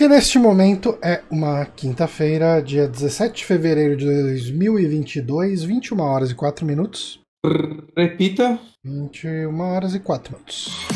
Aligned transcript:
Porque 0.00 0.14
neste 0.14 0.38
momento 0.38 0.96
é 1.02 1.20
uma 1.30 1.66
quinta-feira, 1.66 2.62
dia 2.62 2.88
17 2.88 3.34
de 3.34 3.44
fevereiro 3.44 3.98
de 3.98 4.06
2022, 4.06 5.62
21 5.62 6.00
horas 6.00 6.30
e 6.30 6.34
4 6.34 6.64
minutos. 6.64 7.20
Repita. 7.94 8.58
21 8.82 9.60
horas 9.60 9.94
e 9.94 10.00
4 10.00 10.32
minutos. 10.32 10.88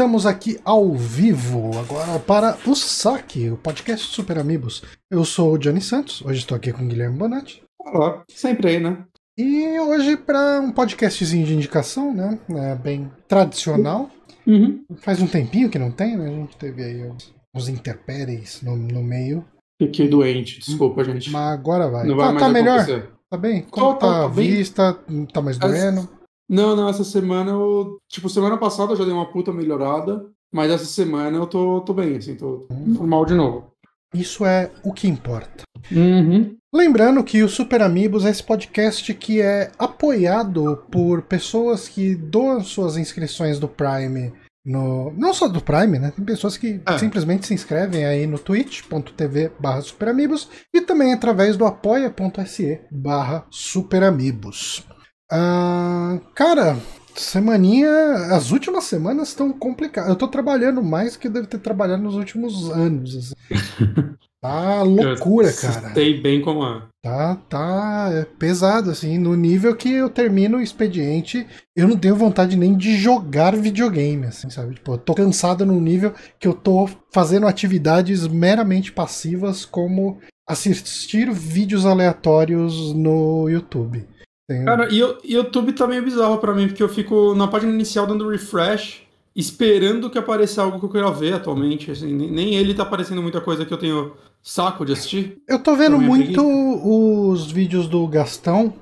Estamos 0.00 0.24
aqui 0.24 0.58
ao 0.64 0.94
vivo 0.94 1.72
agora 1.78 2.18
para 2.18 2.56
o 2.66 2.74
Saque, 2.74 3.50
o 3.50 3.58
podcast 3.58 4.06
Super 4.06 4.38
Amigos. 4.38 4.82
Eu 5.10 5.26
sou 5.26 5.52
o 5.52 5.58
Johnny 5.58 5.82
Santos, 5.82 6.24
hoje 6.24 6.38
estou 6.38 6.56
aqui 6.56 6.72
com 6.72 6.82
o 6.82 6.86
Guilherme 6.86 7.18
Bonatti. 7.18 7.62
Olá, 7.78 8.22
sempre 8.30 8.70
aí, 8.70 8.80
né? 8.80 9.04
E 9.36 9.78
hoje 9.78 10.16
para 10.16 10.58
um 10.62 10.72
podcastzinho 10.72 11.44
de 11.44 11.52
indicação, 11.52 12.14
né? 12.14 12.38
É 12.48 12.74
bem 12.76 13.12
tradicional. 13.28 14.08
Uhum. 14.46 14.82
Faz 15.02 15.20
um 15.20 15.26
tempinho 15.26 15.68
que 15.68 15.78
não 15.78 15.90
tem, 15.90 16.16
né? 16.16 16.28
A 16.28 16.32
gente 16.32 16.56
teve 16.56 16.82
aí 16.82 17.12
uns, 17.54 17.68
interpéries 17.68 18.62
no, 18.62 18.76
no 18.76 19.04
meio. 19.04 19.44
Fiquei 19.78 20.08
doente, 20.08 20.60
desculpa, 20.60 21.04
gente. 21.04 21.30
Mas 21.30 21.52
agora 21.52 21.90
vai. 21.90 22.06
Não 22.06 22.16
vai 22.16 22.32
tá, 22.32 22.40
tá 22.40 22.48
melhor? 22.48 22.78
acontecer. 22.78 23.10
Tá 23.28 23.36
bem? 23.36 23.66
Como 23.70 23.92
Tô, 23.92 23.94
tá 23.96 24.06
tô, 24.06 24.24
a 24.24 24.28
bem. 24.30 24.50
vista? 24.50 24.98
Tá 25.30 25.42
mais 25.42 25.58
As- 25.60 25.70
doendo? 25.70 26.19
Não, 26.50 26.74
não, 26.74 26.88
essa 26.88 27.04
semana 27.04 27.52
eu. 27.52 27.98
Tipo, 28.08 28.28
semana 28.28 28.56
passada 28.58 28.92
eu 28.92 28.96
já 28.96 29.04
dei 29.04 29.12
uma 29.12 29.30
puta 29.30 29.52
melhorada, 29.52 30.26
mas 30.52 30.70
essa 30.72 30.84
semana 30.84 31.36
eu 31.38 31.46
tô, 31.46 31.80
tô 31.82 31.94
bem, 31.94 32.16
assim, 32.16 32.34
tô 32.34 32.66
normal 32.70 33.24
de 33.24 33.34
novo. 33.34 33.70
Isso 34.12 34.44
é 34.44 34.68
o 34.82 34.92
que 34.92 35.06
importa. 35.06 35.62
Uhum. 35.92 36.56
Lembrando 36.74 37.22
que 37.22 37.44
o 37.44 37.48
Super 37.48 37.82
Amigos 37.82 38.24
é 38.24 38.30
esse 38.30 38.42
podcast 38.42 39.14
que 39.14 39.40
é 39.40 39.70
apoiado 39.78 40.84
por 40.90 41.22
pessoas 41.22 41.86
que 41.88 42.16
doam 42.16 42.60
suas 42.64 42.96
inscrições 42.96 43.60
do 43.60 43.68
Prime 43.68 44.32
no. 44.66 45.12
Não 45.16 45.32
só 45.32 45.46
do 45.46 45.60
Prime, 45.60 46.00
né? 46.00 46.12
Tem 46.14 46.24
pessoas 46.24 46.56
que 46.56 46.80
É. 46.84 46.98
simplesmente 46.98 47.46
se 47.46 47.54
inscrevem 47.54 48.04
aí 48.04 48.26
no 48.26 48.38
twitch.tv 48.38 49.52
barra 49.60 49.80
superamigos 49.82 50.48
e 50.74 50.80
também 50.80 51.12
através 51.12 51.56
do 51.56 51.64
apoia.se 51.64 52.80
barra 52.90 53.46
superamigos. 53.50 54.84
Ah, 55.30 56.18
cara, 56.34 56.76
semaninha. 57.14 57.90
As 58.32 58.50
últimas 58.50 58.84
semanas 58.84 59.28
estão 59.28 59.52
complicadas. 59.52 60.10
Eu 60.10 60.16
tô 60.16 60.28
trabalhando 60.28 60.82
mais 60.82 61.16
que 61.16 61.28
eu 61.28 61.32
devo 61.32 61.46
ter 61.46 61.58
trabalhado 61.58 62.02
nos 62.02 62.14
últimos 62.14 62.70
anos. 62.70 63.16
assim. 63.16 63.34
Tá 64.42 64.82
loucura, 64.82 65.48
Eu 65.50 65.56
cara. 65.56 65.92
Sei 65.92 66.18
bem 66.18 66.40
como 66.40 66.64
é. 66.64 66.82
Tá, 67.02 67.36
tá 67.48 68.08
é 68.10 68.24
pesado, 68.24 68.90
assim, 68.90 69.18
no 69.18 69.36
nível 69.36 69.76
que 69.76 69.92
eu 69.92 70.08
termino 70.08 70.56
o 70.56 70.62
expediente, 70.62 71.46
eu 71.76 71.86
não 71.86 71.96
tenho 71.96 72.16
vontade 72.16 72.56
nem 72.56 72.74
de 72.74 72.96
jogar 72.96 73.54
videogame, 73.54 74.26
assim, 74.26 74.48
sabe? 74.48 74.76
Tipo, 74.76 74.92
eu 74.92 74.98
tô 74.98 75.14
cansado 75.14 75.66
num 75.66 75.78
nível 75.80 76.14
que 76.38 76.48
eu 76.48 76.54
tô 76.54 76.88
fazendo 77.12 77.46
atividades 77.46 78.26
meramente 78.26 78.92
passivas, 78.92 79.66
como 79.66 80.18
assistir 80.48 81.30
vídeos 81.30 81.84
aleatórios 81.84 82.94
no 82.94 83.46
YouTube. 83.46 84.06
Tenho- 84.50 84.64
Cara, 84.64 84.88
e 84.92 85.00
o 85.00 85.16
YouTube 85.22 85.72
tá 85.72 85.86
meio 85.86 86.02
bizarro 86.02 86.38
pra 86.38 86.52
mim, 86.52 86.66
porque 86.66 86.82
eu 86.82 86.88
fico 86.88 87.34
na 87.36 87.46
página 87.46 87.72
inicial 87.72 88.04
dando 88.04 88.28
refresh, 88.28 89.02
esperando 89.36 90.10
que 90.10 90.18
apareça 90.18 90.60
algo 90.60 90.80
que 90.80 90.86
eu 90.86 90.90
quero 90.90 91.12
ver 91.14 91.34
atualmente. 91.34 91.90
Assim, 91.92 92.12
nem 92.12 92.54
ele 92.56 92.74
tá 92.74 92.82
aparecendo 92.82 93.22
muita 93.22 93.40
coisa 93.40 93.64
que 93.64 93.72
eu 93.72 93.78
tenho 93.78 94.12
saco 94.42 94.84
de 94.84 94.92
assistir. 94.92 95.36
eu 95.48 95.58
tô 95.60 95.76
vendo 95.76 95.96
é 95.96 95.98
muito 96.00 96.42
os 96.42 97.52
vídeos 97.52 97.86
do 97.86 98.06
Gastão. 98.08 98.72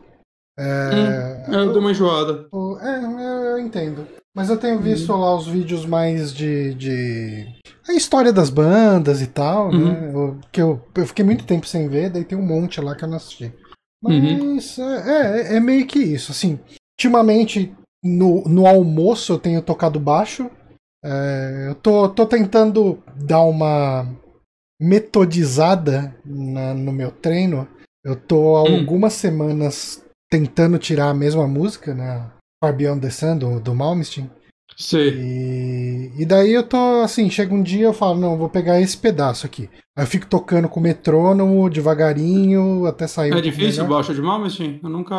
É, 0.58 1.44
Hum, 1.48 1.52
eu 1.54 1.72
dei 1.72 1.80
uma 1.80 1.90
enjoada. 1.90 2.46
O- 2.50 2.78
É, 2.80 3.52
eu 3.52 3.58
entendo. 3.58 4.06
Mas 4.34 4.48
eu 4.50 4.56
tenho 4.56 4.78
visto 4.80 5.12
lá 5.12 5.36
os 5.36 5.46
vídeos 5.46 5.84
mais 5.84 6.32
de, 6.32 6.72
de. 6.74 7.46
A 7.88 7.92
história 7.92 8.32
das 8.32 8.50
bandas 8.50 9.20
e 9.20 9.26
tal, 9.26 9.70
né? 9.72 10.10
Eu- 10.14 10.36
que 10.52 10.62
eu, 10.62 10.80
eu 10.96 11.06
fiquei 11.06 11.24
muito 11.24 11.44
tempo 11.44 11.66
sem 11.66 11.88
ver, 11.88 12.08
daí 12.10 12.24
tem 12.24 12.38
um 12.38 12.46
monte 12.46 12.80
lá 12.80 12.94
que 12.94 13.04
eu 13.04 13.08
não 13.08 13.16
assisti. 13.16 13.52
Mas 14.02 14.78
é, 14.78 15.52
é, 15.52 15.56
é 15.56 15.60
meio 15.60 15.86
que 15.86 15.98
isso. 15.98 16.32
Assim, 16.32 16.58
ultimamente 16.98 17.74
no, 18.02 18.42
no 18.44 18.66
almoço 18.66 19.32
eu 19.32 19.38
tenho 19.38 19.62
tocado 19.62 19.98
baixo. 19.98 20.50
É, 21.04 21.66
eu 21.68 21.74
tô, 21.74 22.08
tô 22.08 22.26
tentando 22.26 23.02
dar 23.14 23.42
uma 23.42 24.06
metodizada 24.80 26.14
na- 26.24 26.74
no 26.74 26.92
meu 26.92 27.10
treino. 27.10 27.66
Eu 28.04 28.14
tô 28.16 28.56
há 28.56 28.62
Hum. 28.64 28.76
algumas 28.80 29.12
semanas 29.14 30.02
tentando 30.30 30.78
tirar 30.78 31.08
a 31.10 31.14
mesma 31.14 31.46
música, 31.46 31.94
né? 31.94 32.30
Far 32.62 32.74
Beyond 32.76 33.00
the 33.00 33.10
Sun, 33.10 33.38
do, 33.38 33.60
do 33.60 33.74
Malmsteen. 33.74 34.30
Sei. 34.78 35.10
E, 35.18 36.22
e 36.22 36.24
daí 36.24 36.52
eu 36.52 36.62
tô 36.62 37.00
assim, 37.02 37.28
chega 37.28 37.52
um 37.52 37.62
dia 37.62 37.86
eu 37.86 37.92
falo, 37.92 38.20
não, 38.20 38.36
vou 38.38 38.48
pegar 38.48 38.80
esse 38.80 38.96
pedaço 38.96 39.44
aqui. 39.44 39.68
Aí 39.96 40.04
eu 40.04 40.06
fico 40.06 40.26
tocando 40.26 40.68
com 40.68 40.78
o 40.78 40.82
metrônomo, 40.82 41.68
devagarinho, 41.68 42.86
até 42.86 43.08
sair 43.08 43.32
É 43.36 43.40
difícil 43.40 43.82
melhor. 43.82 43.96
baixo 43.96 44.14
de 44.14 44.22
Malmsteen? 44.22 44.78
Eu 44.82 44.88
nunca. 44.88 45.16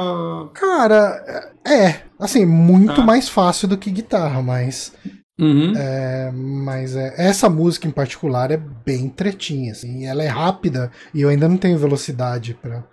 Cara, 0.54 1.54
é, 1.68 2.04
assim, 2.18 2.46
muito 2.46 3.02
Ah. 3.02 3.06
mais 3.06 3.28
fácil 3.28 3.68
do 3.68 3.78
que 3.78 3.92
guitarra, 3.92 4.42
mas 4.42 4.94
Uhum. 5.42 5.74
É, 5.78 6.32
mas 6.34 6.98
é, 6.98 7.14
essa 7.18 7.50
música 7.50 7.88
em 7.88 7.92
particular 7.92 8.52
é 8.52 8.58
bem 8.58 9.08
tretinha, 9.08 9.72
assim, 9.72 10.06
ela 10.06 10.22
é 10.22 10.28
rápida 10.28 10.92
e 11.14 11.22
eu 11.22 11.30
ainda 11.30 11.48
não 11.48 11.56
tenho 11.56 11.78
velocidade 11.78 12.54
pra 12.62 12.84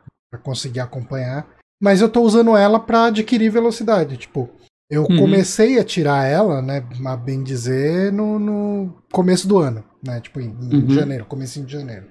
conseguir 0.44 0.78
acompanhar. 0.78 1.44
Mas 1.83 2.00
eu 2.00 2.09
tô 2.09 2.22
usando 2.22 2.56
ela 2.56 2.78
pra 2.78 3.06
adquirir 3.06 3.50
velocidade. 3.50 4.16
Tipo, 4.16 4.48
eu 4.91 5.02
Uhum. 5.02 5.19
comecei 5.19 5.78
a 5.78 5.84
tirar 5.84 6.26
ela, 6.26 6.62
né, 6.62 6.84
a 7.04 7.16
bem 7.16 7.42
dizer, 7.42 8.12
no, 8.12 8.38
no 8.38 8.97
começo 9.12 9.47
do 9.48 9.58
ano, 9.58 9.82
né, 10.04 10.20
tipo 10.20 10.41
em, 10.41 10.48
em 10.70 10.82
Uhum. 10.84 10.91
janeiro, 10.91 11.24
comecinho 11.24 11.66
de 11.66 11.72
janeiro. 11.72 12.06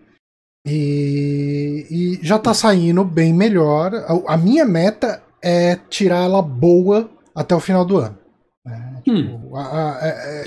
E, 0.67 1.85
e 1.89 2.25
já 2.25 2.39
tá 2.39 2.53
saindo 2.53 3.03
bem 3.05 3.31
melhor. 3.33 3.93
A, 3.93 4.33
a 4.33 4.37
minha 4.37 4.65
meta 4.65 5.21
é 5.41 5.75
tirar 5.89 6.23
ela 6.23 6.41
boa 6.41 7.09
até 7.35 7.55
o 7.55 7.59
final 7.59 7.85
do 7.85 7.97
ano. 7.97 8.17
né, 8.65 8.99
Hum. 9.07 9.15
tipo, 9.37 9.55
a- 9.55 9.61
a- 9.61 9.99
é- 10.07 10.41
é- 10.41 10.43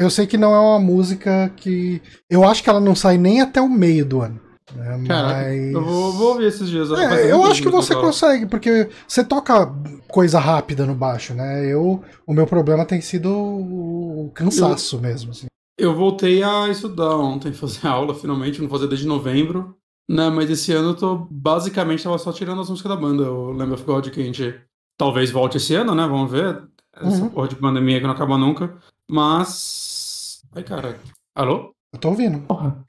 eu 0.00 0.10
sei 0.10 0.26
que 0.26 0.36
não 0.36 0.52
é 0.52 0.58
uma 0.58 0.80
música 0.80 1.52
que. 1.56 2.02
Eu 2.28 2.42
acho 2.42 2.60
que 2.64 2.68
ela 2.68 2.80
não 2.80 2.96
sai 2.96 3.16
nem 3.16 3.40
até 3.40 3.60
o 3.60 3.68
meio 3.68 4.04
do 4.04 4.20
ano. 4.20 4.40
Né, 4.72 4.96
Mas. 4.96 5.72
eu 5.74 5.84
vou, 5.84 6.12
vou 6.12 6.28
ouvir 6.32 6.46
esses 6.46 6.68
dias. 6.68 6.90
É, 6.90 7.08
faz 7.08 7.28
eu 7.28 7.44
acho 7.44 7.62
que 7.62 7.68
você 7.68 7.94
eu 7.94 8.00
consegue, 8.00 8.46
porque 8.46 8.88
você 9.06 9.22
toca 9.22 9.72
coisa 10.08 10.38
rápida 10.38 10.86
no 10.86 10.94
baixo, 10.94 11.34
né? 11.34 11.66
Eu, 11.66 12.02
o 12.26 12.32
meu 12.32 12.46
problema 12.46 12.84
tem 12.86 13.00
sido 13.00 13.30
o 13.30 14.30
cansaço 14.34 14.98
mesmo. 15.00 15.32
Assim. 15.32 15.46
Eu 15.78 15.94
voltei 15.94 16.42
a 16.42 16.68
estudar 16.68 17.16
ontem, 17.16 17.52
fazer 17.54 17.86
aula 17.86 18.14
finalmente, 18.14 18.62
não 18.62 18.68
fazer 18.68 18.86
desde 18.88 19.06
novembro. 19.06 19.76
Né, 20.06 20.28
mas 20.28 20.50
esse 20.50 20.70
ano 20.70 20.90
eu 20.90 20.94
tô 20.94 21.26
basicamente 21.30 22.04
tava 22.04 22.18
só 22.18 22.30
tirando 22.30 22.60
as 22.60 22.68
músicas 22.68 22.90
da 22.90 22.96
banda, 22.96 23.32
o 23.32 23.52
Lamb 23.52 23.72
of 23.72 23.84
God, 23.84 24.10
que 24.10 24.20
a 24.20 24.24
gente 24.24 24.54
talvez 24.98 25.30
volte 25.30 25.56
esse 25.56 25.74
ano, 25.74 25.94
né? 25.94 26.06
Vamos 26.06 26.30
ver. 26.30 26.62
Essa 26.94 27.22
Uhum. 27.22 27.30
porra 27.30 27.48
de 27.48 27.56
pandemia 27.56 27.98
que 28.00 28.06
não 28.06 28.12
acaba 28.12 28.36
nunca. 28.36 28.76
Mas. 29.10 30.42
Ai, 30.54 30.62
cara. 30.62 30.98
Alô? 31.34 31.72
Eu 31.92 31.98
tô 31.98 32.10
ouvindo. 32.10 32.38
Porra. 32.40 32.84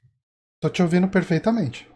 Tô 0.60 0.70
te 0.70 0.82
ouvindo 0.82 1.08
perfeitamente. 1.08 1.88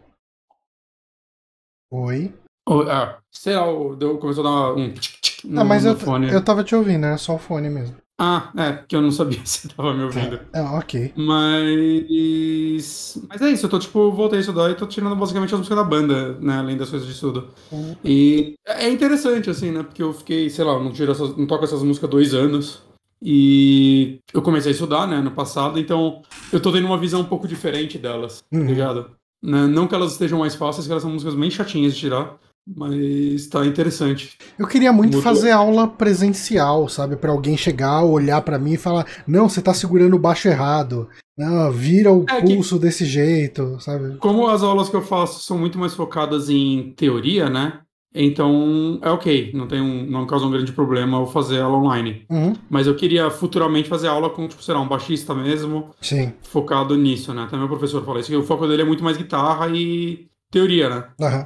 Oi. 1.91 2.33
Oh, 2.67 2.81
ah, 2.81 3.19
sei 3.31 3.55
lá, 3.55 3.65
deu, 3.97 4.19
começou 4.19 4.45
a 4.45 4.49
dar 4.49 4.73
um 4.75 4.93
tic 4.93 5.19
tic 5.19 5.45
no, 5.45 5.61
ah, 5.61 5.63
mas 5.63 5.83
eu, 5.83 5.97
fone. 5.97 6.31
eu 6.31 6.43
tava 6.43 6.63
te 6.63 6.75
ouvindo, 6.75 7.05
era 7.05 7.17
só 7.17 7.35
o 7.35 7.39
fone 7.39 7.69
mesmo. 7.69 7.95
Ah, 8.19 8.51
é, 8.55 8.83
que 8.87 8.95
eu 8.95 9.01
não 9.01 9.11
sabia 9.11 9.39
se 9.43 9.67
tava 9.67 9.95
me 9.95 10.03
ouvindo. 10.03 10.39
Ah, 10.53 10.77
ok. 10.77 11.11
Mas. 11.15 13.19
Mas 13.27 13.41
é 13.41 13.49
isso, 13.49 13.65
eu 13.65 13.69
tô 13.69 13.79
tipo, 13.79 14.11
voltei 14.11 14.37
a 14.37 14.41
estudar 14.41 14.69
e 14.69 14.75
tô 14.75 14.85
tirando 14.85 15.15
basicamente 15.15 15.53
as 15.53 15.59
músicas 15.59 15.77
da 15.77 15.83
banda, 15.83 16.37
né? 16.39 16.59
Além 16.59 16.77
das 16.77 16.91
coisas 16.91 17.07
de 17.07 17.15
estudo. 17.15 17.47
Uhum. 17.71 17.95
E 18.05 18.53
é 18.67 18.89
interessante, 18.89 19.49
assim, 19.49 19.71
né? 19.71 19.81
Porque 19.81 20.03
eu 20.03 20.13
fiquei, 20.13 20.51
sei 20.51 20.63
lá, 20.63 20.79
não, 20.79 20.91
tiro 20.91 21.11
essas, 21.11 21.35
não 21.35 21.47
toco 21.47 21.63
essas 21.63 21.81
músicas 21.81 22.07
há 22.07 22.11
dois 22.11 22.35
anos. 22.35 22.83
E 23.23 24.19
eu 24.33 24.41
comecei 24.41 24.71
a 24.71 24.73
estudar, 24.73 25.07
né, 25.07 25.21
no 25.21 25.31
passado, 25.31 25.79
então 25.79 26.21
eu 26.51 26.59
tô 26.59 26.71
tendo 26.71 26.87
uma 26.87 26.97
visão 26.97 27.21
um 27.21 27.25
pouco 27.25 27.47
diferente 27.47 27.97
delas, 27.97 28.41
tá 28.49 28.57
Uhum. 28.57 28.65
ligado? 28.65 29.11
Né, 29.43 29.67
Não 29.67 29.87
que 29.87 29.93
elas 29.95 30.13
estejam 30.13 30.39
mais 30.39 30.55
fáceis, 30.55 30.85
que 30.87 30.91
elas 30.91 31.03
são 31.03 31.11
músicas 31.11 31.35
bem 31.35 31.49
chatinhas 31.51 31.93
de 31.93 31.99
tirar, 31.99 32.37
Mas 32.77 33.47
tá 33.47 33.65
interessante. 33.65 34.37
Eu 34.57 34.67
queria 34.67 34.93
muito 34.93 35.19
fazer 35.19 35.49
aula 35.49 35.87
presencial, 35.87 36.87
sabe? 36.87 37.15
para 37.15 37.31
alguém 37.31 37.57
chegar, 37.57 38.03
olhar 38.03 38.39
para 38.43 38.59
mim 38.59 38.73
e 38.73 38.77
falar: 38.77 39.07
Não, 39.27 39.49
você 39.49 39.61
tá 39.63 39.73
segurando 39.73 40.15
o 40.15 40.19
baixo 40.19 40.47
errado. 40.47 41.09
Não, 41.35 41.71
vira 41.71 42.13
o 42.13 42.23
é 42.29 42.39
pulso 42.39 42.75
que, 42.75 42.81
desse 42.83 43.03
jeito, 43.03 43.77
sabe? 43.79 44.15
Como 44.17 44.47
as 44.47 44.61
aulas 44.61 44.89
que 44.89 44.95
eu 44.95 45.01
faço 45.01 45.41
são 45.43 45.57
muito 45.57 45.79
mais 45.79 45.95
focadas 45.95 46.51
em 46.51 46.93
teoria, 46.95 47.49
né? 47.49 47.79
Então 48.13 48.99
é 49.01 49.09
ok, 49.09 49.51
não 49.53 49.67
tem 49.67 49.79
um, 49.81 50.05
não 50.05 50.27
causa 50.27 50.45
um 50.45 50.51
grande 50.51 50.73
problema 50.73 51.17
eu 51.17 51.25
fazer 51.25 51.61
aula 51.61 51.77
online. 51.77 52.25
Uhum. 52.29 52.53
Mas 52.69 52.87
eu 52.87 52.95
queria 52.95 53.29
futuramente 53.29 53.87
fazer 53.87 54.07
aula 54.07 54.29
com, 54.29 54.47
tipo, 54.47 54.61
será 54.61 54.79
um 54.79 54.87
baixista 54.87 55.33
mesmo, 55.33 55.91
Sim. 56.01 56.33
focado 56.41 56.97
nisso, 56.97 57.33
né? 57.33 57.43
Até 57.43 57.57
meu 57.57 57.69
professor 57.69 58.03
falou 58.03 58.19
isso, 58.19 58.29
que 58.29 58.35
o 58.35 58.43
foco 58.43 58.67
dele 58.67 58.81
é 58.81 58.85
muito 58.85 59.03
mais 59.03 59.17
guitarra 59.17 59.69
e 59.69 60.27
teoria, 60.51 60.89
né? 60.89 61.03
Uhum. 61.19 61.45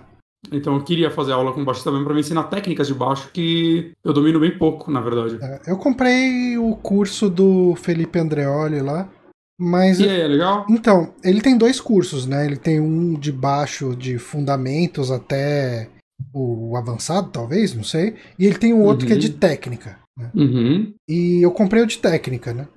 Então 0.52 0.76
eu 0.76 0.84
queria 0.84 1.10
fazer 1.10 1.34
aula 1.34 1.54
com 1.54 1.64
baixo 1.64 1.84
também 1.84 2.04
para 2.04 2.14
me 2.14 2.20
ensinar 2.20 2.44
técnicas 2.44 2.88
de 2.88 2.94
baixo 2.94 3.30
que 3.32 3.92
eu 4.04 4.14
domino 4.14 4.40
bem 4.40 4.58
pouco, 4.58 4.92
na 4.92 5.02
verdade. 5.02 5.38
É, 5.42 5.62
eu 5.68 5.78
comprei 5.78 6.58
o 6.58 6.76
curso 6.76 7.30
do 7.30 7.76
Felipe 7.76 8.20
Andreoli 8.20 8.82
lá. 8.82 9.10
Mas. 9.58 10.00
E 10.00 10.10
aí, 10.10 10.22
é 10.22 10.28
legal? 10.28 10.66
Então, 10.70 11.14
ele 11.24 11.42
tem 11.42 11.58
dois 11.58 11.80
cursos, 11.80 12.26
né? 12.26 12.46
Ele 12.46 12.58
tem 12.58 12.80
um 12.80 13.14
de 13.14 13.32
baixo 13.32 13.96
de 13.96 14.18
fundamentos 14.18 15.10
até 15.12 15.90
o 16.36 16.76
avançado, 16.76 17.30
talvez, 17.32 17.74
não 17.74 17.84
sei. 17.84 18.16
E 18.38 18.46
ele 18.46 18.58
tem 18.58 18.74
um 18.74 18.84
outro 18.84 19.06
uhum. 19.06 19.08
que 19.08 19.14
é 19.14 19.18
de 19.18 19.32
uhum. 19.32 19.38
técnica. 19.38 19.98
Né? 20.18 20.32
Uhum. 20.36 20.94
E 21.08 21.42
eu 21.42 21.50
comprei 21.52 21.82
o 21.82 21.88
de 21.88 21.98
técnica, 21.98 22.54
né? 22.54 22.68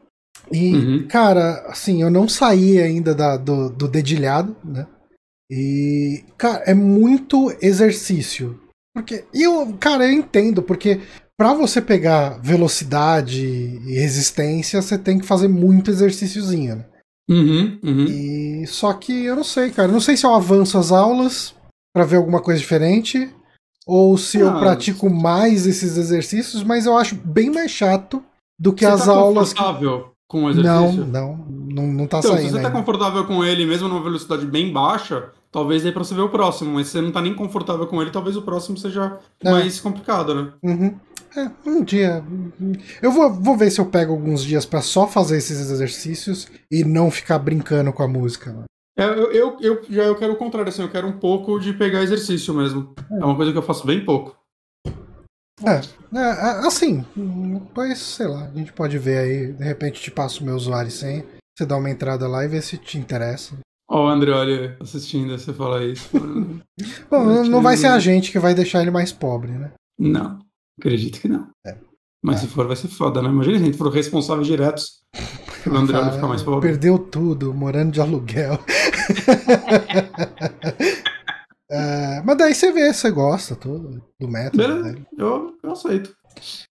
E, 0.52 0.75
uhum. 0.75 1.08
cara, 1.08 1.64
assim, 1.66 2.00
eu 2.00 2.10
não 2.10 2.28
saí 2.28 2.78
ainda 2.78 3.12
da, 3.14 3.37
do, 3.37 3.69
do 3.69 3.88
dedilhado, 3.88 4.56
né? 4.64 4.87
E, 5.50 6.25
cara, 6.37 6.62
é 6.66 6.75
muito 6.75 7.52
exercício. 7.60 8.60
Porque 8.94 9.25
eu, 9.34 9.76
cara, 9.78 10.06
eu 10.06 10.12
entendo, 10.12 10.62
porque 10.62 11.00
para 11.37 11.52
você 11.52 11.82
pegar 11.82 12.40
velocidade 12.40 13.44
e 13.44 13.94
resistência, 13.94 14.81
você 14.81 14.96
tem 14.96 15.19
que 15.19 15.26
fazer 15.26 15.49
muito 15.49 15.90
exercíciozinho, 15.90 16.76
né? 16.76 16.84
Uhum, 17.28 17.78
uhum. 17.82 18.04
E 18.04 18.66
só 18.69 18.93
que 18.93 19.25
eu 19.25 19.37
não 19.37 19.44
sei, 19.44 19.70
cara. 19.70 19.90
Não 19.90 20.00
sei 20.00 20.16
se 20.16 20.25
eu 20.25 20.34
avanço 20.34 20.78
as 20.78 20.93
aulas 20.93 21.54
para 21.94 22.04
ver 22.04 22.16
alguma 22.16 22.40
coisa 22.40 22.61
diferente 22.61 23.28
ou 23.88 24.19
se 24.19 24.37
ah, 24.37 24.40
eu 24.43 24.58
pratico 24.58 25.08
mais 25.08 25.67
esses 25.67 25.96
exercícios, 25.96 26.62
mas 26.62 26.85
eu 26.85 26.94
acho 26.94 27.14
bem 27.14 27.49
mais 27.49 27.70
chato 27.70 28.23
do 28.61 28.70
que 28.70 28.85
as 28.85 29.06
tá 29.06 29.12
aulas. 29.12 29.55
Confortável 29.55 30.11
com 30.29 30.44
o 30.44 30.50
exercício? 30.50 31.06
Não, 31.06 31.38
não, 31.38 31.46
não, 31.49 31.87
não 31.87 32.06
tá 32.06 32.19
então, 32.19 32.32
saindo. 32.32 32.44
Se 32.44 32.50
você 32.50 32.56
ainda. 32.58 32.70
tá 32.70 32.76
confortável 32.76 33.25
com 33.25 33.43
ele, 33.43 33.64
mesmo 33.64 33.88
numa 33.88 34.02
velocidade 34.02 34.44
bem 34.44 34.70
baixa, 34.70 35.31
talvez 35.50 35.85
dê 35.85 35.90
pra 35.90 36.05
você 36.05 36.14
ver 36.14 36.20
o 36.20 36.29
próximo, 36.29 36.75
mas 36.75 36.88
se 36.88 36.93
você 36.93 37.00
não 37.00 37.11
tá 37.11 37.23
nem 37.23 37.35
confortável 37.35 37.87
com 37.87 38.02
ele, 38.02 38.11
talvez 38.11 38.37
o 38.37 38.43
próximo 38.43 38.76
seja 38.76 39.19
é. 39.43 39.50
mais 39.50 39.81
complicado, 39.81 40.35
né? 40.35 40.52
Uhum. 40.62 40.94
É, 41.35 41.50
um 41.67 41.82
dia. 41.82 42.23
Eu 43.00 43.11
vou, 43.11 43.32
vou 43.32 43.56
ver 43.56 43.70
se 43.70 43.81
eu 43.81 43.87
pego 43.87 44.12
alguns 44.12 44.44
dias 44.44 44.67
para 44.67 44.82
só 44.82 45.06
fazer 45.06 45.38
esses 45.38 45.58
exercícios 45.58 46.46
e 46.70 46.85
não 46.85 47.11
ficar 47.11 47.38
brincando 47.38 47.90
com 47.90 48.02
a 48.02 48.08
música. 48.08 48.55
É, 48.99 49.05
eu, 49.05 49.31
eu, 49.31 49.56
eu, 49.61 49.83
já 49.89 50.03
eu 50.03 50.17
quero 50.17 50.33
o 50.33 50.37
contrário, 50.37 50.69
assim, 50.69 50.83
eu 50.83 50.91
quero 50.91 51.06
um 51.06 51.19
pouco 51.19 51.61
de 51.61 51.73
pegar 51.73 52.03
exercício 52.03 52.53
mesmo. 52.53 52.95
É, 53.09 53.21
é 53.21 53.25
uma 53.25 53.37
coisa 53.37 53.53
que 53.53 53.59
eu 53.59 53.62
faço 53.62 53.87
bem 53.87 54.05
pouco. 54.05 54.37
É, 55.65 55.81
é, 56.17 56.21
é, 56.21 56.67
assim, 56.67 57.05
pois 57.75 57.99
sei 57.99 58.27
lá, 58.27 58.47
a 58.47 58.59
gente 58.59 58.73
pode 58.73 58.99
ver 58.99 59.19
aí, 59.19 59.53
de 59.53 59.65
repente 59.65 60.00
te 60.00 60.11
passo 60.11 60.43
o 60.43 60.47
meu 60.47 60.56
usuário 60.56 60.91
sem, 60.91 61.25
você 61.56 61.65
dá 61.65 61.77
uma 61.77 61.91
entrada 61.91 62.27
lá 62.27 62.45
e 62.45 62.49
vê 62.49 62.61
se 62.61 62.77
te 62.77 62.99
interessa. 62.99 63.56
Ó, 63.89 64.03
oh, 64.03 64.06
o 64.06 64.09
André, 64.09 64.33
olha, 64.33 64.77
assistindo 64.81 65.39
você 65.39 65.53
falar 65.53 65.85
isso. 65.85 66.09
Bom, 67.09 67.45
não 67.45 67.62
vai 67.62 67.77
ser 67.77 67.87
a 67.87 67.99
gente 68.00 68.33
que 68.33 68.39
vai 68.39 68.53
deixar 68.53 68.83
ele 68.83 68.91
mais 68.91 69.12
pobre, 69.12 69.53
né? 69.53 69.73
Não. 69.99 70.41
Acredito 70.79 71.21
que 71.21 71.29
não. 71.29 71.49
É. 71.67 71.77
Mas 72.23 72.37
é. 72.37 72.39
se 72.41 72.49
for, 72.49 72.67
vai 72.67 72.77
ser 72.77 72.89
foda, 72.89 73.23
né? 73.23 73.29
Imagina 73.29 73.59
se 73.59 73.62
a 73.62 73.67
gente 73.67 73.79
for 73.79 73.91
responsáveis 73.93 74.47
diretos. 74.47 75.00
O 75.67 75.75
André 75.75 75.99
vai 75.99 76.12
ficar 76.12 76.29
mais 76.29 76.43
pobre. 76.43 76.69
Perdeu 76.69 76.99
tudo, 76.99 77.55
morando 77.55 77.93
de 77.93 78.00
aluguel. 78.00 78.59
é, 81.70 82.22
mas 82.25 82.37
daí 82.37 82.55
você 82.55 82.72
vê, 82.72 82.93
você 82.93 83.10
gosta 83.10 83.56
tudo 83.56 84.02
do 84.20 84.28
método. 84.28 84.82
Né? 84.82 84.94
eu, 85.16 85.55
eu 85.62 85.72
aceito. 85.72 86.10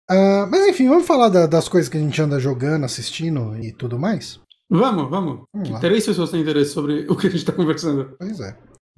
Uh, 0.10 0.48
mas 0.50 0.68
enfim, 0.68 0.88
vamos 0.88 1.06
falar 1.06 1.30
da, 1.30 1.46
das 1.46 1.68
coisas 1.68 1.90
que 1.90 1.98
a 1.98 2.00
gente 2.00 2.22
anda 2.22 2.40
jogando, 2.40 2.86
assistindo 2.86 3.58
e 3.62 3.72
tudo 3.72 4.00
mais? 4.00 4.40
Vamos, 4.70 5.10
vamos. 5.10 5.44
vamos 5.54 5.80
Três 5.80 6.06
pessoas 6.06 6.32
têm 6.32 6.42
interesse 6.42 6.72
sobre 6.72 7.06
o 7.10 7.16
que 7.16 7.28
a 7.28 7.30
gente 7.30 7.40
está 7.40 7.52
conversando. 7.52 8.16
Pois 8.18 8.40
é. 8.40 8.58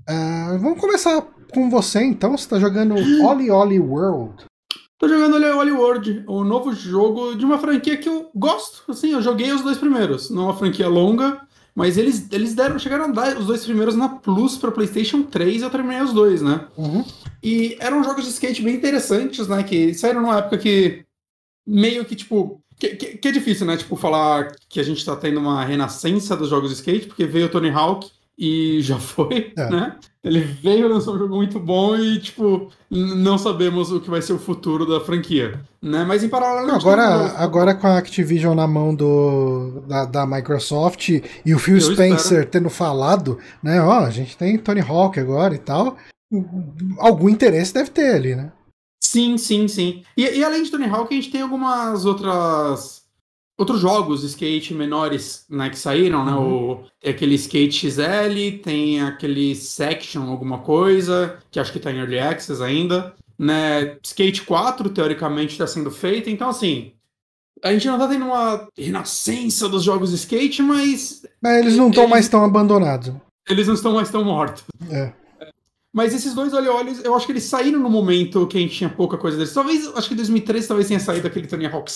Uh, 0.09 0.57
vamos 0.59 0.79
começar 0.79 1.21
com 1.53 1.69
você 1.69 2.03
então. 2.03 2.37
Você 2.37 2.45
está 2.45 2.59
jogando 2.59 2.95
Oli 3.25 3.51
Oli 3.51 3.79
World. 3.79 4.49
Tô 4.99 5.07
jogando 5.07 5.37
Holy 5.37 5.71
World, 5.71 6.25
o 6.27 6.43
novo 6.43 6.73
jogo 6.73 7.33
de 7.33 7.45
uma 7.45 7.57
franquia 7.57 7.95
que 7.95 8.09
eu 8.09 8.29
gosto. 8.35 8.83
Assim, 8.91 9.13
eu 9.13 9.21
joguei 9.21 9.49
os 9.53 9.61
dois 9.61 9.77
primeiros. 9.77 10.29
Não 10.29 10.41
é 10.41 10.45
uma 10.47 10.57
franquia 10.57 10.89
longa, 10.89 11.39
mas 11.79 11.97
eles, 11.97 12.27
eles 12.29 12.53
deram, 12.53 12.77
chegaram 12.77 13.05
a 13.05 13.07
dar 13.07 13.37
os 13.37 13.45
dois 13.45 13.63
primeiros 13.63 13.95
na 13.95 14.09
Plus 14.09 14.57
para 14.57 14.69
PlayStation 14.69 15.23
3 15.23 15.61
e 15.61 15.63
eu 15.63 15.69
terminei 15.69 16.01
os 16.01 16.11
dois, 16.11 16.41
né? 16.41 16.67
Uhum. 16.75 17.05
E 17.41 17.77
eram 17.79 18.03
jogos 18.03 18.25
de 18.25 18.31
skate 18.31 18.61
bem 18.61 18.75
interessantes, 18.75 19.47
né? 19.47 19.63
Que 19.63 19.93
saíram 19.93 20.19
numa 20.19 20.39
época 20.39 20.57
que 20.57 21.05
meio 21.65 22.03
que, 22.03 22.17
tipo. 22.17 22.61
Que, 22.77 22.89
que, 22.97 23.05
que 23.19 23.27
é 23.29 23.31
difícil, 23.31 23.65
né? 23.65 23.77
Tipo, 23.77 23.95
falar 23.95 24.53
que 24.67 24.77
a 24.77 24.83
gente 24.83 25.05
tá 25.05 25.15
tendo 25.15 25.39
uma 25.39 25.63
renascença 25.63 26.35
dos 26.35 26.49
jogos 26.49 26.69
de 26.69 26.75
skate, 26.75 27.07
porque 27.07 27.25
veio 27.25 27.45
o 27.45 27.49
Tony 27.49 27.69
Hawk 27.69 28.11
e 28.39 28.81
já 28.81 28.97
foi, 28.97 29.51
é. 29.57 29.69
né? 29.69 29.97
Ele 30.23 30.39
veio 30.39 30.87
lançar 30.87 31.11
um 31.11 31.17
jogo 31.17 31.35
muito 31.35 31.59
bom 31.59 31.97
e, 31.97 32.19
tipo, 32.19 32.69
não 32.89 33.37
sabemos 33.37 33.91
o 33.91 33.99
que 33.99 34.09
vai 34.09 34.21
ser 34.21 34.33
o 34.33 34.39
futuro 34.39 34.85
da 34.85 35.01
franquia, 35.01 35.59
né? 35.81 36.05
Mas 36.05 36.23
em 36.23 36.29
paralelo... 36.29 36.71
Agora, 36.71 37.03
agora 37.37 37.75
com 37.75 37.87
a 37.87 37.97
Activision 37.97 38.55
na 38.55 38.67
mão 38.67 38.95
do, 38.95 39.83
da, 39.87 40.05
da 40.05 40.25
Microsoft 40.25 41.09
e 41.45 41.53
o 41.53 41.59
Phil 41.59 41.79
Spencer 41.81 42.39
espero. 42.39 42.45
tendo 42.45 42.69
falado, 42.69 43.37
né? 43.61 43.81
Ó, 43.81 43.99
a 43.99 44.09
gente 44.09 44.37
tem 44.37 44.57
Tony 44.57 44.81
Hawk 44.81 45.19
agora 45.19 45.53
e 45.53 45.59
tal, 45.59 45.97
algum 46.97 47.27
interesse 47.27 47.73
deve 47.73 47.89
ter 47.89 48.15
ali, 48.15 48.35
né? 48.35 48.51
Sim, 49.01 49.37
sim, 49.37 49.67
sim. 49.67 50.03
E, 50.15 50.23
e 50.23 50.43
além 50.43 50.63
de 50.63 50.71
Tony 50.71 50.85
Hawk, 50.85 51.13
a 51.13 51.15
gente 51.17 51.31
tem 51.31 51.41
algumas 51.41 52.05
outras 52.05 52.98
outros 53.59 53.81
jogos 53.81 54.21
de 54.21 54.27
skate 54.27 54.73
menores 54.73 55.45
né, 55.49 55.69
que 55.69 55.77
saíram, 55.77 56.23
né? 56.23 56.31
Uhum. 56.31 56.71
O, 56.71 56.83
tem 57.01 57.11
aquele 57.11 57.35
Skate 57.35 57.91
XL, 57.91 58.63
tem 58.63 59.01
aquele 59.01 59.53
Section 59.53 60.29
alguma 60.29 60.59
coisa, 60.59 61.37
que 61.51 61.59
acho 61.59 61.73
que 61.73 61.79
tá 61.79 61.91
em 61.91 61.97
Early 61.97 62.19
Access 62.19 62.63
ainda. 62.63 63.13
Né? 63.37 63.97
Skate 64.01 64.43
4, 64.43 64.89
teoricamente, 64.89 65.51
está 65.51 65.67
sendo 65.67 65.91
feito. 65.91 66.29
Então, 66.29 66.49
assim, 66.49 66.93
a 67.61 67.73
gente 67.73 67.85
não 67.87 67.99
tá 67.99 68.07
tendo 68.07 68.25
uma 68.25 68.65
renascença 68.77 69.67
dos 69.67 69.83
jogos 69.83 70.11
de 70.11 70.15
skate, 70.15 70.61
mas... 70.61 71.23
Mas 71.41 71.57
eles 71.57 71.75
não 71.75 71.89
estão 71.89 72.07
mais 72.07 72.29
tão 72.29 72.45
abandonados. 72.45 73.13
Eles 73.49 73.67
não 73.67 73.73
estão 73.73 73.93
mais 73.93 74.09
tão 74.09 74.23
mortos. 74.23 74.63
É. 74.89 75.11
Mas 75.91 76.13
esses 76.13 76.33
dois 76.33 76.53
olhos, 76.53 77.03
eu 77.03 77.13
acho 77.13 77.25
que 77.25 77.31
eles 77.33 77.43
saíram 77.43 77.79
no 77.79 77.89
momento 77.89 78.47
que 78.47 78.57
a 78.57 78.61
gente 78.61 78.75
tinha 78.75 78.89
pouca 78.89 79.17
coisa 79.17 79.35
deles. 79.35 79.53
Talvez, 79.53 79.85
acho 79.87 80.07
que 80.07 80.13
em 80.13 80.17
2013 80.17 80.67
talvez 80.67 80.87
tenha 80.87 80.99
saído 80.99 81.27
aquele 81.27 81.47
Tony 81.47 81.65
Hawk 81.65 81.91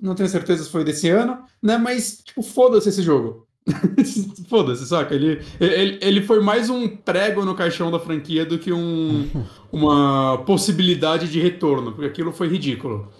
não 0.00 0.14
tenho 0.14 0.28
certeza 0.28 0.64
se 0.64 0.70
foi 0.70 0.84
desse 0.84 1.08
ano, 1.08 1.38
né? 1.62 1.76
Mas, 1.78 2.22
tipo, 2.24 2.42
foda-se 2.42 2.88
esse 2.88 3.02
jogo. 3.02 3.46
foda-se, 4.48 4.86
saca? 4.86 5.14
Ele, 5.14 5.42
ele, 5.60 5.98
ele 6.00 6.22
foi 6.22 6.40
mais 6.40 6.70
um 6.70 6.88
prego 6.88 7.44
no 7.44 7.54
caixão 7.54 7.90
da 7.90 7.98
franquia 7.98 8.44
do 8.44 8.58
que 8.58 8.72
um, 8.72 9.28
uma 9.70 10.38
possibilidade 10.44 11.28
de 11.28 11.40
retorno, 11.40 11.92
porque 11.92 12.06
aquilo 12.06 12.32
foi 12.32 12.48
ridículo. 12.48 13.12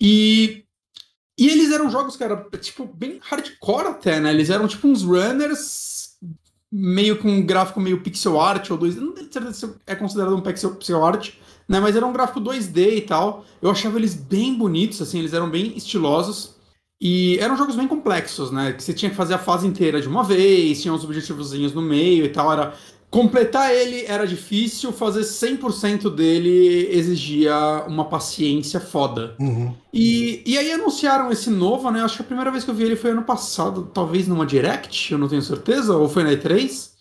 E, 0.00 0.64
e 1.38 1.48
eles 1.48 1.72
eram 1.72 1.90
jogos, 1.90 2.16
cara, 2.16 2.48
tipo, 2.60 2.86
bem 2.86 3.18
hardcore 3.22 3.88
até, 3.88 4.20
né? 4.20 4.30
Eles 4.30 4.50
eram 4.50 4.66
tipo 4.66 4.88
uns 4.88 5.02
runners 5.02 6.16
meio 6.70 7.16
com 7.18 7.28
um 7.28 7.44
gráfico 7.44 7.80
meio 7.80 8.02
pixel 8.02 8.40
art 8.40 8.70
ou 8.70 8.76
dois. 8.76 8.96
Não 8.96 9.12
tenho 9.12 9.32
certeza 9.32 9.54
se 9.54 9.74
é 9.86 9.94
considerado 9.94 10.36
um 10.36 10.40
pixel, 10.40 10.74
pixel 10.74 11.04
art, 11.04 11.32
né? 11.68 11.80
Mas 11.80 11.96
era 11.96 12.06
um 12.06 12.12
gráfico 12.12 12.40
2D 12.40 12.96
e 12.96 13.00
tal. 13.00 13.44
Eu 13.60 13.70
achava 13.70 13.98
eles 13.98 14.14
bem 14.14 14.54
bonitos, 14.54 15.00
assim, 15.02 15.18
eles 15.18 15.32
eram 15.32 15.50
bem 15.50 15.72
estilosos. 15.76 16.54
E 17.00 17.38
eram 17.38 17.56
jogos 17.56 17.76
bem 17.76 17.86
complexos, 17.86 18.50
né? 18.50 18.72
Que 18.72 18.82
você 18.82 18.94
tinha 18.94 19.10
que 19.10 19.16
fazer 19.16 19.34
a 19.34 19.38
fase 19.38 19.66
inteira 19.66 20.00
de 20.00 20.08
uma 20.08 20.24
vez, 20.24 20.80
tinha 20.80 20.94
uns 20.94 21.04
objetivozinhos 21.04 21.74
no 21.74 21.82
meio 21.82 22.24
e 22.24 22.28
tal. 22.30 22.50
Era 22.50 22.72
completar 23.10 23.72
ele 23.74 24.04
era 24.06 24.26
difícil, 24.26 24.92
fazer 24.92 25.20
100% 25.20 26.14
dele 26.14 26.88
exigia 26.90 27.84
uma 27.86 28.06
paciência 28.06 28.80
foda. 28.80 29.34
Uhum. 29.38 29.74
E, 29.92 30.42
e 30.46 30.56
aí 30.58 30.72
anunciaram 30.72 31.30
esse 31.30 31.50
novo, 31.50 31.90
né? 31.90 32.02
Acho 32.02 32.16
que 32.16 32.22
a 32.22 32.26
primeira 32.26 32.50
vez 32.50 32.64
que 32.64 32.70
eu 32.70 32.74
vi 32.74 32.84
ele 32.84 32.96
foi 32.96 33.10
ano 33.10 33.22
passado, 33.22 33.90
talvez 33.92 34.26
numa 34.26 34.46
Direct, 34.46 35.12
eu 35.12 35.18
não 35.18 35.28
tenho 35.28 35.42
certeza, 35.42 35.96
ou 35.96 36.08
foi 36.08 36.24
na 36.24 36.30
E3. 36.30 36.95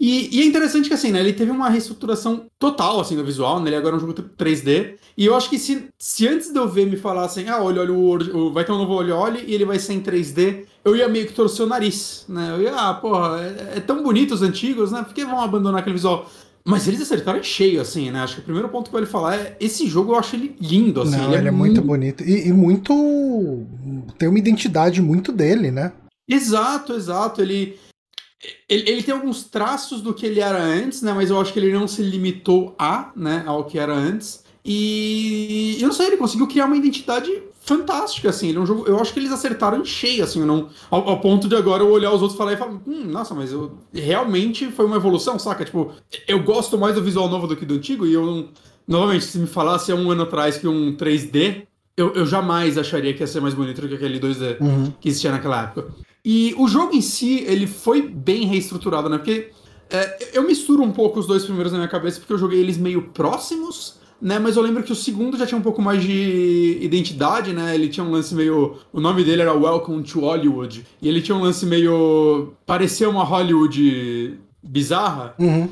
E, 0.00 0.36
e, 0.36 0.42
é 0.42 0.44
interessante 0.44 0.88
que 0.88 0.94
assim, 0.94 1.10
né, 1.10 1.18
ele 1.18 1.32
teve 1.32 1.50
uma 1.50 1.68
reestruturação 1.68 2.46
total 2.56 3.00
assim 3.00 3.16
do 3.16 3.24
visual, 3.24 3.58
né? 3.58 3.68
Ele 3.68 3.76
agora 3.76 3.96
é 3.96 3.98
um 3.98 4.00
jogo 4.00 4.14
3D. 4.14 4.94
E 5.16 5.26
eu 5.26 5.34
acho 5.34 5.50
que 5.50 5.58
se, 5.58 5.88
se 5.98 6.28
antes 6.28 6.52
de 6.52 6.58
eu 6.58 6.68
ver 6.68 6.86
me 6.86 6.96
falassem, 6.96 7.48
ah, 7.48 7.60
olha, 7.60 7.80
olha, 7.80 7.92
o, 7.92 8.52
vai 8.52 8.64
ter 8.64 8.70
um 8.70 8.78
novo 8.78 8.92
olho, 8.92 9.14
olha, 9.16 9.40
e 9.44 9.52
ele 9.52 9.64
vai 9.64 9.78
ser 9.80 9.94
em 9.94 10.00
3D, 10.00 10.66
eu 10.84 10.94
ia 10.94 11.08
meio 11.08 11.26
que 11.26 11.32
torcer 11.32 11.66
o 11.66 11.68
nariz, 11.68 12.24
né? 12.28 12.52
Eu 12.52 12.62
ia, 12.62 12.74
ah, 12.76 12.94
porra, 12.94 13.40
é, 13.40 13.78
é 13.78 13.80
tão 13.80 14.02
bonito 14.02 14.34
os 14.34 14.42
antigos, 14.42 14.92
né? 14.92 15.02
Por 15.02 15.12
que 15.12 15.24
vão 15.24 15.40
abandonar 15.40 15.80
aquele 15.80 15.96
visual? 15.96 16.30
Mas 16.64 16.86
eles 16.86 17.00
acertaram 17.00 17.42
cheio, 17.42 17.80
assim, 17.80 18.10
né? 18.10 18.20
Acho 18.20 18.34
que 18.34 18.40
o 18.40 18.44
primeiro 18.44 18.68
ponto 18.68 18.90
que 18.90 18.96
eu 18.96 19.00
vou 19.00 19.08
falar 19.08 19.36
é 19.36 19.56
esse 19.58 19.86
jogo 19.86 20.12
eu 20.12 20.18
acho 20.18 20.36
ele 20.36 20.54
lindo, 20.60 21.00
assim. 21.00 21.16
Não, 21.16 21.32
ele, 21.32 21.46
é, 21.46 21.48
é 21.48 21.50
muito 21.50 21.80
bonito. 21.80 22.22
E, 22.22 22.48
e, 22.48 22.52
muito. 22.52 22.92
Tem 24.18 24.28
uma 24.28 24.38
identidade 24.38 25.00
muito 25.00 25.32
dele, 25.32 25.70
né? 25.70 25.92
Exato, 26.28 26.92
exato. 26.92 27.40
Ele, 27.40 27.78
ele. 28.68 28.90
Ele 28.90 29.02
tem 29.02 29.14
alguns 29.14 29.44
traços 29.44 30.00
do 30.00 30.14
que 30.14 30.26
ele 30.26 30.40
era 30.40 30.62
antes, 30.62 31.02
né? 31.02 31.12
Mas 31.12 31.30
eu 31.30 31.40
acho 31.40 31.52
que 31.52 31.58
ele 31.58 31.72
não 31.72 31.88
se 31.88 32.02
limitou 32.02 32.74
a, 32.78 33.10
né? 33.16 33.44
Ao 33.46 33.64
que 33.64 33.78
era 33.78 33.94
antes. 33.94 34.44
E 34.64 35.78
eu 35.80 35.88
não 35.88 35.94
sei, 35.94 36.08
ele 36.08 36.16
conseguiu 36.16 36.46
criar 36.46 36.66
uma 36.66 36.76
identidade 36.76 37.30
fantástica, 37.60 38.30
assim. 38.30 38.48
Ele 38.48 38.58
é 38.58 38.60
um 38.60 38.66
jogo. 38.66 38.86
Eu 38.86 38.98
acho 38.98 39.12
que 39.12 39.18
eles 39.18 39.32
acertaram 39.32 39.80
em 39.80 39.84
cheio, 39.84 40.24
assim, 40.24 40.44
não, 40.44 40.68
ao, 40.90 41.08
ao, 41.08 41.20
ponto 41.20 41.48
de 41.48 41.56
agora 41.56 41.82
eu 41.82 41.90
olhar 41.90 42.12
os 42.12 42.22
outros 42.22 42.34
e 42.34 42.38
falar 42.38 42.52
e 42.52 42.56
falar, 42.56 42.72
hum, 42.86 43.04
nossa, 43.04 43.34
mas 43.34 43.52
eu, 43.52 43.78
realmente 43.92 44.66
foi 44.70 44.86
uma 44.86 44.96
evolução, 44.96 45.38
saca? 45.38 45.64
Tipo, 45.64 45.92
eu 46.26 46.42
gosto 46.42 46.78
mais 46.78 46.94
do 46.94 47.02
visual 47.02 47.28
novo 47.28 47.46
do 47.46 47.56
que 47.56 47.66
do 47.66 47.74
antigo, 47.74 48.06
e 48.06 48.12
eu 48.12 48.24
não. 48.24 48.48
Novamente, 48.86 49.26
se 49.26 49.38
me 49.38 49.46
falasse 49.46 49.92
há 49.92 49.94
um 49.94 50.10
ano 50.10 50.22
atrás 50.22 50.56
que 50.56 50.66
um 50.66 50.96
3D, 50.96 51.66
eu, 51.94 52.14
eu 52.14 52.24
jamais 52.24 52.78
acharia 52.78 53.12
que 53.12 53.22
ia 53.22 53.26
ser 53.26 53.40
mais 53.40 53.52
bonito 53.52 53.82
do 53.82 53.88
que 53.88 53.94
aquele 53.94 54.18
2D 54.18 54.58
uhum. 54.60 54.92
que 54.98 55.08
existia 55.10 55.30
naquela 55.30 55.64
época. 55.64 55.88
E 56.24 56.54
o 56.58 56.68
jogo 56.68 56.94
em 56.94 57.00
si, 57.00 57.44
ele 57.46 57.66
foi 57.66 58.02
bem 58.02 58.46
reestruturado, 58.46 59.08
né? 59.08 59.18
Porque 59.18 59.50
é, 59.90 60.30
eu 60.36 60.46
misturo 60.46 60.82
um 60.82 60.92
pouco 60.92 61.20
os 61.20 61.26
dois 61.26 61.44
primeiros 61.44 61.72
na 61.72 61.78
minha 61.78 61.88
cabeça, 61.88 62.18
porque 62.18 62.32
eu 62.32 62.38
joguei 62.38 62.60
eles 62.60 62.76
meio 62.76 63.02
próximos 63.10 63.98
né? 64.20 64.38
Mas 64.38 64.56
eu 64.56 64.62
lembro 64.62 64.82
que 64.82 64.92
o 64.92 64.96
segundo 64.96 65.36
já 65.36 65.46
tinha 65.46 65.58
um 65.58 65.62
pouco 65.62 65.80
mais 65.80 66.02
de 66.02 66.78
identidade, 66.80 67.52
né? 67.52 67.74
Ele 67.74 67.88
tinha 67.88 68.04
um 68.04 68.10
lance 68.10 68.34
meio. 68.34 68.76
O 68.92 69.00
nome 69.00 69.24
dele 69.24 69.42
era 69.42 69.54
Welcome 69.54 70.02
to 70.02 70.20
Hollywood. 70.20 70.84
E 71.00 71.08
ele 71.08 71.22
tinha 71.22 71.36
um 71.36 71.42
lance 71.42 71.64
meio. 71.64 72.52
parecia 72.66 73.08
uma 73.08 73.24
Hollywood 73.24 74.38
bizarra. 74.62 75.34
Uhum. 75.38 75.68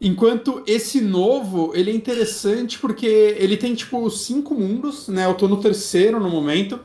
Enquanto 0.00 0.62
esse 0.66 1.00
novo, 1.00 1.72
ele 1.74 1.90
é 1.90 1.94
interessante 1.94 2.78
porque 2.78 3.36
ele 3.38 3.56
tem, 3.58 3.74
tipo, 3.74 4.08
cinco 4.08 4.54
mundos, 4.54 5.08
né? 5.08 5.26
Eu 5.26 5.34
tô 5.34 5.46
no 5.46 5.58
terceiro 5.58 6.18
no 6.18 6.30
momento. 6.30 6.80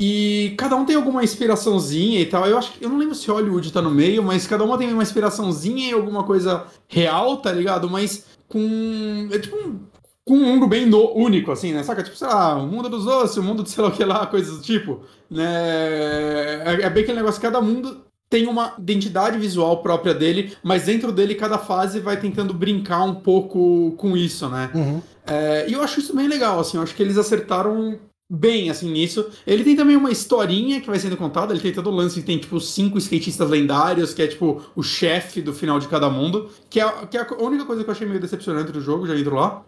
E 0.00 0.54
cada 0.56 0.76
um 0.76 0.84
tem 0.84 0.94
alguma 0.94 1.24
inspiraçãozinha 1.24 2.20
e 2.20 2.26
tal. 2.26 2.46
Eu 2.46 2.56
acho 2.56 2.72
que. 2.72 2.84
Eu 2.84 2.88
não 2.88 2.98
lembro 2.98 3.14
se 3.14 3.30
Hollywood 3.30 3.72
tá 3.72 3.82
no 3.82 3.90
meio, 3.90 4.22
mas 4.22 4.46
cada 4.46 4.64
uma 4.64 4.78
tem 4.78 4.92
uma 4.92 5.02
inspiraçãozinha 5.02 5.90
e 5.90 5.92
alguma 5.92 6.22
coisa 6.22 6.66
real, 6.86 7.38
tá 7.38 7.50
ligado? 7.50 7.90
Mas 7.90 8.26
com. 8.48 9.28
É 9.32 9.38
tipo 9.38 9.56
um 9.56 9.80
com 10.28 10.34
um 10.34 10.44
mundo 10.44 10.66
bem 10.66 10.84
no, 10.84 11.16
único, 11.16 11.50
assim, 11.50 11.72
né? 11.72 11.82
Saca? 11.82 12.02
Tipo, 12.02 12.14
sei 12.14 12.28
lá, 12.28 12.54
o 12.56 12.66
mundo 12.66 12.90
dos 12.90 13.06
ossos, 13.06 13.38
o 13.38 13.42
mundo 13.42 13.62
de 13.62 13.70
sei 13.70 13.82
lá 13.82 13.88
o 13.88 13.92
que 13.92 14.04
lá, 14.04 14.26
coisas 14.26 14.58
do 14.58 14.62
tipo. 14.62 15.00
Né? 15.30 15.42
É, 16.66 16.82
é 16.82 16.90
bem 16.90 17.02
aquele 17.02 17.16
negócio, 17.16 17.40
cada 17.40 17.62
mundo 17.62 18.04
tem 18.28 18.46
uma 18.46 18.74
identidade 18.78 19.38
visual 19.38 19.82
própria 19.82 20.12
dele, 20.12 20.54
mas 20.62 20.84
dentro 20.84 21.10
dele 21.12 21.34
cada 21.34 21.56
fase 21.56 21.98
vai 21.98 22.20
tentando 22.20 22.52
brincar 22.52 23.04
um 23.04 23.14
pouco 23.14 23.94
com 23.96 24.14
isso, 24.14 24.46
né? 24.50 24.70
Uhum. 24.74 25.00
É, 25.26 25.66
e 25.66 25.72
eu 25.72 25.80
acho 25.82 25.98
isso 25.98 26.14
bem 26.14 26.28
legal, 26.28 26.60
assim, 26.60 26.76
eu 26.76 26.82
acho 26.82 26.94
que 26.94 27.02
eles 27.02 27.16
acertaram 27.16 27.98
bem, 28.28 28.70
assim, 28.70 28.90
nisso. 28.90 29.30
Ele 29.46 29.64
tem 29.64 29.74
também 29.76 29.96
uma 29.96 30.10
historinha 30.10 30.80
que 30.80 30.88
vai 30.88 30.98
sendo 30.98 31.16
contada, 31.16 31.52
ele 31.52 31.62
tem 31.62 31.72
todo 31.72 31.90
o 31.90 31.94
lance, 31.94 32.22
tem, 32.22 32.38
tipo, 32.38 32.60
cinco 32.60 32.98
skatistas 32.98 33.48
lendários, 33.48 34.12
que 34.12 34.22
é, 34.22 34.26
tipo, 34.26 34.62
o 34.76 34.82
chefe 34.82 35.40
do 35.40 35.52
final 35.52 35.78
de 35.78 35.88
cada 35.88 36.10
mundo, 36.10 36.50
que 36.68 36.80
é, 36.80 37.06
que 37.06 37.16
é 37.16 37.20
a 37.20 37.42
única 37.42 37.64
coisa 37.64 37.82
que 37.82 37.90
eu 37.90 37.94
achei 37.94 38.06
meio 38.06 38.20
decepcionante 38.20 38.72
do 38.72 38.80
jogo, 38.80 39.06
já 39.06 39.18
entro 39.18 39.34
lá. 39.34 39.64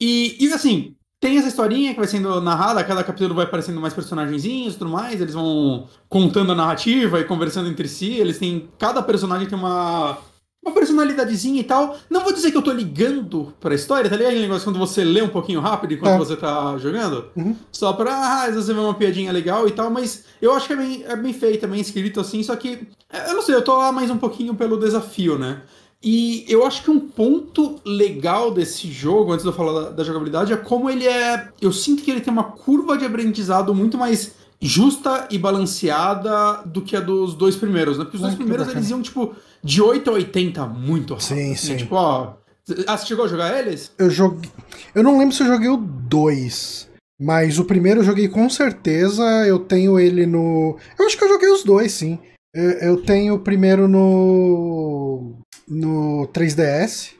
E, 0.00 0.36
e 0.44 0.52
assim, 0.52 0.96
tem 1.20 1.36
essa 1.36 1.48
historinha 1.48 1.92
que 1.92 1.98
vai 1.98 2.08
sendo 2.08 2.40
narrada, 2.40 2.82
cada 2.82 3.04
capítulo 3.04 3.34
vai 3.34 3.44
aparecendo 3.44 3.78
mais 3.78 3.92
personagenzinhos 3.92 4.74
e 4.74 4.78
tudo 4.78 4.90
mais, 4.90 5.20
eles 5.20 5.34
vão 5.34 5.86
contando 6.08 6.52
a 6.52 6.54
narrativa 6.54 7.20
e 7.20 7.24
conversando 7.24 7.68
entre 7.68 7.86
si, 7.86 8.14
eles 8.14 8.38
têm. 8.38 8.70
Cada 8.78 9.02
personagem 9.02 9.46
tem 9.46 9.58
uma. 9.58 10.18
Uma 10.62 10.74
personalidadezinha 10.74 11.60
e 11.60 11.64
tal. 11.64 11.96
Não 12.10 12.22
vou 12.22 12.32
dizer 12.32 12.50
que 12.50 12.56
eu 12.56 12.62
tô 12.62 12.70
ligando 12.70 13.54
pra 13.58 13.74
história, 13.74 14.10
tá 14.10 14.16
ligado? 14.16 14.32
Aquele 14.32 14.46
negócio 14.46 14.64
quando 14.64 14.78
você 14.78 15.02
lê 15.02 15.22
um 15.22 15.28
pouquinho 15.28 15.60
rápido 15.60 15.94
enquanto 15.94 16.14
é. 16.14 16.18
você 16.18 16.36
tá 16.36 16.76
jogando. 16.76 17.26
Uhum. 17.34 17.56
Só 17.72 17.94
pra, 17.94 18.14
ah, 18.14 18.42
às 18.42 18.50
vezes 18.50 18.66
você 18.66 18.74
vê 18.74 18.80
uma 18.80 18.94
piadinha 18.94 19.32
legal 19.32 19.66
e 19.66 19.70
tal, 19.70 19.90
mas 19.90 20.24
eu 20.40 20.52
acho 20.52 20.66
que 20.66 20.74
é 20.74 20.76
bem, 20.76 21.04
é 21.04 21.16
bem 21.16 21.32
feito, 21.32 21.64
é 21.64 21.68
bem 21.68 21.80
escrito 21.80 22.20
assim, 22.20 22.42
só 22.42 22.54
que. 22.56 22.86
Eu 23.26 23.34
não 23.34 23.42
sei, 23.42 23.54
eu 23.54 23.64
tô 23.64 23.74
lá 23.76 23.90
mais 23.90 24.10
um 24.10 24.18
pouquinho 24.18 24.54
pelo 24.54 24.78
desafio, 24.78 25.38
né? 25.38 25.62
E 26.02 26.46
eu 26.48 26.66
acho 26.66 26.82
que 26.82 26.90
um 26.90 26.98
ponto 26.98 27.78
legal 27.84 28.50
desse 28.50 28.90
jogo, 28.90 29.32
antes 29.32 29.44
de 29.44 29.50
eu 29.50 29.54
falar 29.54 29.80
da, 29.80 29.90
da, 29.90 30.04
jogabilidade, 30.04 30.52
é 30.52 30.56
como 30.56 30.88
ele 30.88 31.06
é. 31.06 31.48
Eu 31.60 31.72
sinto 31.72 32.02
que 32.02 32.10
ele 32.10 32.22
tem 32.22 32.32
uma 32.32 32.44
curva 32.44 32.96
de 32.96 33.04
aprendizado 33.04 33.74
muito 33.74 33.98
mais 33.98 34.34
justa 34.60 35.26
e 35.30 35.38
balanceada 35.38 36.62
do 36.66 36.82
que 36.82 36.94
a 36.94 37.00
dos 37.00 37.34
dois 37.34 37.56
primeiros, 37.56 37.98
né? 37.98 38.04
Porque 38.04 38.16
os 38.16 38.22
dois 38.22 38.34
primeiros 38.34 38.68
eles 38.68 38.90
iam, 38.90 39.00
tipo, 39.00 39.34
de 39.62 39.80
8 39.80 40.10
a 40.10 40.12
80 40.14 40.66
muito 40.66 41.14
rápido. 41.14 41.28
Sim, 41.28 41.52
assim, 41.52 41.68
sim. 41.68 41.76
Tipo, 41.76 41.94
ó. 41.94 42.34
Ah, 42.86 42.96
você 42.96 43.06
chegou 43.06 43.24
a 43.24 43.28
jogar 43.28 43.58
eles? 43.58 43.90
Eu 43.98 44.10
joguei. 44.10 44.50
Eu 44.94 45.02
não 45.02 45.18
lembro 45.18 45.34
se 45.34 45.42
eu 45.42 45.46
joguei 45.46 45.68
o 45.68 45.76
2. 45.76 46.88
Mas 47.20 47.58
o 47.58 47.64
primeiro 47.64 48.00
eu 48.00 48.04
joguei 48.04 48.28
com 48.28 48.48
certeza. 48.48 49.22
Eu 49.46 49.58
tenho 49.58 49.98
ele 49.98 50.26
no. 50.26 50.76
Eu 50.98 51.06
acho 51.06 51.18
que 51.18 51.24
eu 51.24 51.28
joguei 51.28 51.50
os 51.50 51.62
dois, 51.64 51.92
sim. 51.92 52.18
Eu, 52.54 52.70
eu 52.70 53.02
tenho 53.02 53.34
o 53.34 53.38
primeiro 53.38 53.86
no 53.86 55.34
no 55.68 56.28
3DS. 56.32 57.10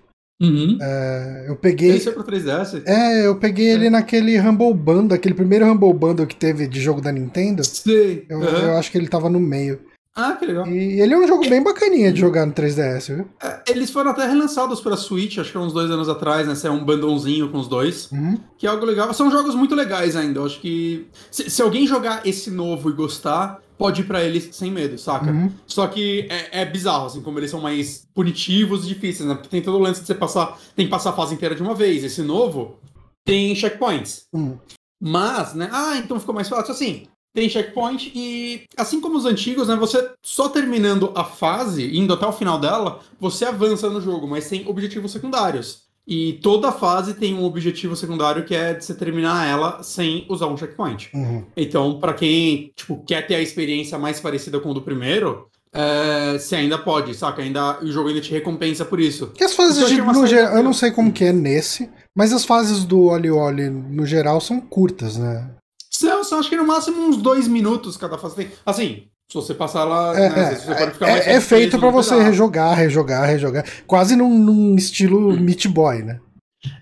Uhum. 0.40 0.78
É, 0.80 1.44
eu 1.48 1.56
peguei. 1.56 1.90
Esse 1.90 2.08
é 2.08 2.12
pro 2.12 2.24
3DS? 2.24 2.82
É, 2.86 3.26
eu 3.26 3.36
peguei 3.36 3.68
é. 3.68 3.72
ele 3.72 3.90
naquele 3.90 4.40
Humble 4.40 4.72
Bundle, 4.72 5.14
aquele 5.14 5.34
primeiro 5.34 5.66
Humble 5.66 5.92
Bundle 5.92 6.26
que 6.26 6.36
teve 6.36 6.66
de 6.66 6.80
jogo 6.80 7.00
da 7.00 7.12
Nintendo. 7.12 7.62
Sim. 7.62 8.22
Eu, 8.28 8.38
uhum. 8.38 8.44
eu 8.44 8.78
acho 8.78 8.90
que 8.90 8.96
ele 8.96 9.08
tava 9.08 9.28
no 9.28 9.38
meio. 9.38 9.78
Ah, 10.14 10.32
que 10.32 10.44
legal. 10.44 10.66
E 10.66 11.00
ele 11.00 11.14
é 11.14 11.16
um 11.16 11.26
jogo 11.26 11.48
bem 11.48 11.62
bacaninha 11.62 12.12
de 12.12 12.20
jogar 12.20 12.44
no 12.44 12.52
3DS, 12.52 13.14
viu? 13.14 13.28
É, 13.42 13.62
eles 13.68 13.90
foram 13.90 14.10
até 14.10 14.26
relançados 14.26 14.80
pra 14.80 14.96
Switch, 14.96 15.38
acho 15.38 15.52
que 15.52 15.58
uns 15.58 15.72
dois 15.72 15.90
anos 15.90 16.08
atrás, 16.08 16.48
né? 16.48 16.54
É 16.64 16.70
um 16.70 16.84
bandãozinho 16.84 17.48
com 17.50 17.58
os 17.58 17.68
dois. 17.68 18.10
Uhum. 18.10 18.36
Que 18.58 18.66
é 18.66 18.70
algo 18.70 18.84
legal. 18.84 19.12
São 19.14 19.30
jogos 19.30 19.54
muito 19.54 19.74
legais 19.74 20.16
ainda. 20.16 20.40
Eu 20.40 20.46
acho 20.46 20.60
que. 20.60 21.06
Se, 21.30 21.48
se 21.48 21.62
alguém 21.62 21.86
jogar 21.86 22.26
esse 22.26 22.50
novo 22.50 22.90
e 22.90 22.92
gostar, 22.92 23.60
pode 23.80 24.02
ir 24.02 24.04
pra 24.04 24.22
eles 24.22 24.54
sem 24.54 24.70
medo, 24.70 24.98
saca? 24.98 25.30
Uhum. 25.30 25.50
Só 25.66 25.86
que 25.86 26.28
é, 26.28 26.60
é, 26.60 26.64
bizarro, 26.66 27.06
assim, 27.06 27.22
como 27.22 27.38
eles 27.38 27.50
são 27.50 27.62
mais 27.62 28.06
punitivos 28.14 28.84
e 28.84 28.88
difíceis, 28.88 29.26
né? 29.26 29.34
Porque 29.34 29.48
tem 29.48 29.62
todo 29.62 29.78
o 29.78 29.80
lance 29.80 30.02
de 30.02 30.06
você 30.06 30.14
passar. 30.14 30.60
Tem 30.76 30.84
que 30.84 30.90
passar 30.90 31.10
a 31.10 31.14
fase 31.14 31.34
inteira 31.34 31.54
de 31.54 31.62
uma 31.62 31.74
vez. 31.74 32.04
Esse 32.04 32.20
novo 32.20 32.78
tem 33.24 33.54
checkpoints. 33.54 34.26
Uhum. 34.34 34.58
Mas, 35.02 35.54
né? 35.54 35.70
Ah, 35.72 35.96
então 35.96 36.20
ficou 36.20 36.34
mais 36.34 36.46
fácil. 36.46 36.72
Assim, 36.72 37.06
tem 37.32 37.48
checkpoint 37.48 38.12
e, 38.14 38.66
assim 38.76 39.00
como 39.00 39.16
os 39.16 39.24
antigos, 39.24 39.68
né? 39.68 39.76
Você 39.76 40.12
só 40.22 40.50
terminando 40.50 41.12
a 41.14 41.24
fase, 41.24 41.96
indo 41.96 42.12
até 42.12 42.26
o 42.26 42.32
final 42.32 42.60
dela, 42.60 43.00
você 43.18 43.46
avança 43.46 43.88
no 43.88 44.02
jogo, 44.02 44.28
mas 44.28 44.46
tem 44.46 44.68
objetivos 44.68 45.10
secundários. 45.10 45.84
E 46.06 46.34
toda 46.42 46.72
fase 46.72 47.14
tem 47.14 47.34
um 47.34 47.44
objetivo 47.44 47.94
secundário 47.94 48.44
que 48.44 48.54
é 48.54 48.74
de 48.74 48.84
você 48.84 48.94
terminar 48.94 49.46
ela 49.46 49.82
sem 49.82 50.26
usar 50.28 50.46
um 50.46 50.56
checkpoint. 50.56 51.10
Uhum. 51.14 51.44
Então, 51.56 52.00
para 52.00 52.14
quem 52.14 52.72
tipo, 52.74 53.02
quer 53.06 53.26
ter 53.26 53.36
a 53.36 53.40
experiência 53.40 53.98
mais 53.98 54.18
parecida 54.18 54.58
com 54.58 54.70
o 54.70 54.74
do 54.74 54.82
primeiro, 54.82 55.48
é, 55.72 56.36
você 56.38 56.56
ainda 56.56 56.78
pode, 56.78 57.14
saca? 57.14 57.42
Ainda, 57.42 57.80
o 57.80 57.92
jogo 57.92 58.08
ainda 58.08 58.20
te 58.20 58.32
recompensa 58.32 58.84
por 58.84 58.98
isso. 58.98 59.28
Que 59.28 59.44
as 59.44 59.54
fases, 59.54 59.88
de, 59.88 60.02
no 60.02 60.26
geral, 60.26 60.56
eu 60.56 60.62
não 60.62 60.72
sei 60.72 60.90
como 60.90 61.12
que 61.12 61.24
é 61.24 61.32
nesse, 61.32 61.88
mas 62.16 62.32
as 62.32 62.44
fases 62.44 62.84
do 62.84 63.04
Oli 63.04 63.30
Oli 63.30 63.70
no 63.70 64.04
geral 64.04 64.40
são 64.40 64.60
curtas, 64.60 65.16
né? 65.16 65.48
São, 65.88 66.24
são 66.24 66.38
acho 66.40 66.48
que 66.48 66.56
no 66.56 66.66
máximo 66.66 67.00
uns 67.06 67.16
dois 67.16 67.46
minutos 67.46 67.96
cada 67.96 68.18
fase. 68.18 68.34
Tem. 68.34 68.50
Assim, 68.66 69.04
se 69.30 69.34
você 69.36 69.54
passar 69.54 69.84
lá, 69.84 70.18
é, 70.18 70.28
né, 70.28 70.54
você 70.56 70.74
pode 70.74 70.90
ficar 70.90 71.06
mais 71.06 71.26
É, 71.26 71.34
é 71.34 71.40
feito 71.40 71.78
para 71.78 71.88
você 71.88 72.10
pedaço. 72.10 72.30
rejogar, 72.30 72.76
rejogar, 72.76 73.26
rejogar. 73.28 73.64
Quase 73.86 74.16
num, 74.16 74.36
num 74.36 74.74
estilo 74.74 75.32
Meat 75.40 75.68
Boy, 75.68 76.02
né? 76.02 76.20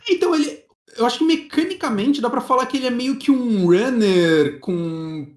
Então 0.09 0.35
ele. 0.35 0.65
Eu 0.97 1.05
acho 1.07 1.19
que 1.19 1.25
mecanicamente 1.25 2.21
dá 2.23 2.31
para 2.31 2.41
falar 2.41 2.65
que 2.67 2.79
ele 2.79 2.87
é 2.87 2.91
meio 2.91 3.17
que 3.17 3.31
um 3.31 3.67
runner 3.67 4.59
com. 4.61 5.29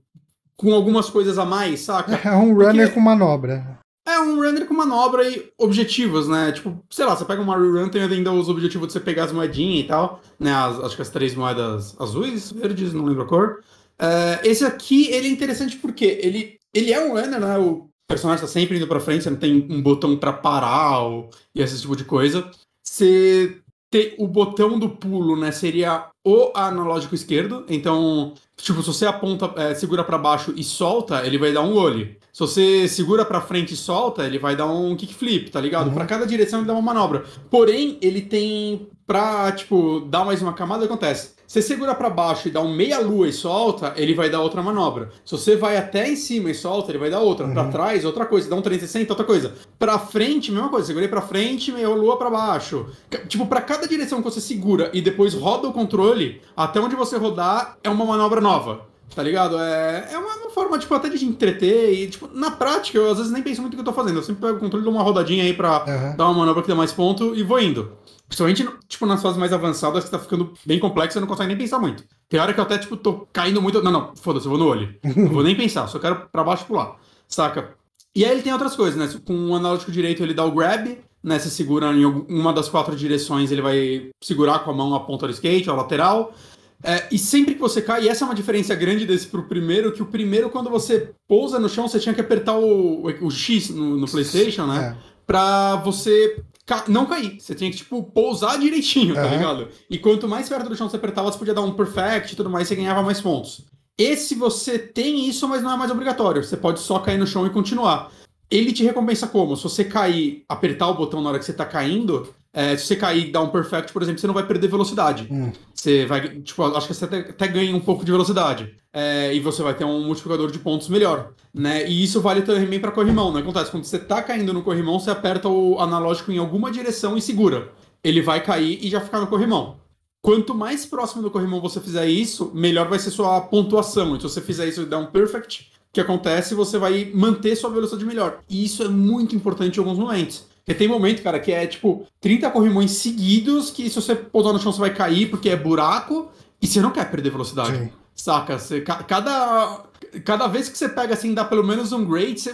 com 0.55 0.73
algumas 0.73 1.09
coisas 1.09 1.37
a 1.37 1.43
mais, 1.43 1.81
saca? 1.81 2.17
É 2.23 2.31
um 2.33 2.53
runner 2.53 2.87
Porque... 2.87 2.93
com 2.93 3.01
manobra. 3.01 3.77
É 4.07 4.17
um 4.19 4.37
runner 4.37 4.65
com 4.65 4.73
manobra 4.73 5.29
e 5.29 5.51
objetivos, 5.57 6.29
né? 6.29 6.53
Tipo, 6.53 6.81
sei 6.89 7.05
lá, 7.05 7.15
você 7.15 7.25
pega 7.25 7.41
uma 7.41 7.55
rerun, 7.55 7.89
tem 7.89 8.01
ainda 8.01 8.31
os 8.31 8.47
objetivos 8.47 8.87
de 8.87 8.93
você 8.93 8.99
pegar 8.99 9.25
as 9.25 9.31
moedinhas 9.33 9.83
e 9.85 9.87
tal, 9.87 10.21
né? 10.39 10.51
As, 10.53 10.79
acho 10.79 10.95
que 10.95 11.01
as 11.01 11.09
três 11.09 11.35
moedas 11.35 11.93
azuis, 11.99 12.51
verdes, 12.51 12.93
não 12.93 13.03
lembro 13.03 13.23
a 13.23 13.27
cor. 13.27 13.59
Uh, 14.01 14.39
esse 14.43 14.65
aqui, 14.65 15.11
ele 15.11 15.27
é 15.27 15.31
interessante 15.31 15.75
porque 15.77 16.05
ele 16.23 16.60
ele 16.73 16.91
é 16.91 17.03
um 17.03 17.13
runner, 17.13 17.39
né? 17.39 17.57
O 17.57 17.89
personagem 18.07 18.41
tá 18.41 18.47
sempre 18.47 18.77
indo 18.77 18.87
pra 18.87 18.99
frente, 18.99 19.23
você 19.23 19.29
não 19.29 19.37
tem 19.37 19.67
um 19.69 19.81
botão 19.81 20.17
para 20.17 20.33
parar 20.33 20.99
ou, 20.99 21.29
e 21.55 21.61
esse 21.61 21.79
tipo 21.79 21.95
de 21.95 22.03
coisa. 22.03 22.49
Você 22.83 23.61
ter 23.91 24.15
o 24.17 24.25
botão 24.25 24.79
do 24.79 24.89
pulo, 24.89 25.35
né? 25.35 25.51
Seria 25.51 26.07
o 26.25 26.51
analógico 26.55 27.13
esquerdo. 27.13 27.65
Então, 27.67 28.33
tipo, 28.55 28.81
se 28.81 28.87
você 28.87 29.05
aponta, 29.05 29.51
é, 29.57 29.75
segura 29.75 30.03
para 30.03 30.17
baixo 30.17 30.53
e 30.55 30.63
solta, 30.63 31.25
ele 31.25 31.37
vai 31.37 31.51
dar 31.51 31.61
um 31.61 31.75
olho. 31.75 32.15
Se 32.31 32.39
você 32.39 32.87
segura 32.87 33.25
para 33.25 33.41
frente 33.41 33.73
e 33.73 33.77
solta, 33.77 34.25
ele 34.25 34.39
vai 34.39 34.55
dar 34.55 34.67
um 34.67 34.95
kickflip, 34.95 35.51
tá 35.51 35.59
ligado? 35.59 35.87
Uhum. 35.87 35.93
Para 35.93 36.05
cada 36.05 36.25
direção 36.25 36.59
ele 36.59 36.67
dá 36.67 36.73
uma 36.73 36.81
manobra. 36.81 37.25
Porém, 37.49 37.97
ele 38.01 38.21
tem 38.21 38.87
pra, 39.05 39.51
tipo, 39.51 39.99
dar 40.09 40.23
mais 40.23 40.41
uma 40.41 40.53
camada, 40.53 40.85
o 40.85 40.87
que 40.87 40.93
acontece? 40.93 41.33
Você 41.51 41.61
segura 41.61 41.93
para 41.93 42.09
baixo 42.09 42.47
e 42.47 42.51
dá 42.51 42.61
um 42.61 42.73
meia 42.73 42.97
lua 42.97 43.27
e 43.27 43.33
solta, 43.33 43.91
ele 43.97 44.13
vai 44.13 44.29
dar 44.29 44.39
outra 44.39 44.63
manobra. 44.63 45.09
Se 45.25 45.33
você 45.33 45.53
vai 45.53 45.75
até 45.75 46.09
em 46.09 46.15
cima 46.15 46.49
e 46.49 46.55
solta, 46.55 46.91
ele 46.91 46.97
vai 46.97 47.09
dar 47.09 47.19
outra. 47.19 47.45
Uhum. 47.45 47.53
Para 47.53 47.67
trás, 47.67 48.05
outra 48.05 48.25
coisa. 48.25 48.49
Dá 48.49 48.55
um 48.55 48.61
360, 48.61 49.11
outra 49.11 49.25
coisa. 49.25 49.53
Para 49.77 49.99
frente, 49.99 50.49
mesma 50.49 50.69
coisa. 50.69 50.87
Segurei 50.87 51.09
para 51.09 51.19
frente, 51.19 51.73
meia 51.73 51.89
lua 51.89 52.15
para 52.15 52.29
baixo. 52.29 52.85
Tipo, 53.27 53.47
para 53.47 53.59
cada 53.59 53.85
direção 53.85 54.19
que 54.19 54.29
você 54.29 54.39
segura 54.39 54.91
e 54.93 55.01
depois 55.01 55.33
roda 55.33 55.67
o 55.67 55.73
controle, 55.73 56.39
até 56.55 56.79
onde 56.79 56.95
você 56.95 57.17
rodar 57.17 57.77
é 57.83 57.89
uma 57.89 58.05
manobra 58.05 58.39
nova. 58.39 58.89
Tá 59.13 59.21
ligado? 59.21 59.59
É, 59.59 60.09
é 60.13 60.17
uma, 60.17 60.35
uma, 60.35 60.49
forma, 60.51 60.79
tipo, 60.79 60.93
até 60.93 61.09
de 61.09 61.25
entreter 61.25 61.93
e, 61.93 62.07
tipo, 62.07 62.29
na 62.33 62.51
prática, 62.51 62.97
eu 62.97 63.11
às 63.11 63.17
vezes 63.17 63.31
nem 63.31 63.43
penso 63.43 63.61
muito 63.61 63.75
no 63.75 63.83
que 63.83 63.89
eu 63.89 63.93
tô 63.93 63.99
fazendo. 63.99 64.17
Eu 64.17 64.23
sempre 64.23 64.41
pego 64.41 64.57
o 64.57 64.59
controle, 64.59 64.85
dou 64.85 64.93
uma 64.93 65.03
rodadinha 65.03 65.43
aí 65.43 65.53
pra 65.53 65.85
uhum. 65.85 66.15
dar 66.15 66.25
uma 66.25 66.33
manobra 66.33 66.61
que 66.61 66.69
dá 66.69 66.75
mais 66.75 66.93
ponto 66.93 67.35
e 67.35 67.43
vou 67.43 67.59
indo. 67.59 67.91
Principalmente, 68.27 68.65
tipo, 68.87 69.05
nas 69.05 69.21
fases 69.21 69.37
mais 69.37 69.51
avançadas, 69.51 70.05
que 70.05 70.09
tá 70.09 70.17
ficando 70.17 70.53
bem 70.65 70.79
complexo, 70.79 71.13
você 71.13 71.19
não 71.19 71.27
consegue 71.27 71.49
nem 71.49 71.57
pensar 71.57 71.79
muito. 71.79 72.05
Tem 72.29 72.39
hora 72.39 72.53
que 72.53 72.59
eu 72.61 72.63
até, 72.63 72.77
tipo, 72.77 72.95
tô 72.95 73.27
caindo 73.33 73.61
muito. 73.61 73.83
Não, 73.83 73.91
não, 73.91 74.15
foda-se, 74.15 74.45
eu 74.45 74.51
vou 74.51 74.59
no 74.59 74.67
olho. 74.67 74.95
não 75.03 75.27
vou 75.27 75.43
nem 75.43 75.55
pensar, 75.55 75.87
só 75.87 75.99
quero 75.99 76.29
pra 76.31 76.43
baixo 76.43 76.63
e 76.63 76.67
pular. 76.67 76.95
Saca? 77.27 77.75
E 78.15 78.23
aí 78.23 78.31
ele 78.31 78.41
tem 78.41 78.53
outras 78.53 78.75
coisas, 78.75 78.97
né? 78.97 79.21
Com 79.25 79.49
o 79.49 79.55
analógico 79.55 79.91
direito 79.91 80.23
ele 80.23 80.33
dá 80.33 80.45
o 80.45 80.51
grab, 80.51 80.97
né? 81.21 81.39
Você 81.39 81.49
segura 81.49 81.93
em 81.93 82.05
uma 82.05 82.53
das 82.53 82.69
quatro 82.69 82.95
direções, 82.95 83.51
ele 83.51 83.61
vai 83.61 84.09
segurar 84.23 84.59
com 84.59 84.71
a 84.71 84.73
mão 84.73 84.95
a 84.95 85.01
ponta 85.01 85.27
do 85.27 85.33
skate, 85.33 85.69
a 85.69 85.73
lateral. 85.73 86.33
É, 86.83 87.07
e 87.11 87.17
sempre 87.17 87.53
que 87.53 87.61
você 87.61 87.81
cai, 87.81 88.03
e 88.03 88.09
essa 88.09 88.23
é 88.23 88.27
uma 88.27 88.35
diferença 88.35 88.73
grande 88.73 89.05
desse 89.05 89.27
pro 89.27 89.43
primeiro, 89.43 89.91
que 89.91 90.01
o 90.01 90.05
primeiro, 90.05 90.49
quando 90.49 90.69
você 90.69 91.11
pousa 91.27 91.59
no 91.59 91.69
chão, 91.69 91.87
você 91.87 91.99
tinha 91.99 92.15
que 92.15 92.21
apertar 92.21 92.57
o, 92.57 93.05
o 93.05 93.31
X 93.31 93.69
no, 93.69 93.97
no 93.97 94.07
PlayStation, 94.09 94.65
né? 94.65 94.97
É. 94.97 95.11
Pra 95.25 95.75
você 95.77 96.43
ca 96.65 96.85
não 96.87 97.05
cair. 97.05 97.39
Você 97.39 97.53
tinha 97.53 97.69
que, 97.69 97.77
tipo, 97.77 98.03
pousar 98.03 98.57
direitinho, 98.59 99.13
tá 99.13 99.25
uhum. 99.25 99.31
ligado? 99.31 99.67
E 99.89 99.97
quanto 99.97 100.27
mais 100.27 100.49
perto 100.49 100.69
do 100.69 100.75
chão 100.75 100.89
você 100.89 100.95
apertava, 100.95 101.31
você 101.31 101.37
podia 101.37 101.53
dar 101.53 101.61
um 101.61 101.73
perfect 101.73 102.33
e 102.33 102.35
tudo 102.35 102.49
mais, 102.49 102.67
você 102.67 102.75
ganhava 102.75 103.03
mais 103.03 103.21
pontos. 103.21 103.65
Esse 103.97 104.33
você 104.33 104.79
tem 104.79 105.27
isso, 105.27 105.47
mas 105.47 105.61
não 105.61 105.71
é 105.71 105.77
mais 105.77 105.91
obrigatório. 105.91 106.43
Você 106.43 106.57
pode 106.57 106.79
só 106.79 106.99
cair 106.99 107.17
no 107.17 107.27
chão 107.27 107.45
e 107.45 107.49
continuar. 107.49 108.11
Ele 108.49 108.73
te 108.73 108.83
recompensa 108.83 109.27
como? 109.27 109.55
Se 109.55 109.63
você 109.63 109.83
cair, 109.83 110.43
apertar 110.49 110.87
o 110.87 110.95
botão 110.95 111.21
na 111.21 111.29
hora 111.29 111.39
que 111.39 111.45
você 111.45 111.53
tá 111.53 111.65
caindo, 111.65 112.33
é, 112.53 112.75
se 112.75 112.85
você 112.85 112.95
cair 112.95 113.27
e 113.27 113.31
dar 113.31 113.41
um 113.41 113.49
perfect, 113.49 113.93
por 113.93 114.01
exemplo, 114.01 114.19
você 114.19 114.27
não 114.27 114.33
vai 114.33 114.45
perder 114.45 114.67
velocidade. 114.67 115.27
Hum. 115.31 115.51
Você 115.73 116.05
vai, 116.05 116.27
tipo, 116.41 116.63
acho 116.63 116.87
que 116.87 116.93
você 116.93 117.05
até, 117.05 117.19
até 117.19 117.47
ganha 117.47 117.75
um 117.75 117.79
pouco 117.79 118.03
de 118.03 118.11
velocidade. 118.11 118.75
É, 118.93 119.33
e 119.33 119.39
você 119.39 119.63
vai 119.63 119.73
ter 119.73 119.85
um 119.85 120.05
multiplicador 120.05 120.51
de 120.51 120.59
pontos 120.59 120.89
melhor, 120.89 121.31
né? 121.53 121.87
E 121.89 122.03
isso 122.03 122.19
vale 122.19 122.41
também 122.41 122.79
para 122.79 122.91
corrimão, 122.91 123.31
não 123.31 123.39
acontece? 123.39 123.71
Quando 123.71 123.85
você 123.85 123.97
tá 123.97 124.21
caindo 124.21 124.51
no 124.51 124.63
corrimão, 124.63 124.99
você 124.99 125.09
aperta 125.09 125.47
o 125.47 125.79
analógico 125.79 126.29
em 126.31 126.37
alguma 126.37 126.69
direção 126.69 127.17
e 127.17 127.21
segura. 127.21 127.71
Ele 128.03 128.21
vai 128.21 128.43
cair 128.43 128.79
e 128.81 128.89
já 128.89 128.99
ficar 128.99 129.21
no 129.21 129.27
corrimão. 129.27 129.77
Quanto 130.21 130.53
mais 130.53 130.85
próximo 130.85 131.21
do 131.21 131.31
corrimão 131.31 131.61
você 131.61 131.79
fizer 131.79 132.05
isso, 132.05 132.51
melhor 132.53 132.89
vai 132.89 132.99
ser 132.99 133.11
sua 133.11 133.39
pontuação. 133.41 134.15
Então, 134.15 134.27
se 134.27 134.35
você 134.35 134.41
fizer 134.41 134.67
isso 134.67 134.81
e 134.81 134.85
dar 134.85 134.97
um 134.97 135.07
perfect, 135.07 135.71
o 135.89 135.93
que 135.93 136.01
acontece? 136.01 136.53
Você 136.53 136.77
vai 136.77 137.09
manter 137.13 137.55
sua 137.55 137.69
velocidade 137.69 138.05
melhor. 138.05 138.39
E 138.49 138.63
isso 138.63 138.83
é 138.83 138.89
muito 138.89 139.35
importante 139.35 139.77
em 139.77 139.79
alguns 139.79 139.97
momentos. 139.97 140.50
Porque 140.63 140.77
tem 140.77 140.87
momento, 140.87 141.23
cara, 141.23 141.39
que 141.39 141.51
é 141.51 141.65
tipo 141.65 142.05
30 142.19 142.49
corrimões 142.51 142.91
seguidos 142.91 143.71
que 143.71 143.89
se 143.89 143.95
você 143.95 144.15
pousar 144.15 144.53
no 144.53 144.59
chão 144.59 144.71
você 144.71 144.79
vai 144.79 144.93
cair 144.93 145.29
porque 145.29 145.49
é 145.49 145.55
buraco 145.55 146.29
e 146.61 146.67
você 146.67 146.81
não 146.81 146.91
quer 146.91 147.09
perder 147.09 147.31
velocidade. 147.31 147.77
Sim. 147.77 147.89
Saca? 148.13 148.59
Você, 148.59 148.81
cada, 148.81 149.83
cada 150.23 150.47
vez 150.47 150.69
que 150.69 150.77
você 150.77 150.87
pega 150.87 151.13
assim, 151.13 151.33
dá 151.33 151.43
pelo 151.43 151.63
menos 151.63 151.91
um 151.91 152.05
grade, 152.05 152.39
você, 152.39 152.51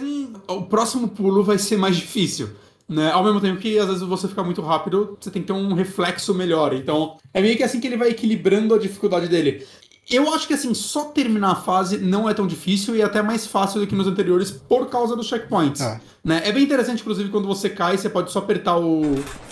o 0.48 0.62
próximo 0.62 1.08
pulo 1.08 1.42
vai 1.42 1.58
ser 1.58 1.76
mais 1.76 1.96
difícil. 1.96 2.50
Né? 2.88 3.10
Ao 3.10 3.22
mesmo 3.22 3.38
tempo 3.38 3.60
que 3.60 3.78
às 3.78 3.86
vezes 3.86 4.02
você 4.02 4.26
fica 4.26 4.42
muito 4.42 4.62
rápido, 4.62 5.18
você 5.20 5.30
tem 5.30 5.42
que 5.42 5.48
ter 5.48 5.52
um 5.52 5.74
reflexo 5.74 6.32
melhor. 6.34 6.72
Então, 6.72 7.18
é 7.34 7.42
meio 7.42 7.54
que 7.54 7.62
assim 7.62 7.80
que 7.80 7.86
ele 7.86 7.98
vai 7.98 8.08
equilibrando 8.08 8.74
a 8.74 8.78
dificuldade 8.78 9.28
dele. 9.28 9.66
Eu 10.10 10.32
acho 10.32 10.46
que 10.46 10.54
assim, 10.54 10.72
só 10.72 11.06
terminar 11.06 11.52
a 11.52 11.56
fase 11.56 11.98
não 11.98 12.28
é 12.28 12.32
tão 12.32 12.46
difícil 12.46 12.96
e 12.96 13.02
é 13.02 13.04
até 13.04 13.20
mais 13.20 13.46
fácil 13.46 13.80
do 13.80 13.86
que 13.86 13.94
nos 13.94 14.06
anteriores 14.06 14.50
por 14.50 14.88
causa 14.88 15.14
dos 15.14 15.26
checkpoints. 15.26 15.82
É. 15.82 16.00
Né? 16.24 16.42
é 16.44 16.52
bem 16.52 16.64
interessante, 16.64 17.00
inclusive, 17.00 17.30
quando 17.30 17.46
você 17.46 17.68
cai, 17.68 17.96
você 17.96 18.08
pode 18.08 18.30
só 18.30 18.38
apertar 18.38 18.78
o 18.78 19.02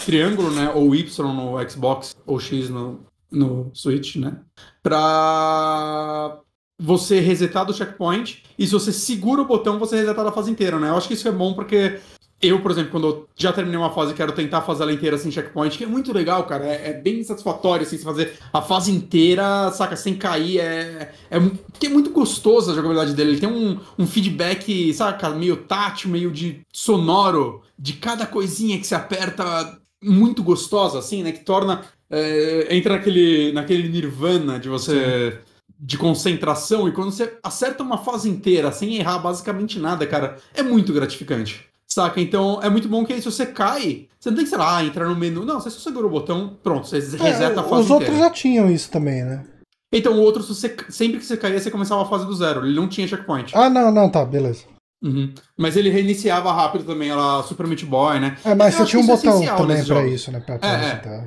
triângulo, 0.05 0.51
né? 0.51 0.71
Ou 0.75 0.95
Y 0.95 1.35
no 1.35 1.71
Xbox, 1.71 2.17
ou 2.27 2.41
X 2.41 2.71
no, 2.71 3.01
no 3.31 3.71
Switch, 3.75 4.17
né? 4.17 4.39
Pra 4.83 6.39
você 6.79 7.21
resetar 7.21 7.65
do 7.65 7.75
checkpoint. 7.75 8.43
E 8.59 8.67
se 8.67 8.73
você 8.73 8.93
segura 8.93 9.43
o 9.43 9.47
botão, 9.47 9.79
você 9.79 9.97
reseta 9.97 10.29
a 10.29 10.33
fase 10.33 10.51
inteira, 10.51 10.79
né? 10.79 10.89
Eu 10.89 10.97
acho 10.97 11.09
que 11.09 11.15
isso 11.15 11.29
é 11.29 11.33
bom 11.33 11.55
porque 11.55 11.99
eu, 12.40 12.61
por 12.61 12.71
exemplo, 12.71 12.90
quando 12.90 13.07
eu 13.07 13.29
já 13.35 13.51
terminei 13.51 13.79
uma 13.79 13.90
fase, 13.90 14.12
quero 14.12 14.33
tentar 14.33 14.61
fazer 14.61 14.83
ela 14.83 14.92
inteira 14.92 15.16
sem 15.16 15.31
checkpoint, 15.31 15.79
que 15.79 15.85
é 15.85 15.87
muito 15.87 16.12
legal, 16.12 16.44
cara. 16.44 16.66
É, 16.66 16.90
é 16.90 16.92
bem 16.92 17.22
satisfatório, 17.25 17.87
assim, 17.87 17.96
fazer 17.96 18.35
a 18.53 18.61
fase 18.61 18.92
inteira, 18.92 19.70
saca, 19.72 19.96
sem 19.96 20.14
cair. 20.14 20.59
É, 20.59 21.12
é, 21.31 21.37
é 21.38 21.88
muito 21.88 22.11
gostoso 22.11 22.70
a 22.70 22.75
jogabilidade 22.75 23.14
dele. 23.14 23.31
Ele 23.33 23.40
tem 23.40 23.49
um, 23.49 23.81
um 23.99 24.07
feedback, 24.07 24.92
saca, 24.92 25.31
meio 25.31 25.57
tátil, 25.57 26.11
meio 26.11 26.31
de 26.31 26.61
sonoro, 26.70 27.62
de 27.79 27.94
cada 27.94 28.27
coisinha 28.27 28.79
que 28.79 28.87
se 28.87 28.94
aperta, 28.94 29.79
muito 30.03 30.42
gostosa, 30.42 30.99
assim, 30.99 31.22
né? 31.22 31.33
Que 31.33 31.44
torna. 31.44 31.85
É, 32.11 32.68
entra 32.77 32.96
naquele, 32.96 33.51
naquele 33.53 33.88
nirvana 33.88 34.59
de 34.61 34.68
você. 34.68 35.33
Sim 35.33 35.57
de 35.79 35.99
concentração 35.99 36.88
e 36.88 36.92
quando 36.92 37.12
você 37.12 37.37
acerta 37.42 37.83
uma 37.83 37.99
fase 37.99 38.31
inteira 38.31 38.72
sem 38.72 38.96
errar 38.96 39.18
basicamente 39.18 39.79
nada, 39.79 40.07
cara, 40.07 40.38
é 40.55 40.62
muito 40.62 40.90
gratificante. 40.90 41.68
Saca? 41.96 42.20
Então 42.20 42.61
é 42.62 42.68
muito 42.68 42.90
bom 42.90 43.06
que 43.06 43.14
aí, 43.14 43.22
se 43.22 43.30
você 43.30 43.46
cai, 43.46 44.06
você 44.20 44.28
não 44.28 44.37
tem 44.37 44.44
que, 44.44 44.50
sei 44.50 44.59
lá, 44.59 44.85
entrar 44.85 45.09
no 45.09 45.16
menu. 45.16 45.46
Não, 45.46 45.59
você 45.59 45.70
só 45.70 45.80
segura 45.80 46.06
o 46.06 46.11
botão, 46.11 46.54
pronto, 46.62 46.87
você 46.87 46.96
reseta 46.96 47.44
é, 47.44 47.59
a 47.59 47.62
fase 47.62 47.85
Os 47.85 47.90
outros 47.90 48.11
inteira. 48.11 48.28
já 48.28 48.30
tinham 48.30 48.70
isso 48.70 48.90
também, 48.90 49.24
né? 49.24 49.46
Então 49.90 50.12
o 50.12 50.20
outro, 50.20 50.42
você, 50.42 50.76
sempre 50.90 51.18
que 51.18 51.24
você 51.24 51.38
caía, 51.38 51.59
você 51.59 51.70
começava 51.70 52.02
a 52.02 52.04
fase 52.04 52.26
do 52.26 52.35
zero. 52.35 52.66
Ele 52.66 52.76
não 52.78 52.87
tinha 52.87 53.09
checkpoint. 53.09 53.56
Ah, 53.56 53.70
não, 53.70 53.90
não, 53.90 54.11
tá, 54.11 54.26
beleza. 54.26 54.64
Uhum. 55.02 55.32
Mas 55.56 55.74
ele 55.74 55.88
reiniciava 55.88 56.52
rápido 56.52 56.85
também, 56.85 57.09
ela 57.09 57.42
Super 57.44 57.66
Meat 57.66 57.87
Boy, 57.87 58.20
né? 58.20 58.37
É, 58.44 58.54
mas 58.54 58.74
você 58.74 58.85
tinha 58.85 59.00
um 59.00 59.04
é 59.04 59.06
botão 59.06 59.42
é 59.42 59.56
também 59.56 59.82
pra 59.82 60.06
isso, 60.06 60.30
né? 60.30 60.40
Pra, 60.40 60.59
pra 60.59 60.68
é, 60.68 61.00
é. 61.02 61.24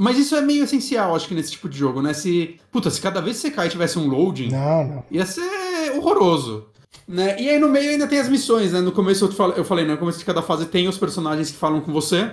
Mas 0.00 0.16
isso 0.16 0.34
é 0.34 0.40
meio 0.40 0.64
essencial, 0.64 1.14
acho 1.14 1.28
que, 1.28 1.34
nesse 1.34 1.52
tipo 1.52 1.68
de 1.68 1.76
jogo, 1.76 2.00
né? 2.00 2.14
Se. 2.14 2.58
Puta, 2.72 2.88
se 2.90 3.02
cada 3.02 3.20
vez 3.20 3.36
que 3.36 3.42
você 3.42 3.50
cai 3.50 3.68
tivesse 3.68 3.98
um 3.98 4.08
loading. 4.08 4.48
Não, 4.48 4.84
não. 4.84 5.04
Ia 5.10 5.26
ser 5.26 5.92
horroroso. 5.94 6.70
Né? 7.08 7.40
E 7.40 7.48
aí 7.48 7.58
no 7.58 7.68
meio 7.68 7.90
ainda 7.90 8.06
tem 8.06 8.18
as 8.18 8.28
missões, 8.28 8.72
né? 8.72 8.80
No 8.80 8.90
começo 8.90 9.24
eu, 9.24 9.32
falei, 9.32 9.58
eu 9.58 9.64
falei, 9.64 9.84
né? 9.84 9.92
no 9.92 9.98
começo 9.98 10.18
de 10.18 10.24
cada 10.24 10.42
fase 10.42 10.66
tem 10.66 10.88
os 10.88 10.98
personagens 10.98 11.50
que 11.50 11.56
falam 11.56 11.80
com 11.80 11.92
você. 11.92 12.32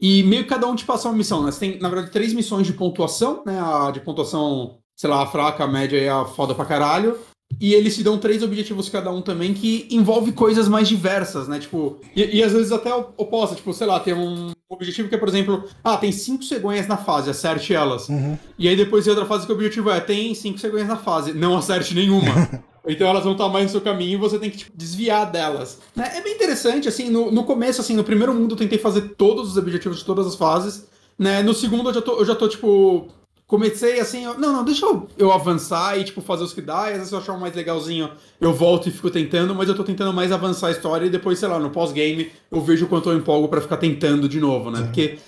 E 0.00 0.22
meio 0.22 0.44
que 0.44 0.48
cada 0.48 0.66
um 0.66 0.74
te 0.74 0.84
passa 0.84 1.08
uma 1.08 1.16
missão, 1.16 1.42
né? 1.42 1.50
Você 1.50 1.60
tem, 1.60 1.78
na 1.78 1.88
verdade, 1.88 2.10
três 2.10 2.32
missões 2.32 2.66
de 2.66 2.72
pontuação, 2.72 3.42
né? 3.44 3.60
A 3.60 3.90
de 3.90 4.00
pontuação, 4.00 4.78
sei 4.96 5.10
lá, 5.10 5.22
a 5.22 5.26
fraca, 5.26 5.64
a 5.64 5.68
média 5.68 5.98
e 5.98 6.08
a 6.08 6.24
foda 6.24 6.54
pra 6.54 6.64
caralho. 6.64 7.18
E 7.60 7.74
eles 7.74 7.96
te 7.96 8.02
dão 8.02 8.16
três 8.16 8.42
objetivos 8.42 8.88
cada 8.88 9.10
um 9.10 9.20
também 9.20 9.52
que 9.52 9.88
envolve 9.90 10.32
coisas 10.32 10.68
mais 10.68 10.88
diversas, 10.88 11.48
né? 11.48 11.58
Tipo, 11.58 11.98
e, 12.14 12.38
e 12.38 12.42
às 12.42 12.52
vezes 12.52 12.70
até 12.70 12.94
oposta, 12.94 13.56
tipo, 13.56 13.74
sei 13.74 13.86
lá, 13.86 13.98
tem 13.98 14.14
um 14.14 14.52
objetivo 14.68 15.08
que 15.08 15.16
é, 15.16 15.18
por 15.18 15.28
exemplo, 15.28 15.64
ah, 15.82 15.96
tem 15.96 16.12
cinco 16.12 16.44
cegonhas 16.44 16.86
na 16.86 16.96
fase, 16.96 17.28
acerte 17.28 17.74
elas. 17.74 18.08
Uhum. 18.08 18.38
E 18.56 18.68
aí 18.68 18.76
depois 18.76 19.04
tem 19.04 19.12
outra 19.12 19.26
fase 19.26 19.44
que 19.44 19.52
o 19.52 19.54
objetivo 19.54 19.90
é, 19.90 20.00
tem 20.00 20.32
cinco 20.34 20.58
cegonhas 20.58 20.88
na 20.88 20.96
fase, 20.96 21.34
não 21.34 21.58
acerte 21.58 21.94
nenhuma. 21.94 22.62
Então 22.86 23.06
elas 23.06 23.24
vão 23.24 23.32
estar 23.32 23.48
mais 23.48 23.66
no 23.66 23.70
seu 23.70 23.80
caminho 23.80 24.14
e 24.14 24.16
você 24.16 24.38
tem 24.38 24.50
que 24.50 24.58
tipo, 24.58 24.72
desviar 24.74 25.30
delas. 25.30 25.78
Né? 25.94 26.10
É 26.16 26.20
bem 26.20 26.34
interessante, 26.34 26.88
assim, 26.88 27.10
no, 27.10 27.30
no 27.30 27.44
começo, 27.44 27.80
assim, 27.80 27.94
no 27.94 28.04
primeiro 28.04 28.34
mundo 28.34 28.52
eu 28.54 28.58
tentei 28.58 28.78
fazer 28.78 29.14
todos 29.16 29.50
os 29.50 29.56
objetivos 29.56 29.98
de 29.98 30.04
todas 30.04 30.26
as 30.26 30.34
fases. 30.34 30.86
Né? 31.18 31.42
No 31.42 31.52
segundo 31.52 31.90
eu 31.90 31.94
já 31.94 32.02
tô, 32.02 32.18
eu 32.18 32.24
já 32.24 32.34
tô 32.34 32.48
tipo. 32.48 33.08
Comecei 33.46 33.98
assim, 33.98 34.24
eu, 34.24 34.38
não, 34.38 34.52
não, 34.52 34.64
deixa 34.64 34.86
eu, 34.86 35.08
eu 35.18 35.32
avançar 35.32 35.98
e, 35.98 36.04
tipo, 36.04 36.20
fazer 36.20 36.44
os 36.44 36.52
que 36.52 36.62
dá, 36.62 36.88
e 36.88 36.92
às 36.92 36.98
vezes 36.98 37.12
eu 37.12 37.18
achar 37.18 37.32
um 37.32 37.40
mais 37.40 37.52
legalzinho, 37.52 38.08
eu 38.40 38.54
volto 38.54 38.88
e 38.88 38.92
fico 38.92 39.10
tentando, 39.10 39.56
mas 39.56 39.68
eu 39.68 39.74
tô 39.74 39.82
tentando 39.82 40.12
mais 40.12 40.30
avançar 40.30 40.68
a 40.68 40.70
história 40.70 41.06
e 41.06 41.10
depois, 41.10 41.36
sei 41.36 41.48
lá, 41.48 41.58
no 41.58 41.68
pós-game, 41.68 42.30
eu 42.48 42.60
vejo 42.60 42.84
o 42.84 42.88
quanto 42.88 43.10
eu 43.10 43.16
empolgo 43.16 43.48
para 43.48 43.60
ficar 43.60 43.78
tentando 43.78 44.28
de 44.28 44.38
novo, 44.38 44.70
né? 44.70 44.82
Porque 44.82 45.18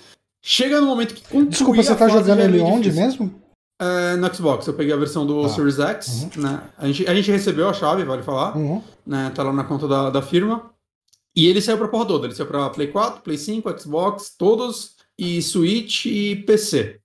chega 0.41 0.79
no 0.79 0.87
momento 0.87 1.13
que. 1.13 1.45
Desculpa, 1.47 1.83
você 1.83 1.95
tá 1.95 2.07
jogando 2.07 2.39
ele 2.39 2.61
onde 2.61 2.93
mesmo? 2.93 3.42
É, 3.79 4.15
no 4.15 4.33
Xbox, 4.33 4.67
eu 4.67 4.73
peguei 4.73 4.93
a 4.93 4.97
versão 4.97 5.25
do 5.25 5.43
ah. 5.43 5.49
Series 5.49 5.79
X, 5.79 6.27
uhum. 6.35 6.43
né? 6.43 6.63
A 6.77 6.87
gente, 6.87 7.07
a 7.07 7.15
gente 7.15 7.31
recebeu 7.31 7.67
a 7.67 7.73
chave, 7.73 8.03
vale 8.03 8.23
falar, 8.23 8.55
uhum. 8.55 8.81
né? 9.05 9.31
Tá 9.33 9.43
lá 9.43 9.51
na 9.51 9.63
conta 9.63 9.87
da, 9.87 10.09
da 10.09 10.21
firma. 10.21 10.71
E 11.35 11.47
ele 11.47 11.61
saiu 11.61 11.77
pra 11.77 11.87
porra 11.87 12.05
toda. 12.05 12.27
Ele 12.27 12.35
saiu 12.35 12.47
pra 12.47 12.69
Play 12.69 12.87
4, 12.87 13.21
Play 13.21 13.37
5, 13.37 13.79
Xbox, 13.79 14.35
todos, 14.37 14.95
e 15.17 15.41
Switch 15.41 16.05
e 16.05 16.35
PC. 16.35 16.99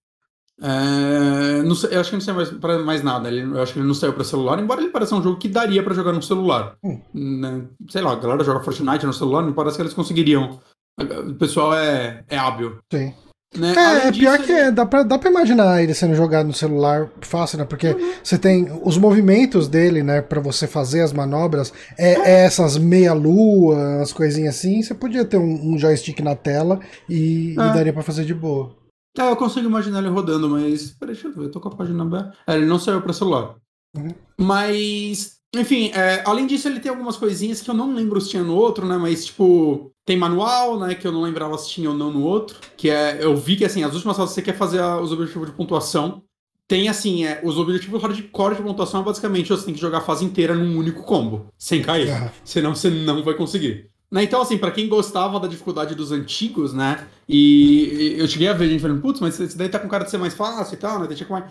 É, 0.61 1.63
não 1.63 1.77
eu 1.89 2.01
acho 2.01 2.11
que 2.11 2.17
não 2.17 2.21
saiu 2.21 2.37
mais 2.37 2.51
pra 2.51 2.79
mais 2.81 3.03
nada. 3.03 3.29
Ele, 3.29 3.43
eu 3.43 3.63
acho 3.63 3.73
que 3.73 3.79
ele 3.79 3.87
não 3.87 3.95
saiu 3.95 4.13
pra 4.13 4.25
celular, 4.25 4.59
embora 4.59 4.81
ele 4.81 4.91
pareça 4.91 5.15
um 5.15 5.23
jogo 5.23 5.39
que 5.39 5.49
daria 5.49 5.83
pra 5.83 5.95
jogar 5.95 6.13
no 6.13 6.23
celular. 6.23 6.77
Uhum. 6.83 7.01
Né? 7.15 7.65
Sei 7.89 8.03
lá, 8.03 8.13
a 8.13 8.17
galera 8.17 8.45
joga 8.45 8.61
Fortnite 8.61 9.07
no 9.07 9.13
celular, 9.13 9.43
não 9.43 9.53
parece 9.53 9.77
que 9.77 9.83
eles 9.83 9.95
conseguiriam. 9.95 10.61
O 11.01 11.35
pessoal 11.35 11.75
é, 11.75 12.25
é 12.29 12.37
hábil. 12.37 12.79
Sim. 12.93 13.15
Né? 13.57 13.75
É, 13.75 14.09
é 14.09 14.13
pior 14.13 14.39
que 14.39 14.53
é, 14.53 14.71
dá 14.71 14.85
pra, 14.85 15.03
dá 15.03 15.19
pra 15.19 15.31
imaginar 15.31 15.83
ele 15.83 15.95
sendo 15.95 16.15
jogado 16.15 16.47
no 16.47 16.53
celular 16.53 17.11
fácil, 17.23 17.59
né? 17.59 17.65
Porque 17.65 17.89
uhum. 17.89 18.13
você 18.23 18.39
tem 18.39 18.69
os 18.85 18.99
movimentos 18.99 19.69
dele, 19.69 20.03
né, 20.03 20.21
pra 20.21 20.41
você 20.41 20.67
fazer 20.67 21.01
as 21.01 21.13
manobras, 21.13 21.73
é, 21.97 22.13
é 22.13 22.45
essas 22.45 22.77
meia-lua, 22.77 24.03
as 24.03 24.13
coisinhas 24.13 24.57
assim. 24.57 24.83
Você 24.83 24.95
podia 24.95 25.25
ter 25.25 25.39
um, 25.39 25.73
um 25.73 25.79
joystick 25.79 26.21
na 26.21 26.37
tela 26.37 26.79
e, 27.09 27.51
e, 27.51 27.53
é. 27.53 27.73
daria 27.73 27.93
pra 27.93 28.03
fazer 28.03 28.25
de 28.25 28.35
boa. 28.35 28.77
É, 29.19 29.23
eu 29.23 29.37
consigo 29.37 29.67
imaginar 29.67 30.01
ele 30.01 30.09
rodando, 30.09 30.49
mas. 30.49 30.91
Peraí, 30.91 31.15
deixa 31.15 31.29
eu 31.29 31.33
ver, 31.33 31.45
eu 31.45 31.51
tô 31.51 31.61
com 31.61 31.69
a 31.69 31.75
página 31.75 32.03
aberta. 32.03 32.35
É, 32.47 32.55
ele 32.55 32.67
não 32.67 32.79
saiu 32.79 33.01
pra 33.01 33.13
celular. 33.13 33.57
Uhum. 33.97 34.15
Mas. 34.39 35.39
Enfim, 35.57 35.91
é, 35.95 36.23
além 36.27 36.47
disso, 36.47 36.69
ele 36.69 36.79
tem 36.79 36.91
algumas 36.91 37.17
coisinhas 37.17 37.63
que 37.63 37.71
eu 37.71 37.75
não 37.75 37.95
lembro 37.95 38.21
se 38.21 38.29
tinha 38.29 38.43
no 38.43 38.55
outro, 38.55 38.87
né? 38.87 38.99
Mas, 38.99 39.25
tipo, 39.25 39.91
tem 40.09 40.17
manual, 40.17 40.79
né? 40.81 40.95
Que 40.95 41.07
eu 41.07 41.13
não 41.13 41.21
lembrava 41.23 41.57
se 41.59 41.69
tinha 41.69 41.91
ou 41.91 41.97
não 41.97 42.11
no 42.11 42.23
outro. 42.25 42.57
Que 42.77 42.89
é. 42.91 43.19
Eu 43.21 43.37
vi 43.37 43.57
que, 43.57 43.65
assim, 43.65 43.85
as 43.85 43.95
últimas 43.95 44.17
fases 44.17 44.35
você 44.35 44.43
quer 44.43 44.57
fazer 44.57 44.81
a- 44.81 45.01
os 45.01 45.13
objetivos 45.13 45.49
de 45.49 45.55
pontuação. 45.55 46.23
Tem, 46.67 46.89
assim, 46.89 47.25
é, 47.25 47.41
os 47.45 47.57
objetivos 47.59 48.03
hardcore 48.03 48.57
de 48.57 48.63
pontuação 48.63 49.01
é 49.01 49.05
basicamente 49.05 49.49
você 49.51 49.65
tem 49.65 49.75
que 49.75 49.81
jogar 49.81 49.99
a 49.99 50.01
fase 50.03 50.25
inteira 50.25 50.55
num 50.55 50.77
único 50.79 51.03
combo, 51.03 51.47
sem 51.59 51.81
cair. 51.83 52.09
Senão 52.45 52.75
você 52.75 52.91
não 52.91 53.23
vai 53.23 53.35
conseguir. 53.35 53.87
Né, 54.11 54.23
Então, 54.25 54.41
assim, 54.41 54.57
pra 54.59 54.71
quem 54.71 54.89
gostava 54.89 55.39
da 55.39 55.47
dificuldade 55.47 55.95
dos 55.95 56.11
antigos, 56.13 56.73
né? 56.75 57.07
E 57.29 58.15
eu 58.19 58.27
cheguei 58.27 58.49
a 58.49 58.53
ver 58.55 58.69
gente 58.69 58.81
falando, 58.81 59.01
putz, 59.03 59.21
mas 59.21 59.39
esse 59.39 59.57
daí 59.57 59.69
tá 59.69 59.79
com 59.79 59.89
cara 59.89 60.05
de 60.05 60.11
ser 60.11 60.19
mais 60.19 60.33
fácil 60.35 60.75
e 60.75 60.79
tal, 60.79 60.99
né? 61.01 61.07
Deixa 61.07 61.25
com 61.27 61.35
mais. 61.35 61.45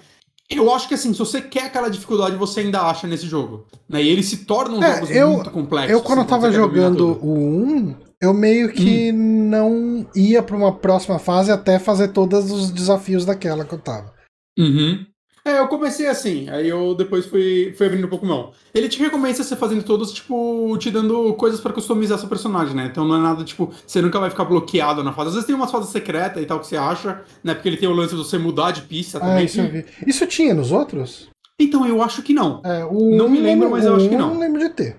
Eu 0.50 0.74
acho 0.74 0.88
que 0.88 0.93
assim, 0.93 1.12
se 1.13 1.20
você 1.20 1.41
quer 1.41 1.65
aquela 1.65 1.89
dificuldade, 1.89 2.36
você 2.36 2.62
ainda 2.62 2.82
acha 2.82 3.06
nesse 3.06 3.28
jogo. 3.28 3.65
Né? 3.89 4.02
E 4.04 4.10
eles 4.10 4.26
se 4.28 4.46
tornam 4.46 4.82
É, 4.82 4.96
jogos 4.96 5.12
eu- 5.12 5.30
muito 5.34 5.52
complexos. 5.52 5.91
Eu, 5.91 6.02
quando 6.02 6.20
eu 6.20 6.22
assim, 6.24 6.30
tava 6.30 6.50
quer 6.50 6.58
dominar 6.58 6.84
jogando 6.84 7.20
o 7.22 7.34
1, 7.34 7.96
eu 8.21 8.34
meio 8.34 8.71
que 8.71 9.12
não 9.12 10.06
ia 10.15 10.41
pra 10.41 10.56
uma 10.58 10.73
próxima 10.75 11.19
fase 11.19 11.51
até 11.51 11.77
fazer 11.80 12.10
todos 12.10 12.51
os 12.51 12.71
desafios 12.71 13.25
daquela 13.25 13.63
que 13.65 13.73
eu 13.73 13.80
tava. 13.80 14.13
Uhum. 14.58 15.06
É, 15.45 15.60
eu 15.60 15.67
comecei 15.69 16.08
assim, 16.08 16.49
aí 16.49 16.67
eu 16.67 16.93
depois 16.93 17.25
fui, 17.25 17.73
fui 17.77 17.88
abrindo 17.88 18.06
um 18.06 18.10
pouco 18.10 18.25
mão. 18.25 18.51
Ele 18.73 18.89
te 18.89 18.99
recompensa 18.99 19.43
você 19.45 19.56
fazendo 19.56 19.82
todos, 19.82 20.12
tipo, 20.12 20.75
te 20.77 20.91
dando 20.91 21.34
coisas 21.36 21.62
pra 21.62 21.71
customizar 21.71 22.19
seu 22.19 22.27
personagem, 22.27 22.75
né? 22.75 22.89
Então 22.91 23.08
não 23.08 23.15
é 23.15 23.19
nada, 23.21 23.45
tipo, 23.45 23.71
você 23.86 24.01
nunca 24.01 24.19
vai 24.19 24.30
ficar 24.30 24.43
bloqueado 24.43 25.01
na 25.06 25.13
fase. 25.13 25.30
Às 25.30 25.34
vezes 25.36 25.47
tem 25.47 25.56
umas 25.56 25.71
fases 25.71 25.89
secretas 25.89 26.43
e 26.43 26.45
tal 26.45 26.60
que 26.60 26.67
você 26.67 26.75
acha, 26.75 27.21
né? 27.41 27.53
Porque 27.53 27.69
ele 27.69 27.77
tem 27.77 27.88
o 27.88 27.93
lance 27.93 28.13
de 28.13 28.17
você 28.17 28.38
mudar 28.38 28.71
de 28.71 28.82
pista 28.82 29.19
Ah, 29.19 29.21
também. 29.21 29.45
isso 29.45 29.62
eu 29.62 29.71
vi. 29.71 29.86
Isso 30.06 30.27
tinha 30.27 30.53
nos 30.53 30.73
outros? 30.73 31.30
Então 31.58 31.88
eu 31.88 32.01
acho 32.01 32.21
que 32.23 32.34
não. 32.34 32.62
É, 32.65 32.84
o 32.84 33.15
Não 33.15 33.30
me 33.30 33.39
lembro, 33.39 33.71
mas 33.71 33.86
eu 33.86 33.95
acho 33.95 34.10
que 34.10 34.17
não. 34.17 34.34
não 34.34 34.39
lembro 34.41 34.60
de 34.60 34.69
ter. 34.69 34.97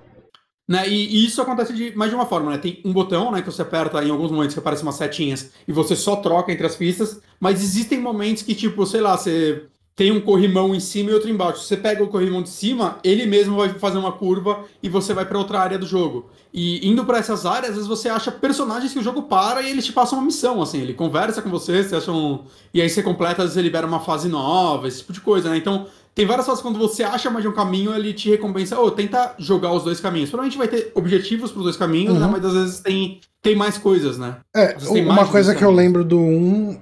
Né? 0.68 0.86
E, 0.86 1.16
e 1.16 1.24
isso 1.24 1.40
acontece 1.40 1.72
de 1.72 1.96
mais 1.96 2.10
de 2.10 2.14
uma 2.14 2.26
forma, 2.26 2.50
né? 2.50 2.58
Tem 2.58 2.82
um 2.84 2.92
botão, 2.92 3.32
né, 3.32 3.40
que 3.40 3.50
você 3.50 3.62
aperta 3.62 4.04
em 4.04 4.10
alguns 4.10 4.30
momentos 4.30 4.52
que 4.52 4.60
aparecem 4.60 4.84
umas 4.84 4.96
setinhas 4.96 5.50
e 5.66 5.72
você 5.72 5.96
só 5.96 6.16
troca 6.16 6.52
entre 6.52 6.66
as 6.66 6.76
pistas, 6.76 7.22
mas 7.40 7.62
existem 7.62 7.98
momentos 7.98 8.42
que, 8.42 8.54
tipo, 8.54 8.84
sei 8.84 9.00
lá, 9.00 9.16
você 9.16 9.62
tem 9.98 10.12
um 10.12 10.20
corrimão 10.20 10.72
em 10.74 10.78
cima 10.78 11.10
e 11.10 11.14
outro 11.14 11.28
embaixo. 11.28 11.64
Você 11.64 11.76
pega 11.76 12.04
o 12.04 12.06
corrimão 12.06 12.40
de 12.40 12.50
cima, 12.50 13.00
ele 13.02 13.26
mesmo 13.26 13.56
vai 13.56 13.70
fazer 13.70 13.98
uma 13.98 14.12
curva 14.12 14.64
e 14.80 14.88
você 14.88 15.12
vai 15.12 15.24
pra 15.24 15.36
outra 15.38 15.58
área 15.58 15.76
do 15.76 15.86
jogo. 15.86 16.30
E 16.54 16.88
indo 16.88 17.04
pra 17.04 17.18
essas 17.18 17.44
áreas, 17.44 17.70
às 17.70 17.74
vezes 17.74 17.88
você 17.88 18.08
acha 18.08 18.30
personagens 18.30 18.92
que 18.92 18.98
o 19.00 19.02
jogo 19.02 19.22
para 19.22 19.60
e 19.60 19.70
eles 19.70 19.84
te 19.84 19.92
passam 19.92 20.18
uma 20.18 20.24
missão, 20.24 20.62
assim, 20.62 20.82
ele 20.82 20.94
conversa 20.94 21.42
com 21.42 21.50
você, 21.50 21.82
você 21.82 21.96
acha 21.96 22.12
um... 22.12 22.44
E 22.72 22.80
aí 22.80 22.88
você 22.88 23.02
completa, 23.02 23.42
às 23.42 23.48
vezes 23.48 23.56
ele 23.56 23.66
libera 23.66 23.88
uma 23.88 23.98
fase 23.98 24.28
nova, 24.28 24.86
esse 24.86 24.98
tipo 24.98 25.12
de 25.12 25.20
coisa, 25.20 25.50
né? 25.50 25.56
Então, 25.56 25.88
tem 26.18 26.26
várias 26.26 26.46
fases 26.46 26.60
quando 26.60 26.80
você 26.80 27.04
acha 27.04 27.30
mais 27.30 27.44
de 27.44 27.48
um 27.48 27.52
caminho, 27.52 27.94
ele 27.94 28.12
te 28.12 28.28
recompensa. 28.28 28.76
Ô, 28.76 28.90
tenta 28.90 29.36
jogar 29.38 29.72
os 29.72 29.84
dois 29.84 30.00
caminhos. 30.00 30.28
Provavelmente 30.30 30.58
vai 30.58 30.66
ter 30.66 30.90
objetivos 30.96 31.52
pros 31.52 31.62
dois 31.62 31.76
caminhos, 31.76 32.18
né? 32.18 32.26
Uhum. 32.26 32.32
Mas 32.32 32.44
às 32.44 32.54
vezes 32.54 32.80
tem, 32.80 33.20
tem 33.40 33.54
mais 33.54 33.78
coisas, 33.78 34.18
né? 34.18 34.38
É, 34.52 34.76
uma 35.00 35.28
coisa 35.28 35.54
que 35.54 35.62
eu 35.62 35.70
lembro 35.70 36.04
do 36.04 36.18
1, 36.18 36.76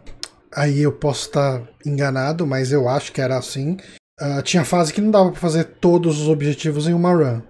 aí 0.54 0.80
eu 0.80 0.90
posso 0.90 1.26
estar 1.26 1.62
enganado, 1.84 2.46
mas 2.46 2.72
eu 2.72 2.88
acho 2.88 3.12
que 3.12 3.20
era 3.20 3.36
assim. 3.36 3.76
ah, 4.18 4.40
tinha 4.40 4.64
fase 4.64 4.90
que 4.90 5.02
não 5.02 5.10
dava 5.10 5.30
pra 5.30 5.38
fazer 5.38 5.64
todos 5.64 6.18
os 6.18 6.28
objetivos 6.30 6.88
em 6.88 6.94
uma 6.94 7.12
run. 7.12 7.42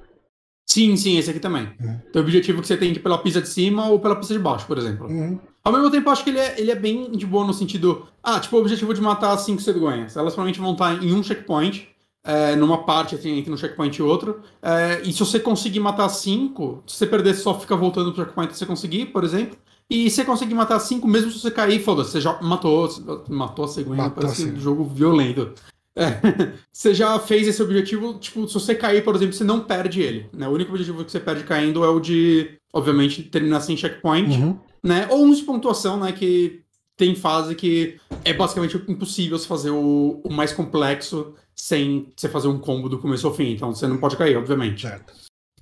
Sim, 0.69 0.97
sim, 0.97 1.17
esse 1.17 1.31
aqui 1.31 1.39
também. 1.39 1.69
Uhum. 1.81 2.01
Tem 2.13 2.21
objetivo 2.21 2.61
que 2.61 2.67
você 2.67 2.77
tem 2.77 2.93
que 2.93 2.99
ir 2.99 3.03
pela 3.03 3.19
pista 3.19 3.41
de 3.41 3.49
cima 3.49 3.89
ou 3.89 4.01
pela 4.01 4.17
pista 4.17 4.35
de 4.35 4.41
baixo, 4.41 4.67
por 4.67 4.77
exemplo. 4.77 5.07
Uhum. 5.07 5.39
Ao 5.67 5.73
mesmo 5.73 5.91
tempo, 5.91 6.09
acho 6.11 6.23
que 6.23 6.31
ele 6.31 6.39
é, 6.39 6.55
ele 6.61 6.71
é 6.71 6.77
bem 6.77 7.11
de 7.11 7.27
boa 7.27 7.45
no 7.45 7.53
sentido. 7.53 8.07
Ah, 8.23 8.39
tipo, 8.39 8.55
o 8.57 8.61
objetivo 8.61 8.95
de 8.95 9.01
matar 9.01 9.37
cinco 9.39 9.61
cegonhas. 9.61 10.17
Elas 10.17 10.33
provavelmente 10.33 10.61
vão 10.61 10.75
estar 10.75 11.03
em 11.03 11.13
um 11.13 11.25
checkpoint, 11.25 11.89
é, 12.23 12.55
numa 12.55 12.85
parte 12.85 13.17
assim, 13.17 13.37
entre 13.37 13.53
um 13.53 13.57
checkpoint 13.57 13.97
e 13.99 14.03
outro. 14.03 14.43
É, 14.63 15.01
e 15.03 15.13
se 15.13 15.19
você 15.19 15.41
conseguir 15.41 15.81
matar 15.81 16.09
cinco, 16.09 16.85
se 16.87 16.97
você 16.99 17.07
perder, 17.07 17.35
você 17.35 17.41
só 17.43 17.59
fica 17.59 17.75
voltando 17.77 18.13
pro 18.13 18.23
checkpoint 18.23 18.53
que 18.53 18.57
você 18.57 18.65
conseguir, 18.65 19.07
por 19.07 19.25
exemplo. 19.25 19.59
E 19.91 20.09
se 20.09 20.17
você 20.17 20.25
conseguir 20.25 20.55
matar 20.55 20.79
cinco, 20.79 21.09
mesmo 21.09 21.33
se 21.33 21.41
você 21.41 21.51
cair, 21.51 21.83
foda-se, 21.83 22.13
você 22.13 22.21
já 22.21 22.41
matou, 22.41 22.89
matou 23.29 23.65
a 23.65 23.69
cegonha, 23.69 24.05
Matou 24.05 24.23
parece 24.23 24.43
um 24.43 24.45
cegonha. 24.47 24.61
jogo 24.63 24.85
violento. 24.85 25.53
É. 25.99 26.21
Você 26.71 26.93
já 26.93 27.19
fez 27.19 27.49
esse 27.49 27.63
objetivo, 27.63 28.19
tipo, 28.19 28.47
se 28.47 28.53
você 28.53 28.75
cair, 28.75 29.03
por 29.03 29.17
exemplo, 29.17 29.33
você 29.33 29.45
não 29.45 29.61
perde 29.61 30.03
ele. 30.03 30.29
Né? 30.31 30.47
O 30.47 30.51
único 30.53 30.71
objetivo 30.73 31.03
que 31.03 31.11
você 31.11 31.19
perde 31.19 31.43
caindo 31.45 31.83
é 31.83 31.89
o 31.89 31.99
de, 31.99 32.51
obviamente, 32.71 33.23
terminar 33.23 33.61
sem 33.61 33.79
checkpoint 33.79 34.31
Uhum. 34.37 34.59
Né? 34.87 35.09
Ou 35.11 35.25
uns 35.25 35.39
de 35.39 35.45
pontuação, 35.45 35.99
né? 36.01 36.13
Que 36.13 36.63
tem 36.97 37.15
fase 37.15 37.55
que 37.55 37.97
é 38.25 38.33
basicamente 38.33 38.77
impossível 38.89 39.39
você 39.39 39.47
fazer 39.47 39.71
o, 39.71 40.21
o 40.25 40.33
mais 40.33 40.53
complexo 40.53 41.35
sem 41.55 42.13
você 42.17 42.29
fazer 42.29 42.49
um 42.49 42.59
combo 42.59 42.89
do 42.89 42.99
começo 42.99 43.27
ao 43.27 43.35
fim. 43.35 43.53
Então 43.53 43.75
você 43.75 43.87
não 43.87 43.99
pode 43.99 44.17
cair, 44.17 44.37
obviamente. 44.37 44.83
Certo. 44.83 45.13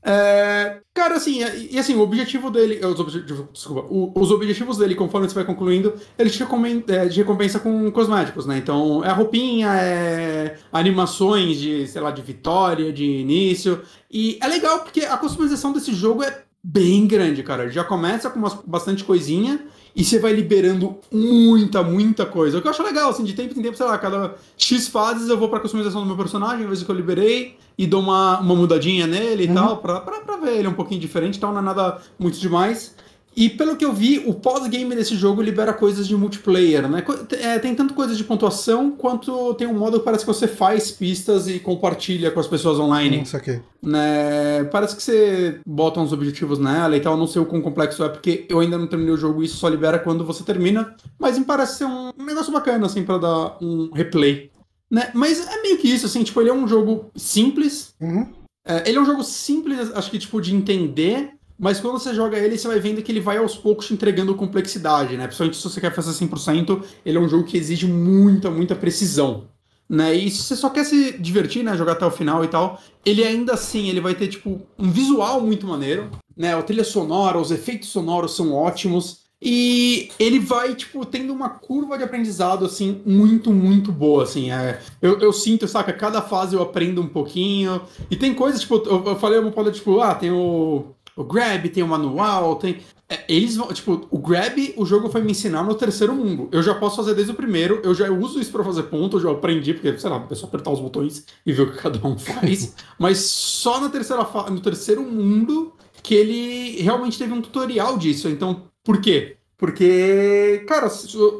É, 0.06 0.80
cara, 0.92 1.14
assim, 1.16 1.40
e, 1.70 1.78
assim, 1.78 1.94
o 1.94 2.00
objetivo 2.02 2.50
dele. 2.50 2.78
Os, 2.84 3.00
objetivos, 3.00 3.46
desculpa, 3.50 3.86
o- 3.90 4.12
os 4.14 4.30
objetivos 4.30 4.76
dele, 4.76 4.94
conforme 4.94 5.26
você 5.26 5.34
vai 5.34 5.46
concluindo, 5.46 5.94
ele 6.18 6.28
te, 6.28 6.40
recomen- 6.40 6.84
é, 6.88 7.08
te 7.08 7.16
recompensa 7.16 7.58
com 7.58 7.90
cosméticos, 7.90 8.44
né? 8.44 8.58
Então, 8.58 9.02
é 9.02 9.10
roupinha, 9.10 9.68
é 9.74 10.58
animações 10.70 11.58
de, 11.58 11.86
sei 11.88 12.02
lá, 12.02 12.10
de 12.10 12.20
vitória, 12.20 12.92
de 12.92 13.02
início. 13.02 13.80
E 14.10 14.38
é 14.42 14.46
legal 14.46 14.80
porque 14.80 15.00
a 15.00 15.16
customização 15.16 15.72
desse 15.72 15.94
jogo 15.94 16.22
é 16.22 16.43
bem 16.66 17.06
grande, 17.06 17.42
cara. 17.42 17.68
Já 17.68 17.84
começa 17.84 18.30
com 18.30 18.38
umas, 18.38 18.54
bastante 18.66 19.04
coisinha 19.04 19.60
e 19.94 20.02
você 20.02 20.18
vai 20.18 20.32
liberando 20.32 20.96
muita, 21.12 21.82
muita 21.82 22.24
coisa. 22.24 22.56
O 22.58 22.62
que 22.62 22.66
eu 22.66 22.70
acho 22.70 22.82
legal, 22.82 23.10
assim, 23.10 23.22
de 23.22 23.34
tempo 23.34 23.56
em 23.58 23.62
tempo, 23.62 23.76
sei 23.76 23.84
lá, 23.86 23.98
cada 23.98 24.34
X 24.56 24.88
fases 24.88 25.28
eu 25.28 25.36
vou 25.38 25.50
pra 25.50 25.60
customização 25.60 26.00
do 26.00 26.06
meu 26.06 26.16
personagem, 26.16 26.66
vezes 26.66 26.82
que 26.82 26.90
eu 26.90 26.96
liberei, 26.96 27.58
e 27.76 27.86
dou 27.86 28.00
uma, 28.00 28.40
uma 28.40 28.54
mudadinha 28.54 29.06
nele 29.06 29.44
e 29.44 29.48
Uhum. 29.48 29.54
tal, 29.54 29.76
pra, 29.76 30.00
pra, 30.00 30.20
pra 30.20 30.36
ver 30.38 30.56
ele 30.58 30.68
um 30.68 30.72
pouquinho 30.74 31.00
diferente, 31.00 31.36
então 31.36 31.52
não 31.52 31.58
é 31.60 31.62
nada 31.62 31.98
muito 32.18 32.38
demais. 32.40 32.94
E 33.36 33.48
pelo 33.50 33.76
que 33.76 33.84
eu 33.84 33.92
vi, 33.92 34.22
o 34.26 34.32
pós-game 34.34 34.94
desse 34.94 35.16
jogo 35.16 35.42
libera 35.42 35.72
coisas 35.72 36.06
de 36.06 36.14
multiplayer, 36.16 36.88
né? 36.88 37.04
É, 37.40 37.58
tem 37.58 37.74
tanto 37.74 37.92
coisas 37.94 38.16
de 38.16 38.22
pontuação, 38.24 38.92
quanto 38.92 39.54
tem 39.54 39.66
um 39.66 39.78
modo 39.78 39.98
que 39.98 40.04
parece 40.04 40.24
que 40.24 40.32
você 40.32 40.46
faz 40.46 40.90
pistas 40.92 41.48
e 41.48 41.58
compartilha 41.58 42.30
com 42.30 42.38
as 42.38 42.46
pessoas 42.46 42.78
online 42.78 43.22
Isso 43.22 43.36
aqui. 43.36 43.60
né? 43.82 44.64
Parece 44.70 44.94
que 44.96 45.02
você 45.02 45.60
bota 45.66 46.00
uns 46.00 46.12
objetivos 46.12 46.58
nela 46.58 46.96
e 46.96 47.00
tal, 47.00 47.16
não 47.16 47.26
sei 47.26 47.42
o 47.42 47.46
quão 47.46 47.60
complexo 47.60 48.04
é, 48.04 48.08
porque 48.08 48.46
eu 48.48 48.60
ainda 48.60 48.78
não 48.78 48.86
terminei 48.86 49.12
o 49.14 49.18
jogo 49.18 49.42
e 49.42 49.46
isso 49.46 49.56
só 49.56 49.68
libera 49.68 49.98
quando 49.98 50.24
você 50.24 50.44
termina, 50.44 50.94
mas 51.18 51.38
me 51.38 51.44
parece 51.44 51.78
ser 51.78 51.84
um 51.86 52.10
negócio 52.24 52.52
bacana, 52.52 52.86
assim, 52.86 53.02
pra 53.04 53.18
dar 53.18 53.56
um 53.60 53.90
replay, 53.92 54.50
né? 54.90 55.10
Mas 55.12 55.46
é 55.46 55.60
meio 55.62 55.78
que 55.78 55.88
isso, 55.88 56.06
assim, 56.06 56.22
tipo, 56.22 56.40
ele 56.40 56.50
é 56.50 56.54
um 56.54 56.68
jogo 56.68 57.10
simples, 57.16 57.94
Uhum. 58.00 58.28
é, 58.66 58.88
ele 58.88 58.98
é 58.98 59.00
um 59.00 59.06
jogo 59.06 59.24
simples, 59.24 59.90
acho 59.94 60.10
que, 60.10 60.18
tipo, 60.18 60.40
de 60.40 60.54
entender, 60.54 61.30
mas 61.64 61.80
quando 61.80 61.98
você 61.98 62.12
joga 62.12 62.36
ele, 62.36 62.58
você 62.58 62.68
vai 62.68 62.78
vendo 62.78 63.00
que 63.00 63.10
ele 63.10 63.22
vai 63.22 63.38
aos 63.38 63.56
poucos 63.56 63.86
te 63.86 63.94
entregando 63.94 64.34
complexidade, 64.34 65.16
né? 65.16 65.24
Principalmente 65.24 65.56
se 65.56 65.62
você 65.62 65.80
quer 65.80 65.94
fazer 65.94 66.10
100%, 66.10 66.82
ele 67.06 67.16
é 67.16 67.20
um 67.22 67.26
jogo 67.26 67.44
que 67.44 67.56
exige 67.56 67.86
muita, 67.86 68.50
muita 68.50 68.74
precisão. 68.74 69.44
Né? 69.88 70.14
E 70.14 70.30
se 70.30 70.42
você 70.42 70.56
só 70.56 70.68
quer 70.68 70.84
se 70.84 71.12
divertir, 71.18 71.64
né? 71.64 71.74
Jogar 71.74 71.92
até 71.92 72.04
o 72.04 72.10
final 72.10 72.44
e 72.44 72.48
tal, 72.48 72.82
ele 73.02 73.24
ainda 73.24 73.54
assim, 73.54 73.88
ele 73.88 73.98
vai 73.98 74.14
ter, 74.14 74.28
tipo, 74.28 74.60
um 74.78 74.90
visual 74.90 75.40
muito 75.40 75.66
maneiro, 75.66 76.10
né? 76.36 76.54
A 76.54 76.62
trilha 76.62 76.84
sonora, 76.84 77.38
os 77.38 77.50
efeitos 77.50 77.88
sonoros 77.88 78.36
são 78.36 78.52
ótimos. 78.52 79.24
E 79.40 80.10
ele 80.18 80.38
vai, 80.38 80.74
tipo, 80.74 81.02
tendo 81.06 81.32
uma 81.32 81.48
curva 81.48 81.96
de 81.96 82.04
aprendizado, 82.04 82.66
assim, 82.66 83.00
muito, 83.06 83.50
muito 83.50 83.90
boa, 83.90 84.24
assim. 84.24 84.52
É, 84.52 84.80
eu, 85.00 85.18
eu 85.18 85.32
sinto, 85.32 85.66
saca? 85.66 85.94
Cada 85.94 86.20
fase 86.20 86.56
eu 86.56 86.60
aprendo 86.62 87.00
um 87.00 87.08
pouquinho. 87.08 87.80
E 88.10 88.16
tem 88.16 88.34
coisas, 88.34 88.60
tipo, 88.60 88.76
eu, 88.84 89.02
eu 89.06 89.16
falei 89.16 89.38
uma 89.38 89.50
parada, 89.50 89.72
tipo, 89.72 90.00
ah, 90.00 90.14
tem 90.14 90.30
o, 90.30 90.94
o 91.16 91.24
Grab, 91.24 91.68
tem 91.68 91.82
o 91.82 91.88
manual, 91.88 92.56
tem. 92.56 92.80
é, 93.08 93.24
eles 93.28 93.56
vão, 93.56 93.68
tipo, 93.72 94.06
o 94.10 94.18
Grab, 94.18 94.74
o 94.76 94.84
jogo 94.84 95.08
foi 95.10 95.22
me 95.22 95.30
ensinar 95.32 95.62
no 95.62 95.74
terceiro 95.74 96.14
mundo. 96.14 96.48
Eu 96.52 96.62
já 96.62 96.74
posso 96.74 96.96
fazer 96.96 97.14
desde 97.14 97.32
o 97.32 97.36
primeiro, 97.36 97.80
eu 97.84 97.94
já 97.94 98.10
uso 98.10 98.40
isso 98.40 98.50
pra 98.50 98.64
fazer 98.64 98.84
ponto, 98.84 99.16
eu 99.16 99.20
já 99.22 99.30
aprendi, 99.30 99.74
porque, 99.74 99.96
sei 99.98 100.10
lá, 100.10 100.26
é 100.30 100.34
só 100.34 100.46
apertar 100.46 100.70
os 100.70 100.80
botões 100.80 101.24
e 101.46 101.52
ver 101.52 101.62
o 101.62 101.72
que 101.72 101.78
cada 101.78 102.04
um 102.06 102.18
faz. 102.18 102.74
Mas 102.98 103.18
só 103.18 103.80
na 103.80 103.88
terceira 103.88 104.24
fa- 104.24 104.50
no 104.50 104.60
terceiro 104.60 105.02
mundo 105.02 105.72
que 106.02 106.14
ele 106.14 106.82
realmente 106.82 107.18
teve 107.18 107.32
um 107.32 107.40
tutorial 107.40 107.96
disso. 107.96 108.28
Então, 108.28 108.64
por 108.82 109.00
quê? 109.00 109.36
Porque, 109.56 110.64
cara, 110.68 110.88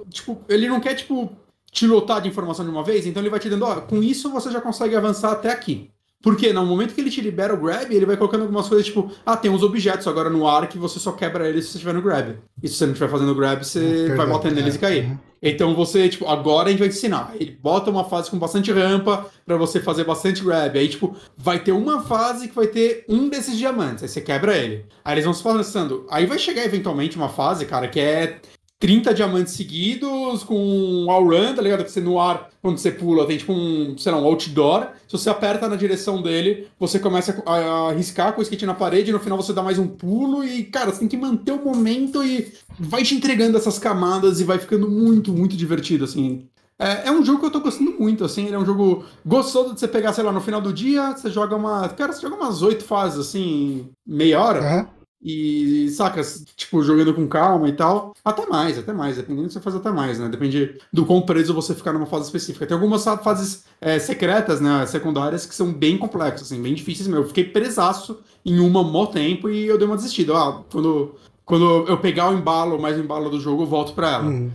tipo, 0.09 0.41
ele 0.49 0.69
não 0.69 0.81
quer, 0.81 0.95
tipo, 0.95 1.31
te 1.71 1.87
lotar 1.87 2.21
de 2.23 2.29
informação 2.29 2.65
de 2.65 2.71
uma 2.71 2.83
vez, 2.85 3.07
então 3.07 3.21
ele 3.23 3.29
vai 3.31 3.41
te 3.41 3.51
dando, 3.51 3.65
ó, 3.67 3.81
com 3.81 4.03
isso 4.03 4.31
você 4.31 4.51
já 4.51 4.61
consegue 4.61 4.95
avançar 4.97 5.33
até 5.33 5.51
aqui. 5.51 5.91
Porque 6.25 6.55
no 6.55 6.65
momento 6.65 6.95
que 6.95 7.03
ele 7.03 7.11
te 7.11 7.21
libera 7.21 7.53
o 7.53 7.59
grab, 7.59 7.95
ele 7.95 8.07
vai 8.07 8.17
colocando 8.17 8.41
algumas 8.41 8.67
coisas 8.67 8.87
tipo, 8.87 9.13
ah, 9.27 9.37
tem 9.37 9.51
uns 9.51 9.63
objetos 9.63 10.09
agora 10.09 10.31
no 10.31 10.49
ar 10.49 10.67
que 10.67 10.79
você 10.79 10.99
só 10.99 11.13
quebra 11.13 11.47
eles 11.47 11.67
se 11.67 11.73
você 11.73 11.77
estiver 11.77 11.93
no 11.93 12.01
grab. 12.01 12.39
E 12.63 12.67
se 12.67 12.77
você 12.77 12.87
não 12.87 12.95
estiver 12.95 13.11
fazendo 13.11 13.35
grab, 13.35 13.63
você 13.63 14.09
vai 14.17 14.27
batendo 14.27 14.53
é. 14.53 14.63
neles 14.63 14.77
e 14.77 14.79
cair. 14.79 15.05
Uhum. 15.05 15.19
Então 15.43 15.75
você, 15.75 16.09
tipo, 16.09 16.27
agora 16.27 16.69
a 16.69 16.71
gente 16.71 16.81
vai 16.81 16.89
te 16.89 16.97
ensinar. 16.97 17.35
Ele 17.39 17.59
bota 17.63 17.91
uma 17.91 18.05
fase 18.05 18.31
com 18.31 18.39
bastante 18.39 18.73
rampa 18.73 19.27
pra 19.45 19.59
você 19.59 19.79
fazer 19.79 20.05
bastante 20.05 20.43
grab. 20.43 20.79
Aí, 20.79 20.89
tipo, 20.89 21.15
vai 21.37 21.59
ter 21.59 21.73
uma 21.73 22.01
fase 22.01 22.49
que 22.49 22.55
vai 22.55 22.69
ter 22.69 23.05
um 23.07 23.29
desses 23.29 23.59
diamantes. 23.59 24.03
Aí 24.03 24.09
você 24.09 24.23
quebra 24.23 24.57
ele. 24.57 24.87
Aí 25.05 25.13
eles 25.13 25.27
vão 25.27 25.35
se 25.35 25.43
passando. 25.43 26.07
Aí 26.11 26.25
vai 26.25 26.39
chegar 26.39 26.65
eventualmente 26.65 27.19
uma 27.19 27.29
fase, 27.29 27.67
cara, 27.67 27.87
que 27.87 28.01
é 28.01 28.41
30 28.79 29.15
diamantes 29.15 29.55
seguidos 29.55 30.43
com 30.45 30.57
um 30.57 31.11
all 31.11 31.25
run, 31.25 31.55
tá 31.55 31.63
ligado? 31.63 31.85
Que 31.85 31.91
você 31.91 32.01
no 32.01 32.21
ar, 32.21 32.51
quando 32.61 32.79
você 32.79 32.91
pula, 32.91 33.27
tem 33.27 33.39
tipo 33.39 33.53
um, 33.53 33.97
sei 33.97 34.13
lá, 34.13 34.19
um 34.19 34.25
outdoor. 34.25 34.89
Se 35.09 35.13
você 35.13 35.31
aperta 35.31 35.69
na 35.69 35.77
direção 35.77 36.21
dele, 36.21 36.69
você 36.79 36.99
começa 36.99 37.43
a 37.47 37.91
arriscar 37.91 38.33
com 38.33 38.41
o 38.41 38.43
skate 38.43 38.67
na 38.67 38.75
parede, 38.75 39.13
no 39.13 39.21
final 39.21 39.41
você 39.41 39.53
dá 39.53 39.63
mais 39.63 39.79
um 39.79 39.87
pulo 39.87 40.45
e, 40.45 40.65
cara, 40.65 40.91
você 40.91 41.01
tem 41.01 41.09
que 41.09 41.17
manter 41.17 41.53
o 41.53 41.65
momento 41.65 42.23
e 42.23 42.53
vai 42.79 43.03
te 43.03 43.15
entregando 43.15 43.57
essas 43.57 43.79
camadas 43.79 44.41
e 44.41 44.45
vai 44.45 44.59
ficando 44.59 44.91
muito, 44.91 45.33
muito 45.33 45.57
divertido, 45.57 46.05
assim. 46.05 46.47
É, 46.79 47.09
é, 47.09 47.11
um 47.13 47.25
jogo 47.25 47.41
que 47.41 47.47
eu 47.47 47.51
tô 47.51 47.61
gostando 47.61 47.93
muito, 47.99 48.25
assim. 48.25 48.47
Ele 48.47 48.57
é 48.57 48.59
um 48.59 48.67
jogo 48.67 49.05
gostoso 49.25 49.75
de 49.75 49.81
você 49.81 49.89
pegar, 49.89 50.13
sei 50.13 50.25
lá, 50.25 50.33
no 50.33 50.41
final 50.41 50.61
do 50.61 50.73
dia, 50.73 51.13
você 51.13 51.31
joga 51.31 51.55
uma. 51.55 51.89
Cara, 51.89 52.13
você 52.13 52.21
joga 52.21 52.37
umas 52.37 52.63
oito 52.63 52.85
fases, 52.85 53.19
assim, 53.19 53.89
meia 54.07 54.41
hora. 54.41 54.61
Uhum. 54.61 55.04
E, 55.25 55.89
saca, 55.89 56.21
tipo, 56.55 56.83
jogando 56.83 57.15
com 57.15 57.27
calma 57.27 57.67
e 57.67 57.73
tal. 57.73 58.15
Até 58.23 58.45
mais, 58.45 58.79
até 58.79 58.93
mais. 58.93 59.17
Dependendo 59.17 59.45
do 59.45 59.49
que 59.49 59.55
você 59.55 59.61
faz, 59.61 59.75
até 59.75 59.91
mais, 59.91 60.19
né? 60.19 60.29
Depende 60.29 60.79
do 60.93 61.07
quão 61.07 61.23
preso 61.23 61.55
você 61.55 61.75
ficar 61.75 61.95
numa 61.95 62.05
fase 62.05 62.27
específica. 62.27 62.67
Tem 62.67 62.75
algumas 62.75 63.03
fases 63.03 63.65
é, 63.81 63.99
secretas, 63.99 64.61
né? 64.61 64.85
Secundárias, 64.85 65.47
que 65.47 65.55
são 65.55 65.73
bem 65.73 65.97
complexas, 65.97 66.53
assim, 66.53 66.63
bem 66.63 66.75
difíceis 66.75 67.09
mesmo. 67.09 67.23
Eu 67.23 67.29
fiquei 67.29 67.45
presaço 67.45 68.21
em 68.45 68.61
uma 68.61 68.83
mó 68.83 69.07
tempo 69.07 69.49
e 69.49 69.65
eu 69.65 69.79
dei 69.79 69.87
uma 69.87 69.97
desistida. 69.97 70.37
Ah, 70.37 70.63
quando, 70.71 71.15
quando 71.47 71.87
eu 71.89 71.97
pegar 71.97 72.29
o 72.29 72.37
embalo, 72.37 72.79
mais 72.79 72.99
o 72.99 73.01
embalo 73.01 73.31
do 73.31 73.41
jogo, 73.41 73.63
eu 73.63 73.67
volto 73.67 73.95
pra 73.95 74.13
ela. 74.13 74.25
Uhum. 74.25 74.53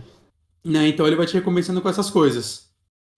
Né? 0.64 0.86
Então 0.86 1.04
ele 1.04 1.16
vai 1.16 1.26
te 1.26 1.34
recomeçando 1.34 1.80
com 1.80 1.88
essas 1.88 2.10
coisas. 2.10 2.69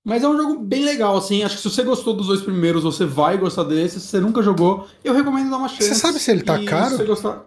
Mas 0.04 0.22
é 0.24 0.28
um 0.28 0.36
jogo 0.36 0.58
bem 0.58 0.84
legal, 0.84 1.16
assim. 1.16 1.42
Acho 1.42 1.56
que 1.56 1.62
se 1.62 1.70
você 1.70 1.82
gostou 1.82 2.14
dos 2.14 2.26
dois 2.26 2.40
primeiros, 2.40 2.82
você 2.82 3.04
vai 3.04 3.38
gostar 3.38 3.64
desse. 3.64 4.00
Se 4.00 4.08
você 4.08 4.20
nunca 4.20 4.42
jogou, 4.42 4.88
eu 5.04 5.14
recomendo 5.14 5.50
dar 5.50 5.58
uma 5.58 5.68
chance. 5.68 5.84
Você 5.84 5.94
sabe 5.94 6.18
se 6.18 6.30
ele 6.30 6.42
tá 6.42 6.62
caro? 6.64 6.96
Se 6.96 7.04
gostar... 7.04 7.46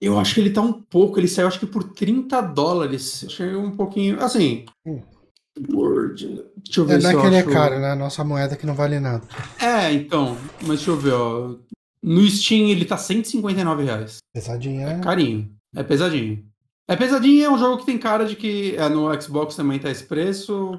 Eu 0.00 0.16
acho 0.16 0.34
que 0.34 0.40
ele 0.40 0.50
tá 0.50 0.62
um 0.62 0.72
pouco. 0.72 1.18
Ele 1.18 1.26
saiu, 1.26 1.48
acho 1.48 1.58
que 1.58 1.66
por 1.66 1.82
30 1.82 2.40
dólares. 2.40 3.24
Achei 3.26 3.56
um 3.56 3.72
pouquinho. 3.72 4.22
Assim. 4.22 4.64
Hum. 4.86 5.02
Word. 5.72 6.44
Deixa 6.64 6.80
eu 6.80 6.84
ver 6.84 6.98
é, 6.98 7.00
se 7.00 7.12
não 7.12 7.18
é 7.18 7.20
que 7.20 7.26
ele 7.26 7.36
é 7.36 7.42
caro, 7.42 7.80
né? 7.80 7.94
Nossa 7.96 8.22
moeda 8.22 8.54
que 8.54 8.66
não 8.66 8.74
vale 8.74 9.00
nada. 9.00 9.26
É, 9.60 9.92
então. 9.92 10.36
Mas 10.60 10.78
deixa 10.78 10.90
eu 10.92 10.96
ver, 10.96 11.12
ó. 11.12 11.56
No 12.00 12.24
Steam 12.28 12.68
ele 12.68 12.84
tá 12.84 12.96
159 12.96 13.84
reais. 13.84 14.18
Pesadinho, 14.32 14.86
é? 14.86 14.92
É 14.92 15.00
carinho. 15.00 15.50
É 15.74 15.82
pesadinho. 15.82 16.44
É 16.86 16.96
pesadinho, 16.96 17.44
é 17.44 17.50
um 17.50 17.58
jogo 17.58 17.78
que 17.78 17.86
tem 17.86 17.98
cara 17.98 18.24
de 18.24 18.34
que 18.34 18.74
é, 18.76 18.88
no 18.88 19.20
Xbox 19.20 19.54
também 19.54 19.78
tá 19.78 19.90
esse 19.90 20.04
preço. 20.04 20.78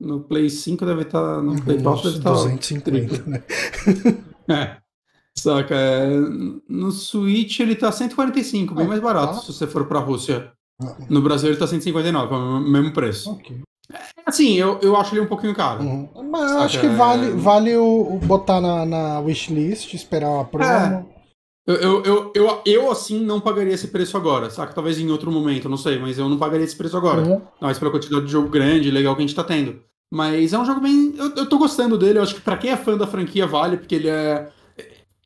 No 0.00 0.20
Play 0.20 0.48
5 0.48 0.86
deve 0.86 1.02
estar. 1.02 1.36
Tá, 1.36 1.42
no 1.42 1.60
Play 1.62 1.82
4 1.82 2.02
deve 2.04 2.18
estar. 2.18 2.30
250, 2.30 3.18
tá 3.18 3.30
né? 3.30 3.42
é. 4.48 4.76
Saca? 5.36 5.74
É, 5.74 6.08
no 6.68 6.90
Switch 6.90 7.60
ele 7.60 7.76
tá 7.76 7.92
145, 7.92 8.74
bem 8.74 8.84
ah, 8.84 8.88
mais 8.88 9.00
barato 9.00 9.34
tá. 9.34 9.40
se 9.40 9.52
você 9.52 9.66
for 9.66 9.86
pra 9.86 10.00
Rússia. 10.00 10.52
Ah. 10.82 10.96
No 11.08 11.22
Brasil 11.22 11.50
ele 11.50 11.58
tá 11.58 11.66
159, 11.66 12.34
é 12.34 12.36
o 12.36 12.60
mesmo 12.60 12.92
preço. 12.92 13.32
Okay. 13.32 13.60
É, 13.92 13.98
assim, 14.26 14.54
eu, 14.54 14.78
eu 14.82 14.96
acho 14.96 15.14
ele 15.14 15.22
um 15.22 15.28
pouquinho 15.28 15.54
caro. 15.54 15.82
Uhum. 15.82 16.08
Mas 16.30 16.50
eu 16.50 16.58
acho 16.58 16.80
que 16.80 16.88
vale, 16.88 17.30
vale 17.30 17.76
o, 17.76 18.14
o 18.14 18.18
botar 18.18 18.60
na, 18.60 18.86
na 18.86 19.20
wishlist, 19.20 19.94
esperar 19.94 20.40
a 20.40 20.44
promo. 20.44 20.66
É. 20.66 21.04
Eu, 21.66 21.76
eu, 21.76 22.02
eu, 22.02 22.32
eu, 22.34 22.62
eu, 22.64 22.90
assim, 22.90 23.20
não 23.20 23.40
pagaria 23.40 23.74
esse 23.74 23.88
preço 23.88 24.16
agora, 24.16 24.50
saca? 24.50 24.72
Talvez 24.72 24.98
em 24.98 25.10
outro 25.10 25.30
momento, 25.30 25.68
não 25.68 25.76
sei, 25.76 25.98
mas 25.98 26.18
eu 26.18 26.28
não 26.28 26.38
pagaria 26.38 26.64
esse 26.64 26.76
preço 26.76 26.96
agora. 26.96 27.22
Uhum. 27.22 27.40
Mas 27.60 27.78
pela 27.78 27.90
quantidade 27.90 28.26
de 28.26 28.32
jogo 28.32 28.48
grande, 28.48 28.90
legal 28.90 29.14
que 29.14 29.22
a 29.22 29.26
gente 29.26 29.36
tá 29.36 29.44
tendo. 29.44 29.80
Mas 30.10 30.52
é 30.52 30.58
um 30.58 30.64
jogo 30.64 30.80
bem. 30.80 31.14
Eu, 31.16 31.34
eu 31.36 31.48
tô 31.48 31.56
gostando 31.56 31.96
dele, 31.96 32.18
eu 32.18 32.22
acho 32.22 32.34
que 32.34 32.40
pra 32.40 32.56
quem 32.56 32.70
é 32.70 32.76
fã 32.76 32.96
da 32.96 33.06
franquia 33.06 33.46
vale, 33.46 33.76
porque 33.76 33.94
ele 33.94 34.08
é. 34.08 34.50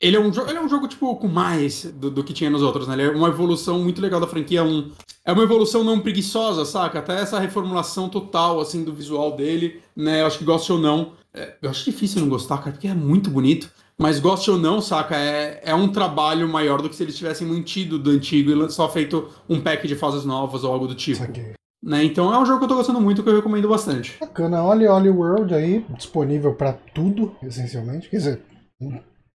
Ele 0.00 0.16
é 0.16 0.20
um, 0.20 0.30
ele 0.48 0.58
é 0.58 0.60
um 0.60 0.68
jogo, 0.68 0.86
tipo, 0.86 1.16
com 1.16 1.28
mais 1.28 1.84
do, 1.84 2.10
do, 2.10 2.22
que 2.22 2.34
tinha 2.34 2.50
nos 2.50 2.60
outros, 2.60 2.86
né? 2.86 2.94
Ele 2.94 3.02
é 3.04 3.10
uma 3.10 3.28
evolução 3.28 3.78
muito 3.78 4.02
legal 4.02 4.20
da 4.20 4.26
franquia. 4.26 4.62
Um, 4.62 4.90
é 5.24 5.32
uma 5.32 5.44
evolução 5.44 5.82
não 5.82 6.00
preguiçosa, 6.00 6.66
saca? 6.66 6.98
Até 6.98 7.20
essa 7.20 7.38
reformulação 7.38 8.10
total, 8.10 8.60
assim, 8.60 8.84
do 8.84 8.92
visual 8.92 9.34
dele, 9.34 9.80
né? 9.96 10.20
Eu 10.20 10.26
acho 10.26 10.38
que 10.38 10.44
goste 10.44 10.70
ou 10.70 10.78
não. 10.78 11.12
É, 11.32 11.54
eu 11.62 11.70
acho 11.70 11.84
difícil 11.84 12.20
não 12.20 12.28
gostar, 12.28 12.58
cara, 12.58 12.72
porque 12.72 12.88
é 12.88 12.92
muito 12.92 13.30
bonito. 13.30 13.70
Mas 13.96 14.18
goste 14.18 14.50
ou 14.50 14.58
não, 14.58 14.80
saca? 14.82 15.16
É, 15.16 15.62
é 15.64 15.74
um 15.74 15.88
trabalho 15.88 16.48
maior 16.48 16.82
do 16.82 16.90
que 16.90 16.96
se 16.96 17.02
eles 17.02 17.16
tivessem 17.16 17.46
mantido 17.46 17.98
do 17.98 18.10
antigo 18.10 18.50
e 18.50 18.70
só 18.70 18.88
feito 18.90 19.30
um 19.48 19.60
pack 19.60 19.86
de 19.86 19.94
fases 19.94 20.24
novas 20.24 20.64
ou 20.64 20.72
algo 20.72 20.86
do 20.86 20.94
tipo. 20.94 21.24
Né? 21.84 22.04
Então 22.04 22.32
é 22.32 22.38
um 22.38 22.46
jogo 22.46 22.60
que 22.60 22.64
eu 22.64 22.68
tô 22.68 22.76
gostando 22.76 23.00
muito 23.00 23.22
que 23.22 23.28
eu 23.28 23.36
recomendo 23.36 23.68
bastante. 23.68 24.16
Bacana, 24.18 24.64
olha 24.64 24.90
Oli 24.92 25.10
World 25.10 25.54
aí, 25.54 25.84
disponível 25.90 26.54
para 26.54 26.72
tudo, 26.72 27.36
essencialmente. 27.42 28.08
Quer 28.08 28.16
dizer, 28.16 28.42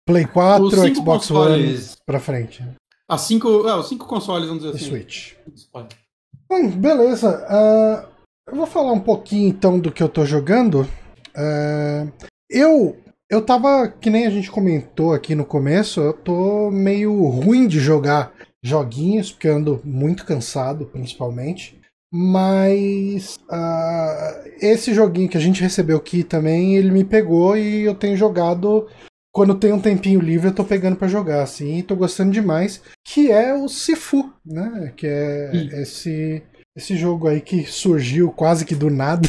Play 0.06 0.26
4, 0.26 0.70
Xbox 0.96 1.28
consoles... 1.28 1.90
One 1.90 1.98
pra 2.06 2.20
frente. 2.22 2.64
As 3.10 3.22
cinco, 3.22 3.68
é, 3.68 3.76
os 3.76 3.90
cinco 3.90 4.06
consoles, 4.06 4.48
vamos 4.48 4.64
dizer 4.64 4.76
assim. 4.76 4.86
Switch. 4.86 5.34
Bom, 6.50 6.70
beleza. 6.70 7.46
Uh, 7.50 8.08
eu 8.50 8.56
vou 8.56 8.66
falar 8.66 8.94
um 8.94 9.00
pouquinho 9.00 9.50
então 9.50 9.78
do 9.78 9.92
que 9.92 10.02
eu 10.02 10.08
tô 10.08 10.26
jogando. 10.26 10.82
Uh, 11.36 12.12
eu 12.50 12.98
eu 13.30 13.42
tava, 13.42 13.90
que 13.90 14.10
nem 14.10 14.26
a 14.26 14.30
gente 14.30 14.50
comentou 14.50 15.14
aqui 15.14 15.36
no 15.36 15.46
começo, 15.46 16.00
eu 16.00 16.14
tô 16.14 16.72
meio 16.72 17.28
ruim 17.28 17.68
de 17.68 17.78
jogar 17.78 18.32
joguinhos, 18.64 19.34
porque 19.34 19.50
eu 19.50 19.58
ando 19.58 19.82
muito 19.84 20.26
cansado, 20.26 20.86
principalmente. 20.86 21.77
Mas 22.12 23.38
uh, 23.50 24.50
esse 24.62 24.94
joguinho 24.94 25.30
que 25.30 25.38
a 25.38 25.42
gente 25.42 25.62
recebeu 25.62 25.98
aqui 25.98 26.24
também, 26.24 26.76
ele 26.76 26.92
me 26.92 27.04
pegou 27.04 27.58
e 27.58 27.84
eu 27.84 27.94
tenho 27.94 28.16
jogado. 28.16 28.88
Quando 29.34 29.56
tem 29.56 29.72
um 29.72 29.80
tempinho 29.80 30.20
livre, 30.20 30.48
eu 30.48 30.56
tô 30.56 30.64
pegando 30.64 30.96
para 30.96 31.08
jogar, 31.08 31.44
assim, 31.44 31.78
e 31.78 31.84
tô 31.84 31.96
gostando 31.96 32.32
demais. 32.32 32.82
Que 33.06 33.32
é 33.32 33.54
o 33.54 33.68
Sifu, 33.68 34.34
né? 34.46 34.94
Que 34.96 35.06
é 35.06 35.52
esse 35.82 36.42
esse 36.78 36.96
jogo 36.96 37.28
aí 37.28 37.42
que 37.42 37.66
surgiu 37.66 38.32
quase 38.32 38.64
que 38.64 38.76
do 38.76 38.90
nada. 38.92 39.28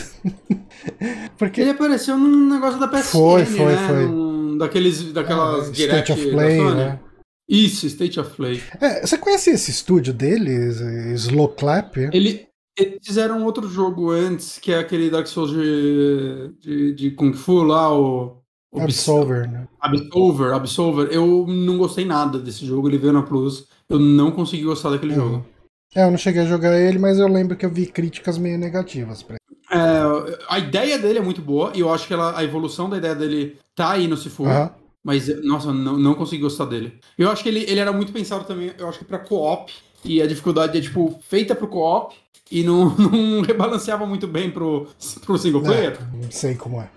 Porque 1.39 1.63
ele 1.63 1.71
apareceu 1.71 2.19
num 2.19 2.53
negócio 2.53 2.79
da 2.79 2.87
PSN, 2.87 3.03
foi, 3.05 3.45
foi, 3.47 3.73
né? 3.73 3.89
Foi. 3.89 4.07
Um, 4.07 4.59
daqueles, 4.59 5.13
daquelas 5.15 5.69
é, 5.69 5.73
State 5.73 6.13
of 6.13 6.31
Play, 6.31 6.75
né? 6.75 7.01
Isso, 7.49 7.87
State 7.87 8.21
of 8.21 8.37
Play. 8.37 8.63
É, 8.79 9.01
você 9.01 9.17
conhece 9.17 9.51
esse 9.51 9.71
estúdio 9.71 10.13
deles, 10.13 10.79
Slow 11.23 11.49
Clap? 11.49 11.97
Ele, 12.13 12.48
eles 12.79 12.99
fizeram 13.03 13.45
outro 13.45 13.69
jogo 13.69 14.11
antes, 14.11 14.59
que 14.59 14.73
é 14.73 14.79
aquele 14.79 15.11
Dark 15.11 15.27
Souls 15.27 15.51
de, 15.51 16.53
de, 16.61 16.95
de 16.95 17.11
Kung 17.11 17.33
Fu 17.33 17.63
lá, 17.63 17.93
o... 17.93 18.39
o 18.73 18.81
Absolver, 18.81 19.51
né? 19.51 19.69
Absolver, 19.81 20.53
Absolver. 20.53 21.09
Eu 21.13 21.47
não 21.47 21.79
gostei 21.79 22.05
nada 22.05 22.39
desse 22.39 22.65
jogo, 22.65 22.89
ele 22.89 22.99
veio 22.99 23.13
na 23.13 23.23
Plus. 23.23 23.67
Eu 23.89 23.99
não 23.99 24.31
consegui 24.31 24.65
gostar 24.65 24.91
daquele 24.91 25.15
uhum. 25.15 25.33
jogo. 25.33 25.47
É, 25.95 26.05
eu 26.05 26.11
não 26.11 26.19
cheguei 26.19 26.43
a 26.43 26.47
jogar 26.47 26.79
ele, 26.79 26.99
mas 26.99 27.19
eu 27.19 27.27
lembro 27.27 27.57
que 27.57 27.65
eu 27.65 27.71
vi 27.71 27.87
críticas 27.87 28.37
meio 28.37 28.59
negativas 28.59 29.23
pra 29.23 29.37
ele. 29.37 29.59
É, 29.71 30.39
a 30.49 30.59
ideia 30.59 30.99
dele 30.99 31.19
é 31.19 31.23
muito 31.23 31.43
boa, 31.43 31.73
e 31.75 31.81
eu 31.81 31.93
acho 31.93 32.07
que 32.07 32.13
ela, 32.13 32.39
a 32.39 32.45
evolução 32.45 32.89
da 32.89 32.97
ideia 32.99 33.15
dele 33.15 33.59
tá 33.75 33.91
aí 33.93 34.07
no 34.07 34.17
Sifu. 34.17 34.45
Uhum. 34.45 34.69
Mas, 35.03 35.29
nossa, 35.43 35.73
não, 35.73 35.97
não 35.97 36.15
consegui 36.15 36.43
gostar 36.43 36.67
dele. 36.67 36.99
Eu 37.17 37.31
acho 37.31 37.43
que 37.43 37.49
ele, 37.49 37.65
ele 37.69 37.81
era 37.81 37.93
muito 37.93 38.13
pensado 38.13 38.45
também, 38.45 38.73
eu 38.79 38.89
acho 38.89 38.99
que 38.99 39.05
pra 39.05 39.19
co-op, 39.19 39.73
e 40.05 40.23
a 40.23 40.27
dificuldade 40.27 40.79
é, 40.79 40.81
tipo, 40.81 41.19
feita 41.29 41.55
pro 41.55 41.69
co-op, 41.69 42.15
e 42.51 42.63
não, 42.63 42.95
não 42.97 43.43
rebalanceava 43.43 44.07
muito 44.07 44.27
bem 44.27 44.51
pro, 44.51 44.89
pro 45.25 45.39
single 45.39 45.63
player. 45.63 45.93
É, 45.93 46.17
não 46.17 46.31
sei 46.31 46.55
como 46.55 46.81
é. 46.81 46.91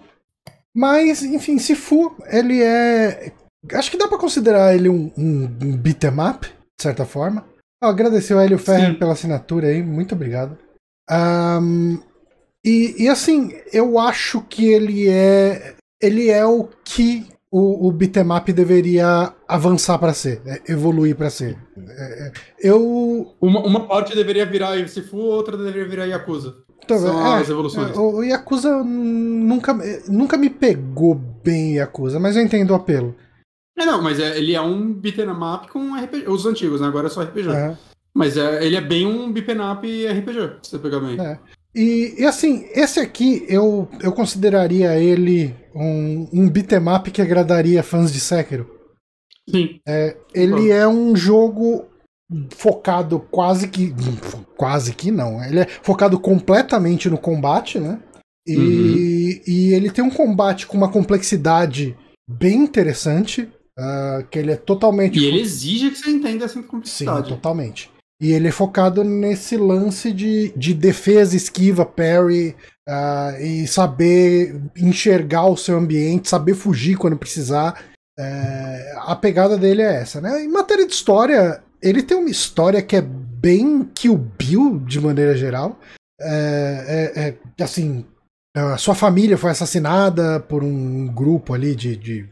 Mas, 0.73 1.21
enfim, 1.21 1.59
Sifu, 1.59 2.15
ele 2.27 2.61
é. 2.61 3.33
Acho 3.73 3.91
que 3.91 3.97
dá 3.97 4.07
pra 4.07 4.17
considerar 4.17 4.73
ele 4.73 4.89
um, 4.89 5.11
um, 5.17 5.43
um 5.43 5.77
beat'em 5.77 6.11
up, 6.19 6.47
de 6.47 6.81
certa 6.81 7.05
forma. 7.05 7.45
Oh, 7.83 7.87
agradecer 7.87 8.33
ao 8.33 8.39
Hélio 8.39 8.57
Ferrer 8.57 8.97
pela 8.97 9.13
assinatura 9.13 9.67
aí, 9.67 9.83
muito 9.83 10.15
obrigado. 10.15 10.57
Um, 11.09 11.99
e, 12.63 13.03
e, 13.03 13.09
assim, 13.09 13.51
eu 13.73 13.99
acho 13.99 14.41
que 14.41 14.65
ele 14.65 15.09
é 15.09 15.75
ele 16.01 16.29
é 16.29 16.45
o 16.45 16.67
que 16.83 17.27
o, 17.51 17.89
o 17.89 17.91
beatmap 17.91 18.47
deveria 18.47 19.33
avançar 19.45 19.99
para 19.99 20.13
ser, 20.13 20.41
é, 20.45 20.71
evoluir 20.71 21.15
para 21.17 21.29
ser. 21.29 21.57
É, 21.77 22.27
é, 22.27 22.31
eu 22.59 23.35
uma, 23.41 23.59
uma 23.59 23.87
parte 23.87 24.15
deveria 24.15 24.45
virar 24.45 24.87
Sifu, 24.87 25.17
outra 25.17 25.57
deveria 25.57 25.85
virar 25.85 26.05
Yakuza. 26.05 26.55
Então, 26.83 26.97
São 26.97 27.35
é, 27.35 27.41
as 27.41 27.49
evoluções. 27.49 27.95
O, 27.97 28.23
Yakuza 28.23 28.83
nunca, 28.83 29.77
nunca 30.07 30.37
me 30.37 30.49
pegou 30.49 31.13
bem 31.13 31.75
Yakuza, 31.75 32.19
mas 32.19 32.37
eu 32.37 32.41
entendo 32.41 32.71
o 32.71 32.75
apelo. 32.75 33.13
É, 33.77 33.85
não, 33.85 34.01
mas 34.01 34.19
ele 34.19 34.55
é 34.55 34.61
um 34.61 34.93
beat'em 34.93 35.29
up 35.29 35.67
com 35.67 35.95
RPG. 35.95 36.29
Os 36.29 36.45
antigos, 36.45 36.79
né? 36.79 36.87
Agora 36.87 37.07
é 37.07 37.09
só 37.09 37.21
RPG. 37.21 37.49
Mas 38.13 38.37
é, 38.37 38.65
ele 38.65 38.75
é 38.75 38.81
bem 38.81 39.05
um 39.05 39.31
beat'em 39.31 39.59
up 39.59 40.07
RPG, 40.07 40.57
se 40.63 40.71
você 40.71 40.79
pegar 40.79 40.99
bem. 40.99 41.19
É. 41.19 41.37
E, 41.73 42.15
e, 42.17 42.25
assim, 42.25 42.65
esse 42.73 42.99
aqui 42.99 43.45
eu, 43.47 43.87
eu 44.01 44.11
consideraria 44.11 44.99
ele 44.99 45.55
um, 45.73 46.27
um 46.33 46.49
beat'em 46.49 46.89
up 46.93 47.09
que 47.09 47.21
agradaria 47.21 47.81
fãs 47.81 48.11
de 48.11 48.19
Sekiro. 48.19 48.69
Sim. 49.49 49.79
É, 49.87 50.17
ele 50.33 50.69
é 50.69 50.87
um 50.87 51.15
jogo 51.15 51.85
focado 52.51 53.19
quase 53.31 53.67
que. 53.67 53.93
Quase 54.57 54.93
que 54.93 55.11
não. 55.11 55.43
Ele 55.43 55.61
é 55.61 55.65
focado 55.65 56.19
completamente 56.19 57.09
no 57.09 57.17
combate, 57.17 57.79
né? 57.79 58.01
E, 58.45 58.55
uhum. 58.55 59.41
e 59.47 59.73
ele 59.73 59.89
tem 59.89 60.03
um 60.03 60.09
combate 60.09 60.67
com 60.67 60.77
uma 60.77 60.91
complexidade 60.91 61.97
bem 62.29 62.55
interessante. 62.55 63.49
Uh, 63.79 64.27
que 64.29 64.37
ele 64.37 64.51
é 64.51 64.57
totalmente. 64.57 65.17
E 65.17 65.25
ele 65.25 65.39
exige 65.39 65.89
que 65.89 65.97
você 65.97 66.11
entenda 66.11 66.43
essa 66.43 66.61
complexidade. 66.61 67.29
Sim, 67.29 67.33
totalmente. 67.33 67.89
E 68.21 68.33
ele 68.33 68.49
é 68.49 68.51
focado 68.51 69.03
nesse 69.03 69.57
lance 69.57 70.13
de, 70.13 70.53
de 70.55 70.75
defesa, 70.75 71.35
esquiva, 71.35 71.83
parry, 71.83 72.55
uh, 72.87 73.41
e 73.41 73.67
saber 73.67 74.61
enxergar 74.77 75.47
o 75.47 75.57
seu 75.57 75.75
ambiente, 75.75 76.29
saber 76.29 76.53
fugir 76.53 76.97
quando 76.97 77.17
precisar. 77.17 77.83
É, 78.19 78.93
a 78.97 79.15
pegada 79.15 79.57
dele 79.57 79.81
é 79.81 80.01
essa, 80.01 80.21
né? 80.21 80.43
Em 80.43 80.47
matéria 80.47 80.85
de 80.85 80.93
história, 80.93 81.63
ele 81.81 82.03
tem 82.03 82.15
uma 82.15 82.29
história 82.29 82.81
que 82.81 82.95
é 82.95 83.01
bem 83.01 83.83
Kill 83.95 84.15
Bill, 84.15 84.79
de 84.79 84.99
maneira 84.99 85.35
geral. 85.35 85.79
É, 86.21 87.11
é, 87.15 87.37
é 87.57 87.63
assim, 87.63 88.05
a 88.55 88.77
sua 88.77 88.93
família 88.93 89.37
foi 89.37 89.49
assassinada 89.49 90.39
por 90.39 90.63
um 90.63 91.07
grupo 91.07 91.53
ali 91.53 91.75
de, 91.75 91.95
de 91.95 92.29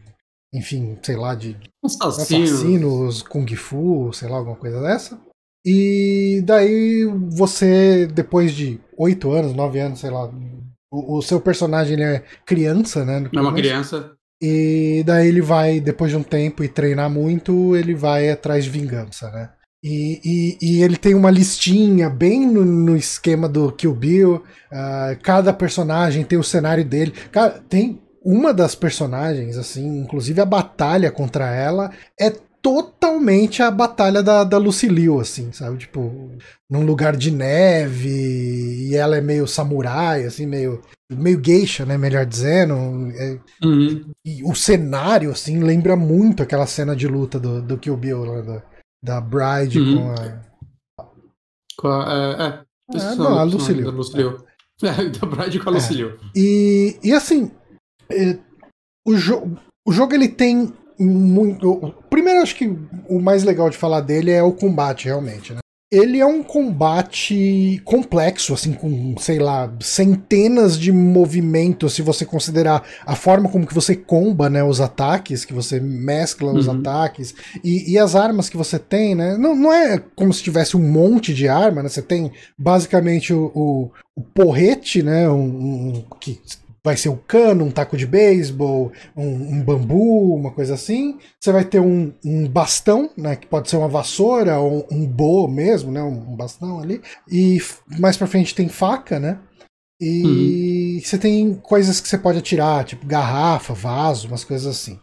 enfim, 0.54 0.98
sei 1.02 1.16
lá, 1.16 1.34
de 1.34 1.58
assassinos. 1.84 2.52
assassinos, 2.52 3.22
Kung 3.24 3.48
Fu, 3.56 4.12
sei 4.14 4.30
lá, 4.30 4.38
alguma 4.38 4.56
coisa 4.56 4.82
dessa. 4.82 5.20
E 5.66 6.42
daí 6.46 7.06
você, 7.30 8.08
depois 8.08 8.54
de 8.54 8.80
oito 8.98 9.32
anos, 9.32 9.54
nove 9.54 9.80
anos, 9.80 10.00
sei 10.00 10.10
lá, 10.10 10.32
o, 10.92 11.18
o 11.18 11.22
seu 11.22 11.40
personagem 11.40 12.02
é 12.04 12.24
criança, 12.46 13.04
né? 13.06 13.30
É 13.34 13.40
uma 13.40 13.54
criança. 13.54 14.14
E 14.42 15.04
daí 15.06 15.28
ele 15.28 15.42
vai, 15.42 15.80
depois 15.80 16.12
de 16.12 16.18
um 16.18 16.24
tempo 16.24 16.64
e 16.64 16.70
treinar 16.70 17.10
muito, 17.10 17.76
ele 17.76 17.94
vai 17.94 18.30
atrás 18.30 18.64
de 18.64 18.70
vingança, 18.70 19.30
né? 19.32 19.50
E, 19.84 20.20
e, 20.26 20.58
e 20.62 20.84
ele 20.84 20.98
tem 20.98 21.14
uma 21.14 21.32
listinha 21.32 22.10
bem 22.10 22.46
no, 22.46 22.66
no 22.66 22.98
esquema 22.98 23.48
do 23.48 23.72
Kill 23.72 23.94
Bill. 23.94 24.36
Uh, 24.72 25.18
cada 25.24 25.54
personagem 25.54 26.24
tem 26.24 26.38
o 26.38 26.44
cenário 26.44 26.84
dele. 26.84 27.14
Cara, 27.32 27.62
tem 27.70 28.02
uma 28.24 28.54
das 28.54 28.76
personagens, 28.76 29.58
assim, 29.58 30.00
inclusive 30.00 30.42
a 30.42 30.46
batalha 30.46 31.12
contra 31.12 31.54
ela 31.54 31.92
é 32.20 32.34
totalmente 32.62 33.62
a 33.64 33.72
batalha 33.72 34.22
da, 34.22 34.44
da 34.44 34.58
Lucille, 34.58 35.20
assim, 35.20 35.52
sabe? 35.52 35.78
Tipo, 35.78 36.32
num 36.70 36.86
lugar 36.86 37.16
de 37.16 37.32
neve, 37.32 38.90
e 38.90 38.96
ela 38.96 39.18
é 39.18 39.22
meio 39.22 39.48
samurai, 39.48 40.26
assim, 40.26 40.46
meio, 40.46 40.82
meio 41.12 41.42
geisha, 41.44 41.86
né? 41.86 41.98
Melhor 41.98 42.26
dizendo. 42.26 42.74
É, 43.16 43.40
uhum. 43.64 44.12
E 44.26 44.44
o 44.44 44.54
cenário, 44.54 45.32
assim, 45.32 45.60
lembra 45.60 45.96
muito 45.96 46.44
aquela 46.44 46.68
cena 46.68 46.96
de 46.96 47.08
luta 47.08 47.40
do, 47.40 47.62
do 47.62 47.78
Kill 47.78 47.98
Bill, 47.98 48.26
lá, 48.26 48.42
da, 48.42 48.64
da 49.04 49.22
Bride 49.22 49.80
uhum. 49.80 49.98
com 49.98 50.12
a. 50.12 51.06
Com 51.78 51.88
a. 51.88 52.66
É, 52.94 52.98
é. 52.98 52.98
é 52.98 53.16
não, 53.16 53.40
a 53.40 53.44
Lucille. 53.44 53.84
Da. 53.84 53.90
É. 53.90 55.10
da 55.10 55.28
Bride 55.28 55.60
com 55.60 55.70
a 55.70 55.74
Lucille. 55.74 56.10
É. 56.10 56.18
E, 56.36 57.00
e 57.04 57.14
assim, 57.14 57.52
é, 58.12 58.38
o, 59.06 59.16
jo 59.16 59.58
o 59.88 59.92
jogo 59.92 60.14
ele 60.14 60.28
tem 60.28 60.74
muito. 61.00 61.94
Primeiro, 62.30 62.44
acho 62.44 62.56
que 62.56 62.68
o 63.08 63.20
mais 63.20 63.44
legal 63.44 63.72
de 63.72 63.78
falar 63.78 64.02
dele 64.02 64.30
é 64.30 64.44
o 64.44 64.52
combate, 64.52 65.06
realmente, 65.06 65.52
né? 65.52 65.60
Ele 65.92 66.20
é 66.20 66.26
um 66.26 66.44
combate 66.44 67.82
complexo, 67.84 68.54
assim, 68.54 68.74
com, 68.74 69.16
sei 69.18 69.40
lá, 69.40 69.74
centenas 69.80 70.78
de 70.78 70.92
movimentos, 70.92 71.94
se 71.94 72.04
você 72.04 72.24
considerar 72.24 72.84
a 73.04 73.16
forma 73.16 73.50
como 73.50 73.66
que 73.66 73.74
você 73.74 73.96
comba, 73.96 74.48
né, 74.48 74.64
os 74.64 74.80
ataques, 74.80 75.44
que 75.44 75.52
você 75.52 75.80
mescla 75.80 76.54
os 76.54 76.68
uhum. 76.68 76.80
ataques, 76.80 77.34
e, 77.64 77.92
e, 77.92 77.98
as 77.98 78.14
armas 78.14 78.48
que 78.48 78.58
você 78.58 78.78
tem, 78.78 79.16
né, 79.16 79.36
não, 79.36 79.56
não 79.56 79.74
é 79.74 79.98
como 80.16 80.32
se 80.32 80.44
tivesse 80.44 80.78
um 80.78 80.92
monte 80.92 81.34
de 81.34 81.48
arma, 81.48 81.82
né, 81.82 81.90
você 81.90 82.04
tem 82.04 82.32
basicamente 82.56 83.34
o, 83.34 83.52
o, 83.56 83.92
o 84.16 84.22
porrete, 84.22 85.02
né, 85.02 85.28
um, 85.28 85.42
um, 85.42 86.06
que 86.20 86.40
vai 86.84 86.96
ser 86.96 87.10
um 87.10 87.16
cano, 87.16 87.66
um 87.66 87.72
taco 87.72 87.98
de 87.98 88.06
beisebol, 88.06 88.92
um, 89.16 89.56
um, 89.56 89.64
bambu, 89.64 90.36
uma 90.36 90.52
coisa 90.52 90.74
assim. 90.74 91.18
Você 91.40 91.52
vai 91.52 91.66
ter 91.66 91.80
um, 91.80 92.14
um, 92.24 92.48
bastão, 92.48 93.10
né, 93.18 93.36
que 93.36 93.48
pode 93.48 93.70
ser 93.70 93.78
uma 93.78 93.88
vassoura 93.88 94.60
ou 94.60 94.88
um 94.92 95.06
bo 95.06 95.48
mesmo, 95.48 95.92
né, 95.92 96.02
um, 96.02 96.36
bastão 96.36 96.80
ali. 96.80 97.02
E 97.30 97.60
mais 98.00 98.18
para 98.18 98.28
frente 98.28 98.56
tem 98.56 98.70
faca, 98.70 99.20
né? 99.20 99.40
E 100.02 100.96
uhum. 100.96 101.02
você 101.04 101.18
tem 101.18 101.54
coisas 101.56 102.00
que 102.00 102.08
você 102.08 102.18
pode 102.18 102.38
atirar, 102.38 102.86
tipo 102.86 103.06
garrafa, 103.06 103.74
vaso, 103.74 104.28
umas 104.28 104.46
coisas 104.46 104.66
assim. 104.66 104.98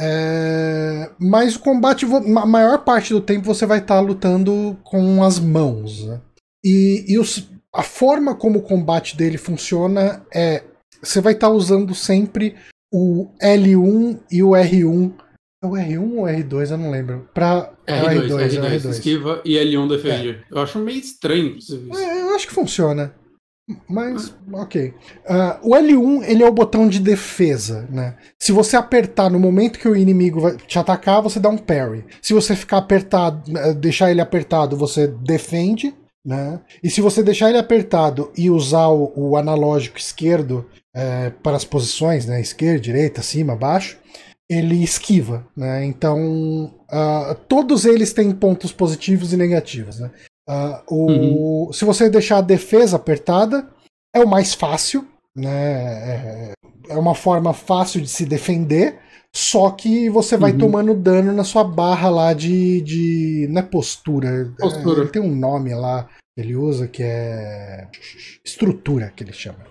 É... 0.00 1.10
Mas 1.18 1.56
o 1.56 1.60
combate, 1.60 2.06
a 2.06 2.46
maior 2.46 2.84
parte 2.84 3.12
do 3.12 3.20
tempo 3.20 3.44
você 3.44 3.66
vai 3.66 3.78
estar 3.78 3.96
tá 3.96 4.00
lutando 4.00 4.78
com 4.84 5.22
as 5.22 5.38
mãos. 5.38 6.06
Né? 6.06 6.20
E, 6.64 7.04
e 7.08 7.18
os, 7.18 7.50
a 7.74 7.82
forma 7.82 8.34
como 8.34 8.60
o 8.60 8.62
combate 8.62 9.16
dele 9.16 9.36
funciona 9.36 10.24
é 10.34 10.62
você 11.02 11.20
vai 11.20 11.32
estar 11.32 11.48
tá 11.48 11.52
usando 11.52 11.94
sempre 11.94 12.54
o 12.92 13.28
L1 13.42 14.20
e 14.30 14.42
o 14.42 14.50
R1. 14.50 15.12
É 15.62 15.66
o 15.66 15.70
R1 15.70 16.12
ou 16.16 16.24
R2? 16.24 16.70
Eu 16.70 16.78
não 16.78 16.90
lembro. 16.90 17.28
Pra... 17.34 17.72
R2, 17.86 17.88
é 17.88 18.02
R2, 18.02 18.28
R2, 18.28 18.60
R2, 18.60 18.80
R2. 18.80 18.90
esquiva 18.90 19.42
e 19.44 19.54
L1 19.54 19.88
defende. 19.88 20.28
É. 20.30 20.44
Eu 20.50 20.58
acho 20.58 20.78
meio 20.78 20.98
estranho 20.98 21.56
isso. 21.56 21.88
É, 21.94 22.20
eu 22.22 22.34
acho 22.34 22.46
que 22.46 22.54
funciona. 22.54 23.14
Mas, 23.86 24.34
ok. 24.50 24.94
Uh, 25.28 25.68
o 25.70 25.74
L1 25.74 26.24
ele 26.26 26.42
é 26.42 26.48
o 26.48 26.52
botão 26.52 26.88
de 26.88 27.00
defesa, 27.00 27.86
né? 27.90 28.16
Se 28.38 28.50
você 28.50 28.76
apertar 28.76 29.30
no 29.30 29.38
momento 29.38 29.78
que 29.78 29.88
o 29.88 29.96
inimigo 29.96 30.40
vai 30.40 30.56
te 30.56 30.78
atacar, 30.78 31.20
você 31.20 31.38
dá 31.38 31.50
um 31.50 31.58
parry. 31.58 32.04
Se 32.22 32.32
você 32.32 32.56
ficar 32.56 32.78
apertado, 32.78 33.42
eh, 33.58 33.74
deixar 33.74 34.10
ele 34.10 34.22
apertado, 34.22 34.74
você 34.74 35.06
defende, 35.06 35.94
né? 36.24 36.60
E 36.82 36.88
se 36.88 37.02
você 37.02 37.22
deixar 37.22 37.50
ele 37.50 37.58
apertado 37.58 38.32
e 38.36 38.48
usar 38.48 38.88
o, 38.88 39.12
o 39.14 39.36
analógico 39.36 39.98
esquerdo, 39.98 40.64
é, 40.94 41.30
para 41.30 41.56
as 41.56 41.64
posições, 41.64 42.26
né, 42.26 42.40
esquerda, 42.40 42.80
direita, 42.80 43.22
cima, 43.22 43.54
baixo, 43.54 43.98
ele 44.48 44.82
esquiva, 44.82 45.46
né? 45.54 45.84
Então 45.84 46.74
uh, 46.90 47.34
todos 47.46 47.84
eles 47.84 48.14
têm 48.14 48.32
pontos 48.32 48.72
positivos 48.72 49.32
e 49.32 49.36
negativos, 49.36 50.00
né? 50.00 50.10
Uh, 50.48 50.82
o, 50.88 51.66
uhum. 51.66 51.72
Se 51.72 51.84
você 51.84 52.08
deixar 52.08 52.38
a 52.38 52.42
defesa 52.42 52.96
apertada, 52.96 53.68
é 54.14 54.20
o 54.20 54.28
mais 54.28 54.54
fácil, 54.54 55.06
né? 55.36 55.50
É, 55.50 56.52
é 56.88 56.96
uma 56.96 57.14
forma 57.14 57.52
fácil 57.52 58.00
de 58.00 58.08
se 58.08 58.24
defender, 58.24 58.98
só 59.34 59.70
que 59.70 60.08
você 60.08 60.36
vai 60.38 60.52
uhum. 60.52 60.58
tomando 60.58 60.94
dano 60.94 61.32
na 61.32 61.44
sua 61.44 61.62
barra 61.62 62.08
lá 62.08 62.32
de. 62.32 62.80
de 62.80 63.46
não 63.50 63.60
é 63.60 63.64
postura. 63.64 64.50
postura. 64.58 65.00
É, 65.00 65.02
ele 65.02 65.10
tem 65.10 65.22
um 65.22 65.36
nome 65.36 65.74
lá 65.74 66.08
que 66.34 66.40
ele 66.40 66.56
usa 66.56 66.88
que 66.88 67.02
é. 67.02 67.86
estrutura 68.42 69.12
que 69.14 69.22
ele 69.22 69.32
chama. 69.34 69.67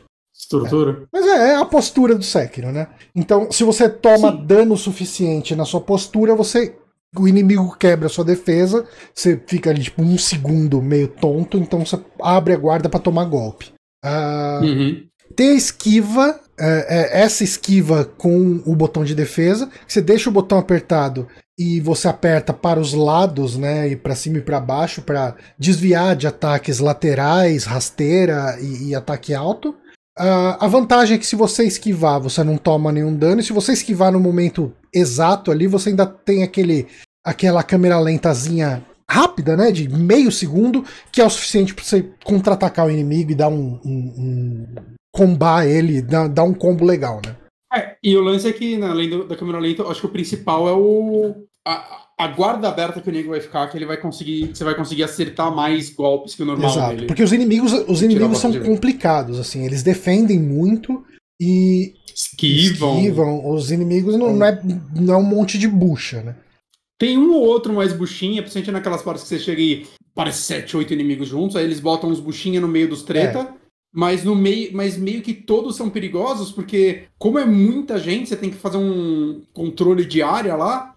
Estrutura. 0.48 1.02
É. 1.04 1.08
Mas 1.12 1.28
é, 1.28 1.50
é, 1.50 1.56
a 1.56 1.66
postura 1.66 2.16
do 2.16 2.24
Sekiro, 2.24 2.72
né? 2.72 2.88
Então, 3.14 3.52
se 3.52 3.66
você 3.66 3.90
toma 3.90 4.32
Sim. 4.32 4.46
dano 4.46 4.78
suficiente 4.78 5.56
na 5.56 5.66
sua 5.66 5.82
postura, 5.82 6.34
você. 6.34 6.74
O 7.18 7.28
inimigo 7.28 7.76
quebra 7.78 8.08
a 8.08 8.10
sua 8.10 8.26
defesa, 8.26 8.86
você 9.16 9.42
fica 9.48 9.70
ali 9.70 9.82
tipo 9.82 10.04
um 10.04 10.18
segundo 10.18 10.82
meio 10.82 11.08
tonto, 11.08 11.58
então 11.58 11.84
você 11.84 11.98
abre 12.22 12.54
a 12.54 12.58
guarda 12.58 12.90
para 12.90 13.00
tomar 13.00 13.24
golpe. 13.26 13.72
Uh, 14.06 14.64
uhum. 14.64 15.04
Ter 15.36 15.52
a 15.52 15.56
esquiva, 15.56 16.40
é, 16.60 16.86
é, 16.90 17.22
essa 17.22 17.46
esquiva 17.46 18.06
com 18.06 18.62
o 18.66 18.76
botão 18.76 19.06
de 19.06 19.16
defesa, 19.16 19.70
você 19.88 20.02
deixa 20.02 20.30
o 20.30 20.34
botão 20.34 20.60
apertado 20.60 21.28
e 21.58 21.80
você 21.80 22.10
aperta 22.10 22.54
para 22.54 22.80
os 22.80 22.94
lados, 22.94 23.58
né, 23.58 23.88
e 23.88 23.96
para 23.96 24.14
cima 24.14 24.38
e 24.38 24.42
para 24.42 24.60
baixo 24.60 25.02
para 25.02 25.36
desviar 25.58 26.16
de 26.16 26.28
ataques 26.28 26.80
laterais, 26.80 27.64
rasteira 27.64 28.58
e, 28.62 28.90
e 28.90 28.96
ataque 28.96 29.34
alto. 29.34 29.74
Uh, 30.20 30.58
a 30.60 30.68
vantagem 30.68 31.16
é 31.16 31.20
que 31.20 31.26
se 31.26 31.36
você 31.36 31.64
esquivar, 31.64 32.20
você 32.20 32.44
não 32.44 32.58
toma 32.58 32.92
nenhum 32.92 33.16
dano. 33.16 33.40
E 33.40 33.44
se 33.44 33.54
você 33.54 33.74
esquivar 33.74 34.12
no 34.12 34.20
momento 34.20 34.74
exato 34.94 35.52
ali, 35.52 35.68
você 35.68 35.90
ainda 35.90 36.06
tem 36.06 36.44
aquele 36.44 36.88
aquela 37.24 37.62
câmera 37.62 38.00
lentazinha 38.00 38.84
rápida, 39.10 39.56
né? 39.56 39.72
De 39.72 39.88
meio 39.88 40.32
segundo, 40.32 40.84
que 41.12 41.22
é 41.22 41.26
o 41.26 41.30
suficiente 41.30 41.74
para 41.74 41.84
você 41.84 42.10
contra-atacar 42.24 42.88
o 42.88 42.92
inimigo 42.92 43.32
e 43.32 43.36
dar 43.36 43.50
um. 43.50 43.80
um, 43.86 44.14
um 44.18 44.66
combar 45.14 45.66
ele, 45.66 46.02
dar, 46.02 46.28
dar 46.28 46.44
um 46.44 46.54
combo 46.54 46.86
legal, 46.86 47.22
né? 47.26 47.36
É, 47.74 47.98
e 48.04 48.16
o 48.16 48.22
lance 48.22 48.48
é 48.48 48.54
que, 48.54 48.78
né, 48.78 48.88
além 48.88 49.10
do, 49.10 49.28
da 49.28 49.36
câmera 49.36 49.60
lenta, 49.60 49.84
acho 49.84 50.02
que 50.02 50.06
o 50.06 50.12
principal 50.12 50.68
é 50.68 50.74
o. 50.74 51.36
a 52.18 52.28
guarda 52.28 52.68
aberta 52.68 53.00
que 53.00 53.10
o 53.10 53.14
nego 53.14 53.30
vai 53.30 53.40
ficar, 53.40 53.68
que 53.68 53.78
ele 53.78 53.86
vai 53.86 53.98
conseguir. 53.98 54.48
Você 54.48 54.64
vai 54.64 54.76
conseguir 54.76 55.04
acertar 55.04 55.54
mais 55.54 55.92
golpes 55.92 56.34
que 56.34 56.42
o 56.42 56.46
normal 56.46 56.72
Exato, 56.72 56.96
dele. 56.96 57.08
Porque 57.08 57.24
os 57.24 57.32
inimigos, 57.32 57.72
os 57.88 58.02
inimigos 58.02 58.40
são 58.40 58.52
complicados, 58.60 59.40
assim, 59.40 59.66
eles 59.66 59.84
defendem 59.84 60.40
muito 60.40 61.06
e. 61.40 61.94
Esquivam. 62.14 62.98
esquivam. 62.98 63.54
Os 63.54 63.70
inimigos 63.70 64.16
não, 64.16 64.36
não, 64.36 64.46
é, 64.48 64.60
não 64.96 65.14
é 65.14 65.18
um 65.18 65.24
monte 65.24 65.60
de 65.60 65.68
bucha, 65.68 66.24
né? 66.24 66.36
Tem 66.98 67.16
um 67.16 67.32
ou 67.32 67.46
outro 67.46 67.72
mais 67.72 67.94
buchinha, 67.94 68.42
principalmente 68.42 68.72
naquelas 68.72 69.04
partes 69.04 69.22
que 69.22 69.30
você 69.30 69.38
chega 69.38 69.62
e 69.62 69.86
parece 70.16 70.42
sete, 70.42 70.76
oito 70.76 70.92
inimigos 70.92 71.28
juntos, 71.28 71.56
aí 71.56 71.64
eles 71.64 71.80
botam 71.80 72.10
uns 72.10 72.20
buchinha 72.20 72.60
no 72.60 72.68
meio 72.68 72.90
dos 72.90 73.04
treta. 73.04 73.42
É. 73.42 73.68
Mas 73.94 74.24
no 74.24 74.36
meio, 74.36 74.72
mas 74.74 74.98
meio 74.98 75.22
que 75.22 75.34
todos 75.34 75.76
são 75.76 75.90
perigosos, 75.90 76.52
porque 76.52 77.04
como 77.18 77.40
é 77.40 77.46
muita 77.46 77.98
gente, 77.98 78.30
você 78.30 78.36
tem 78.36 78.50
que 78.50 78.58
fazer 78.58 78.78
um 78.78 79.44
controle 79.54 80.06
de 80.06 80.22
área 80.22 80.56
lá 80.56 80.97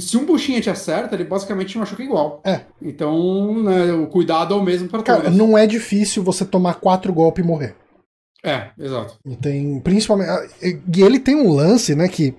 se 0.00 0.16
um 0.16 0.24
buchinha 0.24 0.60
te 0.60 0.70
acerta, 0.70 1.14
ele 1.14 1.24
basicamente 1.24 1.70
te 1.70 1.78
machuca 1.78 2.02
igual. 2.02 2.40
É. 2.44 2.62
Então, 2.80 3.62
né, 3.62 3.92
o 3.92 4.06
cuidado 4.06 4.54
é 4.54 4.56
o 4.56 4.62
mesmo 4.62 4.88
para 4.88 5.02
todos. 5.02 5.22
Cara, 5.22 5.34
não 5.34 5.56
é 5.56 5.66
difícil 5.66 6.22
você 6.22 6.44
tomar 6.44 6.74
quatro 6.74 7.12
golpes 7.12 7.44
e 7.44 7.46
morrer. 7.46 7.76
É, 8.44 8.70
exato. 8.78 9.18
E 9.26 9.36
tem, 9.36 9.80
principalmente. 9.80 10.50
E 10.62 11.02
ele 11.02 11.18
tem 11.18 11.34
um 11.34 11.52
lance, 11.52 11.94
né, 11.94 12.08
que 12.08 12.34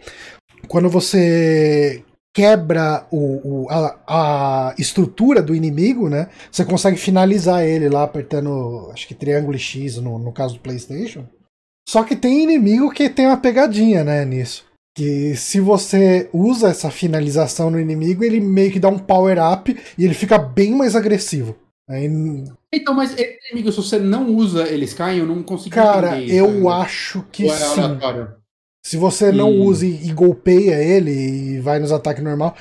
quando 0.67 0.89
você 0.89 2.03
quebra 2.33 3.07
o, 3.09 3.63
o 3.63 3.67
a, 3.69 3.99
a, 4.07 4.75
estrutura 4.77 5.41
do 5.41 5.55
inimigo, 5.55 6.09
né? 6.09 6.29
Você 6.51 6.65
consegue 6.65 6.97
finalizar 6.97 7.63
ele 7.63 7.87
lá 7.87 8.03
apertando, 8.03 8.91
acho 8.91 9.07
que 9.07 9.15
triângulo 9.15 9.57
X 9.57 9.97
no, 9.97 10.19
no 10.19 10.33
caso 10.33 10.55
do 10.55 10.59
PlayStation. 10.59 11.25
Só 11.87 12.03
que 12.03 12.15
tem 12.15 12.43
inimigo 12.43 12.91
que 12.91 13.09
tem 13.09 13.27
uma 13.27 13.37
pegadinha, 13.37 14.03
né, 14.03 14.25
nisso. 14.25 14.65
Que 14.95 15.35
se 15.35 15.59
você 15.59 16.29
usa 16.31 16.69
essa 16.69 16.89
finalização 16.89 17.69
no 17.69 17.79
inimigo, 17.79 18.23
ele 18.23 18.39
meio 18.39 18.71
que 18.71 18.79
dá 18.79 18.87
um 18.87 18.97
power 18.97 19.37
up 19.37 19.75
e 19.97 20.05
ele 20.05 20.13
fica 20.13 20.37
bem 20.37 20.73
mais 20.73 20.95
agressivo. 20.95 21.57
Aí... 21.89 22.09
Então, 22.73 22.93
mas 22.93 23.13
inimigo, 23.13 23.71
se 23.71 23.77
você 23.77 23.99
não 23.99 24.33
usa, 24.33 24.67
eles 24.67 24.93
caem? 24.93 25.19
Eu 25.19 25.25
não 25.25 25.43
consigo 25.43 25.75
Cara, 25.75 26.19
eu 26.21 26.47
ainda. 26.47 26.69
acho 26.75 27.25
que 27.31 27.45
é 27.47 27.53
sim. 27.53 27.81
Aleatório? 27.81 28.45
Se 28.85 28.97
você 28.97 29.31
não 29.31 29.49
hum. 29.49 29.63
usa 29.63 29.85
e, 29.85 30.11
golpeia 30.11 30.75
ele 30.75 31.11
e 31.11 31.59
vai 31.59 31.79
nos 31.79 31.91
ataques 31.91 32.23
normal, 32.23 32.55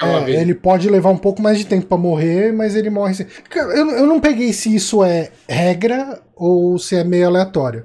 é, 0.00 0.30
ele 0.40 0.54
pode 0.54 0.88
levar 0.88 1.10
um 1.10 1.18
pouco 1.18 1.42
mais 1.42 1.58
de 1.58 1.66
tempo 1.66 1.86
para 1.86 1.98
morrer, 1.98 2.52
mas 2.52 2.76
ele 2.76 2.88
morre. 2.88 3.12
Assim. 3.12 3.26
Eu, 3.52 3.90
eu 3.90 4.06
não 4.06 4.20
peguei 4.20 4.52
se 4.52 4.72
isso 4.72 5.02
é 5.02 5.32
regra 5.48 6.22
ou 6.36 6.78
se 6.78 6.94
é 6.94 7.02
meio 7.02 7.26
aleatório. 7.26 7.84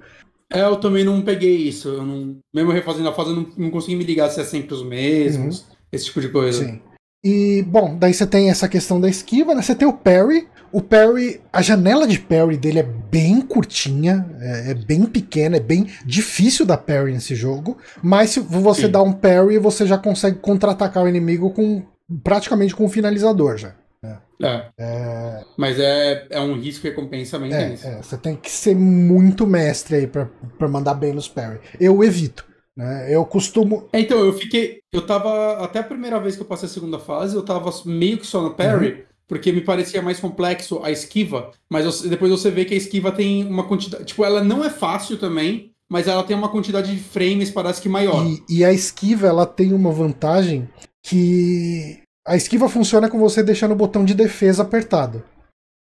É, 0.52 0.62
eu 0.62 0.76
também 0.76 1.04
não 1.04 1.22
peguei 1.22 1.56
isso. 1.56 1.88
Eu 1.88 2.06
não, 2.06 2.38
mesmo 2.54 2.72
refazendo 2.72 3.10
a 3.10 3.14
fase, 3.14 3.30
eu 3.30 3.36
não, 3.36 3.48
não 3.58 3.72
consegui 3.72 3.96
me 3.96 4.04
ligar 4.04 4.30
se 4.30 4.42
é 4.42 4.44
sempre 4.44 4.74
os 4.74 4.84
mesmos, 4.84 5.62
uhum. 5.62 5.76
esse 5.92 6.06
tipo 6.06 6.22
de 6.22 6.30
coisa. 6.30 6.66
Sim. 6.66 6.82
E, 7.24 7.64
bom, 7.68 7.96
daí 7.98 8.14
você 8.14 8.26
tem 8.26 8.50
essa 8.50 8.68
questão 8.68 9.00
da 9.00 9.08
esquiva, 9.08 9.54
né? 9.54 9.62
Você 9.62 9.76
tem 9.76 9.88
o 9.88 9.94
parry, 9.94 10.48
o 10.72 10.82
parry, 10.82 11.40
a 11.54 11.62
janela 11.62 12.08
de 12.08 12.20
parry 12.20 12.58
dele 12.58 12.80
é 12.80 12.84
bem 12.84 13.42
curtinha, 13.42 14.26
é, 14.40 14.72
é 14.72 14.74
bem 14.74 15.06
pequena, 15.06 15.58
é 15.58 15.60
bem 15.60 15.88
difícil 16.04 16.66
dar 16.66 16.78
parry 16.78 17.12
nesse 17.12 17.36
jogo. 17.36 17.78
Mas 18.02 18.32
se 18.32 18.40
você 18.40 18.88
Sim. 18.88 18.92
dá 18.92 19.02
um 19.04 19.14
parry, 19.14 19.60
você 19.60 19.86
já 19.86 19.98
consegue 19.98 20.40
contra-atacar 20.40 21.04
o 21.04 21.10
inimigo 21.10 21.52
com 21.52 21.84
praticamente 22.24 22.76
com 22.76 22.86
um 22.86 22.90
finalizador 22.90 23.58
já. 23.58 23.76
É. 24.04 24.18
é. 24.44 24.70
é. 24.80 25.44
Mas 25.58 25.80
é, 25.80 26.28
é 26.30 26.42
um 26.42 26.60
risco 26.60 26.88
e 26.88 26.90
recompensa 26.90 27.38
bem 27.38 27.54
é, 27.54 27.74
é, 27.74 28.02
Você 28.02 28.18
tem 28.18 28.36
que 28.36 28.50
ser 28.50 28.76
muito 28.76 29.46
mestre 29.46 29.96
aí 29.96 30.08
pra, 30.08 30.30
pra 30.58 30.68
mandar 30.68 30.96
bem 30.96 31.14
nos 31.14 31.28
parry. 31.28 31.60
Eu 31.80 32.04
evito. 32.04 32.46
Né? 32.76 33.14
Eu 33.14 33.26
costumo. 33.26 33.88
É, 33.94 34.00
então, 34.00 34.20
eu 34.20 34.34
fiquei. 34.34 34.80
Eu 34.92 35.06
tava. 35.06 35.64
Até 35.64 35.80
a 35.80 35.84
primeira 35.84 36.20
vez 36.20 36.36
que 36.36 36.42
eu 36.42 36.48
passei 36.48 36.68
a 36.68 36.72
segunda 36.72 37.00
fase, 37.00 37.36
eu 37.36 37.44
tava 37.44 37.70
meio 37.86 38.18
que 38.18 38.26
só 38.26 38.42
no 38.42 38.54
parry. 38.54 38.92
Uhum 38.92 39.12
porque 39.32 39.50
me 39.54 39.62
parecia 39.62 40.02
mais 40.02 40.20
complexo 40.20 40.82
a 40.84 40.92
esquiva, 40.92 41.52
mas 41.70 42.02
depois 42.02 42.30
você 42.30 42.52
vê 42.52 42.66
que 42.66 42.74
a 42.74 42.78
esquiva 42.78 43.14
tem 43.14 43.46
uma 43.46 43.64
quantidade. 43.64 44.04
Tipo, 44.04 44.26
ela 44.26 44.44
não 44.44 44.62
é 44.62 44.70
fácil 44.70 45.18
também, 45.18 45.72
mas 45.90 46.06
ela 46.10 46.22
tem 46.22 46.36
uma 46.36 46.50
quantidade 46.50 46.94
de 46.94 47.02
frames, 47.02 47.50
parece 47.50 47.82
que 47.82 47.88
maior. 47.88 48.28
E, 48.28 48.44
e 48.50 48.66
a 48.66 48.74
esquiva, 48.74 49.28
ela 49.28 49.46
tem 49.46 49.72
uma 49.72 49.90
vantagem 49.90 50.68
que. 51.02 52.02
A 52.28 52.36
esquiva 52.36 52.70
funciona 52.70 53.10
com 53.10 53.20
você 53.20 53.42
deixando 53.42 53.72
o 53.72 53.76
botão 53.76 54.06
de 54.06 54.14
defesa 54.14 54.64
apertado. 54.64 55.24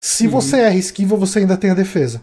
Se 0.01 0.27
uhum. 0.27 0.33
você 0.33 0.61
erra 0.61 0.77
esquiva, 0.77 1.17
você 1.17 1.41
ainda 1.41 1.57
tem 1.57 1.71
a 1.71 1.75
defesa. 1.75 2.23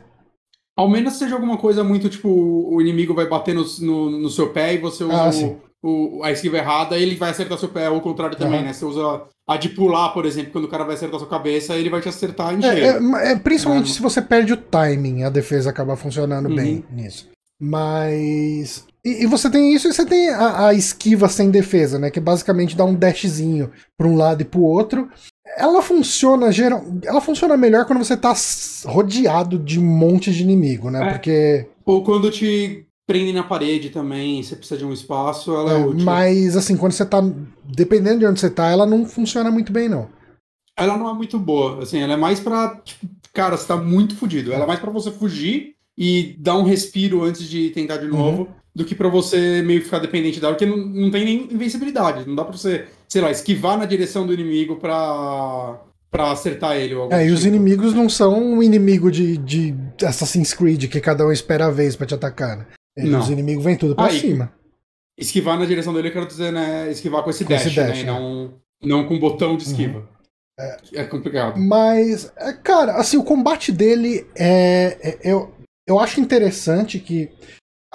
Ao 0.78 0.89
menos 0.89 1.13
seja 1.13 1.36
alguma 1.36 1.57
coisa 1.57 1.84
muito 1.84 2.09
tipo, 2.09 2.30
o 2.30 2.82
inimigo 2.82 3.13
vai 3.13 3.28
bater 3.28 3.55
no, 3.55 3.66
no, 3.80 4.09
no 4.11 4.30
seu 4.30 4.49
pé 4.49 4.74
e 4.74 4.78
você 4.78 5.03
usa 5.05 5.16
ah, 5.16 5.57
o, 5.84 6.18
o, 6.18 6.24
a 6.24 6.32
esquiva 6.32 6.57
errada, 6.57 6.97
ele 6.97 7.16
vai 7.16 7.30
acertar 7.30 7.57
seu 7.57 7.70
pé, 7.70 7.89
ou 7.89 7.97
o 7.97 8.01
contrário 8.01 8.38
também, 8.38 8.59
uhum. 8.59 8.66
né? 8.66 8.74
Você 8.74 8.84
usa 8.84 9.24
a 9.47 9.57
de 9.57 9.70
pular, 9.70 10.09
por 10.09 10.26
exemplo, 10.26 10.51
quando 10.51 10.66
o 10.66 10.70
cara 10.70 10.84
vai 10.84 10.95
acertar 10.95 11.20
sua 11.20 11.30
cabeça, 11.30 11.76
ele 11.76 11.89
vai 11.89 12.01
te 12.01 12.09
acertar 12.09 12.53
em 12.53 12.57
é, 12.57 12.74
cheio. 12.74 13.16
É, 13.16 13.32
é, 13.32 13.36
principalmente 13.38 13.91
se 13.91 14.01
você 14.01 14.22
perde 14.22 14.51
o 14.51 14.57
timing, 14.57 15.24
a 15.24 15.30
defesa 15.30 15.70
acaba 15.70 15.95
funcionando 15.95 16.49
uhum. 16.49 16.55
bem 16.55 16.86
nisso. 16.91 17.30
Mas. 17.59 18.86
E, 19.06 19.24
e, 19.24 19.26
você 19.28 19.51
tem 19.51 19.72
isso 19.72 19.88
e 19.88 19.93
você 19.93 20.03
tem 20.03 20.30
a, 20.30 20.70
a, 20.70 20.74
esquiva 20.74 21.30
sem 21.30 21.51
defesa, 21.51 21.99
né? 21.99 22.10
Que 22.10 22.20
basicamente 22.20 22.76
dá 22.76 22.84
um 22.84 22.95
dashzinho 22.95 23.72
para 23.95 24.08
um 24.08 24.16
lado 24.16 24.41
e 24.41 24.45
pro 24.45 24.62
outro. 24.62 25.08
Ela 25.58 25.80
funciona 25.84 26.51
geral, 26.51 26.84
ela 27.03 27.22
funciona 27.22 27.56
melhor 27.56 27.86
quando 27.86 28.03
você 28.03 28.18
tá 28.18 28.34
rodeado 28.86 29.60
de 29.60 29.80
um 29.80 29.86
monte 29.86 30.34
de 30.34 30.41
inimigo, 30.41 30.89
né? 30.89 31.08
É. 31.08 31.12
Porque. 31.12 31.68
Ou 31.86 32.03
quando 32.03 32.32
te 32.32 32.84
prende 33.06 33.32
na 33.32 33.43
parede 33.43 33.91
também, 33.91 34.41
você 34.41 34.56
precisa 34.56 34.80
de 34.80 34.86
um 34.86 34.91
espaço, 34.91 35.53
ela 35.53 35.74
é, 35.74 35.82
é 35.82 35.86
útil. 35.86 36.03
Mas 36.03 36.58
assim, 36.58 36.76
quando 36.76 36.93
você 36.93 37.06
tá. 37.06 37.22
Dependendo 37.64 38.20
de 38.20 38.26
onde 38.26 38.39
você 38.39 38.49
tá, 38.49 38.70
ela 38.72 38.88
não 38.88 39.06
funciona 39.06 39.51
muito 39.51 39.72
bem, 39.72 39.88
não. 39.88 40.10
Ela 40.76 40.97
não 40.97 41.10
é 41.10 41.14
muito 41.14 41.38
boa, 41.38 41.84
assim, 41.84 41.99
ela 41.99 42.14
é 42.14 42.18
mais 42.18 42.39
pra. 42.39 42.82
Tipo, 42.84 43.08
cara, 43.32 43.56
você 43.56 43.68
tá 43.68 43.78
muito 43.78 44.16
fudido. 44.16 44.51
Ela 44.51 44.64
é 44.64 44.68
mais 44.68 44.80
pra 44.80 44.89
você 44.89 45.12
fugir 45.12 45.76
e 45.95 46.36
dar 46.39 46.58
um 46.58 46.64
respiro 46.64 47.24
antes 47.24 47.47
de 47.47 47.70
tentar 47.70 47.97
de 47.97 48.08
novo, 48.08 48.41
uhum. 48.41 48.47
Do 48.76 48.84
que 48.84 48.93
pra 48.93 49.07
você 49.07 49.61
meio 49.61 49.82
ficar 49.82 49.99
dependente 49.99 50.39
dela, 50.39 50.53
porque 50.53 50.65
não, 50.65 50.78
não 50.78 51.09
tem 51.09 51.23
nem 51.23 51.53
invencibilidade. 51.53 52.28
Não 52.28 52.36
dá 52.36 52.43
pra 52.43 52.57
você, 52.57 52.86
sei 53.07 53.21
lá, 53.21 53.32
esquivar 53.32 53.78
na 53.78 53.86
direção 53.86 54.28
do 54.28 54.34
inimigo 54.34 54.76
pra 54.76 55.82
pra 56.11 56.32
acertar 56.32 56.78
ele. 56.78 56.95
Ou 56.95 57.05
é, 57.05 57.19
tipo. 57.19 57.21
e 57.21 57.32
os 57.32 57.41
tipo. 57.41 57.55
inimigos 57.55 57.93
não 57.93 58.09
são 58.09 58.38
um 58.38 58.61
inimigo 58.61 59.09
de, 59.09 59.38
de 59.38 59.76
Assassin's 60.05 60.53
Creed 60.53 60.89
que 60.89 60.99
cada 60.99 61.26
um 61.26 61.32
espera 61.32 61.67
a 61.67 61.71
vez 61.71 61.95
para 61.95 62.07
te 62.07 62.13
atacar. 62.13 62.57
Né? 62.57 63.17
Os 63.17 63.30
inimigos 63.30 63.63
vêm 63.63 63.78
tudo 63.78 63.95
pra 63.95 64.05
ah, 64.05 64.11
cima. 64.11 64.53
Esquivar 65.17 65.57
na 65.57 65.65
direção 65.65 65.93
dele, 65.93 66.09
eu 66.09 66.13
quero 66.13 66.28
dizer, 66.28 66.51
né? 66.51 66.91
Esquivar 66.91 67.23
com 67.23 67.30
esse 67.30 67.43
com 67.43 67.49
dash, 67.49 67.65
esse 67.65 67.76
dash 67.76 67.97
né? 67.97 68.01
É. 68.01 68.05
Não, 68.05 68.53
não 68.84 69.07
com 69.07 69.19
botão 69.19 69.55
de 69.55 69.63
esquiva. 69.63 69.99
Uhum. 69.99 70.05
É, 70.57 70.78
é, 70.93 71.03
complicado. 71.03 71.59
Mas, 71.59 72.32
é, 72.38 72.53
cara, 72.53 72.93
assim, 72.93 73.17
o 73.17 73.23
combate 73.23 73.71
dele 73.71 74.26
é. 74.36 74.97
é 75.01 75.19
eu, 75.23 75.53
eu 75.88 75.99
acho 75.99 76.21
interessante 76.21 76.99
que 76.99 77.30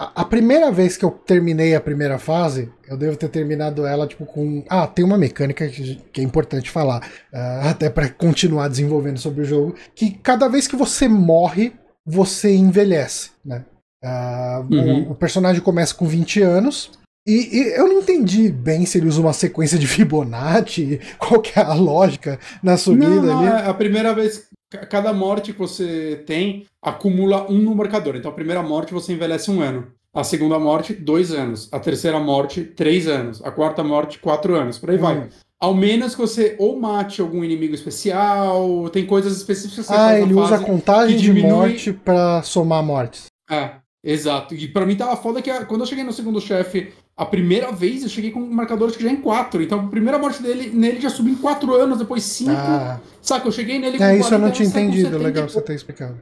a, 0.01 0.23
a, 0.23 0.25
primeira 0.25 0.73
vez 0.73 0.97
que 0.97 1.05
eu 1.05 1.11
terminei 1.11 1.75
a 1.75 1.81
primeira 1.81 2.19
fase, 2.19 2.73
eu 2.89 2.97
devo 2.97 3.19
ter 3.19 3.29
terminado 3.29 3.87
ela, 3.87 4.07
tipo, 4.07 4.25
com. 4.25 4.65
Ah, 4.67 4.87
tem 4.87 5.05
uma 5.05 5.19
mecânica 5.19 5.69
que, 5.69 5.97
que 6.11 6.23
é 6.23 6.25
importante 6.25 6.71
falar, 6.71 7.07
uh, 7.31 7.69
até 7.69 7.91
para 7.91 8.09
continuar 8.09 8.69
desenvolvendo 8.69 9.19
sobre 9.19 9.43
o 9.43 9.45
jogo, 9.45 9.75
que 9.95 10.13
cada 10.13 10.49
vez 10.49 10.67
que 10.67 10.75
você 10.75 11.07
morre, 11.07 11.75
você 12.07 12.55
envelhece, 12.55 13.33
né? 13.45 13.63
Uh, 14.03 14.75
uhum. 14.75 15.09
o, 15.09 15.11
o, 15.11 15.15
personagem 15.15 15.61
começa 15.61 15.95
com 15.95 16.07
20 16.07 16.41
anos. 16.41 16.91
E, 17.29 17.59
e, 17.59 17.77
eu 17.77 17.87
não 17.87 17.99
entendi 17.99 18.49
bem 18.49 18.87
se 18.87 18.97
ele 18.97 19.07
usa 19.07 19.21
uma 19.21 19.35
sequência 19.35 19.79
de 19.79 19.87
Fibonacci, 19.87 20.99
qual 21.21 21.43
que 21.43 21.59
é 21.59 21.63
a 21.63 21.75
lógica 21.75 22.39
na 22.63 22.79
subida 22.79 23.11
não, 23.11 23.23
não, 23.23 23.39
ali. 23.39 23.49
É 23.49 23.69
a 23.69 23.75
primeira 23.75 24.15
vez, 24.15 24.49
cada 24.71 25.13
morte 25.13 25.53
que 25.53 25.59
você 25.59 26.23
tem 26.27 26.67
acumula 26.83 27.51
um 27.51 27.59
no 27.59 27.75
marcador. 27.75 28.17
Então 28.17 28.31
a 28.31 28.35
primeira 28.35 28.63
morte 28.63 28.93
você 28.93 29.13
envelhece 29.13 29.51
um 29.51 29.61
ano. 29.61 29.89
A 30.13 30.25
segunda 30.25 30.59
morte, 30.59 30.93
dois 30.93 31.33
anos. 31.33 31.69
A 31.73 31.79
terceira 31.79 32.19
morte, 32.19 32.65
três 32.65 33.07
anos. 33.07 33.41
A 33.45 33.51
quarta 33.51 33.85
morte, 33.85 34.19
quatro 34.19 34.55
anos. 34.57 34.79
Por 34.79 34.91
aí 34.91 34.97
vai. 34.97 35.19
Hum. 35.19 35.29
Ao 35.61 35.75
menos 35.75 36.15
que 36.15 36.21
você 36.21 36.57
ou 36.59 36.81
mate 36.81 37.21
algum 37.21 37.45
inimigo 37.45 37.75
especial, 37.75 38.89
tem 38.91 39.07
coisas 39.07 39.37
específicas 39.37 39.87
que 39.87 39.93
você 39.93 39.99
Ah, 39.99 40.19
ele 40.19 40.35
usa 40.35 40.57
a 40.57 40.61
contagem 40.65 41.19
de 41.19 41.33
morte 41.33 41.93
para 41.93 42.43
somar 42.43 42.83
mortes. 42.83 43.27
É. 43.49 43.73
Exato. 44.03 44.55
E 44.55 44.67
pra 44.67 44.87
mim 44.87 44.97
tava 44.97 45.17
foda 45.17 45.43
que 45.43 45.53
quando 45.67 45.83
eu 45.83 45.87
cheguei 45.87 46.03
no 46.03 46.13
segundo 46.13 46.41
chefe, 46.41 46.93
a 47.21 47.27
primeira 47.27 47.71
vez 47.71 48.03
eu 48.03 48.09
cheguei 48.09 48.31
com 48.31 48.41
marcadores 48.41 48.97
que 48.97 49.03
já 49.03 49.11
em 49.11 49.17
4. 49.21 49.63
Então 49.63 49.81
a 49.81 49.87
primeira 49.89 50.19
morte 50.19 50.43
dele, 50.43 50.71
nele 50.71 51.03
já 51.03 51.11
subiu 51.11 51.35
em 51.35 51.37
4 51.37 51.75
anos, 51.75 51.99
depois 51.99 52.23
5. 52.23 52.51
Ah. 52.51 52.99
Saca, 53.21 53.47
eu 53.47 53.53
cheguei 53.53 53.79
nele 53.79 53.99
com 53.99 54.05
É, 54.05 54.17
isso 54.17 54.33
eu 54.33 54.39
não 54.39 54.51
tinha 54.51 54.67
entendido. 54.67 55.19
Legal 55.19 55.47
você 55.47 55.61
ter 55.61 55.75
explicado. 55.75 56.17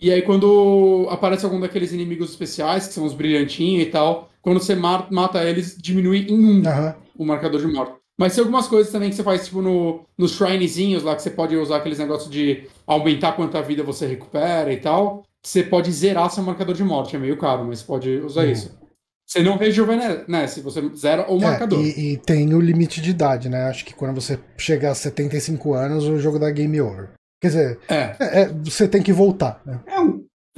E 0.00 0.10
aí 0.10 0.22
quando 0.22 1.06
aparece 1.10 1.44
algum 1.44 1.60
daqueles 1.60 1.92
inimigos 1.92 2.30
especiais, 2.30 2.88
que 2.88 2.94
são 2.94 3.04
os 3.04 3.12
brilhantinhos 3.12 3.82
e 3.82 3.90
tal, 3.90 4.30
quando 4.40 4.60
você 4.60 4.74
mata 4.74 5.44
eles, 5.44 5.76
diminui 5.76 6.26
em 6.30 6.32
1 6.32 6.38
um 6.38 6.52
uhum. 6.54 6.94
o 7.18 7.26
marcador 7.26 7.60
de 7.60 7.66
morte. 7.66 7.92
Mas 8.18 8.34
tem 8.34 8.40
algumas 8.40 8.66
coisas 8.66 8.90
também 8.90 9.10
que 9.10 9.16
você 9.16 9.22
faz, 9.22 9.44
tipo, 9.44 9.60
no, 9.60 10.06
nos 10.16 10.32
shrinezinhos 10.32 11.02
lá, 11.02 11.14
que 11.14 11.22
você 11.22 11.30
pode 11.30 11.54
usar 11.54 11.76
aqueles 11.76 11.98
negócios 11.98 12.30
de 12.30 12.66
aumentar 12.86 13.32
quanta 13.32 13.60
vida 13.60 13.82
você 13.82 14.06
recupera 14.06 14.72
e 14.72 14.78
tal 14.78 15.22
você 15.42 15.62
pode 15.62 15.90
zerar 15.90 16.30
seu 16.30 16.42
marcador 16.42 16.74
de 16.74 16.84
morte. 16.84 17.16
É 17.16 17.18
meio 17.18 17.36
caro, 17.36 17.64
mas 17.64 17.82
pode 17.82 18.10
usar 18.18 18.42
hum. 18.42 18.50
isso. 18.50 18.79
Você 19.30 19.44
não 19.44 19.56
rejuvenesce, 19.56 20.60
você 20.60 20.82
zera 20.96 21.30
o 21.30 21.38
é, 21.38 21.40
marcador. 21.40 21.80
E, 21.80 22.14
e, 22.14 22.16
tem 22.16 22.52
o 22.52 22.60
limite 22.60 23.00
de 23.00 23.10
idade, 23.10 23.48
né? 23.48 23.68
Acho 23.68 23.84
que 23.84 23.94
quando 23.94 24.20
você 24.20 24.40
chega 24.58 24.90
a 24.90 24.94
75 24.94 25.72
anos, 25.72 26.04
o 26.04 26.18
jogo 26.18 26.36
dá 26.36 26.50
game 26.50 26.80
over. 26.80 27.10
Quer 27.40 27.46
dizer, 27.48 27.78
é. 27.88 28.16
É, 28.18 28.40
é 28.40 28.48
você 28.48 28.88
tem 28.88 29.00
que 29.00 29.12
voltar. 29.12 29.62
Né? 29.64 29.78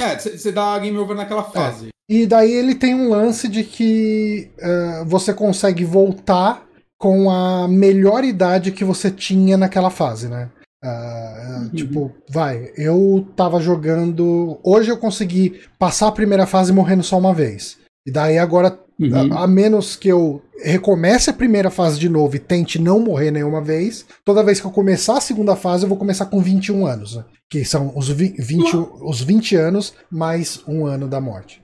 É, 0.00 0.18
você 0.18 0.48
é, 0.48 0.52
dá 0.52 0.78
game 0.78 0.96
over 0.96 1.14
naquela 1.14 1.44
fase. 1.44 1.88
E 2.08 2.26
daí 2.26 2.50
ele 2.50 2.74
tem 2.74 2.94
um 2.94 3.10
lance 3.10 3.46
de 3.46 3.62
que 3.62 4.50
uh, 4.58 5.04
você 5.04 5.34
consegue 5.34 5.84
voltar 5.84 6.66
com 6.98 7.30
a 7.30 7.68
melhor 7.68 8.24
idade 8.24 8.72
que 8.72 8.84
você 8.84 9.10
tinha 9.10 9.58
naquela 9.58 9.90
fase, 9.90 10.28
né? 10.28 10.48
Uh, 10.82 11.60
uhum. 11.60 11.68
Tipo, 11.74 12.12
vai, 12.30 12.72
eu 12.74 13.28
tava 13.36 13.60
jogando. 13.60 14.58
Hoje 14.64 14.90
eu 14.90 14.96
consegui 14.96 15.60
passar 15.78 16.08
a 16.08 16.12
primeira 16.12 16.46
fase 16.46 16.72
morrendo 16.72 17.02
só 17.02 17.18
uma 17.18 17.34
vez. 17.34 17.81
E 18.06 18.10
daí 18.10 18.38
agora, 18.38 18.78
uhum. 18.98 19.32
a, 19.32 19.44
a, 19.44 19.46
menos 19.46 19.94
que 19.94 20.08
eu 20.08 20.42
recomece 20.62 21.30
a 21.30 21.34
primeira 21.34 21.70
fase 21.70 21.98
de 21.98 22.08
novo 22.08 22.36
e 22.36 22.40
tente 22.40 22.78
não 22.78 22.98
morrer 22.98 23.30
nenhuma 23.30 23.60
vez, 23.60 24.04
toda 24.24 24.42
vez 24.42 24.60
que 24.60 24.66
eu 24.66 24.70
começar 24.70 25.18
a 25.18 25.20
segunda 25.20 25.54
fase, 25.54 25.84
eu 25.84 25.88
vou 25.88 25.98
começar 25.98 26.26
com 26.26 26.40
21 26.40 26.86
anos. 26.86 27.16
Né? 27.16 27.24
Que 27.48 27.64
são 27.64 27.92
os 27.96 28.08
20, 28.08 28.76
os 29.02 29.20
20 29.20 29.56
anos 29.56 29.94
mais 30.10 30.62
um 30.66 30.84
ano 30.86 31.08
da 31.08 31.20
morte. 31.20 31.62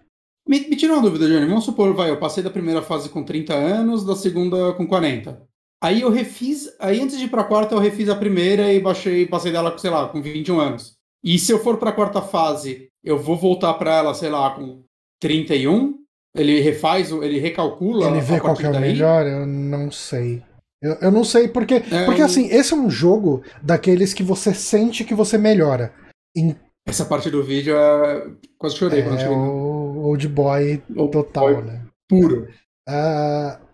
Me, 0.49 0.61
me 0.61 0.77
tira 0.77 0.95
uma 0.95 1.03
dúvida, 1.03 1.29
Johnny. 1.29 1.47
Vamos 1.47 1.65
supor, 1.65 1.93
vai, 1.95 2.11
eu 2.11 2.19
passei 2.19 2.43
da 2.43 2.51
primeira 2.51 2.81
fase 2.81 3.09
com 3.09 3.23
30 3.23 3.53
anos, 3.53 4.05
da 4.05 4.17
segunda 4.17 4.73
com 4.73 4.87
40. 4.87 5.43
Aí 5.83 6.01
eu 6.01 6.11
refiz, 6.11 6.69
aí 6.81 7.01
antes 7.01 7.19
de 7.19 7.25
ir 7.25 7.31
pra 7.31 7.45
quarta, 7.45 7.75
eu 7.75 7.79
refiz 7.79 8.09
a 8.09 8.17
primeira 8.17 8.73
e 8.73 8.81
baixei, 8.81 9.27
passei 9.27 9.53
dela, 9.53 9.77
sei 9.79 9.91
lá, 9.91 10.09
com 10.09 10.21
21 10.21 10.59
anos. 10.59 10.97
E 11.23 11.39
se 11.39 11.53
eu 11.53 11.59
for 11.59 11.77
pra 11.77 11.93
quarta 11.93 12.23
fase, 12.23 12.89
eu 13.05 13.19
vou 13.19 13.37
voltar 13.37 13.75
pra 13.75 13.97
ela, 13.97 14.15
sei 14.15 14.31
lá, 14.31 14.51
com 14.51 14.83
31? 15.21 15.99
Ele 16.39 16.61
refaz, 16.61 17.11
ele 17.11 17.39
recalcula. 17.39 18.07
Ele 18.07 18.21
vê 18.21 18.39
qual 18.39 18.55
que 18.55 18.65
é 18.65 18.71
o 18.71 18.81
melhor? 18.81 19.27
Eu 19.27 19.47
não 19.47 19.91
sei. 19.91 20.43
Eu, 20.81 20.95
eu 21.01 21.11
não 21.11 21.25
sei, 21.25 21.49
porque, 21.49 21.75
é, 21.75 22.05
porque 22.05 22.23
assim, 22.23 22.49
esse 22.51 22.73
é 22.73 22.77
um 22.77 22.89
jogo 22.89 23.43
daqueles 23.61 24.15
que 24.15 24.23
você 24.23 24.55
sente 24.55 25.05
que 25.05 25.15
você 25.15 25.37
melhora. 25.37 25.93
Em... 26.37 26.55
Essa 26.87 27.05
parte 27.05 27.31
do 27.31 27.43
vídeo 27.43 27.77
é. 27.77 28.31
Quase 28.57 28.77
chorei 28.77 29.01
é, 29.01 29.03
quando 29.03 29.21
chorei. 29.21 29.37
o 29.37 30.05
Old 30.05 30.29
Boy 30.29 30.83
old 30.97 31.13
total, 31.13 31.55
boy 31.55 31.65
né? 31.65 31.83
Puro. 32.09 32.49
Uh, 32.89 33.69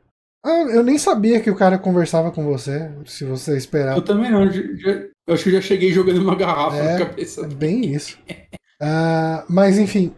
eu 0.72 0.82
nem 0.82 0.98
sabia 0.98 1.40
que 1.40 1.50
o 1.50 1.56
cara 1.56 1.78
conversava 1.78 2.30
com 2.30 2.44
você, 2.44 2.90
se 3.04 3.24
você 3.24 3.56
esperava. 3.56 3.98
Eu 3.98 4.02
também 4.02 4.30
não. 4.30 4.44
Eu 4.46 5.34
acho 5.34 5.44
que 5.44 5.52
já 5.52 5.60
cheguei 5.60 5.92
jogando 5.92 6.22
uma 6.22 6.34
garrafa 6.34 6.76
é, 6.76 6.92
na 6.92 7.06
cabeça. 7.06 7.46
Bem 7.46 7.86
isso. 7.86 8.18
uh, 8.82 9.44
mas 9.48 9.78
enfim, 9.78 10.12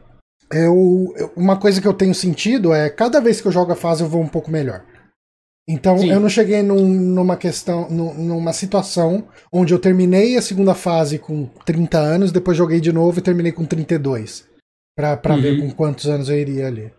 eu, 0.50 1.32
uma 1.36 1.58
coisa 1.58 1.80
que 1.80 1.88
eu 1.88 1.94
tenho 1.94 2.14
sentido 2.14 2.72
é 2.72 2.88
cada 2.88 3.20
vez 3.20 3.40
que 3.40 3.48
eu 3.48 3.52
jogo 3.52 3.72
a 3.72 3.76
fase 3.76 4.02
eu 4.02 4.08
vou 4.08 4.22
um 4.22 4.28
pouco 4.28 4.50
melhor. 4.50 4.84
Então 5.68 5.98
Sim. 5.98 6.10
eu 6.12 6.20
não 6.20 6.28
cheguei 6.28 6.62
num, 6.62 6.86
numa 6.86 7.36
questão, 7.36 7.90
numa 7.90 8.52
situação 8.52 9.26
onde 9.52 9.74
eu 9.74 9.80
terminei 9.80 10.36
a 10.36 10.42
segunda 10.42 10.74
fase 10.74 11.18
com 11.18 11.46
30 11.64 11.98
anos, 11.98 12.30
depois 12.30 12.56
joguei 12.56 12.80
de 12.80 12.92
novo 12.92 13.18
e 13.18 13.22
terminei 13.22 13.50
com 13.50 13.64
32. 13.64 14.48
Pra, 14.96 15.16
pra 15.16 15.34
uhum. 15.34 15.42
ver 15.42 15.60
com 15.60 15.70
quantos 15.72 16.06
anos 16.06 16.28
eu 16.28 16.38
iria 16.38 16.68
ali. 16.68 16.92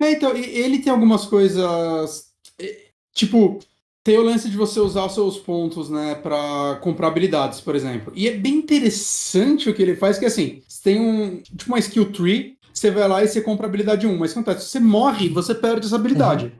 É, 0.00 0.12
então, 0.12 0.36
ele 0.36 0.80
tem 0.80 0.92
algumas 0.92 1.24
coisas. 1.24 2.28
Tipo, 3.14 3.58
tem 4.08 4.16
o 4.16 4.22
lance 4.22 4.48
de 4.48 4.56
você 4.56 4.80
usar 4.80 5.04
os 5.04 5.12
seus 5.12 5.36
pontos, 5.36 5.90
né, 5.90 6.14
pra 6.14 6.78
comprar 6.80 7.08
habilidades, 7.08 7.60
por 7.60 7.76
exemplo. 7.76 8.10
E 8.16 8.26
é 8.26 8.30
bem 8.30 8.54
interessante 8.54 9.68
o 9.68 9.74
que 9.74 9.82
ele 9.82 9.96
faz, 9.96 10.18
que 10.18 10.24
assim, 10.24 10.62
você 10.66 10.82
tem 10.82 10.98
um. 10.98 11.42
Tipo 11.42 11.66
uma 11.66 11.78
skill 11.78 12.10
tree, 12.10 12.56
você 12.72 12.90
vai 12.90 13.06
lá 13.06 13.22
e 13.22 13.28
você 13.28 13.42
compra 13.42 13.66
habilidade 13.66 14.06
1. 14.06 14.16
Mas 14.16 14.32
acontece? 14.32 14.64
Se 14.64 14.70
você 14.70 14.80
morre, 14.80 15.28
você 15.28 15.54
perde 15.54 15.84
essa 15.84 15.96
habilidade. 15.96 16.46
Uhum. 16.46 16.52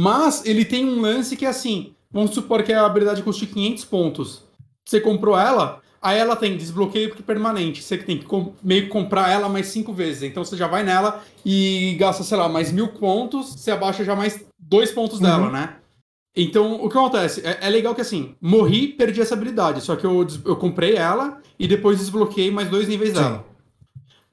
Mas 0.00 0.46
ele 0.46 0.64
tem 0.64 0.84
um 0.86 1.00
lance 1.00 1.34
que 1.36 1.44
é 1.44 1.48
assim: 1.48 1.92
vamos 2.08 2.30
supor 2.30 2.62
que 2.62 2.72
a 2.72 2.86
habilidade 2.86 3.20
custe 3.24 3.46
500 3.46 3.84
pontos. 3.86 4.44
Você 4.86 5.00
comprou 5.00 5.36
ela, 5.36 5.80
aí 6.00 6.20
ela 6.20 6.36
tem 6.36 6.56
desbloqueio 6.56 7.16
permanente. 7.24 7.82
Você 7.82 7.98
tem 7.98 8.16
que 8.16 8.26
meio 8.62 8.84
que 8.84 8.90
comprar 8.90 9.28
ela 9.28 9.48
mais 9.48 9.66
cinco 9.66 9.92
vezes. 9.92 10.22
Então 10.22 10.44
você 10.44 10.56
já 10.56 10.68
vai 10.68 10.84
nela 10.84 11.20
e 11.44 11.96
gasta, 11.98 12.22
sei 12.22 12.38
lá, 12.38 12.48
mais 12.48 12.70
mil 12.70 12.86
pontos, 12.86 13.56
você 13.56 13.72
abaixa 13.72 14.04
já 14.04 14.14
mais 14.14 14.44
dois 14.56 14.92
pontos 14.92 15.16
uhum. 15.16 15.24
dela, 15.24 15.50
né? 15.50 15.76
Então, 16.34 16.82
o 16.82 16.88
que 16.88 16.96
acontece? 16.96 17.42
É, 17.46 17.58
é, 17.60 17.70
legal 17.70 17.94
que 17.94 18.00
assim, 18.00 18.34
morri, 18.40 18.88
perdi 18.88 19.20
essa 19.20 19.34
habilidade. 19.34 19.82
Só 19.82 19.96
que 19.96 20.06
eu, 20.06 20.26
eu 20.44 20.56
comprei 20.56 20.96
ela 20.96 21.38
e 21.58 21.68
depois 21.68 21.98
desbloqueei 21.98 22.50
mais 22.50 22.68
dois 22.68 22.88
níveis 22.88 23.10
Sim. 23.10 23.16
dela. 23.16 23.44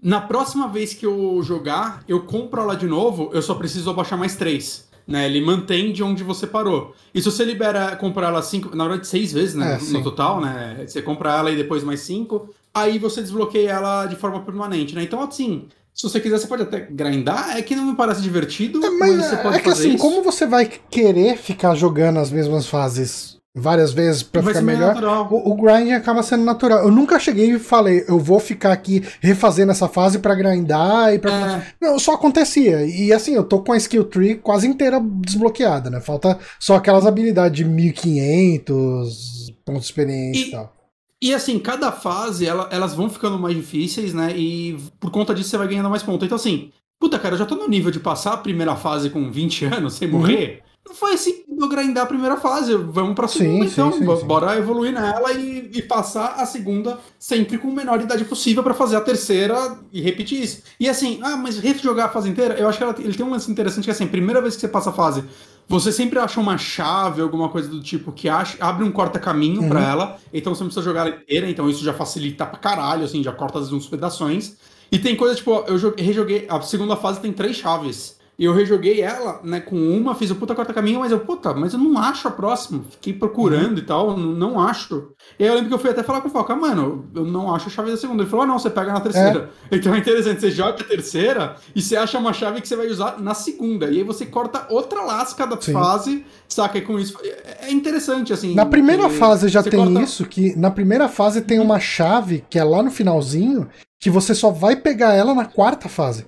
Na 0.02 0.22
próxima 0.22 0.68
vez 0.70 0.94
que 0.94 1.06
eu 1.06 1.42
jogar, 1.44 2.04
eu 2.08 2.22
compro 2.24 2.62
ela 2.62 2.76
de 2.76 2.88
novo, 2.88 3.30
eu 3.34 3.42
só 3.42 3.54
preciso 3.54 3.90
abaixar 3.90 4.18
mais 4.18 4.36
três 4.36 4.90
né? 5.10 5.26
Ele 5.26 5.42
mantém 5.42 5.92
de 5.92 6.04
onde 6.04 6.24
você 6.24 6.46
parou. 6.46 6.94
E 7.14 7.20
se 7.20 7.32
você 7.32 7.44
libera, 7.44 7.96
comprar 7.96 8.28
ela 8.28 8.44
cinco, 8.44 8.76
na 8.76 8.88
verdade 8.88 9.08
seis 9.08 9.34
vezes, 9.34 9.56
né? 9.56 9.80
É, 9.82 9.92
no 9.92 10.04
total, 10.04 10.40
né? 10.40 10.86
Você 10.88 11.02
compra 11.02 11.36
ela 11.36 11.52
e 11.52 11.56
depois 11.56 11.84
mais 11.84 12.02
cinco, 12.02 12.54
aí 12.72 13.00
você 13.00 13.20
desbloqueia 13.20 13.72
ela 13.72 14.06
de 14.06 14.16
forma 14.16 14.42
permanente, 14.42 14.94
né? 14.94 15.02
Então, 15.02 15.20
assim, 15.20 15.68
se 15.94 16.04
você 16.04 16.20
quiser, 16.20 16.38
você 16.38 16.48
pode 16.48 16.64
até 16.64 16.80
grindar. 16.80 17.58
É 17.58 17.62
que 17.62 17.76
não 17.76 17.86
me 17.86 17.96
parece 17.96 18.22
divertido, 18.22 18.84
é, 18.86 18.90
mas, 18.90 19.16
mas, 19.16 19.26
você 19.26 19.38
pode 19.38 19.58
é 19.58 19.60
que 19.60 19.70
assim, 19.70 19.90
isso. 19.90 19.98
como 19.98 20.24
você 20.24 20.46
vai 20.46 20.66
querer 20.66 21.38
ficar 21.38 21.76
jogando 21.76 22.20
as 22.20 22.32
mesmas 22.32 22.68
fases 22.68 23.40
várias 23.56 23.92
vezes 23.92 24.24
para 24.24 24.42
ficar 24.44 24.62
melhor, 24.62 24.96
o, 25.32 25.52
o, 25.52 25.56
grind 25.56 25.92
acaba 25.92 26.24
sendo 26.24 26.44
natural. 26.44 26.80
Eu 26.80 26.92
nunca 26.92 27.20
cheguei 27.20 27.52
e 27.52 27.60
falei, 27.60 28.06
eu 28.08 28.20
vou 28.20 28.40
ficar 28.40 28.72
aqui 28.72 29.04
refazendo 29.20 29.72
essa 29.72 29.88
fase 29.88 30.20
para 30.20 30.36
grindar 30.36 31.14
e 31.14 31.20
para 31.20 31.58
é. 31.58 31.64
Não, 31.82 32.00
só 32.00 32.14
acontecia. 32.14 32.86
E 32.86 33.12
assim, 33.12 33.34
eu 33.34 33.44
tô 33.44 33.62
com 33.62 33.74
a 33.74 33.78
skill 33.78 34.06
tree 34.06 34.36
quase 34.36 34.68
inteira 34.68 35.02
desbloqueada, 35.04 35.90
né? 35.90 36.00
Falta 36.00 36.38
só 36.60 36.76
aquelas 36.76 37.06
habilidades 37.06 37.58
de 37.58 37.66
1500 37.66 39.54
pontos 39.66 39.82
de 39.82 39.88
experiência 39.88 40.46
e, 40.46 40.48
e 40.48 40.52
tal. 40.52 40.79
E 41.22 41.34
assim, 41.34 41.60
cada 41.60 41.92
fase, 41.92 42.46
ela, 42.46 42.70
elas 42.72 42.94
vão 42.94 43.10
ficando 43.10 43.38
mais 43.38 43.56
difíceis, 43.56 44.14
né? 44.14 44.36
E 44.38 44.78
por 45.00 45.12
conta 45.12 45.36
disso 45.36 45.50
você 45.50 45.58
vai 45.58 45.68
ganhando 45.68 45.90
mais 45.90 46.04
pontos. 46.04 46.26
Então 46.26 46.38
assim, 46.38 46.72
puta 47.00 47.20
cara, 47.20 47.36
eu 47.36 47.40
já 47.40 47.46
tô 47.46 47.56
no 47.56 47.68
nível 47.68 47.92
de 47.92 48.00
passar 48.00 48.34
a 48.34 48.38
primeira 48.38 48.76
fase 48.76 49.10
com 49.10 49.32
20 49.32 49.66
anos 49.74 49.94
sem 49.94 50.08
morrer. 50.08 50.62
Uhum 50.64 50.70
não 50.90 50.96
foi 50.96 51.14
assim 51.14 51.44
do 51.48 51.70
grindar 51.70 52.04
a 52.04 52.08
primeira 52.08 52.36
fase. 52.38 52.76
Vamos 52.76 53.14
pra 53.14 53.28
segunda, 53.28 53.66
sim, 53.66 53.72
então. 53.72 53.92
Sim, 53.92 54.00
sim, 54.00 54.26
bora 54.26 54.58
evoluir 54.58 54.92
nela 54.92 55.32
e, 55.34 55.70
e, 55.74 55.82
passar 55.84 56.36
a 56.38 56.46
segunda 56.46 56.98
sempre 57.20 57.58
com 57.58 57.70
a 57.70 57.74
menor 57.74 58.02
idade 58.02 58.26
possível 58.26 58.64
para 58.64 58.74
fazer 58.74 58.96
a 58.96 59.02
terceira 59.02 59.78
e 59.94 60.02
repetir 60.02 60.42
isso. 60.42 60.64
E 60.80 60.90
assim, 60.90 61.20
ah, 61.22 61.38
mas 61.38 61.60
rejogar 61.60 62.08
a 62.08 62.10
fase 62.10 62.30
inteira, 62.30 62.56
eu 62.56 62.68
acho 62.68 62.78
que 62.78 62.84
ela, 62.84 62.96
ele 62.98 63.14
tem 63.14 63.26
um 63.26 63.30
lance 63.30 63.52
interessante 63.52 63.84
que 63.84 63.92
é 63.92 63.94
assim, 63.94 64.08
primeira 64.08 64.42
vez 64.42 64.56
que 64.56 64.62
você 64.62 64.68
passa 64.68 64.90
a 64.90 64.94
fase, 64.94 65.24
você 65.70 65.92
sempre 65.92 66.18
acha 66.18 66.40
uma 66.40 66.58
chave, 66.58 67.22
alguma 67.22 67.48
coisa 67.48 67.70
do 67.70 67.80
tipo, 67.80 68.12
que 68.12 68.28
acha, 68.28 68.58
abre 68.60 68.84
um 68.84 68.92
corta-caminho 68.92 69.62
uhum. 69.62 69.70
para 69.70 69.82
ela, 69.82 70.20
então 70.34 70.56
você 70.56 70.64
não 70.64 70.70
precisa 70.70 70.84
jogar 70.84 71.06
ela 71.06 71.16
inteira, 71.16 71.48
então 71.48 71.70
isso 71.70 71.84
já 71.84 71.94
facilita 71.94 72.44
pra 72.44 72.58
caralho, 72.58 73.06
assim, 73.06 73.22
já 73.24 73.32
corta 73.32 73.60
uns 73.60 73.86
pedaços. 73.86 74.58
E 74.92 74.98
tem 74.98 75.16
coisa, 75.16 75.36
tipo, 75.36 75.64
eu 75.68 75.78
joguei, 75.78 76.04
rejoguei, 76.04 76.48
a 76.50 76.60
segunda 76.62 76.96
fase 76.96 77.20
tem 77.20 77.32
três 77.32 77.56
chaves. 77.56 78.19
E 78.40 78.46
eu 78.46 78.54
rejoguei 78.54 79.02
ela, 79.02 79.42
né, 79.44 79.60
com 79.60 79.76
uma, 79.76 80.16
fiz 80.16 80.32
o 80.32 80.36
puta 80.36 80.56
quarta 80.56 80.74
caminho, 80.74 81.02
mas 81.02 81.12
eu, 81.12 81.20
puta, 81.20 81.54
mas 81.54 81.74
eu 81.74 81.80
não 81.80 82.00
acho 82.00 82.26
a 82.26 82.32
próxima. 82.32 82.82
Fiquei 82.90 83.12
procurando 83.12 83.74
uhum. 83.74 83.78
e 83.80 83.82
tal, 83.82 84.18
não, 84.18 84.32
não, 84.32 84.60
acho. 84.62 85.12
E 85.38 85.44
aí 85.44 85.50
eu 85.50 85.56
lembro 85.56 85.68
que 85.68 85.76
eu 85.76 85.80
fui 85.80 85.90
até 85.90 86.02
falar 86.04 86.22
com 86.22 86.30
o 86.30 86.32
Foca, 86.32 86.56
mano, 86.56 87.10
eu 87.14 87.26
não 87.26 87.54
acho 87.54 87.68
a 87.68 87.70
chave 87.70 87.92
da 87.92 87.98
segunda. 87.98 88.24
Ele 88.24 88.30
falou, 88.30 88.46
ah, 88.46 88.48
não, 88.48 88.58
você 88.58 88.70
pega 88.70 88.94
na 88.94 89.02
terceira. 89.02 89.50
É. 89.70 89.76
Então 89.76 89.94
é 89.94 89.98
interessante, 89.98 90.40
você 90.40 90.52
joga 90.52 90.82
a 90.82 90.86
terceira 90.86 91.58
e 91.76 91.82
você 91.82 91.98
acha 91.98 92.18
uma 92.18 92.32
chave 92.32 92.62
que 92.62 92.68
você 92.70 92.78
vai 92.78 92.88
usar 92.88 93.20
na 93.20 93.34
segunda. 93.34 93.88
E 93.88 93.98
aí 93.98 94.04
você 94.04 94.26
corta 94.26 94.68
outra 94.70 95.02
lasca 95.02 95.46
da 95.46 95.60
Sim. 95.60 95.74
fase, 95.74 96.26
saca? 96.48 96.78
E 96.78 96.82
com 96.82 96.98
isso. 96.98 97.18
É, 97.22 97.68
é 97.68 97.72
interessante, 97.74 98.32
assim. 98.32 98.56
Na 98.56 98.66
primeira 98.66 99.10
fase 99.10 99.50
já 99.50 99.62
tem 99.62 99.84
corta... 99.84 100.02
isso, 100.02 100.26
que 100.26 100.56
na 100.56 100.72
primeira 100.72 101.10
fase 101.10 101.42
tem 101.42 101.60
uhum. 101.60 101.66
uma 101.66 101.80
chave 101.82 102.46
que 102.50 102.58
é 102.58 102.64
lá 102.64 102.82
no 102.82 102.90
finalzinho, 102.90 103.68
que 104.00 104.10
você 104.10 104.34
só 104.34 104.50
vai 104.50 104.78
pegar 104.78 105.14
ela 105.14 105.36
na 105.36 105.44
quarta 105.44 105.90
fase. 105.90 106.26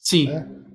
Sim. 0.00 0.28
É. 0.28 0.65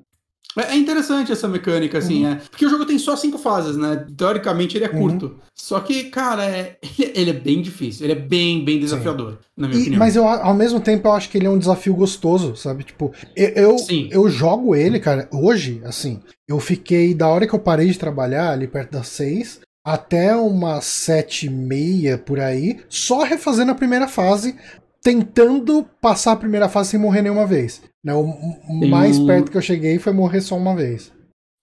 É, 0.57 0.73
é 0.73 0.75
interessante 0.75 1.31
essa 1.31 1.47
mecânica, 1.47 1.97
assim, 1.97 2.25
uhum. 2.25 2.31
é. 2.33 2.35
Porque 2.49 2.65
o 2.65 2.69
jogo 2.69 2.85
tem 2.85 2.97
só 2.99 3.15
cinco 3.15 3.37
fases, 3.37 3.77
né? 3.77 4.05
Teoricamente 4.15 4.77
ele 4.77 4.85
é 4.85 4.89
curto. 4.89 5.27
Uhum. 5.27 5.35
Só 5.55 5.79
que, 5.79 6.05
cara, 6.05 6.45
é, 6.45 6.77
ele 7.13 7.29
é 7.29 7.33
bem 7.33 7.61
difícil. 7.61 8.05
Ele 8.05 8.13
é 8.13 8.21
bem, 8.21 8.63
bem 8.63 8.79
desafiador, 8.79 9.33
Sim. 9.33 9.37
na 9.57 9.67
minha 9.67 9.79
e, 9.79 9.81
opinião. 9.81 9.99
Mas 9.99 10.15
eu, 10.15 10.27
ao 10.27 10.53
mesmo 10.53 10.79
tempo, 10.79 11.07
eu 11.07 11.13
acho 11.13 11.29
que 11.29 11.37
ele 11.37 11.47
é 11.47 11.49
um 11.49 11.59
desafio 11.59 11.95
gostoso, 11.95 12.55
sabe? 12.55 12.83
Tipo, 12.83 13.13
eu, 13.35 13.49
eu, 13.49 13.75
eu 14.09 14.29
jogo 14.29 14.75
ele, 14.75 14.99
cara, 14.99 15.29
hoje, 15.31 15.81
assim. 15.85 16.19
Eu 16.47 16.59
fiquei, 16.59 17.13
da 17.13 17.27
hora 17.27 17.47
que 17.47 17.53
eu 17.53 17.59
parei 17.59 17.87
de 17.87 17.97
trabalhar, 17.97 18.51
ali 18.51 18.67
perto 18.67 18.91
das 18.91 19.07
seis, 19.07 19.61
até 19.85 20.35
umas 20.35 20.85
sete 20.85 21.47
e 21.47 21.49
meia 21.49 22.17
por 22.17 22.39
aí, 22.39 22.79
só 22.89 23.23
refazendo 23.23 23.71
a 23.71 23.75
primeira 23.75 24.07
fase, 24.07 24.55
tentando 25.01 25.85
passar 25.99 26.33
a 26.33 26.37
primeira 26.37 26.69
fase 26.69 26.91
sem 26.91 26.99
morrer 26.99 27.21
nenhuma 27.21 27.47
vez. 27.47 27.81
Né? 28.03 28.13
O 28.13 28.87
mais 28.87 29.17
um... 29.19 29.27
perto 29.27 29.51
que 29.51 29.57
eu 29.57 29.61
cheguei 29.61 29.99
foi 29.99 30.11
morrer 30.11 30.41
só 30.41 30.57
uma 30.57 30.75
vez. 30.75 31.11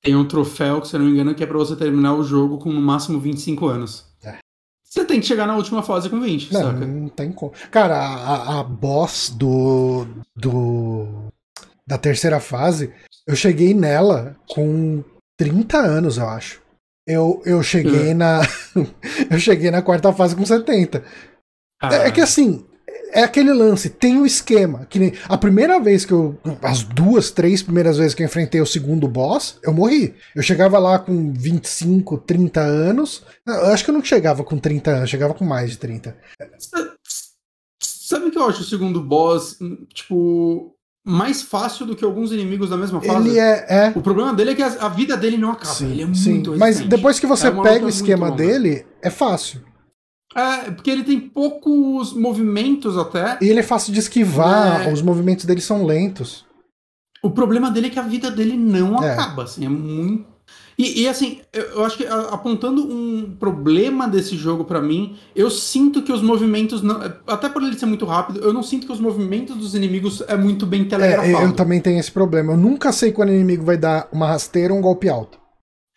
Tem 0.02 0.14
um 0.14 0.26
troféu, 0.26 0.80
que 0.80 0.88
se 0.88 0.94
eu 0.94 1.00
não 1.00 1.06
me 1.06 1.12
engano, 1.12 1.34
que 1.34 1.42
é 1.42 1.46
pra 1.46 1.58
você 1.58 1.74
terminar 1.74 2.14
o 2.14 2.22
jogo 2.22 2.58
com 2.58 2.72
no 2.72 2.80
máximo 2.80 3.18
25 3.18 3.66
anos. 3.66 4.06
É. 4.22 4.38
Você 4.84 5.04
tem 5.04 5.20
que 5.20 5.26
chegar 5.26 5.46
na 5.46 5.56
última 5.56 5.82
fase 5.82 6.08
com 6.08 6.20
20, 6.20 6.52
não, 6.52 6.60
saca? 6.60 6.86
Não 6.86 7.08
tem 7.08 7.32
como. 7.32 7.52
Cara, 7.70 7.96
a, 7.98 8.60
a 8.60 8.62
boss 8.62 9.30
do, 9.30 10.06
do. 10.36 11.32
da 11.86 11.98
terceira 11.98 12.38
fase, 12.38 12.92
eu 13.26 13.34
cheguei 13.34 13.74
nela 13.74 14.36
com 14.48 15.02
30 15.36 15.78
anos, 15.78 16.16
eu 16.16 16.28
acho. 16.28 16.62
Eu, 17.06 17.42
eu 17.44 17.62
cheguei 17.62 18.10
é. 18.10 18.14
na. 18.14 18.42
eu 19.30 19.38
cheguei 19.40 19.70
na 19.70 19.82
quarta 19.82 20.12
fase 20.12 20.36
com 20.36 20.46
70. 20.46 21.04
Ah. 21.82 21.94
É, 21.94 22.08
é 22.08 22.10
que 22.12 22.20
assim, 22.20 22.64
é 23.12 23.22
aquele 23.22 23.52
lance, 23.52 23.90
tem 23.90 24.18
o 24.18 24.22
um 24.22 24.26
esquema. 24.26 24.86
Que 24.88 24.98
nem 24.98 25.12
a 25.28 25.36
primeira 25.36 25.78
vez 25.80 26.04
que 26.04 26.12
eu. 26.12 26.38
As 26.62 26.82
duas, 26.82 27.30
três 27.30 27.62
primeiras 27.62 27.98
vezes 27.98 28.14
que 28.14 28.22
eu 28.22 28.26
enfrentei 28.26 28.60
o 28.60 28.66
segundo 28.66 29.08
boss, 29.08 29.58
eu 29.62 29.72
morri. 29.72 30.14
Eu 30.34 30.42
chegava 30.42 30.78
lá 30.78 30.98
com 30.98 31.32
25, 31.32 32.18
30 32.18 32.60
anos. 32.60 33.22
Eu 33.46 33.66
acho 33.66 33.84
que 33.84 33.90
eu 33.90 33.94
não 33.94 34.04
chegava 34.04 34.44
com 34.44 34.58
30 34.58 34.90
anos, 34.90 35.02
eu 35.02 35.08
chegava 35.08 35.34
com 35.34 35.44
mais 35.44 35.70
de 35.70 35.78
30. 35.78 36.16
Sabe 37.82 38.26
o 38.26 38.30
que 38.30 38.38
eu 38.38 38.48
acho 38.48 38.62
o 38.62 38.64
segundo 38.64 39.02
boss, 39.02 39.58
tipo, 39.92 40.74
mais 41.04 41.42
fácil 41.42 41.86
do 41.86 41.96
que 41.96 42.04
alguns 42.04 42.32
inimigos 42.32 42.70
da 42.70 42.76
mesma 42.76 43.00
fase? 43.00 43.28
Ele 43.28 43.38
é. 43.38 43.66
é... 43.68 43.92
O 43.94 44.02
problema 44.02 44.32
dele 44.34 44.50
é 44.50 44.54
que 44.54 44.62
a, 44.62 44.88
vida 44.88 45.16
dele 45.16 45.36
não 45.36 45.50
acaba. 45.52 45.74
Sim, 45.74 45.90
ele 45.90 46.02
é 46.02 46.14
sim. 46.14 46.34
muito 46.34 46.52
resistente. 46.52 46.58
Mas 46.58 46.80
depois 46.80 47.18
que 47.18 47.26
você 47.26 47.48
é 47.48 47.50
pega 47.50 47.86
o 47.86 47.88
esquema 47.88 48.30
dele, 48.30 48.86
é 49.02 49.10
fácil. 49.10 49.67
É, 50.36 50.70
porque 50.70 50.90
ele 50.90 51.04
tem 51.04 51.18
poucos 51.18 52.12
movimentos 52.12 52.98
até. 52.98 53.38
E 53.40 53.48
ele 53.48 53.60
é 53.60 53.62
fácil 53.62 53.92
de 53.92 53.98
esquivar, 53.98 54.86
é... 54.86 54.92
os 54.92 55.02
movimentos 55.02 55.44
dele 55.44 55.60
são 55.60 55.84
lentos. 55.84 56.46
O 57.22 57.30
problema 57.30 57.70
dele 57.70 57.88
é 57.88 57.90
que 57.90 57.98
a 57.98 58.02
vida 58.02 58.30
dele 58.30 58.56
não 58.56 59.02
é. 59.02 59.12
acaba, 59.12 59.44
assim, 59.44 59.64
é 59.66 59.68
muito 59.68 60.26
E, 60.78 61.02
e, 61.02 61.08
assim, 61.08 61.40
eu 61.52 61.84
acho 61.84 61.96
que 61.96 62.06
apontando 62.06 62.82
um 62.82 63.34
problema 63.40 64.06
desse 64.06 64.36
jogo 64.36 64.64
para 64.64 64.80
mim, 64.80 65.16
eu 65.34 65.50
sinto 65.50 66.02
que 66.02 66.12
os 66.12 66.22
movimentos, 66.22 66.80
não, 66.80 67.00
até 67.26 67.48
por 67.48 67.62
ele 67.62 67.76
ser 67.76 67.86
muito 67.86 68.06
rápido, 68.06 68.38
eu 68.40 68.52
não 68.52 68.62
sinto 68.62 68.86
que 68.86 68.92
os 68.92 69.00
movimentos 69.00 69.56
dos 69.56 69.74
inimigos 69.74 70.22
é 70.28 70.36
muito 70.36 70.64
bem 70.64 70.84
telegrafado. 70.84 71.28
É, 71.28 71.44
eu 71.44 71.52
também 71.52 71.80
tenho 71.80 71.98
esse 71.98 72.12
problema. 72.12 72.52
Eu 72.52 72.56
nunca 72.56 72.92
sei 72.92 73.10
quando 73.10 73.30
o 73.30 73.34
inimigo 73.34 73.64
vai 73.64 73.76
dar 73.76 74.08
uma 74.12 74.28
rasteira 74.28 74.72
ou 74.72 74.78
um 74.78 74.82
golpe 74.82 75.08
alto. 75.08 75.38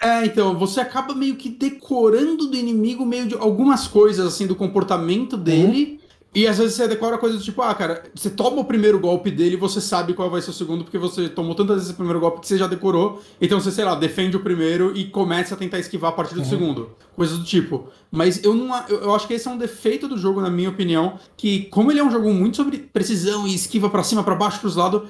É, 0.01 0.25
então, 0.25 0.57
você 0.57 0.81
acaba 0.81 1.13
meio 1.13 1.35
que 1.35 1.47
decorando 1.47 2.47
do 2.47 2.57
inimigo 2.57 3.05
meio 3.05 3.27
de 3.27 3.35
algumas 3.35 3.87
coisas, 3.87 4.25
assim, 4.25 4.47
do 4.47 4.55
comportamento 4.55 5.37
dele. 5.37 5.93
Uhum. 5.93 6.01
E 6.33 6.47
às 6.47 6.57
vezes 6.57 6.75
você 6.75 6.87
decora 6.87 7.17
coisas 7.17 7.39
do 7.39 7.43
tipo, 7.43 7.61
ah, 7.61 7.75
cara, 7.75 8.03
você 8.15 8.29
toma 8.29 8.61
o 8.61 8.65
primeiro 8.65 8.97
golpe 8.97 9.29
dele 9.29 9.55
e 9.55 9.57
você 9.57 9.81
sabe 9.81 10.13
qual 10.13 10.29
vai 10.29 10.41
ser 10.41 10.51
o 10.51 10.53
segundo, 10.53 10.85
porque 10.85 10.97
você 10.97 11.27
tomou 11.27 11.53
tantas 11.53 11.75
vezes 11.75 11.91
o 11.91 11.95
primeiro 11.95 12.21
golpe 12.21 12.39
que 12.39 12.47
você 12.47 12.57
já 12.57 12.67
decorou. 12.67 13.21
Então 13.39 13.59
você, 13.59 13.69
sei 13.69 13.83
lá, 13.83 13.95
defende 13.95 14.37
o 14.37 14.39
primeiro 14.39 14.95
e 14.95 15.05
começa 15.05 15.55
a 15.55 15.57
tentar 15.57 15.79
esquivar 15.79 16.11
a 16.11 16.13
partir 16.13 16.35
do 16.35 16.39
uhum. 16.39 16.49
segundo. 16.49 16.91
Coisas 17.17 17.37
do 17.37 17.43
tipo. 17.43 17.89
Mas 18.09 18.41
eu 18.45 18.55
não. 18.55 18.73
Eu, 18.87 19.13
acho 19.13 19.27
que 19.27 19.33
esse 19.33 19.45
é 19.45 19.51
um 19.51 19.57
defeito 19.57 20.07
do 20.07 20.17
jogo, 20.17 20.39
na 20.39 20.49
minha 20.49 20.69
opinião. 20.69 21.19
Que, 21.35 21.65
como 21.65 21.91
ele 21.91 21.99
é 21.99 22.03
um 22.03 22.09
jogo 22.09 22.33
muito 22.33 22.55
sobre 22.55 22.77
precisão 22.77 23.45
e 23.45 23.53
esquiva 23.53 23.89
para 23.89 24.01
cima, 24.01 24.23
para 24.23 24.33
baixo, 24.33 24.61
pros 24.61 24.77
lados. 24.77 25.09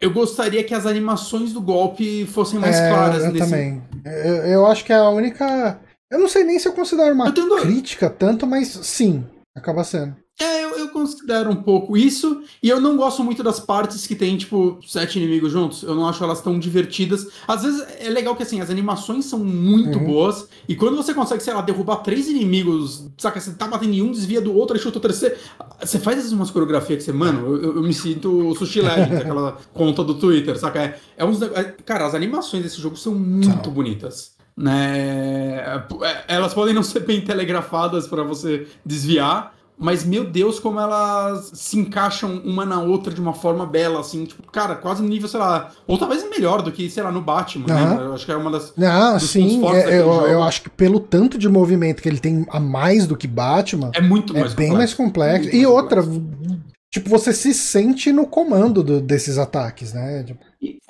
Eu 0.00 0.12
gostaria 0.12 0.62
que 0.62 0.74
as 0.74 0.86
animações 0.86 1.52
do 1.52 1.60
golpe 1.60 2.26
fossem 2.26 2.58
mais 2.58 2.76
é, 2.76 2.90
claras. 2.90 3.24
Eu 3.24 3.32
nesse... 3.32 3.44
também. 3.44 3.82
Eu, 4.04 4.36
eu 4.46 4.66
acho 4.66 4.84
que 4.84 4.92
é 4.92 4.96
a 4.96 5.08
única. 5.08 5.80
Eu 6.10 6.18
não 6.18 6.28
sei 6.28 6.44
nem 6.44 6.58
se 6.58 6.68
eu 6.68 6.72
considero 6.72 7.14
uma 7.14 7.32
eu 7.34 7.56
crítica 7.60 8.10
tanto, 8.10 8.46
mas 8.46 8.68
sim, 8.68 9.24
acaba 9.54 9.82
sendo. 9.82 10.14
É, 10.38 10.64
eu, 10.64 10.78
eu, 10.78 10.88
considero 10.90 11.50
um 11.50 11.56
pouco 11.56 11.96
isso. 11.96 12.42
E 12.62 12.68
eu 12.68 12.78
não 12.78 12.94
gosto 12.94 13.24
muito 13.24 13.42
das 13.42 13.58
partes 13.58 14.06
que 14.06 14.14
tem, 14.14 14.36
tipo, 14.36 14.78
sete 14.86 15.18
inimigos 15.18 15.50
juntos. 15.50 15.82
Eu 15.82 15.94
não 15.94 16.06
acho 16.06 16.22
elas 16.22 16.42
tão 16.42 16.58
divertidas. 16.58 17.28
Às 17.48 17.62
vezes 17.62 17.82
é 18.00 18.10
legal 18.10 18.36
que, 18.36 18.42
assim, 18.42 18.60
as 18.60 18.68
animações 18.68 19.24
são 19.24 19.38
muito 19.38 19.98
uhum. 19.98 20.04
boas. 20.04 20.46
E 20.68 20.76
quando 20.76 20.94
você 20.94 21.14
consegue, 21.14 21.42
sei 21.42 21.54
lá, 21.54 21.62
derrubar 21.62 21.96
três 21.96 22.28
inimigos, 22.28 23.06
saca? 23.16 23.40
Você 23.40 23.52
tá 23.54 23.66
batendo 23.66 23.94
em 23.94 24.02
um, 24.02 24.10
desvia 24.10 24.40
do 24.40 24.54
outro, 24.54 24.76
aí 24.76 24.82
chuta 24.82 24.98
o 24.98 25.00
terceiro. 25.00 25.36
Você 25.80 25.98
faz 25.98 26.18
essas 26.18 26.32
umas 26.32 26.50
coreografias 26.50 26.98
que 26.98 27.04
você, 27.04 27.12
mano, 27.12 27.56
eu, 27.56 27.76
eu 27.76 27.82
me 27.82 27.94
sinto 27.94 28.54
Sushi 28.56 28.82
Legend, 28.82 29.16
aquela 29.22 29.58
conta 29.72 30.04
do 30.04 30.14
Twitter, 30.16 30.58
saca? 30.58 30.82
É, 30.82 30.98
é 31.16 31.24
uns. 31.24 31.40
É, 31.40 31.64
cara, 31.84 32.06
as 32.06 32.14
animações 32.14 32.62
desse 32.62 32.80
jogo 32.80 32.96
são 32.96 33.14
muito 33.14 33.70
bonitas 33.70 34.36
né? 34.56 35.58
É, 35.58 36.24
elas 36.28 36.54
podem 36.54 36.74
não 36.74 36.82
ser 36.82 37.00
bem 37.00 37.20
telegrafadas 37.20 38.06
para 38.06 38.22
você 38.22 38.66
desviar, 38.84 39.54
mas 39.78 40.04
meu 40.04 40.24
Deus, 40.24 40.58
como 40.58 40.80
elas 40.80 41.50
se 41.52 41.78
encaixam 41.78 42.40
uma 42.44 42.64
na 42.64 42.80
outra 42.80 43.12
de 43.12 43.20
uma 43.20 43.34
forma 43.34 43.66
bela, 43.66 44.00
assim, 44.00 44.24
tipo, 44.24 44.50
cara, 44.50 44.74
quase 44.74 45.02
no 45.02 45.08
nível, 45.08 45.28
sei 45.28 45.38
lá, 45.38 45.70
ou 45.86 45.98
talvez 45.98 46.28
melhor 46.28 46.62
do 46.62 46.72
que, 46.72 46.88
sei 46.88 47.02
lá, 47.02 47.12
no 47.12 47.20
Batman, 47.20 47.66
né? 47.66 48.04
Eu 48.04 48.14
acho 48.14 48.24
que 48.24 48.32
é 48.32 48.36
uma 48.36 48.50
das. 48.50 48.72
Ah, 48.78 49.18
sim, 49.20 49.62
é, 49.68 50.00
eu, 50.00 50.10
eu, 50.26 50.42
acho 50.42 50.62
que 50.62 50.70
pelo 50.70 50.98
tanto 50.98 51.36
de 51.36 51.48
movimento 51.48 52.02
que 52.02 52.08
ele 52.08 52.18
tem 52.18 52.46
a 52.50 52.58
mais 52.58 53.06
do 53.06 53.16
que 53.16 53.26
Batman. 53.26 53.90
É 53.94 54.00
muito 54.00 54.32
mais 54.32 54.52
é 54.52 54.56
bem 54.56 54.72
mais 54.72 54.94
complexo. 54.94 55.50
e 55.50 55.62
mais 55.62 55.66
outra, 55.66 56.02
complexo. 56.02 56.60
tipo, 56.90 57.10
você 57.10 57.34
se 57.34 57.52
sente 57.52 58.10
no 58.12 58.26
comando 58.26 58.82
do, 58.82 59.00
desses 59.00 59.36
ataques, 59.36 59.92
né? 59.92 60.24
Tipo... 60.24 60.40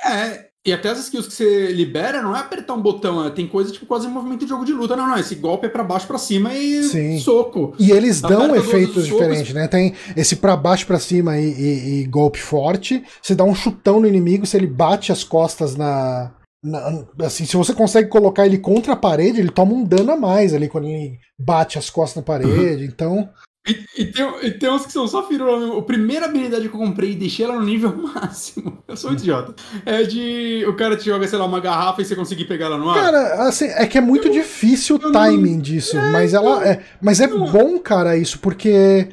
É, 0.05 0.47
e 0.67 0.73
até 0.73 0.91
as 0.91 0.99
skills 0.99 1.29
que 1.29 1.33
você 1.33 1.73
libera 1.73 2.21
não 2.21 2.37
é 2.37 2.41
apertar 2.41 2.75
um 2.75 2.83
botão, 2.83 3.25
é, 3.25 3.31
tem 3.31 3.47
coisa 3.47 3.73
tipo 3.73 3.87
quase 3.87 4.09
movimento 4.09 4.41
de 4.41 4.49
jogo 4.49 4.65
de 4.65 4.73
luta. 4.73 4.97
Não, 4.97 5.07
não, 5.07 5.17
esse 5.17 5.37
golpe 5.37 5.67
é 5.67 5.69
pra 5.69 5.85
baixo 5.85 6.09
para 6.09 6.19
cima 6.19 6.53
e 6.53 6.83
Sim. 6.83 7.21
soco. 7.21 7.75
E 7.79 7.93
eles 7.93 8.21
dão 8.21 8.55
efeitos 8.57 9.07
diferentes, 9.07 9.55
né? 9.55 9.69
Tem 9.69 9.95
esse 10.17 10.37
para 10.37 10.57
baixo 10.57 10.85
para 10.85 10.99
cima 10.99 11.39
e, 11.39 11.53
e, 11.53 12.01
e, 12.01 12.07
golpe 12.07 12.41
forte. 12.41 13.05
Você 13.23 13.35
dá 13.35 13.45
um 13.45 13.55
chutão 13.55 14.01
no 14.01 14.09
inimigo, 14.09 14.45
se 14.45 14.57
ele 14.57 14.67
bate 14.67 15.13
as 15.13 15.23
costas 15.23 15.77
na, 15.77 16.33
na. 16.63 17.05
assim, 17.21 17.45
se 17.45 17.57
você 17.57 17.73
consegue 17.73 18.09
colocar 18.09 18.45
ele 18.45 18.59
contra 18.59 18.95
a 18.95 18.97
parede, 18.97 19.39
ele 19.39 19.51
toma 19.51 19.73
um 19.73 19.85
dano 19.85 20.11
a 20.11 20.17
mais 20.17 20.53
ali 20.53 20.69
quando 20.69 20.89
ele 20.89 21.19
bate 21.39 21.79
as 21.79 21.89
costas 21.89 22.17
na 22.17 22.23
parede. 22.23 22.83
Uhum. 22.83 22.91
Então. 22.91 23.29
E, 23.67 23.85
e, 24.03 24.05
tem, 24.07 24.25
e 24.43 24.51
tem 24.53 24.71
uns 24.71 24.87
que 24.87 24.93
são 24.93 25.09
só 25.09 25.27
firula. 25.27 25.77
A 25.77 25.83
primeira 25.83 26.27
habilidade 26.27 26.69
que 26.69 26.75
eu 26.75 26.79
comprei 26.79 27.13
e 27.13 27.17
deixei 27.17 27.45
ela 27.45 27.57
no 27.57 27.65
nível 27.65 27.93
máximo. 28.15 28.79
Eu 28.87 28.97
sou 28.97 29.11
um 29.11 29.15
idiota. 29.15 29.55
É 29.85 30.05
de. 30.05 30.65
O 30.69 30.75
cara 30.75 30.97
te 30.97 31.07
joga, 31.07 31.27
sei 31.27 31.39
lá, 31.39 31.45
uma 31.45 31.59
garrafa 31.59 32.01
e 32.01 32.05
você 32.05 32.15
conseguir 32.15 32.45
pegar 32.45 32.67
ela 32.67 32.79
no 32.79 32.89
ar. 32.89 32.95
Cara, 32.95 33.49
assim, 33.49 33.67
é 33.67 33.87
que 33.87 33.99
é 33.99 34.01
muito 34.01 34.29
eu, 34.29 34.33
difícil 34.33 34.97
o 34.97 35.13
timing 35.13 35.57
não, 35.57 35.61
disso. 35.61 35.99
É, 35.99 36.13
mas 36.13 36.33
ela. 36.33 36.65
É, 36.67 36.83
mas 37.01 37.21
é 37.21 37.27
não, 37.27 37.51
bom, 37.51 37.79
cara, 37.81 38.17
isso, 38.17 38.39
porque. 38.39 39.09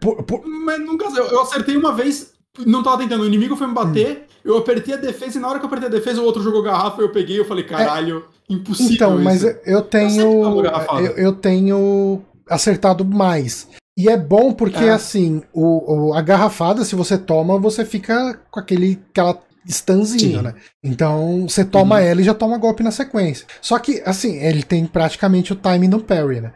Por, 0.00 0.22
por... 0.22 0.46
Mas 0.46 0.78
nunca. 0.78 1.06
Eu, 1.06 1.26
eu 1.26 1.42
acertei 1.42 1.76
uma 1.76 1.92
vez, 1.92 2.32
não 2.64 2.84
tava 2.84 2.98
tentando. 2.98 3.22
O 3.22 3.26
inimigo 3.26 3.56
foi 3.56 3.66
me 3.66 3.74
bater, 3.74 4.10
hum. 4.16 4.24
eu 4.44 4.58
apertei 4.58 4.94
a 4.94 4.98
defesa 4.98 5.38
e 5.38 5.40
na 5.40 5.48
hora 5.48 5.58
que 5.58 5.64
eu 5.64 5.68
apertei 5.68 5.88
a 5.88 5.92
defesa, 5.92 6.20
o 6.20 6.24
outro 6.24 6.40
jogou 6.40 6.62
garrafa, 6.62 7.02
eu 7.02 7.10
peguei 7.10 7.40
eu 7.40 7.44
falei, 7.44 7.64
caralho, 7.64 8.24
é, 8.48 8.54
impossível. 8.54 8.94
Então, 8.94 9.14
isso. 9.14 9.24
mas 9.24 9.42
eu 9.66 9.82
tenho. 9.82 10.62
Eu, 11.00 11.16
eu 11.16 11.32
tenho 11.32 12.22
acertado 12.48 13.04
mais. 13.04 13.66
E 13.98 14.08
é 14.08 14.16
bom 14.16 14.52
porque, 14.52 14.84
é. 14.84 14.90
assim, 14.90 15.42
o, 15.52 16.10
o, 16.10 16.14
a 16.14 16.22
garrafada, 16.22 16.84
se 16.84 16.94
você 16.94 17.18
toma, 17.18 17.58
você 17.58 17.84
fica 17.84 18.38
com 18.48 18.60
aquele, 18.60 19.02
aquela 19.10 19.42
stanzinho, 19.66 20.40
né? 20.40 20.54
Então, 20.84 21.48
você 21.48 21.64
toma 21.64 21.96
uhum. 21.96 22.02
ela 22.02 22.20
e 22.20 22.24
já 22.24 22.32
toma 22.32 22.58
golpe 22.58 22.84
na 22.84 22.92
sequência. 22.92 23.44
Só 23.60 23.76
que, 23.80 24.00
assim, 24.06 24.36
ele 24.36 24.62
tem 24.62 24.86
praticamente 24.86 25.52
o 25.52 25.56
timing 25.56 25.90
do 25.90 25.98
parry, 25.98 26.40
né? 26.40 26.52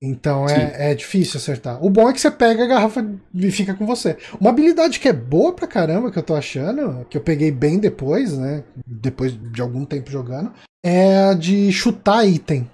Então 0.00 0.46
é, 0.46 0.92
é 0.92 0.94
difícil 0.94 1.38
acertar. 1.38 1.82
O 1.84 1.90
bom 1.90 2.08
é 2.08 2.12
que 2.12 2.20
você 2.20 2.30
pega 2.30 2.62
a 2.62 2.66
garrafa 2.66 3.04
e 3.34 3.50
fica 3.50 3.74
com 3.74 3.86
você. 3.86 4.16
Uma 4.38 4.50
habilidade 4.50 5.00
que 5.00 5.08
é 5.08 5.12
boa 5.12 5.54
pra 5.54 5.66
caramba, 5.66 6.10
que 6.10 6.18
eu 6.18 6.22
tô 6.22 6.34
achando, 6.34 7.04
que 7.08 7.16
eu 7.16 7.20
peguei 7.22 7.50
bem 7.50 7.78
depois, 7.78 8.36
né? 8.36 8.62
Depois 8.86 9.32
de 9.32 9.60
algum 9.60 9.84
tempo 9.84 10.10
jogando, 10.10 10.52
é 10.84 11.30
a 11.30 11.34
de 11.34 11.72
chutar 11.72 12.26
item. 12.26 12.70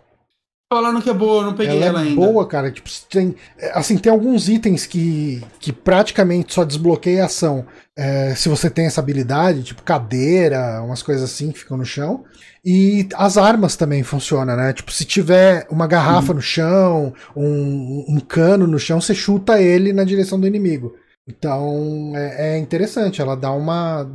Falando 0.73 1.03
que 1.03 1.11
é 1.11 1.13
boa, 1.13 1.43
eu 1.43 1.47
não 1.49 1.55
peguei 1.55 1.77
ela, 1.77 1.85
ela 1.85 2.01
é 2.01 2.05
ainda. 2.05 2.17
boa, 2.17 2.47
cara. 2.47 2.71
Tipo, 2.71 2.89
tem, 3.11 3.35
assim, 3.75 3.99
tem 3.99 4.11
alguns 4.11 4.49
itens 4.49 4.87
que, 4.87 5.45
que 5.61 5.71
praticamente 5.71 6.55
só 6.55 6.65
desbloqueia 6.65 7.25
a 7.25 7.27
ação 7.27 7.67
é, 7.95 8.35
se 8.35 8.49
você 8.49 8.71
tem 8.71 8.87
essa 8.87 8.99
habilidade, 8.99 9.65
tipo 9.65 9.83
cadeira, 9.83 10.81
umas 10.83 11.03
coisas 11.03 11.31
assim 11.31 11.53
que 11.53 11.59
ficam 11.59 11.77
no 11.77 11.85
chão. 11.85 12.25
E 12.65 13.07
as 13.17 13.37
armas 13.37 13.77
também 13.77 14.03
funcionam, 14.03 14.57
né? 14.57 14.73
Tipo, 14.73 14.91
se 14.93 15.05
tiver 15.05 15.67
uma 15.69 15.87
garrafa 15.87 16.31
uhum. 16.31 16.37
no 16.37 16.41
chão, 16.41 17.13
um, 17.37 18.07
um 18.09 18.21
cano 18.21 18.67
no 18.67 18.79
chão, 18.79 18.99
você 18.99 19.15
chuta 19.15 19.61
ele 19.61 19.93
na 19.93 20.05
direção 20.05 20.41
do 20.41 20.47
inimigo. 20.47 20.95
Então 21.29 22.13
é, 22.17 22.55
é, 22.55 22.59
interessante, 22.59 23.21
ela 23.21 23.37
dá 23.37 23.53
uma 23.53 24.11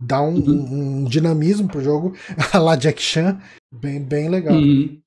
dá 0.00 0.22
um, 0.22 0.34
uhum. 0.34 1.02
um, 1.02 1.04
dinamismo 1.04 1.68
pro 1.68 1.84
jogo, 1.84 2.14
a 2.50 2.58
la 2.58 2.76
Jack 2.76 3.00
Chan, 3.02 3.38
bem, 3.70 4.00
bem 4.00 4.30
legal. 4.30 4.54
Uhum. 4.54 5.01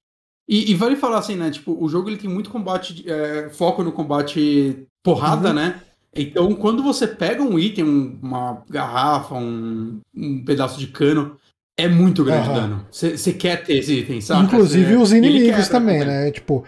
E, 0.48 0.72
e, 0.72 0.76
vale 0.76 0.96
falar 0.96 1.18
assim, 1.18 1.36
né? 1.36 1.50
Tipo, 1.50 1.76
o 1.84 1.90
jogo 1.90 2.10
ele 2.10 2.18
tem 2.18 2.30
muito 2.30 2.52
combate, 2.52 3.04
é, 3.10 3.50
foco 3.50 3.84
no 3.84 3.92
combate 3.92 4.88
porrada, 5.04 5.50
uhum. 5.50 5.56
né? 5.56 5.82
Então, 6.16 6.54
quando 6.56 6.82
você 6.82 7.08
pega 7.08 7.42
um 7.42 7.60
item, 7.60 7.84
uma 8.22 8.64
garrafa, 8.70 9.36
um, 9.36 10.00
um 10.16 10.46
pedaço 10.46 10.80
de 10.80 10.88
cano, 10.88 11.36
é 11.78 11.88
muito 11.88 12.24
grande 12.24 12.48
uhum. 12.48 12.56
dano. 12.56 12.88
Você 12.90 13.34
quer 13.34 13.64
ter 13.64 13.78
esse 13.78 14.00
item, 14.00 14.22
sabe? 14.22 14.46
Inclusive 14.46 14.92
cê, 14.92 14.96
os 14.96 15.12
inimigos 15.12 15.68
também, 15.68 16.06
né? 16.06 16.32
Tipo, 16.32 16.64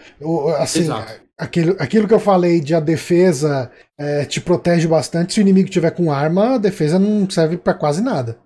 assim, 0.58 0.88
aquilo, 1.38 1.76
aquilo 1.78 2.06
que 2.06 2.12
eu 2.12 2.20
falei 2.20 2.60
de 2.60 2.74
a 2.74 2.80
defesa 2.80 3.70
é, 3.96 4.24
te 4.26 4.40
protege 4.40 4.86
bastante. 4.86 5.32
Se 5.32 5.40
o 5.40 5.42
inimigo 5.42 5.70
tiver 5.70 5.92
com 5.92 6.12
arma, 6.12 6.56
a 6.56 6.58
defesa 6.58 6.98
não 6.98 7.28
serve 7.30 7.56
para 7.56 7.74
quase 7.74 8.02
nada. 8.02 8.38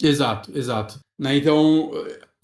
Exato, 0.00 0.56
exato. 0.56 1.00
Né? 1.18 1.38
Então, 1.38 1.90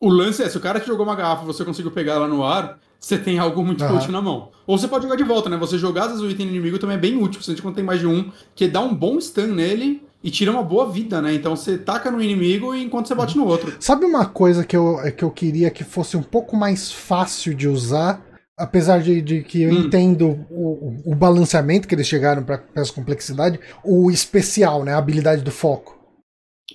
o 0.05 0.09
lance 0.11 0.43
é, 0.43 0.49
se 0.49 0.57
o 0.57 0.61
cara 0.61 0.79
te 0.79 0.87
jogou 0.87 1.07
uma 1.07 1.15
garrafa 1.15 1.45
e 1.45 1.47
você 1.47 1.65
conseguiu 1.65 1.91
pegar 1.91 2.15
ela 2.15 2.29
no 2.29 2.45
ar, 2.45 2.79
você 3.01 3.17
tem 3.17 3.39
algo 3.39 3.65
muito 3.65 3.83
uhum. 3.85 3.97
útil 3.97 4.13
na 4.13 4.21
mão. 4.21 4.51
Ou 4.67 4.77
você 4.77 4.87
pode 4.87 5.05
jogar 5.05 5.17
de 5.17 5.25
volta, 5.25 5.49
né? 5.49 5.57
Você 5.57 5.79
jogar 5.79 6.03
às 6.03 6.09
vezes 6.09 6.23
o 6.23 6.31
item 6.31 6.47
inimigo 6.47 6.79
também 6.79 6.97
é 6.97 7.01
bem 7.01 7.17
útil, 7.17 7.41
principalmente 7.41 7.63
quando 7.63 7.75
tem 7.75 7.85
mais 7.85 8.01
de 8.01 8.07
um, 8.07 8.31
que 8.55 8.69
dá 8.69 8.81
um 8.81 8.95
bom 8.95 9.19
stun 9.19 9.49
nele 9.49 10.03
e 10.23 10.31
tira 10.31 10.51
uma 10.51 10.63
boa 10.63 10.91
vida, 10.91 11.23
né? 11.23 11.35
Então 11.35 11.57
você 11.57 11.79
taca 11.79 12.11
no 12.11 12.23
inimigo 12.23 12.75
enquanto 12.75 13.09
você 13.09 13.15
bate 13.15 13.37
no 13.37 13.47
outro. 13.47 13.75
Sabe 13.81 14.05
uma 14.05 14.27
coisa 14.27 14.65
que 14.65 14.77
eu, 14.77 14.97
que 15.17 15.25
eu 15.25 15.31
queria 15.31 15.71
que 15.71 15.85
fosse 15.85 16.17
um 16.17 16.23
pouco 16.23 16.57
mais 16.57 16.93
fácil 16.93 17.55
de 17.55 17.67
usar? 17.67 18.23
Apesar 18.57 19.03
de, 19.03 19.21
de 19.21 19.43
que 19.43 19.63
eu 19.63 19.71
hum. 19.71 19.81
entendo 19.81 20.47
o, 20.49 21.03
o, 21.07 21.15
balanceamento 21.15 21.89
que 21.89 21.95
eles 21.95 22.07
chegaram 22.07 22.45
para 22.45 22.63
essa 22.77 22.93
complexidade, 22.93 23.59
o 23.83 24.11
especial, 24.11 24.85
né? 24.85 24.95
A 24.95 24.99
habilidade 24.99 25.43
do 25.43 25.51
foco. 25.51 25.94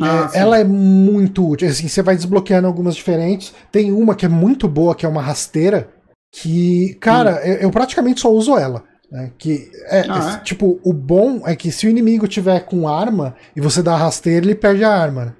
Ah, 0.02 0.30
é, 0.34 0.40
ela 0.40 0.58
é 0.58 0.64
muito 0.64 1.48
útil. 1.48 1.68
Assim, 1.68 1.88
você 1.88 2.02
vai 2.02 2.16
desbloqueando 2.16 2.68
algumas 2.68 2.96
diferentes. 2.96 3.54
Tem 3.72 3.92
uma 3.92 4.16
que 4.16 4.26
é 4.26 4.30
muito 4.30 4.68
boa, 4.68 4.96
que 4.96 5.06
é 5.06 5.10
uma 5.10 5.22
rasteira. 5.22 5.90
Que, 6.32 6.96
cara, 7.02 7.42
eu, 7.46 7.56
eu, 7.56 7.72
praticamente 7.72 8.22
só 8.22 8.32
uso 8.32 8.58
ela. 8.58 8.84
Né? 9.12 9.32
Que 9.38 9.70
é, 9.88 10.06
ah, 10.08 10.40
é, 10.40 10.44
tipo, 10.44 10.80
o 10.84 10.94
bom 10.94 11.42
é 11.46 11.56
que 11.56 11.72
se 11.72 11.88
o 11.88 11.90
inimigo 11.90 12.28
tiver 12.28 12.60
com 12.62 12.88
arma 12.88 13.36
e 13.56 13.62
você 13.62 13.82
dá 13.82 13.94
a 13.94 13.98
rasteira, 13.98 14.46
ele 14.46 14.56
perde 14.56 14.84
a 14.84 14.92
arma. 14.92 15.26
Né? 15.26 15.34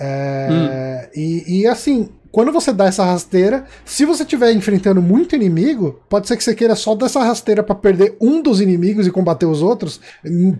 É, 0.00 0.48
hum. 0.50 1.10
e, 1.14 1.60
e 1.60 1.66
assim, 1.66 2.08
quando 2.34 2.50
você 2.50 2.72
dá 2.72 2.86
essa 2.86 3.04
rasteira, 3.04 3.64
se 3.84 4.04
você 4.04 4.24
estiver 4.24 4.52
enfrentando 4.52 5.00
muito 5.00 5.36
inimigo, 5.36 6.00
pode 6.08 6.26
ser 6.26 6.36
que 6.36 6.42
você 6.42 6.52
queira 6.52 6.74
só 6.74 6.92
dar 6.96 7.06
essa 7.06 7.22
rasteira 7.22 7.62
para 7.62 7.76
perder 7.76 8.16
um 8.20 8.42
dos 8.42 8.60
inimigos 8.60 9.06
e 9.06 9.12
combater 9.12 9.46
os 9.46 9.62
outros, 9.62 10.00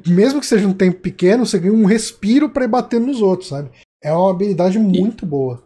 mesmo 0.07 0.39
que 0.39 0.47
seja 0.47 0.68
um 0.68 0.72
tempo 0.72 1.01
pequeno, 1.01 1.45
você 1.45 1.59
ganha 1.59 1.75
um 1.75 1.85
respiro 1.85 2.49
para 2.49 2.62
ir 2.62 2.68
batendo 2.68 3.09
nos 3.09 3.20
outros, 3.20 3.49
sabe? 3.49 3.70
É 4.01 4.12
uma 4.12 4.31
habilidade 4.31 4.79
muito 4.79 5.25
e, 5.25 5.29
boa. 5.29 5.64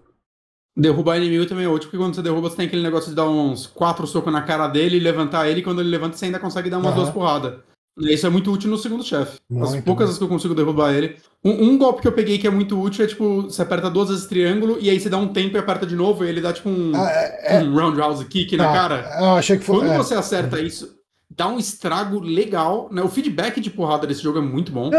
Derrubar 0.74 1.18
inimigo 1.18 1.44
também 1.44 1.66
é 1.66 1.68
útil, 1.68 1.90
porque 1.90 2.02
quando 2.02 2.14
você 2.14 2.22
derruba, 2.22 2.48
você 2.48 2.56
tem 2.56 2.66
aquele 2.68 2.82
negócio 2.82 3.10
de 3.10 3.14
dar 3.14 3.28
uns 3.28 3.66
quatro 3.66 4.06
socos 4.06 4.32
na 4.32 4.40
cara 4.40 4.66
dele 4.66 4.96
e 4.96 5.00
levantar 5.00 5.46
ele, 5.46 5.60
e 5.60 5.62
quando 5.62 5.82
ele 5.82 5.90
levanta, 5.90 6.16
você 6.16 6.24
ainda 6.24 6.38
consegue 6.38 6.70
dar 6.70 6.78
umas 6.78 6.92
Aham. 6.92 7.02
duas 7.02 7.10
porradas. 7.10 7.60
Isso 8.00 8.26
é 8.26 8.30
muito 8.30 8.52
útil 8.52 8.70
no 8.70 8.78
segundo 8.78 9.02
chefe. 9.02 9.38
As 9.60 9.74
poucas 9.76 9.84
bom. 9.84 9.96
vezes 9.96 10.18
que 10.18 10.24
eu 10.24 10.28
consigo 10.28 10.54
derrubar 10.54 10.94
ele. 10.94 11.16
Um, 11.44 11.70
um 11.70 11.78
golpe 11.78 12.02
que 12.02 12.08
eu 12.08 12.12
peguei 12.12 12.38
que 12.38 12.46
é 12.46 12.50
muito 12.50 12.80
útil 12.80 13.04
é 13.04 13.08
tipo, 13.08 13.42
você 13.42 13.62
aperta 13.62 13.90
duas 13.90 14.08
vezes 14.08 14.26
triângulo 14.26 14.78
e 14.80 14.88
aí 14.90 14.98
você 15.00 15.08
dá 15.08 15.18
um 15.18 15.28
tempo 15.28 15.56
e 15.56 15.58
aperta 15.60 15.86
de 15.86 15.96
novo, 15.96 16.24
e 16.24 16.28
ele 16.28 16.40
dá 16.40 16.52
tipo 16.52 16.68
um, 16.68 16.92
Ah, 16.94 17.10
é, 17.10 17.56
é, 17.56 17.62
um 17.62 17.74
roundhouse 17.74 18.24
kick 18.26 18.56
na 18.56 18.64
tá. 18.66 18.72
cara. 18.72 19.16
Eu 19.18 19.30
achei 19.34 19.58
que 19.58 19.64
foi. 19.64 19.78
Quando 19.78 19.92
é. 19.92 19.96
você 19.98 20.14
acerta 20.14 20.60
isso, 20.60 20.96
dá 21.30 21.48
um 21.48 21.58
estrago 21.58 22.20
legal. 22.20 22.88
Né? 22.92 23.02
O 23.02 23.08
feedback 23.08 23.60
de 23.60 23.70
porrada 23.70 24.06
desse 24.06 24.22
jogo 24.22 24.38
é 24.38 24.42
muito 24.42 24.70
bom. 24.72 24.90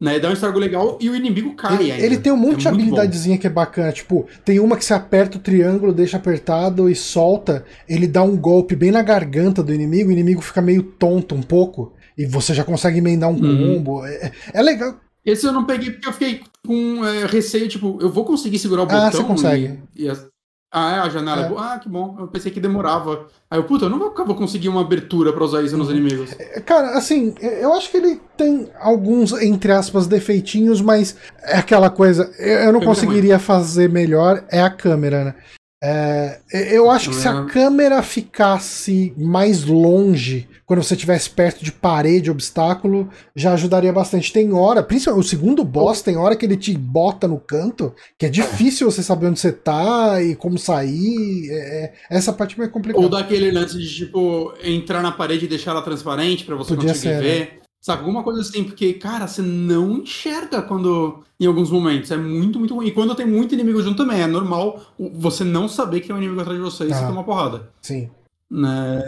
Né? 0.00 0.18
Dá 0.18 0.28
um 0.28 0.32
estrago 0.32 0.58
legal 0.58 0.98
e 1.00 1.08
o 1.08 1.14
inimigo 1.14 1.54
cai 1.54 1.74
Ele, 1.74 1.92
ainda. 1.92 2.04
ele 2.04 2.18
tem 2.18 2.32
um 2.32 2.36
monte 2.36 2.58
de 2.58 2.68
É 2.68 2.70
bom. 2.70 2.76
habilidadezinha 2.76 3.38
que 3.38 3.46
é 3.46 3.50
bacana. 3.50 3.92
Tipo, 3.92 4.26
tem 4.44 4.58
uma 4.58 4.76
que 4.76 4.84
você 4.84 4.92
aperta 4.92 5.38
o 5.38 5.40
triângulo, 5.40 5.92
deixa 5.94 6.16
apertado 6.16 6.90
e 6.90 6.94
solta. 6.94 7.64
Ele 7.88 8.06
dá 8.06 8.22
um 8.22 8.36
golpe 8.36 8.74
bem 8.76 8.90
na 8.90 9.02
garganta 9.02 9.62
do 9.62 9.72
inimigo, 9.72 10.10
o 10.10 10.12
inimigo 10.12 10.42
fica 10.42 10.60
meio 10.60 10.82
tonto 10.82 11.34
um 11.34 11.42
pouco. 11.42 11.92
E 12.16 12.26
você 12.26 12.54
já 12.54 12.64
consegue 12.64 12.98
emendar 12.98 13.30
um 13.30 13.34
Uhum. 13.34 13.74
combo. 13.76 14.06
É, 14.06 14.32
é 14.52 14.62
legal. 14.62 14.96
Esse 15.24 15.46
eu 15.46 15.52
não 15.52 15.64
peguei 15.64 15.90
porque 15.90 16.08
eu 16.08 16.12
fiquei 16.12 16.40
com 16.66 17.04
é, 17.04 17.26
receio, 17.26 17.66
tipo, 17.68 17.98
eu 18.00 18.10
vou 18.10 18.24
conseguir 18.24 18.58
segurar 18.58 18.82
o 18.82 18.84
Ah, 18.84 19.06
botão. 19.06 19.10
você 19.10 19.24
consegue. 19.24 19.80
E, 19.96 20.06
e 20.06 20.12
Ah, 20.76 20.96
é, 20.96 20.98
a 20.98 21.08
janela. 21.08 21.42
é 21.42 21.44
É. 21.44 21.48
boa. 21.48 21.74
Ah, 21.74 21.78
que 21.78 21.88
bom. 21.88 22.16
Eu 22.18 22.26
pensei 22.26 22.50
que 22.50 22.58
demorava. 22.60 23.26
Aí 23.48 23.58
eu, 23.58 23.62
puta, 23.64 23.84
eu 23.84 23.88
não 23.88 23.98
vou, 23.98 24.12
vou 24.26 24.34
conseguir 24.34 24.68
uma 24.68 24.80
abertura 24.80 25.32
pra 25.32 25.44
usar 25.44 25.62
isso 25.62 25.76
nos 25.78 25.88
Uhum. 25.88 25.94
inimigos. 25.96 26.32
É, 26.38 26.60
Cara, 26.60 26.98
assim, 26.98 27.32
eu 27.40 27.72
acho 27.74 27.90
que 27.90 27.96
ele 27.96 28.20
tem 28.36 28.68
alguns, 28.80 29.32
entre 29.40 29.70
aspas, 29.70 30.06
defeitinhos, 30.08 30.80
mas 30.82 31.16
é 31.42 31.56
aquela 31.58 31.90
coisa. 31.90 32.24
Eu 32.38 32.46
eu 32.48 32.72
não 32.72 32.80
Câmera 32.80 32.86
conseguiria 32.86 33.38
fazer 33.38 33.88
melhor, 33.88 34.44
é 34.50 34.60
a 34.60 34.68
câmera, 34.70 35.24
né? 35.26 35.34
É, 35.82 36.40
eu 36.72 36.90
acho 36.90 37.10
que 37.10 37.16
se 37.16 37.28
a 37.28 37.32
Câmera- 37.32 37.52
câmera 37.52 38.02
ficasse 38.02 39.12
mais 39.18 39.64
longe, 39.64 40.48
quando 40.64 40.82
você 40.82 40.94
estivesse 40.94 41.28
perto 41.28 41.62
de 41.62 41.70
parede, 41.70 42.30
obstáculo, 42.30 43.10
já 43.36 43.52
ajudaria 43.52 43.92
bastante. 43.92 44.32
Tem 44.32 44.50
hora, 44.54 44.82
principalmente 44.82 45.26
o 45.26 45.28
segundo 45.28 45.62
boss, 45.62 46.00
tem 46.00 46.16
hora 46.16 46.36
que 46.36 46.46
ele 46.46 46.56
te 46.56 46.74
bota 46.74 47.28
no 47.28 47.38
canto, 47.38 47.94
que 48.18 48.24
é 48.24 48.30
difícil 48.30 48.90
você 48.90 49.02
saber 49.02 49.26
onde 49.26 49.38
você 49.40 49.52
tá 49.52 50.22
e 50.22 50.34
como 50.34 50.56
sair. 50.58 51.50
é- 51.50 51.84
é- 51.84 51.92
essa 52.10 52.32
parte 52.32 52.54
é 52.54 52.58
meio 52.60 52.70
complicada. 52.70 53.04
Ou 53.04 53.10
daquele 53.10 53.50
lance 53.50 53.76
de, 53.78 53.88
tipo, 53.94 54.54
entrar 54.62 55.02
na 55.02 55.12
parede 55.12 55.44
e 55.44 55.48
deixar 55.48 55.72
ela 55.72 55.82
transparente 55.82 56.44
pra 56.44 56.56
você 56.56 56.74
Podia 56.74 56.92
conseguir 56.92 57.14
ser, 57.18 57.22
né? 57.22 57.48
Sabe, 57.84 58.00
alguma 58.00 58.22
coisa 58.22 58.40
assim, 58.40 58.64
porque, 58.64 58.94
cara, 58.94 59.26
você 59.26 59.42
não 59.42 59.98
enxerga 59.98 60.62
quando. 60.62 61.22
Em 61.38 61.44
alguns 61.44 61.70
momentos. 61.70 62.10
É 62.10 62.16
muito, 62.16 62.58
muito 62.58 62.74
ruim. 62.74 62.86
E 62.86 62.90
quando 62.92 63.14
tem 63.14 63.26
muito 63.26 63.52
inimigo 63.52 63.82
junto 63.82 63.98
também, 63.98 64.22
é 64.22 64.26
normal 64.26 64.80
você 65.12 65.44
não 65.44 65.68
saber 65.68 66.00
que 66.00 66.06
tem 66.06 66.16
um 66.16 66.18
inimigo 66.18 66.40
atrás 66.40 66.58
de 66.58 66.64
você 66.64 66.84
e 66.84 66.88
você 66.88 66.94
Ah. 67.04 67.08
tomar 67.08 67.24
porrada. 67.24 67.68
Sim. 67.82 68.08
Né? 68.50 69.02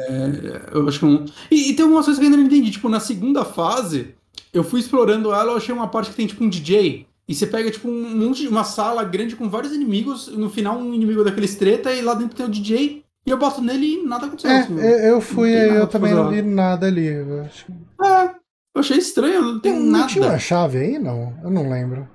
Eu 0.72 0.86
acho 0.86 0.98
que 0.98 1.06
um. 1.06 1.24
E, 1.50 1.70
e 1.70 1.72
tem 1.74 1.84
algumas 1.84 2.04
coisas 2.04 2.18
que 2.18 2.26
eu 2.26 2.30
ainda 2.30 2.36
não 2.36 2.44
entendi. 2.46 2.70
Tipo, 2.70 2.90
na 2.90 3.00
segunda 3.00 3.46
fase, 3.46 4.14
eu 4.52 4.62
fui 4.62 4.80
explorando 4.80 5.32
ela, 5.32 5.52
eu 5.52 5.56
achei 5.56 5.74
uma 5.74 5.88
parte 5.88 6.10
que 6.10 6.16
tem 6.16 6.26
tipo 6.26 6.44
um 6.44 6.48
DJ. 6.50 7.06
E 7.26 7.34
você 7.34 7.46
pega, 7.46 7.70
tipo, 7.70 7.88
um 7.88 8.14
monte 8.14 8.42
de 8.42 8.48
uma 8.48 8.62
sala 8.62 9.02
grande 9.04 9.36
com 9.36 9.48
vários 9.48 9.72
inimigos. 9.72 10.28
No 10.28 10.50
final, 10.50 10.76
um 10.78 10.92
inimigo 10.92 11.24
daqueles 11.24 11.54
treta, 11.54 11.94
e 11.94 12.02
lá 12.02 12.12
dentro 12.12 12.36
tem 12.36 12.44
o 12.44 12.50
DJ. 12.50 13.02
E 13.26 13.30
eu 13.30 13.38
boto 13.38 13.62
nele 13.62 13.94
e 13.94 14.06
nada 14.06 14.26
aconteceu. 14.26 14.50
É, 14.50 14.58
assim. 14.60 14.78
eu 14.78 15.20
fui, 15.22 15.50
eu 15.50 15.86
também 15.86 16.12
não 16.12 16.28
vi 16.28 16.42
nada 16.42 16.86
ali. 16.86 17.06
Eu 17.06 17.40
acho 17.40 17.66
É, 18.04 18.34
eu 18.76 18.80
achei 18.80 18.98
estranho, 18.98 19.42
não 19.42 19.60
tem 19.60 19.72
Não, 19.72 20.00
não 20.00 20.06
tinha 20.06 20.22
uma 20.22 20.28
nada. 20.28 20.38
chave 20.40 20.78
aí, 20.78 20.98
não? 20.98 21.34
Eu 21.42 21.50
não 21.50 21.68
lembro. 21.68 22.08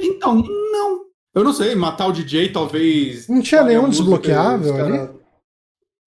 Então, 0.00 0.36
não. 0.36 1.04
Eu 1.34 1.42
não 1.44 1.52
sei, 1.52 1.74
matar 1.74 2.06
o 2.06 2.12
DJ 2.12 2.50
talvez. 2.52 3.28
Não 3.28 3.42
tinha 3.42 3.62
nenhum 3.64 3.88
desbloqueável 3.88 4.72
cara- 4.76 5.02
ali? 5.04 5.14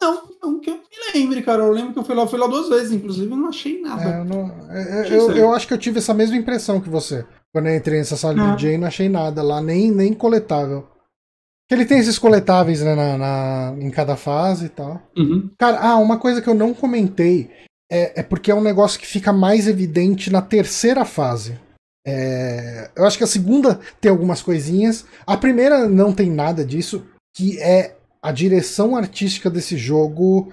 Não, 0.02 0.24
não 0.44 0.60
que 0.60 0.70
eu 0.70 0.76
me 0.76 0.82
lembre, 1.14 1.42
cara. 1.42 1.64
Eu 1.64 1.72
lembro 1.72 1.94
que 1.94 2.00
eu 2.00 2.04
fui 2.04 2.16
lá, 2.16 2.24
eu 2.24 2.28
fui 2.28 2.40
lá 2.40 2.48
duas 2.48 2.70
vezes, 2.70 2.92
inclusive, 2.92 3.30
eu 3.32 3.38
não 3.38 3.50
achei 3.50 3.82
nada. 3.82 4.04
É, 4.04 4.20
eu, 4.20 4.26
não- 4.26 4.72
é, 4.72 5.02
Achei 5.02 5.18
eu, 5.18 5.22
estranho. 5.22 5.40
eu 5.42 5.54
acho 5.54 5.68
que 5.68 5.74
eu 5.74 5.78
tive 5.78 5.98
essa 6.00 6.14
mesma 6.14 6.36
impressão 6.38 6.80
que 6.80 6.90
você. 6.90 7.26
Quando 7.54 7.68
eu 7.68 7.76
entrei 7.76 7.98
nessa 7.98 8.16
sala 8.16 8.34
Ah. 8.42 8.52
de 8.52 8.58
DJ, 8.58 8.78
não 8.78 8.88
achei 8.88 9.10
nada 9.10 9.42
lá, 9.42 9.60
nem, 9.62 9.92
nem 9.92 10.14
coletável. 10.14 10.82
Porque 10.84 11.82
ele 11.82 11.86
tem 11.86 12.00
esses 12.00 12.18
coletáveis 12.20 12.82
né, 12.82 12.96
na, 12.96 13.18
na- 13.18 13.76
em 13.80 13.90
cada 13.90 14.16
fase 14.16 14.68
e 14.68 14.70
tal. 14.70 15.02
Uhum. 15.18 15.50
Cara, 15.58 15.80
ah, 15.82 15.98
uma 15.98 16.18
coisa 16.20 16.42
que 16.42 16.48
eu 16.50 16.54
não 16.54 16.74
comentei 16.74 17.50
é, 17.92 18.20
é 18.20 18.24
porque 18.24 18.52
é 18.52 18.56
um 18.56 18.62
negócio 18.62 19.00
que 19.00 19.08
fica 19.08 19.32
mais 19.32 19.68
evidente 19.68 20.32
na 20.32 20.42
terceira 20.42 21.06
fase. 21.06 21.60
É, 22.06 22.90
eu 22.96 23.06
acho 23.06 23.18
que 23.18 23.24
a 23.24 23.28
segunda 23.28 23.80
tem 24.00 24.10
algumas 24.10 24.42
coisinhas. 24.42 25.06
A 25.26 25.36
primeira 25.36 25.90
não 25.90 26.14
tem 26.14 26.30
nada 26.32 26.64
disso, 26.64 27.06
que 27.36 27.60
é 27.60 27.96
a 28.22 28.32
direção 28.32 28.96
artística 28.96 29.50
desse 29.50 29.78
jogo 29.78 30.52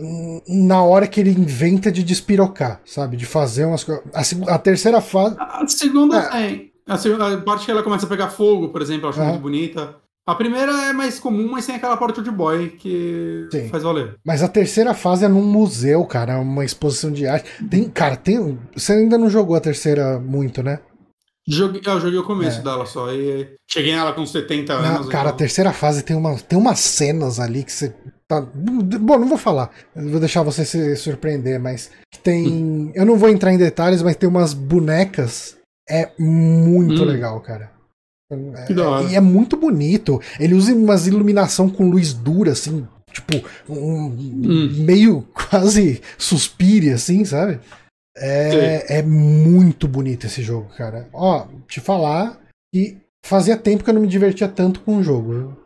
hum, 0.00 0.42
na 0.46 0.82
hora 0.82 1.06
que 1.06 1.18
ele 1.20 1.30
inventa 1.30 1.90
de 1.90 2.02
despirocar, 2.02 2.80
sabe? 2.84 3.16
De 3.16 3.24
fazer 3.24 3.64
umas 3.64 3.82
coisas. 3.84 4.04
A, 4.46 4.58
terceira 4.58 5.00
fase. 5.00 5.36
A 5.38 5.66
segunda 5.66 6.18
É. 6.18 6.28
tem. 6.28 6.72
A, 6.86 6.98
segunda, 6.98 7.32
a 7.34 7.40
parte 7.40 7.64
que 7.64 7.70
ela 7.70 7.82
começa 7.82 8.04
a 8.04 8.08
pegar 8.08 8.28
fogo, 8.30 8.68
por 8.68 8.82
exemplo, 8.82 9.06
eu 9.06 9.10
acho 9.10 9.20
Aham. 9.20 9.30
muito 9.30 9.42
bonita. 9.42 9.96
A 10.26 10.34
primeira 10.34 10.70
é 10.88 10.92
mais 10.92 11.18
comum, 11.18 11.50
mas 11.50 11.66
tem 11.66 11.74
aquela 11.74 11.96
parte 11.96 12.22
de 12.22 12.30
boy 12.30 12.68
que 12.70 13.48
Sim. 13.50 13.68
faz 13.68 13.82
valer. 13.82 14.14
Mas 14.24 14.42
a 14.42 14.48
terceira 14.48 14.94
fase 14.94 15.24
é 15.24 15.28
num 15.28 15.42
museu, 15.42 16.04
cara, 16.04 16.38
uma 16.38 16.64
exposição 16.64 17.10
de 17.10 17.26
arte. 17.26 17.50
Tem, 17.68 17.88
cara, 17.88 18.16
tem. 18.16 18.58
Você 18.76 18.92
ainda 18.92 19.18
não 19.18 19.28
jogou 19.30 19.56
a 19.56 19.60
terceira 19.60 20.20
muito, 20.20 20.62
né? 20.62 20.78
Joguei, 21.48 21.80
eu 21.84 22.00
joguei 22.00 22.18
o 22.18 22.22
começo 22.24 22.60
É. 22.60 22.62
dela 22.62 22.86
só. 22.86 23.10
E 23.12 23.54
cheguei 23.68 23.92
nela 23.92 24.12
com 24.12 24.24
70 24.24 24.78
Na- 24.80 24.96
anos. 24.96 25.08
cara, 25.08 25.24
a 25.24 25.26
então- 25.28 25.38
terceira 25.38 25.72
fase 25.72 26.02
tem, 26.04 26.14
uma, 26.14 26.36
tem 26.36 26.56
umas 26.56 26.78
cenas 26.78 27.40
ali 27.40 27.64
que 27.64 27.72
você 27.72 27.92
tá. 28.28 28.40
Bom, 28.40 29.18
não 29.18 29.26
vou 29.26 29.38
falar. 29.38 29.70
Vou 29.96 30.20
deixar 30.20 30.42
você 30.42 30.64
se 30.64 30.94
surpreender, 30.96 31.58
mas 31.58 31.90
tem. 32.22 32.92
Eu 32.94 33.04
não 33.06 33.16
vou 33.16 33.30
entrar 33.30 33.52
em 33.52 33.58
detalhes, 33.58 34.02
mas 34.02 34.14
tem 34.14 34.28
umas 34.28 34.52
bonecas. 34.54 35.56
É 35.88 36.10
muito 36.18 37.02
Hum. 37.02 37.06
legal, 37.06 37.40
cara. 37.40 37.72
É- 38.30 38.66
Que 38.66 38.74
da 38.74 38.88
hora. 38.88 39.04
E 39.10 39.14
é 39.16 39.20
muito 39.20 39.56
bonito. 39.56 40.20
Ele 40.38 40.54
usa 40.54 40.74
umas 40.74 41.06
iluminação 41.06 41.68
com 41.68 41.90
luz 41.90 42.12
dura, 42.12 42.52
assim, 42.52 42.86
tipo, 43.12 43.34
um, 43.68 44.06
Hum. 44.06 44.68
meio 44.84 45.22
quase 45.34 46.00
suspire, 46.16 46.90
assim, 46.90 47.24
sabe? 47.24 47.58
É, 48.16 48.98
é 48.98 49.02
muito 49.02 49.88
bonito 49.88 50.26
esse 50.26 50.42
jogo, 50.42 50.68
cara. 50.76 51.08
Ó, 51.12 51.46
te 51.68 51.80
falar 51.80 52.38
que 52.72 52.98
fazia 53.24 53.56
tempo 53.56 53.82
que 53.84 53.90
eu 53.90 53.94
não 53.94 54.00
me 54.02 54.08
divertia 54.08 54.48
tanto 54.48 54.80
com 54.80 54.98
o 54.98 55.02
jogo. 55.02 55.32
viu? 55.32 55.56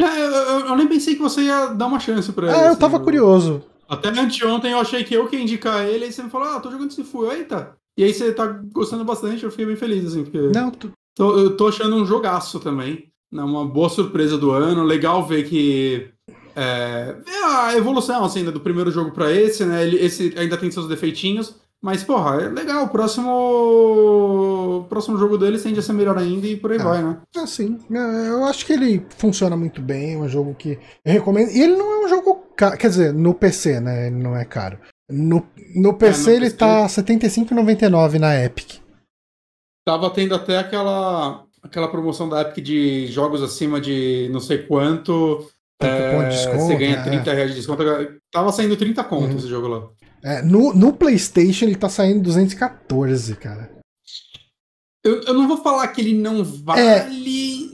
É, 0.00 0.20
eu, 0.20 0.30
eu- 0.66 0.76
nem 0.76 0.86
pensei 0.88 1.14
que 1.14 1.22
você 1.22 1.42
ia 1.42 1.66
dar 1.68 1.86
uma 1.86 1.98
chance 2.00 2.30
pra 2.32 2.46
ele. 2.48 2.56
Ah, 2.56 2.64
eu 2.64 2.70
assim, 2.72 2.80
tava 2.80 3.00
curioso. 3.00 3.62
Até 3.88 4.08
anteontem 4.08 4.72
eu 4.72 4.78
achei 4.80 5.04
que 5.04 5.14
eu 5.14 5.28
que 5.28 5.36
ia 5.36 5.42
indicar 5.42 5.86
ele, 5.86 6.04
aí 6.04 6.12
você 6.12 6.22
me 6.22 6.28
falou, 6.30 6.48
ah, 6.48 6.60
tô 6.60 6.70
jogando 6.70 6.90
Sifu, 6.92 7.30
eita. 7.30 7.76
E 7.96 8.04
aí 8.04 8.12
você 8.12 8.32
tá 8.32 8.46
gostando 8.72 9.04
bastante, 9.04 9.42
eu 9.44 9.50
fiquei 9.50 9.64
bem 9.64 9.76
feliz, 9.76 10.04
assim, 10.06 10.22
porque 10.24 10.38
Não, 10.38 10.70
tu- 10.70 10.92
tô- 11.16 11.36
eu 11.38 11.56
tô 11.56 11.66
achando 11.68 11.96
um 11.96 12.06
jogaço 12.06 12.60
também. 12.60 13.08
Né, 13.32 13.42
uma 13.42 13.66
boa 13.66 13.88
surpresa 13.88 14.38
do 14.38 14.52
ano, 14.52 14.84
legal 14.84 15.26
ver 15.26 15.48
que. 15.48 16.08
É, 16.54 17.16
ver 17.24 17.44
a 17.44 17.76
evolução 17.76 18.24
assim, 18.24 18.44
né, 18.44 18.50
do 18.52 18.60
primeiro 18.60 18.90
jogo 18.92 19.10
pra 19.10 19.32
esse, 19.32 19.64
né? 19.64 19.82
Ele, 19.84 19.96
esse 19.98 20.32
ainda 20.38 20.56
tem 20.56 20.70
seus 20.70 20.86
defeitinhos, 20.88 21.56
mas, 21.82 22.04
porra, 22.04 22.40
é 22.42 22.48
legal. 22.48 22.84
O 22.84 22.88
próximo. 22.88 23.28
O 24.80 24.84
próximo 24.88 25.18
jogo 25.18 25.36
dele 25.36 25.58
tende 25.58 25.78
a 25.80 25.82
ser 25.82 25.92
melhor 25.92 26.16
ainda 26.18 26.46
e 26.46 26.56
por 26.56 26.70
aí 26.72 26.78
Ah. 26.80 26.84
vai, 26.84 27.02
né? 27.02 27.16
assim, 27.36 27.78
é, 27.90 28.28
eu 28.30 28.44
acho 28.44 28.64
que 28.64 28.72
ele 28.72 29.04
funciona 29.18 29.56
muito 29.56 29.80
bem, 29.82 30.14
é 30.14 30.18
um 30.18 30.28
jogo 30.28 30.54
que 30.54 30.78
eu 31.04 31.12
recomendo. 31.12 31.50
E 31.50 31.60
ele 31.60 31.76
não 31.76 31.92
é 31.92 32.04
um 32.06 32.08
jogo 32.08 32.42
caro, 32.56 32.76
quer 32.78 32.88
dizer, 32.88 33.12
no 33.12 33.34
PC, 33.34 33.80
né? 33.80 34.06
Ele 34.06 34.16
não 34.16 34.36
é 34.36 34.44
caro. 34.44 34.78
No, 35.10 35.44
no 35.74 35.94
PC 35.94 36.30
ele 36.32 36.40
PC. 36.46 36.56
tá 36.56 36.82
R$ 36.82 36.88
75,99 36.88 38.18
na 38.18 38.34
Epic. 38.42 38.80
Tava 39.86 40.10
tendo 40.10 40.34
até 40.34 40.58
aquela, 40.58 41.44
aquela 41.62 41.86
promoção 41.88 42.28
da 42.28 42.42
Epic 42.42 42.64
de 42.64 43.06
jogos 43.06 43.40
acima 43.40 43.80
de 43.80 44.28
não 44.32 44.40
sei 44.40 44.58
quanto. 44.58 45.48
Cupom 45.80 46.18
de 46.20 46.24
é, 46.24 46.28
desconto, 46.28 46.58
você 46.58 46.74
ganha 46.76 46.96
né? 46.96 47.02
30 47.04 47.32
reais 47.32 47.50
de 47.50 47.56
desconto. 47.56 47.82
Tava 48.32 48.50
saindo 48.50 48.76
30 48.76 49.04
conto 49.04 49.30
Uhum. 49.30 49.36
esse 49.36 49.46
jogo 49.46 49.68
lá. 49.68 49.88
É, 50.24 50.42
no, 50.42 50.74
no 50.74 50.92
PlayStation 50.92 51.66
ele 51.66 51.76
tá 51.76 51.88
saindo 51.88 52.20
214, 52.22 53.36
cara. 53.36 53.70
Eu, 55.04 55.20
eu 55.22 55.34
não 55.34 55.46
vou 55.46 55.58
falar 55.58 55.86
que 55.88 56.00
ele 56.00 56.14
não 56.14 56.42
vale. 56.42 56.80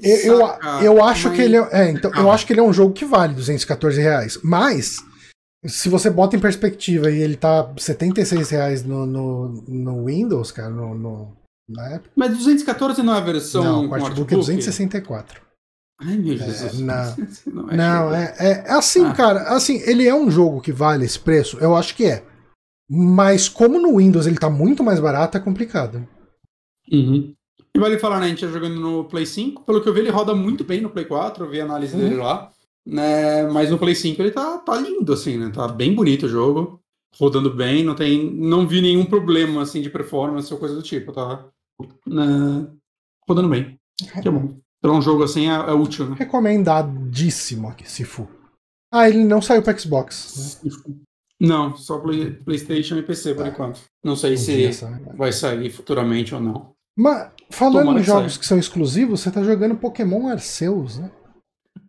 Eu, 0.03 0.17
eu, 0.17 0.39
saca, 0.47 0.85
eu 0.85 1.03
acho 1.03 1.29
mas- 1.29 1.37
que 1.37 1.43
ele 1.43 1.57
é, 1.57 1.69
é, 1.73 1.91
então, 1.91 2.13
eu 2.15 2.31
acho 2.31 2.47
que 2.47 2.53
ele 2.53 2.61
é 2.61 2.63
um 2.63 2.73
jogo 2.75 2.93
que 2.93 3.07
vale 3.07 3.33
214 3.33 3.99
reais. 4.03 4.39
Mas, 4.45 4.97
se 5.65 5.89
você 5.89 6.11
bota 6.11 6.37
em 6.37 6.41
perspectiva 6.41 7.11
e 7.11 7.23
ele 7.23 7.37
tá 7.37 7.73
76 7.79 8.51
reais 8.51 8.85
no, 8.85 9.07
no, 9.07 9.49
no 9.67 10.05
Windows, 10.05 10.51
cara, 10.53 10.69
no, 10.69 10.95
no, 10.95 11.37
na 11.73 11.97
Epic. 11.97 12.11
Mas 12.17 12.37
214 12.37 13.03
não 13.03 13.15
é 13.15 13.19
a 13.19 13.21
versão 13.21 13.65
Não, 13.65 13.85
o 13.85 13.89
com 13.89 13.95
artbook 13.95 14.11
é 14.19 14.23
artbook? 14.23 14.35
264. 14.35 15.43
Ai, 16.01 16.17
meu 16.17 16.35
É, 16.35 16.37
Jesus. 16.39 16.79
não. 16.81 17.17
não 17.53 17.71
é 17.71 17.77
Não, 17.77 18.15
é, 18.15 18.35
é, 18.39 18.51
é 18.67 18.73
assim, 18.73 19.05
Ah. 19.05 19.13
cara. 19.13 19.41
Assim, 19.55 19.81
ele 19.87 20.07
é 20.07 20.15
um 20.15 20.31
jogo 20.31 20.61
que 20.61 20.73
vale 20.73 21.05
esse 21.05 21.19
preço? 21.19 21.59
Eu 21.59 21.77
acho 21.77 21.95
que 21.95 22.05
é. 22.05 22.25
Mas 22.91 23.49
como 23.49 23.81
no 23.81 23.97
Windows 23.99 24.27
ele 24.27 24.37
tá 24.39 24.51
muito 24.51 24.83
mais 24.85 25.01
barato, 25.01 25.37
é 25.37 25.41
complicado. 25.41 26.07
Uhum. 26.91 27.33
E 27.75 27.79
vale 27.79 27.99
falar, 27.99 28.21
né? 28.21 28.27
A 28.27 28.29
gente 28.29 28.45
tá 28.45 28.53
jogando 28.53 28.79
no 28.79 29.05
Play 29.05 29.25
5. 29.25 29.63
Pelo 29.65 29.81
que 29.81 29.89
eu 29.89 29.95
vi, 29.95 30.01
ele 30.01 30.11
roda 30.11 30.35
muito 30.35 30.63
bem 30.63 30.81
no 30.81 30.91
Play 30.91 31.07
4. 31.07 31.45
Eu 31.45 31.51
vi 31.51 31.61
a 31.61 31.65
análise 31.65 31.97
dele 31.97 32.17
lá. 32.17 32.51
Né? 32.85 33.45
Mas 33.45 33.71
no 33.71 33.79
Play 33.79 33.95
5 33.95 34.21
ele 34.21 34.31
tá, 34.33 34.59
tá 34.59 34.77
lindo, 34.77 35.13
assim, 35.13 35.39
né? 35.39 35.51
Tá 35.55 35.69
bem 35.69 35.95
bonito 35.95 36.27
o 36.27 36.29
jogo. 36.29 36.81
Rodando 37.19 37.55
bem. 37.55 37.83
Não, 37.85 37.95
tem, 37.95 38.31
não 38.35 38.67
vi 38.67 38.83
nenhum 38.83 39.05
problema, 39.07 39.63
assim, 39.63 39.81
de 39.81 39.89
performance 39.89 40.53
ou 40.53 40.59
coisa 40.59 40.75
do 40.75 40.83
tipo. 40.83 41.13
Tá 41.13 41.47
né? 42.07 42.69
rodando 43.29 43.49
bem. 43.49 43.79
Que 44.21 44.29
é 44.29 44.31
bom. 44.31 44.57
Então 44.79 44.97
um 44.97 45.03
jogo 45.03 45.23
assim 45.23 45.49
é, 45.49 45.55
é 45.55 45.73
útil, 45.73 46.09
né? 46.09 46.17
Recomendadíssimo 46.19 47.69
aqui, 47.69 47.89
Sifu. 47.89 48.29
Ah, 48.93 49.09
ele 49.09 49.25
não 49.25 49.41
saiu 49.41 49.63
para 49.63 49.79
Xbox. 49.79 50.61
Né? 50.63 50.73
Não, 51.41 51.77
só 51.77 51.99
Play, 51.99 52.33
PlayStation 52.33 52.97
e 52.97 53.03
PC 53.03 53.35
por 53.35 53.47
é. 53.47 53.49
enquanto. 53.49 53.81
Não 54.05 54.15
sei 54.15 54.37
se 54.37 54.71
vai 55.17 55.33
sair 55.33 55.71
futuramente 55.71 56.35
ou 56.35 56.41
não. 56.41 56.73
Mas, 56.97 57.31
falando 57.51 57.87
Tomara 57.87 58.01
em 58.01 58.03
jogos 58.03 58.35
que, 58.35 58.41
que, 58.41 58.47
são 58.47 58.59
exclusivos, 58.59 59.21
você 59.21 59.31
tá 59.31 59.43
jogando 59.43 59.77
Pokémon 59.77 60.29
Arceus, 60.29 60.99
né? 60.99 61.11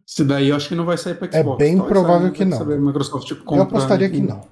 Se 0.06 0.24
daí 0.24 0.50
eu 0.50 0.56
acho 0.56 0.70
que 0.70 0.76
não 0.76 0.86
vai 0.86 0.98
sair 0.98 1.16
pra 1.16 1.28
é 1.28 1.42
Xbox. 1.42 1.62
É 1.62 1.66
bem 1.66 1.78
provável 1.78 2.32
que 2.32 2.46
não. 2.46 2.58
Saber, 2.58 2.80
Microsoft 2.80 3.34
compra, 3.40 3.56
eu 3.56 3.64
apostaria 3.64 4.10
que 4.10 4.22
não. 4.22 4.48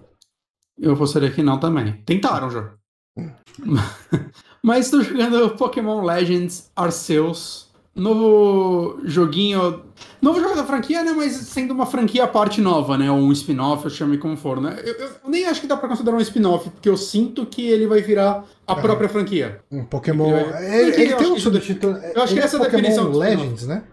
Eu 0.78 0.94
apostaria 0.94 1.32
que 1.32 1.44
não 1.44 1.60
também. 1.60 2.02
Tentaram 2.04 2.50
já. 2.50 2.74
Mas 4.64 4.86
estou 4.86 5.02
jogando 5.02 5.52
Pokémon 5.58 6.04
Legends 6.04 6.72
Arceus. 6.76 7.70
Novo 7.94 9.02
joguinho. 9.04 9.84
Novo 10.22 10.40
jogo 10.40 10.56
da 10.56 10.64
franquia, 10.64 11.04
né? 11.04 11.12
Mas 11.12 11.34
sendo 11.34 11.74
uma 11.74 11.86
franquia 11.86 12.24
à 12.24 12.28
parte 12.28 12.62
nova, 12.62 12.98
né? 12.98 13.12
Ou 13.12 13.18
um 13.18 13.32
spin-off, 13.34 13.84
eu 13.84 13.90
chame 13.90 14.18
como 14.18 14.38
for, 14.38 14.62
né? 14.62 14.80
Eu, 14.86 14.94
eu, 14.94 15.10
nem 15.28 15.46
acho 15.46 15.60
que 15.60 15.68
dá 15.68 15.76
pra 15.76 15.90
considerar 15.90 16.16
um 16.16 16.22
spin-off, 16.22 16.70
porque 16.70 16.88
eu 16.88 16.96
sinto 16.96 17.46
que 17.46 17.68
ele 17.68 17.86
vai 17.86 18.02
virar 18.02 18.46
a 18.66 18.74
é. 18.74 18.82
própria 18.82 19.10
franquia. 19.10 19.60
Um 19.70 19.84
Pokémon. 19.84 20.38
Ele, 20.38 20.52
vai... 20.52 20.80
ele, 20.80 21.02
ele 21.02 21.16
tem 21.16 21.32
um 21.34 21.40
subtítulo. 21.40 21.98
Eu 21.98 22.22
acho 22.22 22.34
que 22.34 22.40
essa 22.40 22.56
é 22.56 22.62
a 22.62 22.64
definição. 22.64 23.12
Legends, 23.12 23.68
né? 23.68 23.84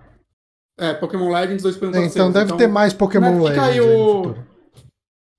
É, 0.79 0.95
Pokémon 0.95 1.33
Legends 1.33 1.64
2.6. 1.64 1.95
É, 1.97 2.05
então 2.07 2.31
deve 2.31 2.45
então, 2.45 2.57
ter 2.57 2.69
mais 2.69 2.93
Pokémon 2.93 3.43
Legends. 3.43 3.57
Caiu... 3.57 4.37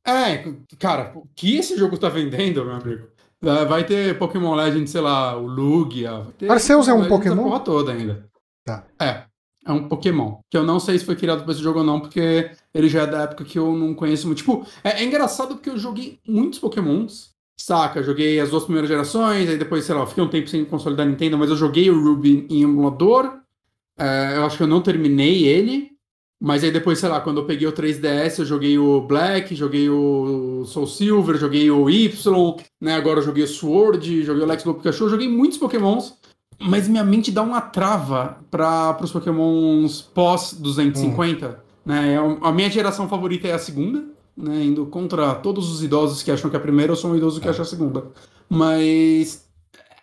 É, 0.06 0.54
cara, 0.78 1.14
o 1.16 1.26
que 1.34 1.58
esse 1.58 1.78
jogo 1.78 1.98
tá 1.98 2.10
vendendo, 2.10 2.66
meu 2.66 2.76
amigo? 2.76 3.08
Vai 3.42 3.86
ter 3.86 4.18
Pokémon 4.18 4.54
Legends, 4.54 4.92
sei 4.92 5.02
lá, 5.02 5.38
o 5.38 5.48
Lugia. 5.48 6.28
Arceus 6.50 6.88
é 6.88 6.94
um 6.94 7.08
Pokémon? 7.08 7.42
A 7.42 7.44
porra 7.44 7.60
toda 7.62 7.92
ainda. 7.94 8.30
Tá. 8.66 8.86
É. 9.00 9.24
É 9.66 9.72
um 9.72 9.88
Pokémon. 9.88 10.40
Que 10.50 10.58
eu 10.58 10.64
não 10.64 10.80
sei 10.80 10.98
se 10.98 11.06
foi 11.06 11.16
criado 11.16 11.44
para 11.44 11.52
esse 11.54 11.62
jogo 11.62 11.80
ou 11.80 11.86
não, 11.86 12.00
porque 12.00 12.52
ele 12.74 12.90
já 12.90 13.04
é 13.04 13.08
da 13.08 13.24
época 13.24 13.46
que 13.46 13.60
eu 13.60 13.76
não 13.76 13.94
conheço 13.94 14.26
muito. 14.26 14.40
Tipo, 14.40 14.66
é, 14.84 15.02
é 15.02 15.04
engraçado 15.04 15.56
porque 15.56 15.70
eu 15.70 15.78
joguei 15.78 16.20
muitos 16.28 16.60
Pokémons. 16.60 17.30
Saca? 17.58 18.02
Joguei 18.02 18.40
as 18.40 18.50
duas 18.50 18.64
primeiras 18.64 18.90
gerações, 18.90 19.50
aí 19.50 19.58
depois, 19.58 19.84
sei 19.84 19.94
lá, 19.94 20.08
fiquei 20.08 20.24
um 20.24 20.30
tempo 20.30 20.48
sem 20.48 20.64
consolidar 20.64 21.06
Nintendo, 21.06 21.38
mas 21.38 21.50
eu 21.50 21.58
joguei 21.58 21.90
o 21.90 22.02
Ruby 22.02 22.48
em 22.50 22.64
emulador. 22.64 23.40
É, 23.98 24.38
eu 24.38 24.46
acho 24.46 24.56
que 24.56 24.64
eu 24.64 24.68
não 24.68 24.82
terminei 24.82 25.46
ele. 25.46 25.89
Mas 26.42 26.64
aí 26.64 26.72
depois, 26.72 27.00
sei 27.00 27.10
lá, 27.10 27.20
quando 27.20 27.42
eu 27.42 27.46
peguei 27.46 27.68
o 27.68 27.74
3DS, 27.74 28.40
eu 28.40 28.46
joguei 28.46 28.80
o 28.80 29.02
Black, 29.02 29.54
joguei 29.54 29.90
o 29.90 30.64
Soul 30.66 30.88
Silver, 30.88 31.38
joguei 31.38 31.70
o 31.70 31.90
Y, 31.90 32.56
né? 32.80 32.96
Agora 32.96 33.20
eu 33.20 33.24
joguei 33.24 33.44
o 33.44 33.48
Sword, 33.48 34.24
joguei 34.24 34.44
o 34.44 34.46
Lex 34.46 34.64
Go 34.64 34.76
Pikachu, 34.76 35.10
joguei 35.10 35.28
muitos 35.28 35.58
Pokémons, 35.58 36.14
mas 36.58 36.88
minha 36.88 37.04
mente 37.04 37.30
dá 37.30 37.42
uma 37.42 37.60
trava 37.60 38.38
para 38.50 38.98
os 39.04 39.12
Pokémons 39.12 40.02
pós 40.02 40.54
250, 40.54 41.46
hum. 41.46 41.54
né? 41.86 42.14
É 42.14 42.18
a 42.18 42.52
minha 42.54 42.70
geração 42.70 43.10
favorita 43.10 43.50
é 43.50 43.54
a 43.54 43.60
segunda, 43.60 44.06
né? 44.36 44.64
Indo 44.64 44.86
contra 44.86 45.36
todos 45.36 45.70
os 45.70 45.84
idosos 45.84 46.24
que 46.24 46.32
acham 46.32 46.50
que 46.50 46.56
é 46.56 46.60
a 46.60 46.62
primeira, 46.62 46.94
eu 46.94 46.96
sou 46.96 47.12
um 47.12 47.18
idoso 47.18 47.42
que 47.42 47.48
é. 47.48 47.52
acha 47.52 47.64
a 47.64 47.66
segunda. 47.66 48.06
Mas 48.48 49.46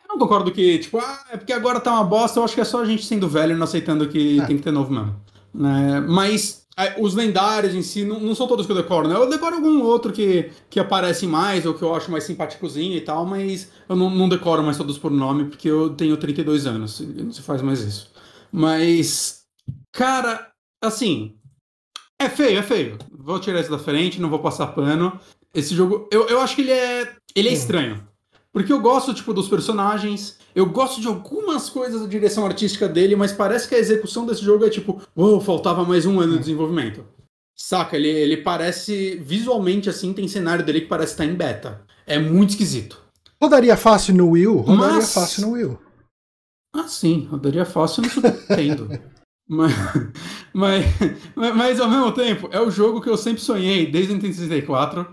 eu 0.04 0.08
não 0.10 0.18
concordo 0.18 0.52
que, 0.52 0.78
tipo, 0.80 0.98
ah, 0.98 1.24
é 1.32 1.38
porque 1.38 1.54
agora 1.54 1.80
tá 1.80 1.94
uma 1.94 2.04
bosta, 2.04 2.38
eu 2.38 2.44
acho 2.44 2.54
que 2.54 2.60
é 2.60 2.64
só 2.64 2.82
a 2.82 2.84
gente 2.84 3.06
sendo 3.06 3.26
velho 3.26 3.52
e 3.52 3.56
não 3.56 3.64
aceitando 3.64 4.06
que 4.06 4.38
é. 4.38 4.44
tem 4.44 4.58
que 4.58 4.62
ter 4.62 4.70
novo 4.70 4.92
mesmo. 4.92 5.16
Né? 5.56 6.00
Mas 6.00 6.66
é, 6.78 6.94
os 7.00 7.14
lendários 7.14 7.74
em 7.74 7.80
si 7.80 8.04
não, 8.04 8.20
não, 8.20 8.34
são 8.34 8.46
todos 8.46 8.66
que 8.66 8.72
eu 8.72 8.76
decoro, 8.76 9.08
né? 9.08 9.14
Eu 9.16 9.30
decoro 9.30 9.56
algum 9.56 9.82
outro 9.82 10.12
que, 10.12 10.50
que 10.68 10.78
aparece 10.78 11.26
mais 11.26 11.64
ou 11.64 11.72
que 11.72 11.82
eu 11.82 11.94
acho 11.94 12.10
mais 12.10 12.24
simpáticozinho 12.24 12.94
e 12.94 13.00
tal, 13.00 13.24
mas 13.24 13.72
eu 13.88 13.96
não, 13.96 14.10
não 14.10 14.28
decoro 14.28 14.62
mais 14.62 14.76
todos 14.76 14.98
por 14.98 15.10
nome 15.10 15.46
porque 15.46 15.68
eu 15.68 15.90
tenho 15.90 16.16
32 16.18 16.66
anos 16.66 17.00
e 17.00 17.06
não 17.06 17.32
se 17.32 17.40
faz 17.40 17.62
mais 17.62 17.80
isso. 17.80 18.12
Mas, 18.52 19.44
cara, 19.90 20.50
assim, 20.84 21.34
é 22.20 22.28
feio, 22.28 22.58
é 22.58 22.62
feio. 22.62 22.98
Vou 23.10 23.40
tirar 23.40 23.60
isso 23.60 23.70
da 23.70 23.78
frente, 23.78 24.20
não 24.20 24.28
vou 24.28 24.40
passar 24.40 24.66
pano. 24.68 25.18
Esse 25.54 25.74
jogo, 25.74 26.06
eu, 26.12 26.26
eu 26.28 26.40
acho 26.40 26.54
que 26.54 26.60
ele 26.60 26.72
é, 26.72 27.16
ele 27.34 27.48
é 27.48 27.52
estranho. 27.52 28.06
Porque 28.56 28.72
eu 28.72 28.80
gosto, 28.80 29.12
tipo, 29.12 29.34
dos 29.34 29.48
personagens, 29.48 30.38
eu 30.54 30.64
gosto 30.64 30.98
de 30.98 31.06
algumas 31.06 31.68
coisas 31.68 32.00
da 32.00 32.06
direção 32.06 32.46
artística 32.46 32.88
dele, 32.88 33.14
mas 33.14 33.30
parece 33.30 33.68
que 33.68 33.74
a 33.74 33.78
execução 33.78 34.24
desse 34.24 34.42
jogo 34.42 34.64
é 34.64 34.70
tipo, 34.70 34.98
uou, 35.14 35.38
faltava 35.42 35.84
mais 35.84 36.06
um 36.06 36.18
ano 36.20 36.32
de 36.32 36.38
desenvolvimento. 36.38 37.04
Saca? 37.54 37.98
Ele, 37.98 38.08
ele 38.08 38.38
parece, 38.38 39.16
visualmente 39.16 39.90
assim, 39.90 40.14
tem 40.14 40.26
cenário 40.26 40.64
dele 40.64 40.80
que 40.80 40.86
parece 40.86 41.12
estar 41.12 41.26
em 41.26 41.34
beta. 41.34 41.82
É 42.06 42.18
muito 42.18 42.48
esquisito. 42.48 42.98
Rodaria 43.38 43.76
fácil 43.76 44.14
no 44.14 44.30
Wii 44.30 44.46
U? 44.46 44.56
Rodaria 44.60 44.94
mas... 44.94 45.12
fácil 45.12 45.42
no 45.42 45.52
Wii 45.52 45.64
U. 45.66 45.78
Ah, 46.74 46.88
sim, 46.88 47.28
rodaria 47.30 47.66
fácil 47.66 48.04
no 48.04 48.08
Super 48.08 48.32
Nintendo. 48.32 48.88
Mas, 49.48 49.72
mas, 50.52 50.84
mas, 51.54 51.78
ao 51.78 51.88
mesmo 51.88 52.10
tempo, 52.10 52.48
é 52.50 52.60
o 52.60 52.68
jogo 52.68 53.00
que 53.00 53.08
eu 53.08 53.16
sempre 53.16 53.40
sonhei 53.40 53.88
desde 53.88 54.10
o 54.10 54.16
Nintendo 54.16 54.34
64 54.34 55.06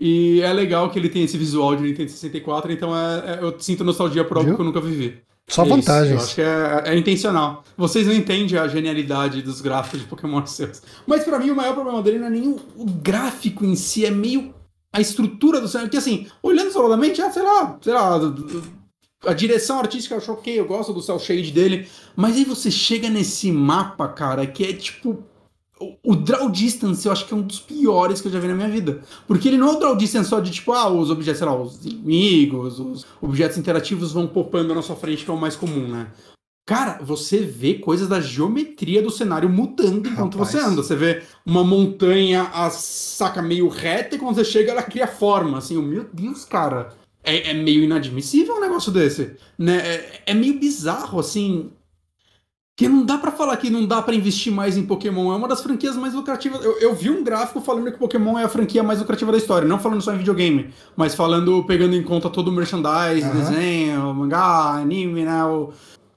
e 0.00 0.40
é 0.42 0.52
legal 0.52 0.90
que 0.90 0.98
ele 0.98 1.08
tem 1.08 1.24
esse 1.24 1.36
visual 1.36 1.74
de 1.74 1.82
Nintendo 1.82 2.10
64, 2.10 2.72
então 2.72 2.96
é, 2.96 3.38
é, 3.38 3.38
eu 3.42 3.58
sinto 3.58 3.82
nostalgia 3.82 4.24
por 4.24 4.36
algo 4.36 4.48
Viu? 4.50 4.56
que 4.56 4.62
eu 4.62 4.66
nunca 4.66 4.80
vivi. 4.80 5.20
Só 5.48 5.64
é 5.64 5.68
vantagens. 5.68 6.12
Eu 6.12 6.18
acho 6.18 6.34
que 6.34 6.42
é, 6.42 6.82
é, 6.86 6.96
intencional. 6.96 7.64
Vocês 7.76 8.06
não 8.06 8.14
entendem 8.14 8.58
a 8.58 8.68
genialidade 8.68 9.42
dos 9.42 9.60
gráficos 9.60 10.00
de 10.00 10.06
Pokémon 10.06 10.38
Arceus. 10.38 10.82
Mas 11.06 11.24
para 11.24 11.38
mim 11.38 11.50
o 11.50 11.56
maior 11.56 11.74
problema 11.74 12.02
dele 12.02 12.18
não 12.18 12.26
é 12.26 12.30
nem 12.30 12.48
o, 12.48 12.60
o, 12.76 12.84
gráfico 12.84 13.64
em 13.64 13.74
si, 13.74 14.04
é 14.04 14.10
meio 14.10 14.54
a 14.92 15.00
estrutura 15.00 15.60
do 15.60 15.66
cenário. 15.66 15.88
Porque 15.88 15.96
assim, 15.96 16.26
olhando 16.42 16.68
isoladamente, 16.68 17.20
ah, 17.20 17.30
sei 17.30 17.42
lá, 17.42 17.78
sei 17.80 17.94
lá, 17.94 18.20
a 19.26 19.32
direção 19.32 19.80
artística 19.80 20.14
eu 20.14 20.20
choquei, 20.20 20.60
eu 20.60 20.66
gosto 20.66 20.92
do 20.92 21.02
cel 21.02 21.18
shade 21.18 21.50
dele. 21.50 21.88
Mas 22.14 22.36
aí 22.36 22.44
você 22.44 22.70
chega 22.70 23.08
nesse 23.08 23.50
mapa, 23.50 24.06
cara, 24.06 24.46
que 24.46 24.64
é 24.64 24.72
tipo 24.72 25.24
o, 26.02 26.16
draw 26.16 26.48
distance 26.50 27.06
eu 27.06 27.12
acho 27.12 27.26
que 27.26 27.32
é 27.32 27.36
um 27.36 27.42
dos 27.42 27.60
piores 27.60 28.20
que 28.20 28.28
eu 28.28 28.32
já 28.32 28.40
vi 28.40 28.48
na 28.48 28.54
minha 28.54 28.68
vida. 28.68 29.00
Porque 29.26 29.48
ele 29.48 29.58
não 29.58 29.70
é 29.70 29.72
o 29.72 29.78
draw 29.78 29.96
distance 29.96 30.28
só 30.28 30.40
de 30.40 30.50
tipo, 30.50 30.72
ah, 30.72 30.88
os 30.88 31.10
objetos, 31.10 31.38
sei 31.38 31.46
lá, 31.46 31.60
os 31.60 31.84
inimigos, 31.84 32.78
os 32.80 33.06
objetos 33.20 33.58
interativos 33.58 34.12
vão 34.12 34.26
popando 34.26 34.74
na 34.74 34.82
sua 34.82 34.96
frente, 34.96 35.24
que 35.24 35.30
é 35.30 35.34
o 35.34 35.40
mais 35.40 35.56
comum, 35.56 35.88
né? 35.88 36.08
Cara, 36.68 36.98
você 37.02 37.38
vê 37.38 37.74
coisas 37.74 38.08
da 38.08 38.20
geometria 38.20 39.00
do 39.00 39.10
cenário 39.10 39.48
mudando 39.48 40.06
enquanto 40.06 40.36
Rapaz. 40.36 40.50
você 40.50 40.58
anda. 40.58 40.82
Você 40.82 40.94
vê 40.94 41.22
uma 41.46 41.64
montanha, 41.64 42.42
a 42.52 42.68
saca 42.68 43.40
meio 43.40 43.68
reta, 43.68 44.16
e 44.16 44.18
quando 44.18 44.34
você 44.34 44.44
chega, 44.44 44.72
ela 44.72 44.82
cria 44.82 45.06
forma. 45.06 45.56
Assim, 45.56 45.80
meu 45.80 46.04
Deus, 46.12 46.44
cara. 46.44 46.94
É, 47.24 47.52
é 47.52 47.54
meio 47.54 47.84
inadmissível 47.84 48.56
um 48.56 48.60
negócio 48.60 48.92
desse. 48.92 49.36
Né? 49.58 49.76
É, 49.78 50.22
é 50.26 50.34
meio 50.34 50.58
bizarro, 50.58 51.18
assim. 51.18 51.70
Que 52.78 52.88
não 52.88 53.04
dá 53.04 53.18
para 53.18 53.32
falar 53.32 53.56
que 53.56 53.70
não 53.70 53.84
dá 53.84 54.00
para 54.00 54.14
investir 54.14 54.52
mais 54.52 54.76
em 54.76 54.86
Pokémon. 54.86 55.32
É 55.32 55.36
uma 55.36 55.48
das 55.48 55.60
franquias 55.60 55.96
mais 55.96 56.14
lucrativas. 56.14 56.64
Eu, 56.64 56.78
eu, 56.78 56.94
vi 56.94 57.10
um 57.10 57.24
gráfico 57.24 57.60
falando 57.60 57.90
que 57.90 57.98
Pokémon 57.98 58.38
é 58.38 58.44
a 58.44 58.48
franquia 58.48 58.84
mais 58.84 59.00
lucrativa 59.00 59.32
da 59.32 59.38
história. 59.38 59.66
Não 59.66 59.80
falando 59.80 60.00
só 60.00 60.14
em 60.14 60.18
videogame, 60.18 60.72
mas 60.94 61.12
falando, 61.12 61.64
pegando 61.64 61.96
em 61.96 62.04
conta 62.04 62.30
todo 62.30 62.46
o 62.46 62.52
merchandise, 62.52 63.26
uhum. 63.26 63.34
desenho, 63.34 64.14
mangá, 64.14 64.74
anime, 64.74 65.24
né? 65.24 65.44
O, 65.44 65.72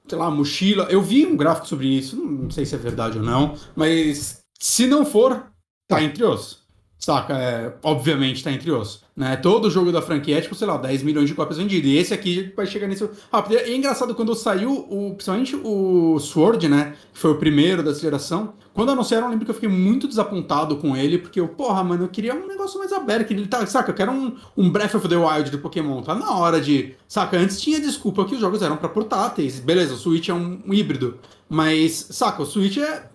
sei 0.06 0.16
lá, 0.16 0.30
mochila. 0.30 0.86
Eu 0.88 1.02
vi 1.02 1.26
um 1.26 1.36
gráfico 1.36 1.66
sobre 1.66 1.88
isso. 1.88 2.14
Não 2.14 2.48
sei 2.48 2.64
se 2.64 2.76
é 2.76 2.78
verdade 2.78 3.18
ou 3.18 3.24
não. 3.24 3.54
Mas 3.74 4.44
se 4.56 4.86
não 4.86 5.04
for, 5.04 5.46
tá 5.88 6.00
entre 6.00 6.22
os. 6.22 6.61
Saca? 7.02 7.36
É, 7.36 7.74
obviamente 7.82 8.44
tá 8.44 8.52
entre 8.52 8.70
os. 8.70 9.02
Né? 9.16 9.34
Todo 9.34 9.68
jogo 9.68 9.90
da 9.90 10.00
franquia 10.00 10.38
é, 10.38 10.40
tipo, 10.40 10.54
sei 10.54 10.68
lá, 10.68 10.76
10 10.76 11.02
milhões 11.02 11.28
de 11.28 11.34
cópias 11.34 11.58
vendidas. 11.58 11.90
E 11.90 11.96
esse 11.96 12.14
aqui 12.14 12.52
vai 12.56 12.64
chegar 12.64 12.86
nesse. 12.86 13.10
Ah, 13.32 13.44
é 13.50 13.74
engraçado 13.74 14.14
quando 14.14 14.32
saiu, 14.36 14.86
o, 14.88 15.12
principalmente 15.12 15.56
o 15.56 16.20
Sword, 16.20 16.68
né? 16.68 16.94
Que 17.12 17.18
foi 17.18 17.32
o 17.32 17.38
primeiro 17.38 17.82
dessa 17.82 17.98
geração. 17.98 18.54
Quando 18.72 18.92
anunciaram, 18.92 19.26
eu 19.26 19.30
lembro 19.30 19.44
que 19.44 19.50
eu 19.50 19.54
fiquei 19.54 19.68
muito 19.68 20.06
desapontado 20.06 20.76
com 20.76 20.96
ele, 20.96 21.18
porque 21.18 21.40
eu, 21.40 21.48
porra, 21.48 21.82
mano, 21.82 22.04
eu 22.04 22.08
queria 22.08 22.36
um 22.36 22.46
negócio 22.46 22.78
mais 22.78 22.92
aberto. 22.92 23.26
Que 23.26 23.34
ele 23.34 23.48
tá, 23.48 23.66
saca? 23.66 23.90
Eu 23.90 23.96
quero 23.96 24.12
um, 24.12 24.36
um 24.56 24.70
Breath 24.70 24.94
of 24.94 25.08
the 25.08 25.16
Wild 25.16 25.50
de 25.50 25.58
Pokémon. 25.58 26.02
Tá 26.02 26.14
na 26.14 26.30
hora 26.36 26.60
de. 26.60 26.94
Saca? 27.08 27.36
Antes 27.36 27.60
tinha 27.60 27.80
desculpa 27.80 28.24
que 28.24 28.36
os 28.36 28.40
jogos 28.40 28.62
eram 28.62 28.76
para 28.76 28.88
portáteis. 28.88 29.58
Beleza, 29.58 29.94
o 29.94 29.96
Switch 29.96 30.28
é 30.28 30.34
um, 30.34 30.60
um 30.64 30.72
híbrido. 30.72 31.18
Mas, 31.48 32.06
saca, 32.10 32.42
o 32.42 32.46
Switch 32.46 32.76
é 32.76 33.10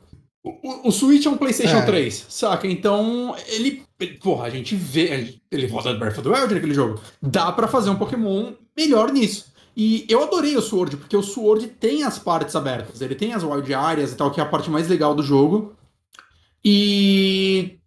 o, 0.63 0.89
o 0.89 0.91
Switch 0.91 1.25
é 1.25 1.29
um 1.29 1.37
PlayStation 1.37 1.77
é. 1.77 1.85
3, 1.85 2.25
saca? 2.29 2.67
Então, 2.67 3.35
ele. 3.47 3.83
Porra, 4.21 4.45
a 4.45 4.49
gente 4.49 4.75
vê. 4.75 5.39
Ele 5.51 5.67
roda 5.67 5.93
Breath 5.93 6.17
of 6.17 6.23
the 6.23 6.29
Wild 6.29 6.53
naquele 6.53 6.73
jogo. 6.73 7.01
Dá 7.21 7.51
para 7.51 7.67
fazer 7.67 7.89
um 7.89 7.95
Pokémon 7.95 8.53
melhor 8.75 9.11
nisso. 9.11 9.51
E 9.75 10.05
eu 10.09 10.23
adorei 10.23 10.57
o 10.57 10.61
Sword, 10.61 10.97
porque 10.97 11.15
o 11.15 11.21
Sword 11.21 11.67
tem 11.67 12.03
as 12.03 12.17
partes 12.17 12.55
abertas. 12.55 13.01
Ele 13.01 13.13
tem 13.13 13.33
as 13.33 13.43
wild 13.43 13.71
áreas 13.73 14.11
e 14.11 14.15
tal, 14.15 14.31
que 14.31 14.39
é 14.39 14.43
a 14.43 14.47
parte 14.47 14.69
mais 14.69 14.87
legal 14.87 15.13
do 15.13 15.23
jogo. 15.23 15.75
E. 16.65 17.77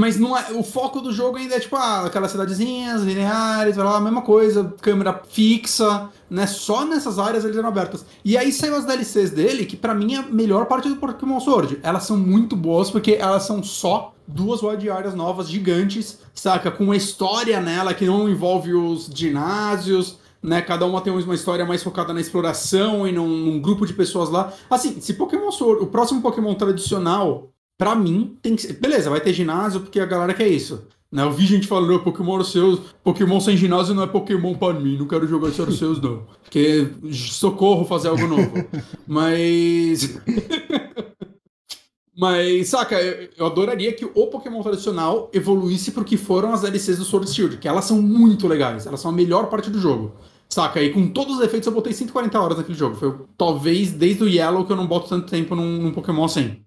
mas 0.00 0.18
não 0.18 0.34
é, 0.34 0.50
o 0.52 0.62
foco 0.62 0.98
do 0.98 1.12
jogo 1.12 1.36
ainda 1.36 1.56
é 1.56 1.60
tipo 1.60 1.76
ah, 1.76 2.06
aquelas 2.06 2.30
cidadezinhas 2.30 3.02
lineares, 3.02 3.76
vai 3.76 3.84
lá, 3.84 3.98
a 3.98 4.00
mesma 4.00 4.22
coisa, 4.22 4.74
câmera 4.80 5.22
fixa, 5.28 6.08
né? 6.30 6.46
Só 6.46 6.86
nessas 6.86 7.18
áreas 7.18 7.44
eles 7.44 7.58
eram 7.58 7.68
abertas. 7.68 8.06
E 8.24 8.34
aí 8.38 8.50
saiu 8.50 8.76
as 8.76 8.86
DLCs 8.86 9.30
dele, 9.30 9.66
que 9.66 9.76
para 9.76 9.94
mim 9.94 10.14
é 10.14 10.18
a 10.20 10.22
melhor 10.22 10.64
parte 10.64 10.88
do 10.88 10.96
Pokémon 10.96 11.38
Sword. 11.38 11.80
Elas 11.82 12.04
são 12.04 12.16
muito 12.16 12.56
boas 12.56 12.90
porque 12.90 13.12
elas 13.12 13.42
são 13.42 13.62
só 13.62 14.14
duas 14.26 14.62
wide 14.62 14.88
áreas 14.88 15.14
novas 15.14 15.50
gigantes, 15.50 16.20
saca? 16.34 16.70
Com 16.70 16.84
uma 16.84 16.96
história 16.96 17.60
nela 17.60 17.92
que 17.92 18.06
não 18.06 18.26
envolve 18.26 18.72
os 18.72 19.04
ginásios, 19.14 20.18
né? 20.42 20.62
Cada 20.62 20.86
uma 20.86 21.02
tem 21.02 21.12
uma 21.12 21.34
história 21.34 21.66
mais 21.66 21.82
focada 21.82 22.14
na 22.14 22.22
exploração 22.22 23.06
e 23.06 23.12
num, 23.12 23.28
num 23.28 23.60
grupo 23.60 23.86
de 23.86 23.92
pessoas 23.92 24.30
lá. 24.30 24.50
Assim, 24.70 24.98
se 24.98 25.12
Pokémon 25.12 25.50
Sword, 25.50 25.84
o 25.84 25.88
próximo 25.88 26.22
Pokémon 26.22 26.54
tradicional, 26.54 27.50
para 27.80 27.94
mim, 27.94 28.36
tem 28.42 28.54
que 28.54 28.60
ser. 28.60 28.74
Beleza, 28.74 29.08
vai 29.08 29.22
ter 29.22 29.32
ginásio 29.32 29.80
porque 29.80 29.98
a 29.98 30.04
galera 30.04 30.34
quer 30.34 30.46
isso. 30.46 30.86
Né? 31.10 31.22
Eu 31.22 31.32
vi 31.32 31.46
gente 31.46 31.66
falando, 31.66 31.98
Pokémon 32.00 32.36
Arceus, 32.36 32.78
Pokémon 33.02 33.40
sem 33.40 33.56
ginásio 33.56 33.94
não 33.94 34.02
é 34.02 34.06
Pokémon 34.06 34.54
para 34.54 34.78
mim, 34.78 34.98
não 34.98 35.08
quero 35.08 35.26
jogar 35.26 35.48
esse 35.48 35.62
Arceus 35.62 35.98
não. 35.98 36.26
Porque 36.42 36.88
socorro 37.10 37.86
fazer 37.86 38.08
algo 38.08 38.26
novo. 38.26 38.52
Mas. 39.08 40.20
Mas, 42.14 42.68
saca, 42.68 43.00
eu 43.34 43.46
adoraria 43.46 43.94
que 43.94 44.04
o 44.04 44.26
Pokémon 44.26 44.62
tradicional 44.62 45.30
evoluísse 45.32 45.90
pro 45.90 46.04
que 46.04 46.18
foram 46.18 46.52
as 46.52 46.60
DLCs 46.60 46.98
do 46.98 47.04
Sword 47.06 47.30
Shield, 47.30 47.56
que 47.56 47.66
elas 47.66 47.86
são 47.86 48.02
muito 48.02 48.46
legais, 48.46 48.84
elas 48.84 49.00
são 49.00 49.10
a 49.10 49.14
melhor 49.14 49.48
parte 49.48 49.70
do 49.70 49.80
jogo. 49.80 50.12
Saca, 50.50 50.82
e 50.82 50.92
com 50.92 51.08
todos 51.08 51.36
os 51.36 51.42
efeitos 51.42 51.66
eu 51.66 51.72
botei 51.72 51.94
140 51.94 52.38
horas 52.38 52.58
naquele 52.58 52.76
jogo. 52.76 52.96
Foi 52.96 53.16
talvez 53.38 53.90
desde 53.92 54.22
o 54.22 54.28
Yellow 54.28 54.66
que 54.66 54.72
eu 54.72 54.76
não 54.76 54.86
boto 54.86 55.08
tanto 55.08 55.30
tempo 55.30 55.54
num, 55.54 55.78
num 55.78 55.92
Pokémon 55.92 56.24
assim. 56.24 56.62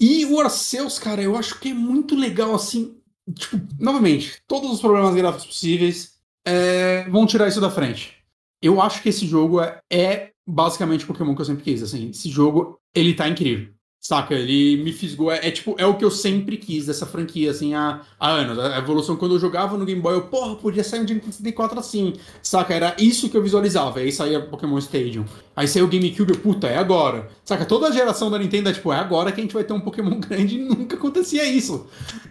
E 0.00 0.24
o 0.26 0.40
Arceus, 0.40 0.98
cara, 0.98 1.22
eu 1.22 1.36
acho 1.36 1.58
que 1.58 1.70
é 1.70 1.74
muito 1.74 2.14
legal 2.14 2.54
assim. 2.54 2.96
Tipo, 3.34 3.60
novamente, 3.78 4.40
todos 4.46 4.70
os 4.70 4.80
problemas 4.80 5.14
gráficos 5.14 5.46
possíveis 5.46 6.18
é, 6.46 7.08
vão 7.10 7.26
tirar 7.26 7.48
isso 7.48 7.60
da 7.60 7.70
frente. 7.70 8.16
Eu 8.62 8.80
acho 8.80 9.02
que 9.02 9.08
esse 9.08 9.26
jogo 9.26 9.60
é, 9.60 9.80
é 9.90 10.32
basicamente 10.46 11.04
o 11.04 11.08
Pokémon 11.08 11.34
que 11.34 11.40
eu 11.40 11.46
sempre 11.46 11.64
quis. 11.64 11.82
Assim, 11.82 12.10
esse 12.10 12.30
jogo, 12.30 12.80
ele 12.94 13.14
tá 13.14 13.28
incrível. 13.28 13.72
Saca? 14.00 14.34
Ele 14.34 14.82
me 14.82 14.92
fisgou. 14.92 15.30
É, 15.30 15.48
é, 15.48 15.50
tipo, 15.50 15.74
é 15.76 15.84
o 15.84 15.96
que 15.96 16.04
eu 16.04 16.10
sempre 16.10 16.56
quis 16.56 16.86
dessa 16.86 17.04
franquia, 17.04 17.50
assim, 17.50 17.74
há, 17.74 18.02
há 18.18 18.30
anos. 18.30 18.58
A 18.58 18.78
evolução, 18.78 19.16
quando 19.16 19.34
eu 19.34 19.40
jogava 19.40 19.76
no 19.76 19.84
Game 19.84 20.00
Boy, 20.00 20.14
eu, 20.14 20.22
porra, 20.22 20.54
podia 20.56 20.84
sair 20.84 21.00
um 21.00 21.02
Nintendo 21.02 21.32
64 21.32 21.78
assim. 21.78 22.14
Saca? 22.42 22.72
Era 22.72 22.96
isso 22.98 23.28
que 23.28 23.36
eu 23.36 23.42
visualizava. 23.42 23.98
Aí 23.98 24.12
saía 24.12 24.40
Pokémon 24.40 24.78
Stadium. 24.78 25.24
Aí 25.54 25.66
saiu 25.66 25.86
o 25.86 25.88
GameCube, 25.88 26.32
eu, 26.32 26.38
puta, 26.38 26.68
é 26.68 26.78
agora. 26.78 27.28
Saca? 27.44 27.66
Toda 27.66 27.88
a 27.88 27.90
geração 27.90 28.30
da 28.30 28.38
Nintendo 28.38 28.68
é 28.68 28.72
tipo, 28.72 28.92
é 28.92 28.96
agora 28.96 29.32
que 29.32 29.40
a 29.40 29.42
gente 29.42 29.54
vai 29.54 29.64
ter 29.64 29.72
um 29.72 29.80
Pokémon 29.80 30.18
grande 30.20 30.56
e 30.56 30.62
nunca 30.62 30.96
acontecia 30.96 31.44
isso. 31.44 31.86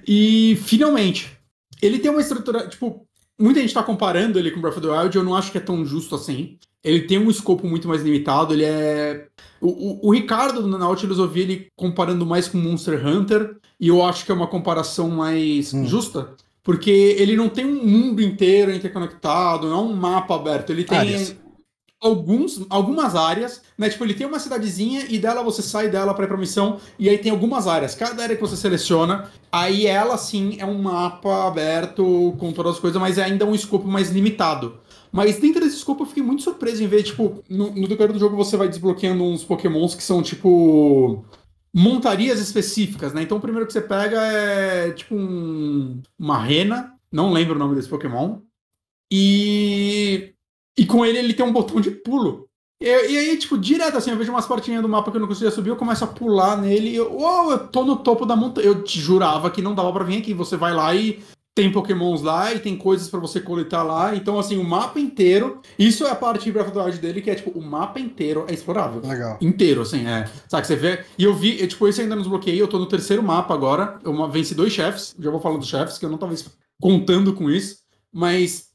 E 0.07 0.57
finalmente. 0.63 1.37
Ele 1.79 1.99
tem 1.99 2.09
uma 2.09 2.21
estrutura, 2.21 2.67
tipo, 2.67 3.07
muita 3.39 3.59
gente 3.59 3.73
tá 3.73 3.83
comparando 3.83 4.39
ele 4.39 4.49
com 4.49 4.59
Breath 4.59 4.77
of 4.77 4.87
the 4.87 4.91
Wild, 4.91 5.15
eu 5.15 5.23
não 5.23 5.35
acho 5.35 5.51
que 5.51 5.59
é 5.59 5.61
tão 5.61 5.85
justo 5.85 6.15
assim. 6.15 6.57
Ele 6.87 7.01
tem 7.01 7.17
um 7.17 7.29
escopo 7.29 7.67
muito 7.67 7.87
mais 7.87 8.01
limitado, 8.01 8.53
ele 8.53 8.63
é 8.63 9.27
o, 9.59 9.67
o, 9.67 10.07
o, 10.07 10.13
Ricardo 10.13 10.61
do 10.61 10.77
Nautilus 10.77 11.17
eu 11.17 11.27
vi 11.27 11.41
ele 11.41 11.67
comparando 11.75 12.25
mais 12.25 12.47
com 12.47 12.57
Monster 12.57 13.05
Hunter, 13.05 13.57
e 13.79 13.87
eu 13.87 14.03
acho 14.03 14.25
que 14.25 14.31
é 14.31 14.35
uma 14.35 14.47
comparação 14.47 15.09
mais 15.09 15.73
hum. 15.73 15.85
justa, 15.85 16.35
porque 16.63 16.91
ele 16.91 17.35
não 17.35 17.49
tem 17.49 17.65
um 17.65 17.85
mundo 17.85 18.21
inteiro 18.21 18.71
interconectado, 18.71 19.69
não 19.69 19.77
é 19.77 19.81
um 19.81 19.95
mapa 19.95 20.35
aberto, 20.35 20.69
ele 20.69 20.83
tem 20.83 20.97
áreas. 20.97 21.35
alguns, 22.01 22.65
algumas 22.69 23.15
áreas, 23.15 23.61
né? 23.77 23.89
Tipo, 23.89 24.03
ele 24.03 24.13
tem 24.13 24.27
uma 24.27 24.39
cidadezinha 24.39 25.05
e 25.09 25.17
dela 25.17 25.41
você 25.43 25.61
sai 25.61 25.89
dela 25.89 26.13
para 26.13 26.25
ir 26.25 26.27
pra 26.27 26.37
missão, 26.37 26.79
e 26.99 27.09
aí 27.09 27.17
tem 27.17 27.31
algumas 27.31 27.67
áreas. 27.67 27.95
Cada 27.95 28.21
área 28.21 28.35
que 28.35 28.41
você 28.41 28.55
seleciona, 28.55 29.31
aí 29.51 29.87
ela 29.87 30.17
sim 30.17 30.57
é 30.59 30.65
um 30.65 30.81
mapa 30.81 31.47
aberto 31.47 32.35
com 32.37 32.51
todas 32.51 32.73
as 32.73 32.79
coisas, 32.79 33.01
mas 33.01 33.17
é 33.17 33.23
ainda 33.23 33.45
um 33.45 33.55
escopo 33.55 33.87
mais 33.87 34.11
limitado. 34.11 34.79
Mas 35.11 35.39
dentro 35.39 35.61
desse 35.61 35.77
escopo 35.77 36.03
eu 36.03 36.07
fiquei 36.07 36.23
muito 36.23 36.41
surpreso 36.41 36.83
em 36.83 36.87
ver, 36.87 37.03
tipo, 37.03 37.43
no, 37.49 37.87
decorrer 37.87 38.13
do 38.13 38.19
jogo 38.19 38.35
você 38.35 38.57
vai 38.57 38.67
desbloqueando 38.67 39.23
uns 39.23 39.43
pokémons 39.43 39.95
que 39.95 40.03
são, 40.03 40.21
tipo, 40.21 41.25
montarias 41.73 42.39
específicas, 42.39 43.13
né? 43.13 43.21
Então 43.21 43.37
o 43.37 43.41
primeiro 43.41 43.65
que 43.65 43.73
você 43.73 43.81
pega 43.81 44.21
é, 44.21 44.91
tipo, 44.91 45.15
um, 45.15 46.01
uma 46.17 46.37
rena, 46.37 46.93
não 47.11 47.31
lembro 47.31 47.55
o 47.55 47.59
nome 47.59 47.75
desse 47.75 47.89
pokémon, 47.89 48.39
e... 49.11 50.33
E 50.79 50.85
com 50.85 51.03
ele 51.03 51.17
ele 51.17 51.33
tem 51.33 51.45
um 51.45 51.53
botão 51.53 51.81
de 51.81 51.89
pulo. 51.89 52.47
E, 52.79 52.87
aí, 52.87 53.37
tipo, 53.37 53.57
direto 53.57 53.97
assim, 53.97 54.11
eu 54.11 54.17
vejo 54.17 54.31
umas 54.31 54.45
partinhas 54.45 54.83
do 54.83 54.89
mapa 54.89 55.09
que 55.09 55.17
eu 55.17 55.21
não 55.21 55.27
conseguia 55.27 55.49
subir, 55.49 55.69
eu 55.69 55.75
começo 55.75 56.03
a 56.03 56.07
pular 56.07 56.55
nele 56.61 56.89
e 56.89 56.95
eu, 56.95 57.17
oh, 57.19 57.51
eu 57.51 57.67
tô 57.67 57.83
no 57.83 57.97
topo 57.97 58.23
da 58.25 58.35
montanha. 58.35 58.67
Eu 58.67 58.83
te 58.83 58.99
jurava 58.99 59.49
que 59.49 59.63
não 59.63 59.73
dava 59.73 59.91
para 59.91 60.03
vir 60.03 60.19
aqui. 60.19 60.33
Você 60.35 60.55
vai 60.55 60.73
lá 60.73 60.93
e 60.93 61.19
tem 61.57 61.71
pokémons 61.71 62.21
lá 62.21 62.53
e 62.53 62.59
tem 62.59 62.77
coisas 62.77 63.09
para 63.09 63.19
você 63.19 63.41
coletar 63.41 63.81
lá. 63.81 64.15
Então, 64.15 64.37
assim, 64.37 64.57
o 64.57 64.63
mapa 64.63 64.99
inteiro. 64.99 65.59
Isso 65.77 66.05
é 66.05 66.11
a 66.11 66.15
parte 66.15 66.43
de 66.43 66.51
Breath 66.51 66.67
of 66.67 66.77
the 66.77 66.83
Wild 66.83 66.99
dele, 66.99 67.19
que 67.19 67.31
é 67.31 67.35
tipo, 67.35 67.49
o 67.49 67.63
mapa 67.63 67.99
inteiro 67.99 68.45
é 68.47 68.53
explorável. 68.53 69.01
Legal. 69.03 69.39
Inteiro, 69.41 69.81
assim, 69.81 70.05
é. 70.05 70.29
Sabe, 70.47 70.67
você 70.67 70.75
vê. 70.75 71.03
E 71.17 71.23
eu 71.23 71.33
vi, 71.33 71.65
tipo, 71.65 71.87
esse 71.87 71.99
ainda 71.99 72.15
não 72.15 72.21
desbloqueei, 72.21 72.61
eu 72.61 72.67
tô 72.67 72.77
no 72.77 72.85
terceiro 72.85 73.23
mapa 73.23 73.55
agora. 73.55 73.97
Eu 74.03 74.29
venci 74.29 74.53
dois 74.53 74.71
chefes. 74.71 75.15
Já 75.19 75.31
vou 75.31 75.39
falando 75.39 75.57
dos 75.57 75.67
chefes, 75.67 75.97
que 75.97 76.05
eu 76.05 76.11
não 76.11 76.19
tava 76.19 76.35
contando 76.79 77.33
com 77.33 77.49
isso. 77.49 77.77
Mas 78.13 78.67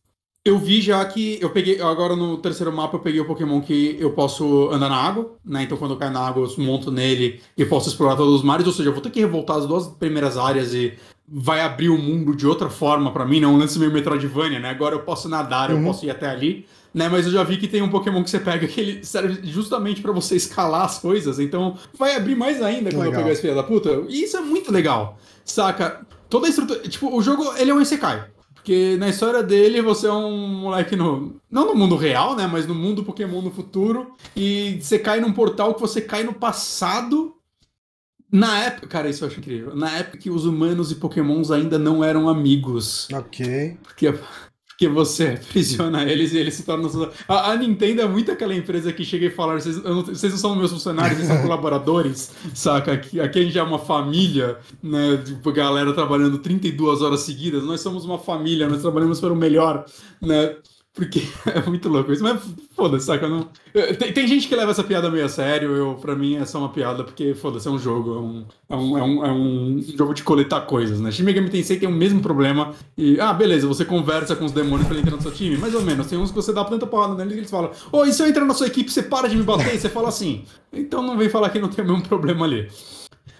eu 0.44 0.58
vi 0.58 0.80
já 0.80 1.04
que 1.04 1.38
eu 1.40 1.50
peguei. 1.50 1.80
Agora 1.80 2.16
no 2.16 2.36
terceiro 2.38 2.72
mapa 2.72 2.96
eu 2.96 3.00
peguei 3.00 3.20
o 3.20 3.26
Pokémon 3.26 3.60
que 3.60 3.96
eu 4.00 4.12
posso 4.12 4.70
andar 4.72 4.88
na 4.88 4.96
água, 4.96 5.36
né? 5.44 5.62
Então 5.62 5.78
quando 5.78 5.92
eu 5.92 5.98
caio 5.98 6.12
na 6.12 6.26
água 6.26 6.44
eu 6.44 6.64
monto 6.64 6.90
nele 6.90 7.40
e 7.56 7.64
posso 7.64 7.88
explorar 7.88 8.16
todos 8.16 8.34
os 8.34 8.42
mares. 8.42 8.66
Ou 8.66 8.72
seja, 8.72 8.88
eu 8.88 8.92
vou 8.92 9.00
ter 9.00 9.10
que 9.10 9.20
revoltar 9.20 9.58
as 9.58 9.66
duas 9.68 9.86
primeiras 9.86 10.36
áreas 10.36 10.74
e 10.74 10.98
vai 11.34 11.62
abrir 11.62 11.88
o 11.88 11.96
mundo 11.96 12.36
de 12.36 12.46
outra 12.46 12.68
forma 12.68 13.10
para 13.10 13.24
mim, 13.24 13.40
não 13.40 13.52
né? 13.52 13.56
um 13.56 13.58
lance 13.58 13.78
meio 13.78 13.90
Metroidvania, 13.90 14.60
né? 14.60 14.68
Agora 14.68 14.94
eu 14.94 15.00
posso 15.00 15.30
nadar, 15.30 15.70
uhum. 15.70 15.78
eu 15.78 15.84
posso 15.84 16.04
ir 16.04 16.10
até 16.10 16.28
ali, 16.28 16.66
né? 16.92 17.08
Mas 17.08 17.24
eu 17.24 17.32
já 17.32 17.42
vi 17.42 17.56
que 17.56 17.66
tem 17.66 17.80
um 17.80 17.88
Pokémon 17.88 18.22
que 18.22 18.28
você 18.28 18.38
pega 18.38 18.66
que 18.66 18.78
ele 18.78 19.04
serve 19.04 19.40
justamente 19.44 20.02
para 20.02 20.12
você 20.12 20.36
escalar 20.36 20.84
as 20.84 20.98
coisas, 20.98 21.38
então 21.38 21.78
vai 21.98 22.16
abrir 22.16 22.34
mais 22.34 22.60
ainda 22.60 22.90
quando 22.90 23.04
legal. 23.04 23.12
eu 23.12 23.18
pegar 23.20 23.32
esse 23.32 23.40
filho 23.40 23.54
da 23.54 23.62
puta. 23.62 24.04
E 24.08 24.24
isso 24.24 24.36
é 24.36 24.40
muito 24.42 24.70
legal, 24.70 25.18
saca? 25.42 26.06
Toda 26.28 26.46
a 26.46 26.50
estrutura, 26.50 26.80
tipo, 26.80 27.14
o 27.14 27.22
jogo, 27.22 27.54
ele 27.56 27.70
é 27.70 27.74
um 27.74 27.80
Isekai. 27.80 28.26
Porque 28.54 28.96
na 28.96 29.08
história 29.08 29.42
dele 29.42 29.82
você 29.82 30.06
é 30.06 30.12
um 30.12 30.46
moleque 30.46 30.94
no. 30.94 31.34
Não 31.50 31.66
no 31.66 31.74
mundo 31.74 31.96
real, 31.96 32.36
né? 32.36 32.46
Mas 32.46 32.64
no 32.64 32.74
mundo 32.74 33.02
Pokémon 33.02 33.42
no 33.42 33.50
futuro. 33.50 34.12
E 34.36 34.78
você 34.80 35.00
cai 35.00 35.20
num 35.20 35.32
portal 35.32 35.74
que 35.74 35.80
você 35.80 36.00
cai 36.00 36.22
no 36.22 36.32
passado 36.32 37.34
na 38.32 38.60
época, 38.60 38.86
cara, 38.86 39.10
isso 39.10 39.22
eu 39.22 39.28
acho 39.28 39.40
incrível. 39.40 39.76
Na 39.76 39.98
época 39.98 40.16
que 40.16 40.30
os 40.30 40.46
humanos 40.46 40.90
e 40.90 40.94
pokémons 40.94 41.50
ainda 41.50 41.78
não 41.78 42.02
eram 42.02 42.30
amigos. 42.30 43.06
Ok. 43.12 43.76
Porque, 43.82 44.14
porque 44.66 44.88
você 44.88 45.38
aprisiona 45.48 46.02
eles 46.04 46.32
e 46.32 46.38
eles 46.38 46.54
se 46.54 46.62
tornam. 46.62 46.90
A, 47.28 47.50
a 47.50 47.56
Nintendo 47.56 48.00
é 48.00 48.08
muito 48.08 48.32
aquela 48.32 48.54
empresa 48.54 48.90
que 48.90 49.04
chega 49.04 49.26
e 49.26 49.30
fala: 49.30 49.60
vocês 49.60 49.82
não, 49.82 50.02
vocês 50.02 50.32
não 50.32 50.38
são 50.38 50.56
meus 50.56 50.72
funcionários, 50.72 51.18
vocês 51.18 51.28
são 51.28 51.42
colaboradores, 51.42 52.32
saca? 52.54 52.92
Aqui, 52.92 53.20
aqui 53.20 53.38
a 53.38 53.42
gente 53.42 53.58
é 53.58 53.62
uma 53.62 53.78
família, 53.78 54.56
né? 54.82 55.22
Tipo, 55.22 55.52
galera 55.52 55.92
trabalhando 55.92 56.38
32 56.38 57.02
horas 57.02 57.20
seguidas. 57.20 57.62
Nós 57.64 57.82
somos 57.82 58.06
uma 58.06 58.18
família, 58.18 58.66
nós 58.66 58.80
trabalhamos 58.80 59.20
para 59.20 59.32
o 59.32 59.36
melhor, 59.36 59.84
né? 60.22 60.56
Porque 60.94 61.22
é 61.46 61.68
muito 61.68 61.88
louco 61.88 62.12
isso, 62.12 62.22
mas 62.22 62.42
foda-se, 62.76 63.06
saca? 63.06 63.26
Não... 63.26 63.48
Tem, 63.98 64.12
tem, 64.12 64.26
gente 64.26 64.46
que 64.46 64.54
leva 64.54 64.72
essa 64.72 64.84
piada 64.84 65.10
meio 65.10 65.24
a 65.24 65.28
sério, 65.28 65.74
eu, 65.74 65.94
pra 65.94 66.14
mim 66.14 66.36
é 66.36 66.44
só 66.44 66.58
uma 66.58 66.68
piada, 66.68 67.02
porque 67.02 67.34
foda-se, 67.34 67.66
é 67.66 67.70
um 67.70 67.78
jogo, 67.78 68.14
é 68.14 68.18
um, 68.18 68.46
é 68.68 68.76
um, 68.76 68.98
é 68.98 69.02
um, 69.02 69.26
é 69.26 69.32
um 69.32 69.82
jogo 69.96 70.12
de 70.12 70.22
coletar 70.22 70.60
coisas, 70.62 71.00
né? 71.00 71.10
Shin 71.10 71.22
Megami 71.22 71.48
Tensei 71.48 71.78
tem 71.78 71.88
o 71.88 71.92
mesmo 71.92 72.20
problema, 72.20 72.74
e, 72.96 73.18
ah, 73.18 73.32
beleza, 73.32 73.66
você 73.66 73.86
conversa 73.86 74.36
com 74.36 74.44
os 74.44 74.52
demônios 74.52 74.86
pra 74.86 74.94
ele 74.94 75.06
entrar 75.06 75.16
no 75.16 75.22
seu 75.22 75.32
time, 75.32 75.56
mais 75.56 75.74
ou 75.74 75.80
menos, 75.80 76.06
tem 76.08 76.18
uns 76.18 76.30
que 76.30 76.36
você 76.36 76.52
dá 76.52 76.62
tanta 76.64 76.86
porrada 76.86 77.14
nele 77.14 77.32
que 77.32 77.40
eles 77.40 77.50
falam, 77.50 77.70
ô, 77.90 77.98
oh, 77.98 78.04
e 78.04 78.12
se 78.12 78.22
eu 78.22 78.26
entrar 78.26 78.44
na 78.44 78.52
sua 78.52 78.66
equipe, 78.66 78.92
você 78.92 79.02
para 79.02 79.28
de 79.28 79.36
me 79.36 79.42
bater? 79.42 79.74
E 79.74 79.78
você 79.78 79.88
fala 79.88 80.10
assim, 80.10 80.44
então 80.70 81.02
não 81.02 81.16
vem 81.16 81.30
falar 81.30 81.48
que 81.48 81.58
não 81.58 81.68
tem 81.70 81.82
o 81.82 81.88
mesmo 81.88 82.06
problema 82.06 82.44
ali. 82.44 82.68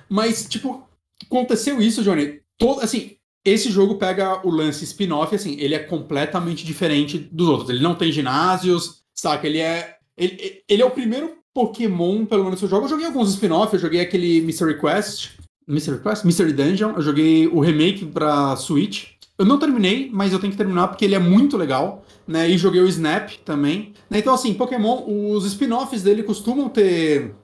Mas, 0.09 0.47
tipo, 0.47 0.89
aconteceu 1.27 1.83
isso, 1.83 2.03
Johnny, 2.03 2.41
todo, 2.57 2.81
assim, 2.81 3.17
esse 3.45 3.71
jogo 3.71 3.97
pega 3.97 4.47
o 4.47 4.51
lance 4.51 4.85
spin-off, 4.85 5.35
assim, 5.35 5.57
ele 5.59 5.75
é 5.75 5.81
completamente 5.81 6.65
diferente 6.65 7.19
dos 7.19 7.49
outros. 7.49 7.71
Ele 7.71 7.83
não 7.83 7.95
tem 7.95 8.13
ginásios, 8.13 9.03
saca? 9.15 9.47
Ele 9.47 9.59
é. 9.59 9.97
Ele, 10.17 10.63
ele 10.69 10.83
é 10.83 10.85
o 10.85 10.91
primeiro 10.91 11.35
Pokémon, 11.53 12.25
pelo 12.25 12.45
menos 12.45 12.61
que 12.61 12.65
eu 12.65 12.71
jogo. 12.71 12.85
Eu 12.85 12.91
joguei 12.91 13.07
alguns 13.07 13.31
spin-off, 13.31 13.75
eu 13.75 13.81
joguei 13.81 14.01
aquele 14.01 14.41
Mystery 14.43 14.79
Quest. 14.81 15.31
Mystery 15.67 16.01
Quest? 16.01 16.25
Mystery 16.25 16.53
Dungeon. 16.53 16.93
Eu 16.95 17.03
joguei 17.03 17.47
o 17.49 17.61
remake 17.61 18.07
pra 18.07 18.57
Switch. 18.57 19.13
Eu 19.39 19.45
não 19.45 19.59
terminei, 19.59 20.09
mas 20.13 20.33
eu 20.33 20.39
tenho 20.39 20.53
que 20.53 20.59
terminar 20.59 20.89
porque 20.89 21.05
ele 21.05 21.15
é 21.15 21.19
muito 21.19 21.57
legal, 21.57 22.05
né? 22.29 22.49
E 22.49 22.57
joguei 22.57 22.81
o 22.81 22.87
Snap 22.87 23.31
também. 23.45 23.93
Né? 24.09 24.19
Então, 24.19 24.35
assim, 24.35 24.55
Pokémon, 24.55 25.05
os 25.07 25.45
spin-offs 25.47 26.03
dele 26.03 26.23
costumam 26.23 26.69
ter 26.69 27.35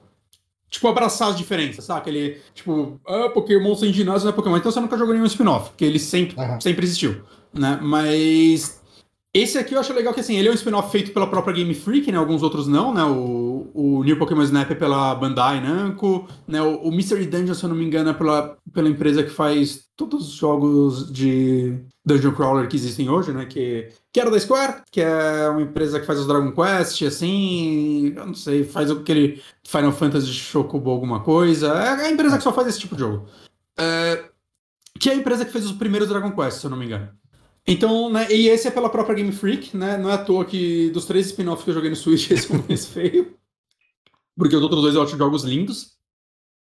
tipo, 0.69 0.87
abraçar 0.87 1.29
as 1.29 1.37
diferenças, 1.37 1.85
sabe? 1.85 2.01
Aquele, 2.01 2.37
tipo, 2.53 2.99
ah, 3.07 3.29
Pokémon 3.29 3.75
sem 3.75 3.91
ginásio 3.91 4.25
não 4.25 4.33
é 4.33 4.35
Pokémon. 4.35 4.57
Então 4.57 4.71
você 4.71 4.79
nunca 4.79 4.97
jogou 4.97 5.13
nenhum 5.13 5.25
spin-off, 5.25 5.69
porque 5.69 5.85
ele 5.85 5.99
sempre, 5.99 6.39
uhum. 6.39 6.61
sempre 6.61 6.85
existiu, 6.85 7.23
né? 7.53 7.79
Mas 7.81 8.78
esse 9.33 9.59
aqui 9.59 9.75
eu 9.75 9.79
acho 9.79 9.93
legal 9.93 10.11
que 10.11 10.19
assim, 10.19 10.35
ele 10.35 10.47
é 10.47 10.51
um 10.51 10.55
spin-off 10.55 10.91
feito 10.91 11.11
pela 11.11 11.29
própria 11.29 11.53
Game 11.53 11.73
Freak, 11.75 12.11
né? 12.11 12.17
Alguns 12.17 12.41
outros 12.41 12.67
não, 12.67 12.91
né? 12.91 13.03
O, 13.03 13.69
o 13.73 14.03
New 14.03 14.17
Pokémon 14.17 14.41
Snap 14.41 14.71
é 14.71 14.75
pela 14.75 15.13
Bandai 15.13 15.61
Namco, 15.61 16.27
né? 16.47 16.59
O, 16.61 16.87
o 16.87 16.91
Mystery 16.91 17.27
Dungeon, 17.27 17.53
se 17.53 17.63
eu 17.63 17.69
não 17.69 17.75
me 17.75 17.85
engano, 17.85 18.09
é 18.09 18.13
pela, 18.13 18.57
pela 18.73 18.89
empresa 18.89 19.23
que 19.23 19.29
faz 19.29 19.87
todos 19.95 20.29
os 20.29 20.33
jogos 20.33 21.11
de 21.11 21.77
Dungeon 22.03 22.33
Crawler 22.33 22.67
que 22.67 22.75
existem 22.75 23.07
hoje, 23.07 23.31
né? 23.31 23.45
Que, 23.45 23.89
que 24.11 24.19
era 24.19 24.31
da 24.31 24.39
Square, 24.39 24.81
que 24.89 24.99
é 24.99 25.47
uma 25.49 25.61
empresa 25.61 25.99
que 25.99 26.07
faz 26.07 26.17
os 26.19 26.25
Dragon 26.25 26.51
Quest, 26.51 27.03
assim, 27.03 28.13
eu 28.15 28.25
não 28.25 28.33
sei, 28.33 28.63
faz 28.63 28.89
aquele 28.89 29.43
Final 29.63 29.91
Fantasy 29.91 30.27
Chocobo 30.27 30.89
alguma 30.89 31.19
coisa. 31.19 31.67
É 31.67 32.07
a 32.07 32.11
empresa 32.11 32.37
que 32.37 32.43
só 32.43 32.51
faz 32.51 32.67
esse 32.67 32.79
tipo 32.79 32.95
de 32.95 33.01
jogo. 33.01 33.27
É, 33.77 34.25
que 34.99 35.09
é 35.09 35.13
a 35.13 35.15
empresa 35.15 35.45
que 35.45 35.51
fez 35.51 35.65
os 35.65 35.73
primeiros 35.73 36.09
Dragon 36.09 36.31
Quest, 36.31 36.61
se 36.61 36.65
eu 36.65 36.71
não 36.71 36.77
me 36.77 36.85
engano. 36.85 37.09
Então, 37.67 38.09
né, 38.09 38.27
e 38.31 38.47
esse 38.47 38.67
é 38.67 38.71
pela 38.71 38.89
própria 38.89 39.15
Game 39.15 39.31
Freak, 39.31 39.75
né? 39.77 39.97
Não 39.97 40.09
é 40.09 40.13
à 40.13 40.17
toa 40.17 40.45
que 40.45 40.89
dos 40.89 41.05
três 41.05 41.27
spin-offs 41.27 41.63
que 41.63 41.69
eu 41.69 41.73
joguei 41.73 41.89
no 41.89 41.95
Switch, 41.95 42.31
esse 42.31 42.51
é 42.51 42.55
o 42.55 42.65
mais 42.67 42.85
feio. 42.87 43.35
Porque 44.35 44.55
os 44.55 44.61
outros 44.61 44.81
dois 44.81 44.95
eu 44.95 45.01
acho 45.01 45.17
jogos 45.17 45.43
lindos. 45.43 45.99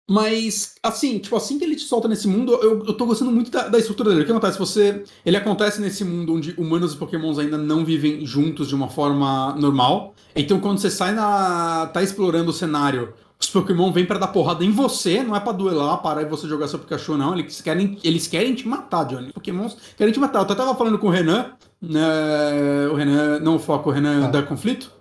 Mas, 0.09 0.75
assim, 0.81 1.19
tipo, 1.19 1.35
assim 1.35 1.59
que 1.59 1.65
ele 1.65 1.75
te 1.75 1.81
solta 1.81 2.07
nesse 2.07 2.29
mundo, 2.29 2.53
eu, 2.53 2.85
eu 2.85 2.93
tô 2.93 3.05
gostando 3.05 3.29
muito 3.29 3.51
da, 3.51 3.67
da 3.67 3.77
estrutura 3.77 4.09
dele. 4.09 4.21
O 4.21 4.25
que 4.25 4.31
acontece? 4.31 4.57
Você. 4.57 5.03
Ele 5.25 5.35
acontece 5.35 5.81
nesse 5.81 6.05
mundo 6.05 6.33
onde 6.33 6.53
humanos 6.57 6.93
e 6.93 6.97
pokémons 6.97 7.37
ainda 7.37 7.57
não 7.57 7.83
vivem 7.83 8.25
juntos 8.25 8.69
de 8.69 8.75
uma 8.75 8.87
forma 8.87 9.53
normal. 9.55 10.15
Então, 10.33 10.61
quando 10.61 10.79
você 10.79 10.89
sai 10.89 11.13
na. 11.13 11.87
tá 11.87 12.01
explorando 12.01 12.51
o 12.51 12.53
cenário, 12.53 13.13
os 13.39 13.49
Pokémon 13.49 13.91
vêm 13.91 14.05
para 14.05 14.19
dar 14.19 14.27
porrada 14.27 14.65
em 14.65 14.71
você, 14.71 15.23
não 15.23 15.35
é 15.35 15.39
para 15.39 15.51
duelar, 15.51 16.01
parar 16.01 16.23
e 16.23 16.25
você 16.25 16.47
jogar 16.47 16.67
seu 16.67 16.79
Pikachu, 16.79 17.15
não. 17.17 17.37
Eles 17.37 17.61
querem, 17.61 17.97
eles 18.03 18.27
querem 18.27 18.55
te 18.55 18.67
matar, 18.67 19.05
Johnny. 19.05 19.31
Pokémons 19.31 19.77
querem 19.95 20.11
te 20.11 20.19
matar. 20.19 20.39
Eu 20.39 20.43
até 20.43 20.55
tava 20.55 20.75
falando 20.75 20.97
com 20.97 21.07
o 21.07 21.11
Renan, 21.11 21.51
né, 21.81 22.87
o 22.91 22.95
Renan, 22.95 23.39
não 23.39 23.55
o 23.55 23.59
foco, 23.59 23.89
o 23.89 23.93
Renan 23.93 24.25
ah. 24.25 24.27
da 24.29 24.41
Conflito, 24.41 24.91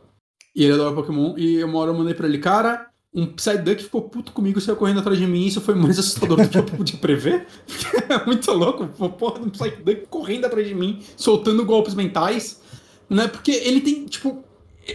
e 0.55 0.64
ele 0.64 0.74
adora 0.74 0.95
Pokémon, 0.95 1.34
e 1.37 1.62
uma 1.64 1.78
hora 1.78 1.91
eu 1.91 1.95
mandei 1.95 2.14
pra 2.14 2.26
ele, 2.26 2.39
cara, 2.39 2.89
um 3.14 3.26
Psyduck 3.26 3.82
ficou 3.82 4.03
puto 4.03 4.32
comigo, 4.32 4.61
saiu 4.61 4.76
correndo 4.76 5.01
atrás 5.01 5.18
de 5.18 5.26
mim, 5.26 5.41
e 5.41 5.49
isso 5.49 5.61
foi 5.62 5.74
mais 5.74 5.99
assustador 5.99 6.37
do 6.37 6.49
que 6.49 6.59
eu 6.59 6.64
podia 6.64 6.99
prever. 6.99 7.47
é 8.09 8.26
muito 8.26 8.53
louco, 8.53 8.87
porra, 8.87 9.41
um 9.41 9.49
Psyduck 9.49 10.07
correndo 10.11 10.45
atrás 10.45 10.66
de 10.68 10.74
mim, 10.74 11.01
soltando 11.16 11.64
golpes 11.64 11.95
mentais, 11.95 12.61
né, 13.09 13.26
porque 13.28 13.53
ele 13.53 13.80
tem, 13.80 14.05
tipo, 14.05 14.45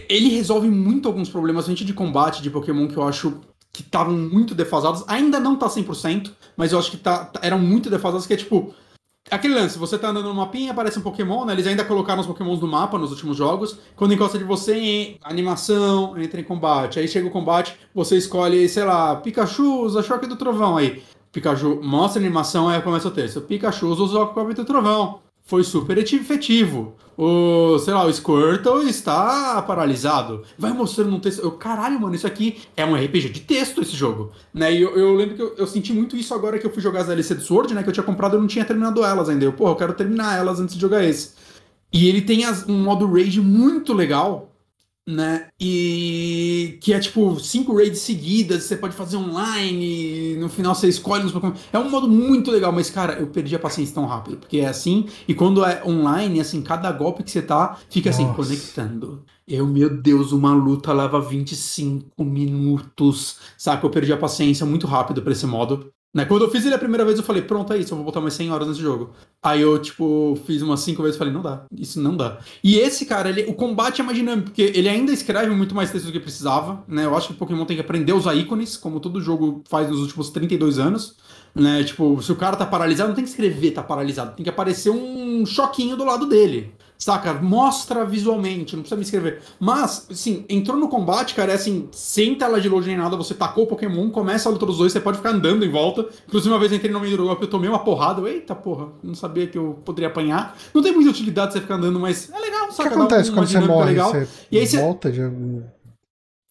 ele 0.08 0.30
resolve 0.30 0.68
muito 0.68 1.06
alguns 1.06 1.28
problemas 1.28 1.66
de 1.66 1.92
combate 1.92 2.42
de 2.42 2.50
Pokémon 2.50 2.88
que 2.88 2.96
eu 2.96 3.02
acho 3.02 3.40
que 3.72 3.82
estavam 3.82 4.14
muito 4.14 4.54
defasados. 4.54 5.04
Ainda 5.06 5.38
não 5.40 5.56
tá 5.56 5.66
100%, 5.66 6.30
mas 6.56 6.72
eu 6.72 6.78
acho 6.78 6.90
que 6.90 6.96
tá, 6.96 7.24
tá, 7.24 7.40
eram 7.42 7.58
muito 7.58 7.90
defasados, 7.90 8.26
que 8.26 8.34
é 8.34 8.36
tipo... 8.36 8.74
Aquele 9.30 9.54
lance, 9.54 9.78
você 9.78 9.96
tá 9.96 10.08
andando 10.08 10.28
no 10.28 10.34
mapinha, 10.34 10.72
aparece 10.72 10.98
um 10.98 11.02
Pokémon, 11.02 11.44
né? 11.44 11.52
Eles 11.52 11.66
ainda 11.66 11.84
colocaram 11.84 12.20
os 12.20 12.26
Pokémons 12.26 12.60
no 12.60 12.66
mapa 12.66 12.98
nos 12.98 13.12
últimos 13.12 13.36
jogos. 13.36 13.78
Quando 13.94 14.12
encosta 14.12 14.36
de 14.36 14.44
você, 14.44 15.16
animação, 15.22 16.20
entra 16.20 16.40
em 16.40 16.44
combate. 16.44 16.98
Aí 16.98 17.06
chega 17.06 17.28
o 17.28 17.30
combate, 17.30 17.74
você 17.94 18.16
escolhe, 18.16 18.68
sei 18.68 18.84
lá, 18.84 19.16
Pikachu 19.16 19.84
usa 19.84 20.02
choque 20.02 20.26
do 20.26 20.36
trovão. 20.36 20.76
Aí, 20.76 21.02
Pikachu 21.30 21.80
mostra 21.82 22.20
a 22.20 22.24
animação, 22.24 22.68
aí 22.68 22.82
começa 22.82 23.08
o 23.08 23.12
texto. 23.12 23.40
Pikachu 23.40 23.86
usa 23.86 24.02
o 24.02 24.08
choque 24.08 24.54
do 24.54 24.64
trovão 24.64 25.21
foi 25.44 25.64
super 25.64 25.98
efetivo. 25.98 26.94
O, 27.16 27.78
sei 27.78 27.92
lá, 27.92 28.06
o 28.06 28.12
Squirtle 28.12 28.88
está 28.88 29.60
paralisado. 29.62 30.42
Vai 30.56 30.72
mostrando 30.72 31.14
um 31.14 31.20
texto. 31.20 31.42
Eu, 31.42 31.52
caralho, 31.52 32.00
mano, 32.00 32.14
isso 32.14 32.26
aqui 32.26 32.62
é 32.76 32.84
um 32.86 32.94
RPG 32.94 33.28
de 33.28 33.40
texto, 33.40 33.82
esse 33.82 33.94
jogo. 33.94 34.32
Né? 34.52 34.72
E 34.72 34.82
eu, 34.82 34.96
eu 34.96 35.14
lembro 35.14 35.36
que 35.36 35.42
eu, 35.42 35.54
eu, 35.56 35.66
senti 35.66 35.92
muito 35.92 36.16
isso 36.16 36.32
agora 36.34 36.58
que 36.58 36.66
eu 36.66 36.72
fui 36.72 36.82
jogar 36.82 37.00
as 37.00 37.06
DLC 37.08 37.34
do 37.34 37.42
Sword, 37.42 37.74
né? 37.74 37.82
Que 37.82 37.88
eu 37.90 37.92
tinha 37.92 38.04
comprado 38.04 38.36
e 38.36 38.40
não 38.40 38.46
tinha 38.46 38.64
terminado 38.64 39.04
elas 39.04 39.28
ainda. 39.28 39.44
Eu, 39.44 39.52
porra, 39.52 39.72
eu 39.72 39.76
quero 39.76 39.92
terminar 39.92 40.38
elas 40.38 40.58
antes 40.58 40.74
de 40.74 40.80
jogar 40.80 41.04
esse. 41.04 41.32
E 41.92 42.08
ele 42.08 42.22
tem 42.22 42.44
as, 42.46 42.66
um 42.66 42.82
modo 42.82 43.06
Rage 43.06 43.40
muito 43.40 43.92
legal, 43.92 44.51
né? 45.06 45.48
E 45.60 46.78
que 46.80 46.92
é 46.92 47.00
tipo 47.00 47.38
cinco 47.40 47.76
raids 47.76 48.00
seguidas, 48.00 48.64
você 48.64 48.76
pode 48.76 48.94
fazer 48.94 49.16
online, 49.16 50.36
no 50.36 50.48
final 50.48 50.74
você 50.74 50.88
escolhe 50.88 51.24
os 51.24 51.32
Pokémon. 51.32 51.54
É 51.72 51.78
um 51.78 51.90
modo 51.90 52.08
muito 52.08 52.50
legal, 52.50 52.72
mas 52.72 52.90
cara, 52.90 53.14
eu 53.14 53.26
perdi 53.26 53.54
a 53.56 53.58
paciência 53.58 53.94
tão 53.94 54.06
rápido, 54.06 54.38
porque 54.38 54.58
é 54.58 54.66
assim, 54.68 55.06
e 55.26 55.34
quando 55.34 55.64
é 55.64 55.82
online, 55.84 56.40
assim, 56.40 56.62
cada 56.62 56.90
golpe 56.92 57.22
que 57.22 57.30
você 57.30 57.42
tá, 57.42 57.78
fica 57.90 58.10
assim, 58.10 58.24
Nossa. 58.24 58.36
conectando. 58.36 59.24
Eu, 59.46 59.66
meu 59.66 59.90
Deus, 60.00 60.30
uma 60.30 60.54
luta 60.54 60.92
leva 60.92 61.20
25 61.20 62.24
minutos, 62.24 63.38
saca? 63.58 63.84
Eu 63.84 63.90
perdi 63.90 64.12
a 64.12 64.16
paciência 64.16 64.64
muito 64.64 64.86
rápido 64.86 65.20
para 65.20 65.32
esse 65.32 65.46
modo. 65.46 65.91
Né? 66.14 66.26
Quando 66.26 66.44
eu 66.44 66.50
fiz 66.50 66.66
ele 66.66 66.74
a 66.74 66.78
primeira 66.78 67.04
vez, 67.06 67.16
eu 67.16 67.24
falei, 67.24 67.40
pronto, 67.40 67.72
é 67.72 67.78
isso, 67.78 67.92
eu 67.92 67.96
vou 67.96 68.04
botar 68.04 68.20
mais 68.20 68.34
100 68.34 68.50
horas 68.50 68.68
nesse 68.68 68.80
jogo. 68.80 69.10
Aí 69.42 69.62
eu, 69.62 69.78
tipo, 69.78 70.38
fiz 70.44 70.60
umas 70.60 70.80
5 70.80 71.02
vezes 71.02 71.16
e 71.16 71.18
falei, 71.18 71.32
não 71.32 71.40
dá, 71.40 71.64
isso 71.74 72.00
não 72.00 72.14
dá. 72.14 72.38
E 72.62 72.78
esse, 72.78 73.06
cara, 73.06 73.30
ele, 73.30 73.44
o 73.44 73.54
combate 73.54 74.02
é 74.02 74.04
mais 74.04 74.16
dinâmico, 74.16 74.48
porque 74.48 74.62
ele 74.74 74.88
ainda 74.88 75.10
escreve 75.10 75.54
muito 75.54 75.74
mais 75.74 75.90
texto 75.90 76.06
do 76.06 76.12
que 76.12 76.20
precisava, 76.20 76.84
né? 76.86 77.06
Eu 77.06 77.16
acho 77.16 77.28
que 77.28 77.32
o 77.32 77.36
Pokémon 77.36 77.64
tem 77.64 77.76
que 77.76 77.82
aprender 77.82 78.12
a 78.12 78.16
usar 78.16 78.34
ícones, 78.34 78.76
como 78.76 79.00
todo 79.00 79.22
jogo 79.22 79.64
faz 79.68 79.88
nos 79.88 80.00
últimos 80.00 80.28
32 80.30 80.78
anos. 80.78 81.16
Né? 81.54 81.84
Tipo, 81.84 82.20
se 82.22 82.32
o 82.32 82.36
cara 82.36 82.56
tá 82.56 82.64
paralisado, 82.64 83.08
não 83.08 83.14
tem 83.14 83.24
que 83.24 83.30
escrever 83.30 83.72
tá 83.72 83.82
paralisado, 83.82 84.34
tem 84.34 84.44
que 84.44 84.50
aparecer 84.50 84.90
um 84.90 85.44
choquinho 85.44 85.96
do 85.96 86.04
lado 86.04 86.26
dele. 86.26 86.72
Saca? 87.02 87.34
Mostra 87.34 88.04
visualmente, 88.04 88.76
não 88.76 88.82
precisa 88.82 88.96
me 88.96 89.02
escrever. 89.02 89.42
Mas, 89.58 90.06
assim, 90.08 90.44
entrou 90.48 90.76
no 90.76 90.86
combate, 90.86 91.34
cara, 91.34 91.50
é 91.50 91.56
assim, 91.56 91.88
sem 91.90 92.36
tela 92.36 92.60
de 92.60 92.68
load 92.68 92.86
nem 92.86 92.96
nada, 92.96 93.16
você 93.16 93.34
tacou 93.34 93.64
o 93.64 93.66
Pokémon, 93.66 94.08
começa 94.08 94.48
a 94.48 94.52
luta 94.52 94.64
dos 94.64 94.78
dois, 94.78 94.92
você 94.92 95.00
pode 95.00 95.16
ficar 95.16 95.30
andando 95.30 95.64
em 95.64 95.68
volta. 95.68 96.06
Inclusive, 96.28 96.54
uma 96.54 96.60
vez 96.60 96.70
eu 96.70 96.78
entrei 96.78 96.92
no 96.92 97.00
meio 97.00 97.16
do 97.16 97.24
golpe, 97.24 97.42
eu 97.42 97.50
tomei 97.50 97.68
uma 97.68 97.80
porrada, 97.80 98.20
eu, 98.20 98.28
eita 98.28 98.54
porra, 98.54 98.86
não 99.02 99.16
sabia 99.16 99.48
que 99.48 99.58
eu 99.58 99.80
poderia 99.84 100.10
apanhar. 100.10 100.56
Não 100.72 100.80
tem 100.80 100.92
muita 100.92 101.10
utilidade 101.10 101.54
você 101.54 101.60
ficar 101.60 101.74
andando, 101.74 101.98
mas 101.98 102.30
é 102.30 102.38
legal, 102.38 102.70
saca? 102.70 102.90
O 102.90 102.92
que 102.92 102.98
acontece 102.98 103.32
quando 103.32 103.48
você 103.48 103.58
morre? 103.58 103.90
Legal. 103.90 104.12
Você 104.12 104.28
e 104.52 104.58
aí 104.58 104.66
você 104.66 104.78
volta 104.78 105.10
de 105.10 105.22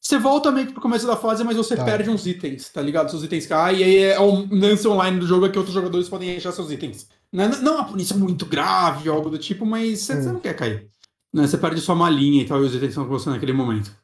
você 0.02 0.18
volta 0.18 0.52
meio 0.52 0.66
que 0.68 0.74
pro 0.74 0.82
começo 0.82 1.06
da 1.06 1.16
fase, 1.16 1.44
mas 1.44 1.56
você 1.56 1.76
tá. 1.76 1.86
perde 1.86 2.10
uns 2.10 2.26
itens, 2.26 2.68
tá 2.70 2.82
ligado? 2.82 3.10
Seus 3.10 3.24
itens 3.24 3.46
caem, 3.46 3.80
e 3.80 3.84
aí 3.84 3.98
é 4.00 4.20
o 4.20 4.48
lance 4.52 4.86
online 4.88 5.20
do 5.20 5.28
jogo 5.28 5.46
é 5.46 5.50
que 5.50 5.58
outros 5.58 5.76
jogadores 5.76 6.10
podem 6.10 6.36
achar 6.36 6.52
seus 6.52 6.72
itens. 6.72 7.08
Não 7.32 7.44
é, 7.46 7.48
não 7.60 7.74
é 7.74 7.76
uma 7.78 7.88
punição 7.88 8.20
muito 8.20 8.46
grave, 8.46 9.10
algo 9.10 9.30
do 9.30 9.38
tipo, 9.38 9.66
mas 9.66 10.00
você, 10.00 10.14
hum. 10.14 10.22
você 10.22 10.32
não 10.34 10.40
quer 10.40 10.56
cair. 10.56 10.90
Né? 11.34 11.48
Você 11.48 11.58
perde 11.58 11.80
sua 11.80 11.96
malinha 11.96 12.44
e 12.44 12.46
tal, 12.46 12.62
e 12.62 12.66
os 12.66 12.76
itens 12.76 12.90
estão 12.90 13.06
com 13.06 13.12
você 13.12 13.30
naquele 13.30 13.54
momento. 13.54 13.96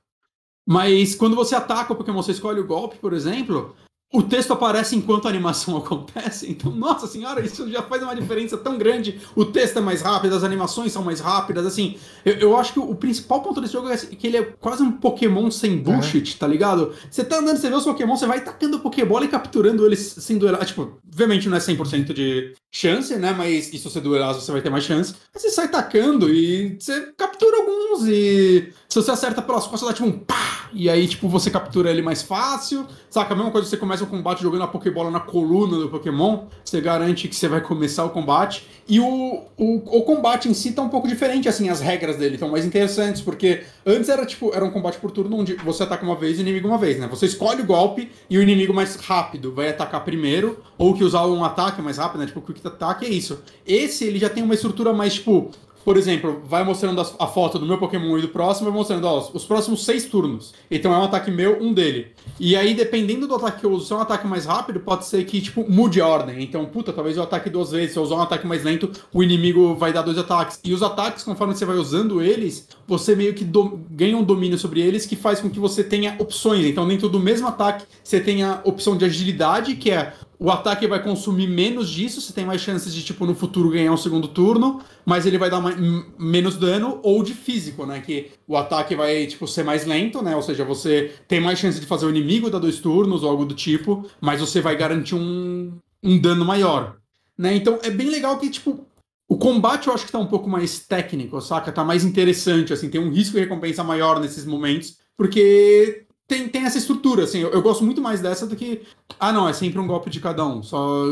Mas 0.66 1.16
quando 1.16 1.36
você 1.36 1.56
ataca 1.56 1.94
o 1.94 1.96
Pokémon, 1.96 2.22
você 2.22 2.32
escolhe 2.32 2.60
o 2.60 2.68
golpe, 2.68 2.98
por 2.98 3.14
exemplo, 3.14 3.76
o 4.12 4.24
texto 4.24 4.54
aparece 4.54 4.96
enquanto 4.96 5.28
a 5.28 5.30
animação 5.30 5.76
acontece. 5.78 6.50
Então, 6.50 6.72
nossa 6.72 7.08
senhora, 7.08 7.46
isso 7.46 7.70
já 7.70 7.82
faz 7.84 8.02
uma 8.02 8.16
diferença 8.16 8.58
tão 8.58 8.78
grande. 8.78 9.20
O 9.36 9.46
texto 9.46 9.78
é 9.78 9.82
mais 9.82 10.02
rápido, 10.02 10.36
as 10.36 10.44
animações 10.44 10.92
são 10.92 11.04
mais 11.04 11.20
rápidas. 11.20 11.66
Assim, 11.66 11.98
eu, 12.24 12.36
eu 12.36 12.58
acho 12.58 12.74
que 12.74 12.80
o, 12.80 12.96
principal 12.96 13.42
ponto 13.42 13.60
desse 13.60 13.74
jogo 13.74 13.90
é 13.90 13.98
que 13.98 14.28
ele 14.28 14.38
é 14.38 14.44
quase 14.44 14.82
um 14.82 14.92
Pokémon 14.92 15.52
sem 15.52 15.78
bullshit, 15.78 16.36
é. 16.36 16.38
tá 16.40 16.48
ligado? 16.48 16.94
Você 17.10 17.24
tá 17.24 17.40
andando, 17.40 17.58
você 17.58 17.70
vê 17.70 17.76
os 17.76 17.84
Pokémon, 17.84 18.16
você 18.16 18.26
vai 18.26 18.42
tacando 18.42 18.80
Pokébola 18.80 19.26
e 19.26 19.28
capturando 19.28 19.86
eles 19.86 20.00
sem 20.00 20.38
duelar. 20.38 20.66
Tipo, 20.66 21.00
obviamente 21.06 21.50
não 21.50 21.58
é 21.58 21.60
100% 21.60 22.14
de 22.14 22.54
chance, 22.72 23.16
né? 23.18 23.34
Mas 23.38 23.74
e 23.74 23.78
se 23.78 23.84
você 23.84 24.00
duelar, 24.00 24.34
você 24.34 24.52
vai 24.52 24.62
ter 24.62 24.70
mais 24.70 24.86
chance. 24.86 25.16
Mas 25.34 25.44
você 25.44 25.50
sai 25.50 25.68
tacando 25.68 26.34
e 26.34 26.78
você 26.80 27.12
captura 27.18 27.58
alguns. 27.58 28.08
E 28.08 28.72
se 28.90 28.96
você 28.96 29.12
acerta 29.12 29.42
pelas 29.42 29.68
costas, 29.68 29.90
dá 29.90 29.94
tipo 29.94 30.08
um 30.08 30.18
pá! 30.18 30.70
E 30.74 30.90
aí, 30.90 31.08
tipo, 31.08 31.28
você 31.28 31.50
captura 31.50 31.90
ele 31.90 32.02
mais 32.02 32.22
fácil. 32.22 32.86
Saca? 33.10 33.34
A 33.34 33.38
mesma 33.38 33.52
coisa, 33.52 33.68
você 33.68 33.78
começa 33.78 34.04
o 34.04 34.08
combate 34.08 34.42
jogando 34.42 34.64
a 34.64 34.68
Pokébola 34.68 35.12
na 35.12 35.20
coluna 35.20 35.78
do 35.78 35.90
Pokémon. 35.90 36.46
Você 36.64 36.80
garante 36.80 37.28
que 37.28 37.36
você 37.36 37.48
vai 37.48 37.62
começar 37.62 38.06
o 38.06 38.10
combate. 38.10 38.66
E 38.88 39.00
o, 39.00 39.44
o, 39.58 39.98
o 39.98 40.04
combate 40.04 40.48
em 40.48 40.54
si 40.54 40.72
tá 40.72 40.82
um 40.82 40.90
pouco 40.90 41.08
diferente, 41.08 41.50
assim, 41.50 41.70
as 41.70 41.82
regras 41.82 42.16
dele 42.16 42.36
estão 42.36 42.50
mais 42.50 42.66
interessantes, 42.66 43.22
porque 43.22 43.64
antes 43.86 44.08
era 44.08 44.26
tipo, 44.26 44.54
era 44.54 44.64
um 44.64 44.72
combate 44.72 44.98
por 45.00 45.12
turno 45.12 45.38
onde 45.38 45.56
você 45.56 45.84
ataca 45.84 46.06
uma 46.06 46.16
vez 46.16 46.38
e 46.38 46.40
o 46.40 46.44
inimigo 46.44 46.68
uma 46.68 46.78
vez, 46.78 46.98
né? 46.98 47.08
Você 47.08 47.26
escolhe 47.26 47.62
o 47.62 47.66
golpe 47.66 48.10
e 48.30 48.38
o 48.38 48.42
inimigo 48.42 48.74
mais 48.74 48.96
rápido 48.96 49.54
vai 49.54 49.70
atacar 49.70 50.04
primeiro, 50.06 50.64
ou 50.78 50.94
que 50.94 51.04
usar 51.04 51.26
um 51.26 51.44
ataque 51.44 51.82
mais 51.82 51.98
rápido, 51.98 52.22
né? 52.22 52.28
Tipo, 52.28 52.42
Quick 52.42 52.66
Attack 52.66 53.06
é 53.06 53.10
isso. 53.10 53.42
Esse, 53.66 54.06
ele 54.06 54.20
já 54.20 54.30
tem 54.30 54.44
uma 54.44 54.54
estrutura 54.54 54.94
mais, 54.94 55.16
tipo, 55.16 55.52
por 55.88 55.96
exemplo, 55.96 56.42
vai 56.44 56.66
mostrando 56.66 57.00
a 57.00 57.28
foto 57.28 57.58
do 57.58 57.66
meu 57.66 57.78
Pokémon 57.78 58.18
e 58.18 58.22
do 58.22 58.28
próximo, 58.28 58.70
vai 58.70 58.78
mostrando 58.78 59.06
ó, 59.06 59.30
os 59.34 59.46
próximos 59.46 59.86
seis 59.86 60.04
turnos. 60.04 60.54
Então 60.70 60.94
é 60.94 60.98
um 60.98 61.04
ataque 61.04 61.32
meu, 61.32 61.64
um 61.64 61.74
dele. 61.74 62.08
E 62.38 62.58
aí, 62.58 62.74
dependendo 62.74 63.26
do 63.26 63.36
ataque 63.36 63.62
que 63.62 63.66
eu 63.66 63.72
uso, 63.72 63.86
se 63.86 63.94
é 63.94 63.96
um 63.96 64.02
ataque 64.02 64.28
mais 64.28 64.46
rápido, 64.46 64.82
pode 64.82 65.06
ser 65.06 65.24
que, 65.24 65.40
tipo, 65.40 65.66
mude 65.66 66.02
a 66.02 66.06
ordem. 66.06 66.44
Então, 66.44 66.66
puta, 66.66 66.92
talvez 66.92 67.16
eu 67.16 67.24
ataque 67.24 67.50
duas 67.50 67.72
vezes. 67.72 67.94
Se 67.94 68.00
eu 68.00 68.04
usar 68.04 68.16
um 68.16 68.22
ataque 68.22 68.46
mais 68.46 68.66
lento, 68.66 68.92
o 69.14 69.24
inimigo 69.24 69.76
vai 69.76 69.94
dar 69.94 70.02
dois 70.02 70.18
ataques. 70.18 70.60
E 70.62 70.74
os 70.74 70.84
ataques, 70.84 71.24
conforme 71.24 71.56
você 71.56 71.64
vai 71.64 71.78
usando 71.78 72.22
eles, 72.22 72.68
você 72.88 73.16
meio 73.16 73.34
que 73.34 73.46
ganha 73.92 74.18
um 74.18 74.24
domínio 74.24 74.58
sobre 74.58 74.80
eles 74.82 75.06
que 75.06 75.16
faz 75.16 75.42
com 75.42 75.50
que 75.50 75.60
você 75.60 75.84
tenha 75.84 76.16
opções. 76.20 76.66
Então, 76.66 76.88
dentro 76.88 77.10
do 77.10 77.20
mesmo 77.20 77.48
ataque, 77.48 77.86
você 78.02 78.20
tem 78.20 78.44
a 78.44 78.62
opção 78.64 78.96
de 78.96 79.04
agilidade, 79.04 79.76
que 79.76 79.92
é 79.92 80.14
o 80.40 80.52
ataque 80.52 80.88
vai 80.88 81.02
consumir 81.02 81.48
menos 81.48 81.90
disso, 81.90 82.22
você 82.22 82.32
tem 82.32 82.46
mais 82.46 82.62
chances 82.62 82.94
de, 82.94 83.04
tipo, 83.04 83.26
no 83.26 83.34
futuro 83.34 83.72
ganhar 83.72 83.92
um 83.92 83.98
segundo 83.98 84.28
turno, 84.28 84.82
mas 85.04 85.26
ele 85.26 85.38
vai 85.38 85.50
dar 85.50 85.60
mais, 85.60 85.76
menos 86.18 86.56
dano, 86.56 87.00
ou 87.02 87.24
de 87.24 87.34
físico, 87.34 87.86
né? 87.86 88.00
Que 88.00 88.32
o 88.48 88.56
ataque 88.56 88.96
vai, 88.96 89.26
tipo, 89.26 89.48
ser 89.48 89.64
mais 89.64 89.86
lento, 89.86 90.22
né? 90.22 90.36
Ou 90.36 90.42
seja, 90.44 90.64
você 90.64 91.12
tem 91.28 91.42
mais 91.42 91.58
chance 91.58 91.80
de 91.80 91.88
fazer 91.88 92.06
o 92.06 92.10
inimigo 92.10 92.52
dar 92.52 92.60
dois 92.60 92.80
turnos 92.80 93.24
ou 93.24 93.30
algo 93.30 93.46
do 93.46 93.56
tipo, 93.56 94.06
mas 94.22 94.40
você 94.40 94.62
vai 94.62 94.78
garantir 94.78 95.16
um, 95.16 95.74
um 96.04 96.20
dano 96.20 96.46
maior. 96.46 96.98
Né? 97.38 97.56
Então 97.56 97.80
é 97.84 97.92
bem 97.92 98.10
legal 98.10 98.38
que, 98.40 98.50
tipo, 98.50 98.87
O 99.28 99.38
combate 99.38 99.88
eu 99.88 99.94
acho 99.94 100.06
que 100.06 100.12
tá 100.12 100.20
um 100.20 100.28
pouco 100.28 100.50
mais 100.50 100.80
técnico, 100.80 101.42
saca? 101.42 101.72
Tá 101.72 101.84
mais 101.84 102.06
interessante, 102.06 102.72
assim, 102.72 102.90
tem 102.90 103.02
um 103.02 103.12
risco 103.12 103.38
e 103.38 103.42
recompensa 103.42 103.84
maior 103.84 104.20
nesses 104.20 104.46
momentos, 104.46 104.98
porque 105.18 106.06
tem, 106.28 106.48
tem 106.50 106.66
essa 106.66 106.78
estrutura, 106.78 107.24
assim, 107.24 107.40
eu, 107.40 107.50
eu, 107.50 107.62
gosto 107.62 107.84
muito 107.84 108.02
mais 108.02 108.20
dessa 108.20 108.46
do 108.46 108.56
que. 108.56 108.84
Ah, 109.20 109.32
não, 109.32 109.48
é 109.48 109.54
sempre 109.54 109.80
um 109.80 109.88
golpe 109.88 110.10
de 110.10 110.20
cada 110.20 110.46
um. 110.46 110.62
Só. 110.62 111.06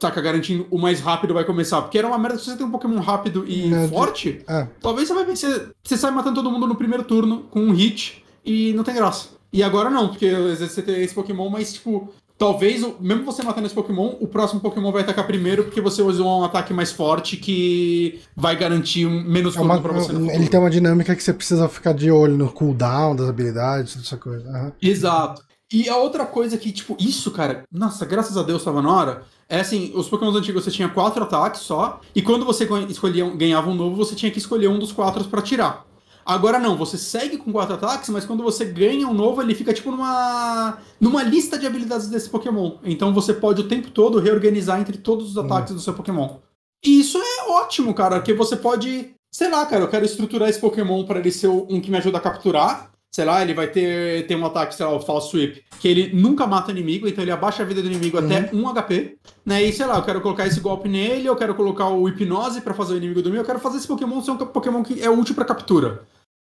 Saca, 0.00 0.20
garantindo 0.20 0.66
o 0.70 0.78
mais 0.78 1.00
rápido 1.00 1.34
vai 1.34 1.44
começar. 1.44 1.80
Porque 1.82 1.98
era 1.98 2.06
uma 2.06 2.18
merda 2.18 2.38
se 2.38 2.46
você 2.46 2.56
tem 2.56 2.66
um 2.66 2.70
Pokémon 2.70 3.00
rápido 3.00 3.44
e 3.46 3.72
é, 3.72 3.88
forte. 3.88 4.42
É. 4.46 4.66
Talvez 4.80 5.08
você 5.08 5.14
vai 5.14 5.24
vencer. 5.24 5.70
Você 5.82 5.96
sai 5.96 6.10
matando 6.10 6.36
todo 6.36 6.50
mundo 6.50 6.66
no 6.66 6.74
primeiro 6.74 7.04
turno 7.04 7.44
com 7.50 7.60
um 7.60 7.72
hit 7.72 8.24
e 8.44 8.72
não 8.74 8.84
tem 8.84 8.94
graça. 8.94 9.28
E 9.52 9.62
agora 9.62 9.88
não, 9.88 10.08
porque 10.08 10.26
às 10.26 10.58
vezes 10.58 10.72
você 10.72 10.82
tem 10.82 11.02
esse 11.02 11.14
Pokémon, 11.14 11.48
mas 11.48 11.74
tipo, 11.74 12.12
Talvez, 12.36 12.84
mesmo 13.00 13.24
você 13.24 13.42
matando 13.44 13.66
esse 13.66 13.74
Pokémon, 13.74 14.16
o 14.20 14.26
próximo 14.26 14.60
Pokémon 14.60 14.90
vai 14.90 15.02
atacar 15.02 15.24
primeiro 15.24 15.64
porque 15.64 15.80
você 15.80 16.02
usou 16.02 16.40
um 16.40 16.44
ataque 16.44 16.74
mais 16.74 16.90
forte 16.90 17.36
que 17.36 18.20
vai 18.34 18.56
garantir 18.56 19.06
menos 19.06 19.56
é 19.56 19.60
uma, 19.60 19.80
pra 19.80 19.92
você 19.92 20.12
no 20.12 20.30
Ele 20.30 20.48
tem 20.48 20.58
uma 20.58 20.70
dinâmica 20.70 21.14
que 21.14 21.22
você 21.22 21.32
precisa 21.32 21.68
ficar 21.68 21.94
de 21.94 22.10
olho 22.10 22.36
no 22.36 22.50
cooldown 22.50 23.14
das 23.14 23.28
habilidades, 23.28 23.96
essa 23.96 24.16
coisa. 24.16 24.48
Uhum. 24.48 24.72
Exato. 24.82 25.42
E 25.72 25.88
a 25.88 25.96
outra 25.96 26.26
coisa 26.26 26.58
que, 26.58 26.70
tipo, 26.72 26.96
isso, 27.00 27.30
cara, 27.30 27.64
nossa, 27.70 28.04
graças 28.04 28.36
a 28.36 28.42
Deus 28.42 28.64
tava 28.64 28.82
na 28.82 28.92
hora. 28.92 29.22
É 29.48 29.60
assim, 29.60 29.92
os 29.94 30.08
Pokémon 30.08 30.32
antigos 30.32 30.64
você 30.64 30.70
tinha 30.70 30.88
quatro 30.88 31.22
ataques 31.22 31.60
só, 31.60 32.00
e 32.14 32.22
quando 32.22 32.44
você 32.44 32.68
escolhia, 32.88 33.28
ganhava 33.30 33.70
um 33.70 33.74
novo, 33.74 33.96
você 33.96 34.14
tinha 34.14 34.30
que 34.30 34.38
escolher 34.38 34.68
um 34.68 34.78
dos 34.78 34.92
quatro 34.92 35.24
para 35.24 35.42
tirar. 35.42 35.84
Agora 36.24 36.58
não, 36.58 36.76
você 36.76 36.96
segue 36.96 37.36
com 37.36 37.52
quatro 37.52 37.74
ataques, 37.74 38.08
mas 38.08 38.24
quando 38.24 38.42
você 38.42 38.64
ganha 38.64 39.06
um 39.06 39.12
novo, 39.12 39.42
ele 39.42 39.54
fica 39.54 39.74
tipo 39.74 39.90
numa 39.90 40.78
numa 40.98 41.22
lista 41.22 41.58
de 41.58 41.66
habilidades 41.66 42.08
desse 42.08 42.30
Pokémon. 42.30 42.78
Então 42.82 43.12
você 43.12 43.34
pode 43.34 43.60
o 43.60 43.68
tempo 43.68 43.90
todo 43.90 44.18
reorganizar 44.18 44.80
entre 44.80 44.96
todos 44.96 45.30
os 45.30 45.38
ataques 45.38 45.72
hum. 45.72 45.76
do 45.76 45.80
seu 45.80 45.92
Pokémon. 45.92 46.36
E 46.84 47.00
isso 47.00 47.18
é 47.18 47.50
ótimo, 47.50 47.94
cara, 47.94 48.16
porque 48.16 48.34
você 48.34 48.56
pode, 48.56 49.14
sei 49.32 49.50
lá, 49.50 49.64
cara, 49.66 49.84
eu 49.84 49.88
quero 49.88 50.04
estruturar 50.04 50.48
esse 50.48 50.60
Pokémon 50.60 51.04
para 51.04 51.18
ele 51.18 51.32
ser 51.32 51.48
um 51.48 51.80
que 51.80 51.90
me 51.90 51.96
ajuda 51.96 52.18
a 52.18 52.20
capturar. 52.20 52.90
Sei 53.14 53.24
lá, 53.24 53.40
ele 53.40 53.54
vai 53.54 53.68
ter, 53.68 54.26
ter 54.26 54.34
um 54.34 54.44
ataque, 54.44 54.74
sei 54.74 54.84
lá, 54.84 54.92
o 54.92 54.98
False 54.98 55.28
Sweep, 55.28 55.62
que 55.78 55.86
ele 55.86 56.12
nunca 56.12 56.48
mata 56.48 56.72
inimigo, 56.72 57.06
então 57.06 57.22
ele 57.22 57.30
abaixa 57.30 57.62
a 57.62 57.64
vida 57.64 57.80
do 57.80 57.86
inimigo 57.86 58.18
uhum. 58.18 58.24
até 58.26 58.50
1 58.52 58.74
HP. 58.74 59.18
Né? 59.46 59.62
E 59.62 59.72
sei 59.72 59.86
lá, 59.86 59.98
eu 59.98 60.02
quero 60.02 60.20
colocar 60.20 60.48
esse 60.48 60.58
golpe 60.58 60.88
nele, 60.88 61.28
eu 61.28 61.36
quero 61.36 61.54
colocar 61.54 61.90
o 61.90 62.08
Hipnose 62.08 62.60
para 62.60 62.74
fazer 62.74 62.94
o 62.94 62.96
inimigo 62.96 63.22
dormir, 63.22 63.38
eu 63.38 63.44
quero 63.44 63.60
fazer 63.60 63.76
esse 63.76 63.86
Pokémon 63.86 64.20
ser 64.20 64.32
um 64.32 64.36
Pokémon 64.36 64.82
que 64.82 65.00
é 65.00 65.08
útil 65.08 65.32
para 65.36 65.44
captura. 65.44 66.02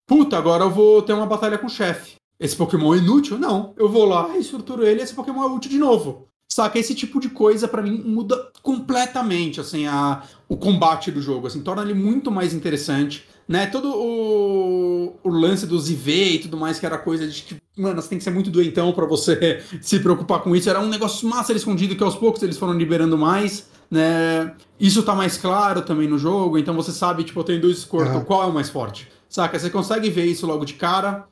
Puta, 0.07 0.37
agora 0.37 0.65
eu 0.65 0.71
vou 0.71 1.01
ter 1.01 1.15
uma 1.15 1.25
batalha 1.25 1.57
com 1.57 1.69
o 1.69 1.71
chefe. 1.71 2.17
Esse 2.39 2.55
Pokémon 2.55 2.95
é 2.95 2.99
inútil? 2.99 3.39
Não. 3.39 3.73
Eu 3.75 3.89
vou 3.89 4.05
lá, 4.05 4.37
estruturo 4.37 4.87
ele 4.87 5.01
e 5.01 5.05
esse 5.05 5.15
Pokémon 5.15 5.45
é 5.45 5.47
útil 5.47 5.71
de 5.71 5.79
novo. 5.79 6.29
Saca? 6.53 6.79
Esse 6.79 6.95
tipo 6.95 7.19
de 7.19 7.31
coisa, 7.31 7.67
para 7.67 7.81
mim, 7.81 8.03
muda 8.05 8.53
completamente, 8.63 9.59
assim, 9.59 9.87
a, 9.87 10.23
o 10.47 10.57
combate 10.59 11.11
do 11.11 11.23
jogo, 11.23 11.47
assim, 11.47 11.63
torna 11.63 11.81
ele 11.81 11.95
muito 11.95 12.31
mais 12.31 12.53
interessante, 12.53 13.27
né? 13.49 13.67
Todo 13.67 13.91
o, 13.91 15.19
o 15.25 15.29
lance 15.31 15.67
dos 15.67 15.89
IV 15.89 16.35
e 16.35 16.39
tudo 16.41 16.59
mais, 16.59 16.79
que 16.79 16.85
era 16.85 16.99
coisa 16.99 17.27
de 17.27 17.43
que, 17.43 17.57
mano, 17.77 18.01
você 18.03 18.11
tem 18.11 18.19
que 18.19 18.25
ser 18.25 18.31
muito 18.31 18.51
doentão 18.51 18.93
para 18.93 19.07
você 19.07 19.63
se 19.81 19.99
preocupar 20.01 20.41
com 20.41 20.55
isso, 20.55 20.69
era 20.69 20.81
um 20.81 20.89
negócio 20.89 21.27
massa 21.27 21.53
escondido 21.53 21.97
que 21.97 22.05
aos 22.05 22.15
poucos 22.15 22.43
eles 22.43 22.59
foram 22.59 22.75
liberando 22.75 23.17
mais, 23.17 23.67
né? 23.91 24.55
Isso 24.79 25.03
tá 25.03 25.15
mais 25.15 25.39
claro 25.39 25.81
também 25.81 26.07
no 26.07 26.19
jogo, 26.19 26.59
então 26.59 26.75
você 26.75 26.93
sabe, 26.93 27.25
tipo, 27.25 27.41
eu 27.41 27.45
tenho 27.45 27.61
dois 27.61 27.89
uhum. 27.91 28.23
qual 28.25 28.43
é 28.43 28.47
o 28.47 28.53
mais 28.53 28.69
forte? 28.69 29.09
Saca? 29.29 29.59
Você 29.59 29.71
consegue 29.71 30.11
ver 30.11 30.27
isso 30.27 30.47
logo 30.47 30.65
de 30.65 30.75
cara. 30.75 31.27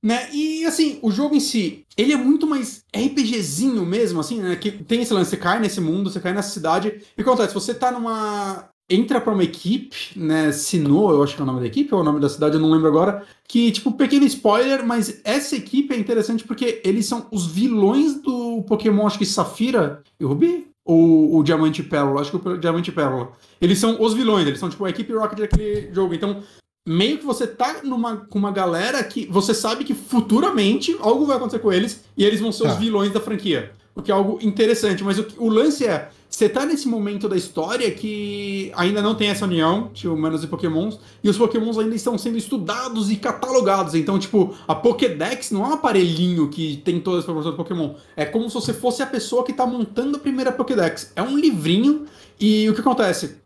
Né? 0.00 0.28
E 0.32 0.64
assim, 0.64 1.00
o 1.02 1.10
jogo 1.10 1.34
em 1.34 1.40
si, 1.40 1.84
ele 1.96 2.12
é 2.12 2.16
muito 2.16 2.46
mais 2.46 2.84
RPGzinho 2.94 3.84
mesmo, 3.84 4.20
assim, 4.20 4.40
né? 4.40 4.54
Que 4.54 4.70
tem 4.70 5.02
esse 5.02 5.12
lance, 5.12 5.30
você 5.30 5.36
cai 5.36 5.58
nesse 5.58 5.80
mundo, 5.80 6.08
você 6.08 6.20
cai 6.20 6.32
nessa 6.32 6.50
cidade. 6.50 6.88
E 6.88 6.92
o 6.92 7.14
que 7.16 7.22
acontece? 7.22 7.52
Você 7.52 7.74
tá 7.74 7.90
numa. 7.90 8.68
Entra 8.90 9.20
pra 9.20 9.34
uma 9.34 9.44
equipe, 9.44 9.96
né? 10.16 10.50
Sinnoh, 10.50 11.12
eu 11.12 11.22
acho 11.22 11.34
que 11.34 11.40
é 11.40 11.44
o 11.44 11.46
nome 11.46 11.60
da 11.60 11.66
equipe, 11.66 11.94
ou 11.94 12.00
o 12.00 12.04
nome 12.04 12.20
da 12.20 12.28
cidade, 12.28 12.54
eu 12.54 12.60
não 12.60 12.70
lembro 12.70 12.88
agora. 12.88 13.22
Que, 13.46 13.70
tipo, 13.70 13.92
pequeno 13.92 14.24
spoiler, 14.24 14.84
mas 14.86 15.20
essa 15.24 15.56
equipe 15.56 15.92
é 15.94 15.98
interessante 15.98 16.44
porque 16.44 16.80
eles 16.82 17.04
são 17.04 17.26
os 17.30 17.46
vilões 17.46 18.14
do 18.22 18.62
Pokémon, 18.62 19.06
acho 19.06 19.18
que 19.18 19.26
Safira 19.26 20.02
e 20.18 20.24
Rubi? 20.24 20.68
Ou 20.84 21.36
o 21.36 21.42
Diamante 21.42 21.82
e 21.82 21.84
Pérola? 21.84 22.22
Acho 22.22 22.38
que 22.38 22.48
o 22.48 22.56
Diamante 22.56 22.88
e 22.88 22.94
Pérola. 22.94 23.32
Eles 23.60 23.78
são 23.78 24.00
os 24.00 24.14
vilões, 24.14 24.46
eles 24.46 24.58
são 24.58 24.70
tipo 24.70 24.86
a 24.86 24.90
equipe 24.90 25.12
Rocket 25.12 25.38
daquele 25.38 25.92
jogo. 25.92 26.14
Então, 26.14 26.42
meio 26.88 27.18
que 27.18 27.26
você 27.26 27.46
tá 27.46 27.82
numa, 27.84 28.16
com 28.16 28.38
uma 28.38 28.50
galera 28.50 29.04
que 29.04 29.26
você 29.26 29.52
sabe 29.52 29.84
que 29.84 29.92
futuramente 29.92 30.96
algo 31.00 31.26
vai 31.26 31.36
acontecer 31.36 31.58
com 31.58 31.70
eles 31.70 32.04
e 32.16 32.24
eles 32.24 32.40
vão 32.40 32.50
ser 32.50 32.64
tá. 32.64 32.72
os 32.72 32.78
vilões 32.78 33.12
da 33.12 33.20
franquia. 33.20 33.72
O 33.94 34.00
que 34.00 34.10
é 34.10 34.14
algo 34.14 34.38
interessante. 34.40 35.04
Mas 35.04 35.18
o, 35.18 35.26
o 35.36 35.50
lance 35.50 35.86
é, 35.86 36.08
você 36.38 36.48
tá 36.48 36.64
nesse 36.64 36.86
momento 36.86 37.28
da 37.28 37.36
história 37.36 37.90
que 37.90 38.70
ainda 38.76 39.02
não 39.02 39.16
tem 39.16 39.28
essa 39.28 39.44
união 39.44 39.90
de 39.92 40.06
humanos 40.06 40.44
e 40.44 40.46
pokémons, 40.46 41.00
e 41.22 41.28
os 41.28 41.36
pokémons 41.36 41.76
ainda 41.76 41.96
estão 41.96 42.16
sendo 42.16 42.38
estudados 42.38 43.10
e 43.10 43.16
catalogados. 43.16 43.96
Então, 43.96 44.16
tipo, 44.20 44.54
a 44.68 44.72
Pokédex 44.72 45.50
não 45.50 45.64
é 45.64 45.68
um 45.70 45.72
aparelhinho 45.72 46.48
que 46.48 46.76
tem 46.84 47.00
todas 47.00 47.18
as 47.18 47.24
informações 47.24 47.54
do 47.54 47.56
Pokémon. 47.56 47.94
É 48.14 48.24
como 48.24 48.48
se 48.48 48.54
você 48.54 48.72
fosse 48.72 49.02
a 49.02 49.06
pessoa 49.06 49.42
que 49.42 49.52
tá 49.52 49.66
montando 49.66 50.16
a 50.16 50.20
primeira 50.20 50.52
Pokédex. 50.52 51.10
É 51.16 51.22
um 51.22 51.36
livrinho, 51.36 52.06
e 52.38 52.70
o 52.70 52.74
que 52.74 52.82
acontece? 52.82 53.38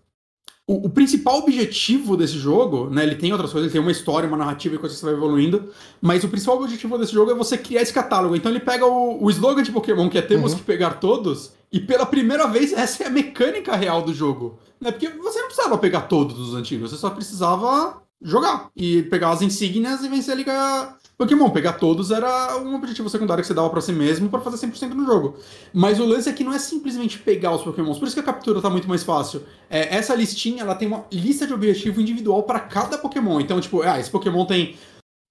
O, 0.67 0.87
o, 0.87 0.89
principal 0.89 1.39
objetivo 1.39 2.17
desse 2.17 2.39
jogo, 2.39 2.89
né? 2.89 3.03
Ele 3.03 3.17
tem 3.17 3.33
outras 3.33 3.51
coisas, 3.51 3.67
ele 3.67 3.73
tem 3.73 3.81
uma 3.81 3.91
história, 3.91 4.29
uma 4.29 4.37
narrativa 4.37 4.75
e 4.75 4.79
coisas 4.79 4.97
que 4.97 5.01
você 5.01 5.11
vai 5.11 5.15
evoluindo. 5.15 5.71
Mas 6.01 6.23
o 6.23 6.29
principal 6.29 6.57
objetivo 6.57 6.97
desse 6.99 7.13
jogo 7.13 7.31
é 7.33 7.35
você 7.35 7.59
criar 7.59 7.83
esse 7.83 7.93
catálogo. 7.93 8.37
Então 8.37 8.51
ele 8.51 8.61
pega 8.61 8.87
o, 8.87 9.25
o 9.25 9.31
slogan 9.31 9.63
de 9.63 9.73
Pokémon, 9.73 10.09
que 10.09 10.19
é 10.19 10.23
temos 10.23 10.53
uhum. 10.53 10.59
que 10.59 10.65
pegar 10.65 10.95
todos, 10.95 11.53
e 11.73 11.81
pela 11.81 12.07
primeira 12.07 12.47
vez 12.47 12.73
essa 12.73 13.03
é 13.03 13.07
a 13.09 13.11
mecânica 13.11 13.75
real 13.75 14.03
do 14.03 14.15
jogo. 14.15 14.59
Né? 14.81 14.93
Porque 14.93 15.09
você 15.09 15.41
não 15.41 15.47
precisava 15.47 15.79
pegar 15.79 16.03
todos 16.03 16.39
os 16.39 16.55
antigos, 16.55 16.91
você 16.91 16.97
só 16.97 17.11
precisava 17.11 18.01
jogar 18.23 18.71
e 18.77 19.03
pegar 19.03 19.31
as 19.31 19.43
insígnias 19.43 20.05
e 20.05 20.09
vencer 20.09 20.33
a 20.33 20.37
Liga 20.37 20.97
Pokémon. 21.17 21.51
Pegar 21.51 21.75
todos 21.75 22.11
era 22.11 22.57
um 22.59 22.75
objetivo 22.75 23.09
secundário 23.09 23.43
que 23.43 23.49
você 23.49 23.55
dava 23.55 23.71
para 23.71 23.81
si 23.81 23.93
mesmo 23.93 24.29
para 24.29 24.41
fazer 24.41 24.67
100% 24.67 24.91
no 24.91 25.05
jogo. 25.05 25.37
Mas 25.73 26.01
o 26.01 26.05
lance 26.05 26.29
é 26.29 26.33
que 26.33 26.45
não 26.45 26.53
é 26.53 26.59
simplesmente 26.59 27.19
pegar 27.19 27.55
os 27.55 27.63
Pokémons. 27.63 27.99
Por 27.99 28.07
isso 28.07 28.15
que 28.15 28.21
a 28.21 28.25
captura 28.25 28.61
tá 28.61 28.71
muito 28.71 28.89
mais 28.89 29.03
fácil. 29.03 29.43
É, 29.71 29.97
essa 29.97 30.15
listinha 30.15 30.63
ela 30.63 30.75
tem 30.75 30.89
uma 30.89 31.05
lista 31.13 31.47
de 31.47 31.53
objetivo 31.53 32.01
individual 32.01 32.43
para 32.43 32.61
cada 32.61 32.99
Pokémon. 32.99 33.41
Então, 33.41 33.61
tipo, 33.61 33.83
ah, 33.83 33.99
esse 34.01 34.11
Pokémon 34.11 34.45
tem 34.45 34.77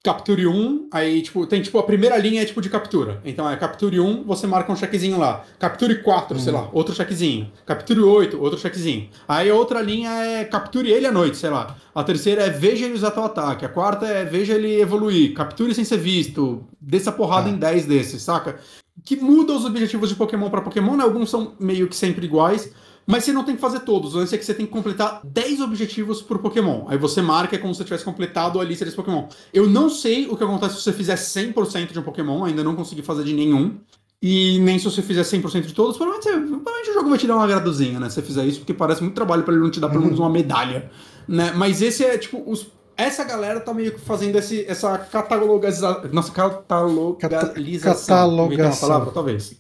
capture 0.04 0.48
1, 0.48 0.88
aí, 0.92 1.22
tipo, 1.22 1.46
tem, 1.46 1.62
tipo, 1.62 1.78
a 1.78 1.84
primeira 1.84 2.18
linha 2.18 2.42
é, 2.42 2.46
tipo, 2.46 2.60
de 2.60 2.70
captura. 2.70 3.22
Então, 3.24 3.48
é 3.48 3.56
capture 3.56 4.00
1, 4.00 4.24
você 4.24 4.48
marca 4.48 4.72
um 4.72 4.76
checkzinho 4.76 5.18
lá. 5.18 5.46
Capture 5.60 6.02
4, 6.02 6.40
sei 6.40 6.52
lá, 6.52 6.68
outro 6.74 6.96
checkzinho. 6.96 7.52
Capture 7.66 8.00
8, 8.00 8.42
outro 8.42 8.60
checkzinho. 8.60 9.10
Aí, 9.28 9.52
outra 9.52 9.80
linha 9.82 10.10
é 10.10 10.44
capture 10.44 10.90
ele 10.90 11.06
à 11.06 11.12
noite, 11.12 11.38
sei 11.38 11.52
lá. 11.52 11.76
A 11.94 12.04
terceira 12.04 12.44
é 12.44 12.50
veja 12.50 12.86
ele 12.86 12.96
usar 12.96 13.12
teu 13.12 13.24
ataque. 13.24 13.64
A 13.64 13.70
quarta 13.70 14.08
é 14.08 14.26
veja 14.26 14.54
ele 14.54 14.82
evoluir. 14.82 15.34
Capture 15.36 15.74
sem 15.76 15.86
ser 15.86 15.98
visto. 15.98 16.64
Desça 16.80 17.12
porrada 17.12 17.48
ah. 17.50 17.52
em 17.52 17.58
10 17.58 17.86
desses, 17.86 18.24
saca? 18.24 18.60
Que 19.06 19.16
muda 19.16 19.54
os 19.54 19.66
objetivos 19.66 20.10
de 20.10 20.16
Pokémon 20.16 20.50
para 20.50 20.62
Pokémon, 20.62 20.98
né? 20.98 21.04
Alguns 21.04 21.30
são 21.30 21.54
meio 21.60 21.88
que 21.88 21.96
sempre 21.96 22.26
iguais. 22.26 22.72
Mas 23.06 23.24
você 23.24 23.34
não 23.34 23.44
tem 23.44 23.56
que 23.56 23.62
fazer 23.62 23.82
todos. 23.82 24.16
O 24.16 24.20
lance 24.20 24.34
é 24.36 24.38
que 24.38 24.46
você 24.46 24.54
tem 24.54 24.66
que 24.66 24.72
completar 24.72 25.22
10 25.24 25.62
objetivos 25.62 26.22
por 26.22 26.40
Pokémon. 26.40 26.86
Aí 26.88 26.98
você 26.98 27.22
marca 27.22 27.58
como 27.58 27.74
se 27.74 27.80
você 27.80 27.84
tivesse 27.84 28.06
completado 28.06 28.60
a 28.60 28.64
lista 28.64 28.86
desse 28.86 28.96
Pokémon. 28.96 29.28
Eu 29.54 29.68
não 29.68 29.90
sei 29.90 30.28
o 30.28 30.38
que 30.38 30.44
acontece 30.44 30.76
se 30.76 30.82
você 30.82 30.94
fizer 30.94 31.16
100% 31.16 31.92
de 31.92 32.00
um 32.00 32.04
Pokémon, 32.04 32.46
ainda 32.46 32.64
não 32.64 32.76
consegui 32.76 33.02
fazer 33.02 33.24
de 33.24 33.34
nenhum. 33.34 33.80
E 34.22 34.60
nem 34.60 34.78
se 34.78 34.86
você 34.86 35.02
fizer 35.02 35.24
100% 35.24 35.62
de 35.62 35.74
todos, 35.74 35.98
provavelmente, 35.98 36.30
você, 36.30 36.40
provavelmente 36.40 36.90
o 36.92 36.94
jogo 36.94 37.10
vai 37.10 37.18
te 37.18 37.26
dar 37.26 37.36
uma 37.36 37.44
agradozinha, 37.44 38.00
né? 38.00 38.08
Se 38.08 38.16
você 38.16 38.22
fizer 38.22 38.46
isso, 38.46 38.60
porque 38.60 38.74
parece 38.74 39.02
muito 39.02 39.16
trabalho 39.16 39.42
para 39.42 39.54
ele 39.54 39.64
não 39.64 39.72
te 39.72 39.80
dar 39.80 39.90
pelo 39.90 40.04
menos 40.04 40.20
uma 40.20 40.30
medalha. 40.30 40.92
Né? 41.28 41.52
Mas 41.56 41.82
esse 41.82 42.06
é, 42.06 42.20
tipo, 42.20 42.44
os, 42.46 42.68
essa 42.96 43.24
galera 43.24 43.60
tá 43.60 43.74
meio 43.74 43.94
que 43.94 44.00
fazendo 44.00 44.38
esse, 44.38 44.64
essa 44.66 44.96
catalogização. 44.98 46.04
Nossa, 46.14 46.32
catalogalização. 46.32 48.16
Catalogação. 48.16 48.90
Uma 48.90 48.96
palavra, 48.96 49.12
talvez. 49.12 49.60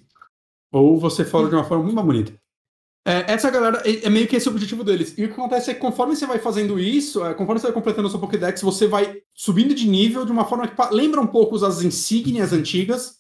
Ou 0.72 1.00
você 1.00 1.26
fala 1.26 1.50
de 1.50 1.56
uma 1.56 1.64
forma 1.64 1.84
muito 1.84 1.96
mais 1.96 2.06
bonita. 2.06 2.41
É, 3.04 3.34
essa 3.34 3.50
galera 3.50 3.82
é, 3.84 4.06
é, 4.06 4.10
meio 4.10 4.28
que 4.28 4.36
esse 4.36 4.48
o 4.48 4.52
objetivo 4.52 4.84
deles. 4.84 5.16
E 5.18 5.26
o 5.26 5.28
que 5.28 5.34
acontece 5.34 5.72
é 5.72 5.74
que 5.74 5.80
conforme 5.80 6.16
você 6.16 6.28
vai 6.28 6.38
fazendo 6.38 6.80
isso, 6.80 7.26
é, 7.26 7.34
conforme 7.34 7.60
você 7.60 7.68
vai 7.68 7.74
completando 7.74 8.08
o 8.08 8.12
seu 8.12 8.20
Pokédex, 8.20 8.62
você 8.62 8.88
vai 8.88 9.22
subindo 9.34 9.74
de 9.74 9.88
nível 9.88 10.24
de 10.24 10.32
uma 10.32 10.46
forma 10.46 10.68
que 10.68 10.96
lembra 10.96 11.20
um 11.20 11.28
pouco 11.28 11.56
as 11.66 11.82
insígnias 11.82 12.54
antigas, 12.54 13.16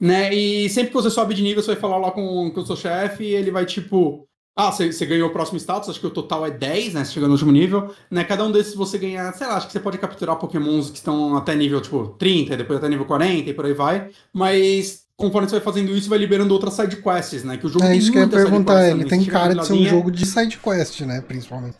né? 0.00 0.32
E 0.34 0.68
sempre 0.70 0.90
que 0.90 0.94
você 0.94 1.10
sobe 1.10 1.34
de 1.34 1.42
nível, 1.42 1.62
você 1.62 1.72
vai 1.72 1.80
falar 1.80 1.98
lá 1.98 2.10
com, 2.10 2.50
com 2.50 2.60
o 2.60 2.66
seu 2.66 2.76
chefe 2.76 3.24
e 3.24 3.34
ele 3.34 3.50
vai 3.50 3.66
tipo. 3.66 4.26
Ah, 4.54 4.72
você, 4.72 5.06
ganhou 5.06 5.28
o 5.28 5.32
próximo 5.32 5.56
status, 5.56 5.88
acho 5.88 6.00
que 6.00 6.06
o 6.06 6.10
total 6.10 6.44
é 6.44 6.50
10, 6.50 6.94
né? 6.94 7.04
Você 7.04 7.12
chega 7.12 7.26
no 7.26 7.34
último 7.34 7.52
nível, 7.52 7.94
né? 8.10 8.24
Cada 8.24 8.44
um 8.44 8.50
desses 8.50 8.74
você 8.74 8.98
ganha, 8.98 9.32
sei 9.32 9.46
lá, 9.46 9.56
acho 9.56 9.68
que 9.68 9.72
você 9.72 9.78
pode 9.78 9.98
capturar 9.98 10.36
pokémons 10.36 10.90
que 10.90 10.96
estão 10.96 11.36
até 11.36 11.54
nível, 11.54 11.80
tipo, 11.80 12.08
30, 12.18 12.56
depois 12.56 12.78
até 12.78 12.88
nível 12.88 13.06
40 13.06 13.50
e 13.50 13.54
por 13.54 13.66
aí 13.66 13.72
vai. 13.72 14.10
Mas 14.32 15.07
conforme 15.18 15.48
você 15.48 15.56
vai 15.56 15.64
fazendo 15.64 15.94
isso, 15.96 16.08
vai 16.08 16.18
liberando 16.18 16.54
outras 16.54 16.74
side 16.74 16.96
quests, 17.02 17.42
né? 17.42 17.58
Que 17.58 17.66
o 17.66 17.68
jogo 17.68 17.84
é 17.84 17.96
isso 17.96 18.12
que 18.12 18.16
eu 18.16 18.22
ia 18.22 18.28
perguntar, 18.28 18.88
ele 18.88 19.04
tem 19.04 19.24
cara 19.24 19.52
de 19.52 19.66
ser 19.66 19.72
um 19.72 19.84
jogo 19.84 20.10
de 20.10 20.24
side 20.24 20.56
quest, 20.56 21.00
né? 21.00 21.20
Principalmente. 21.20 21.76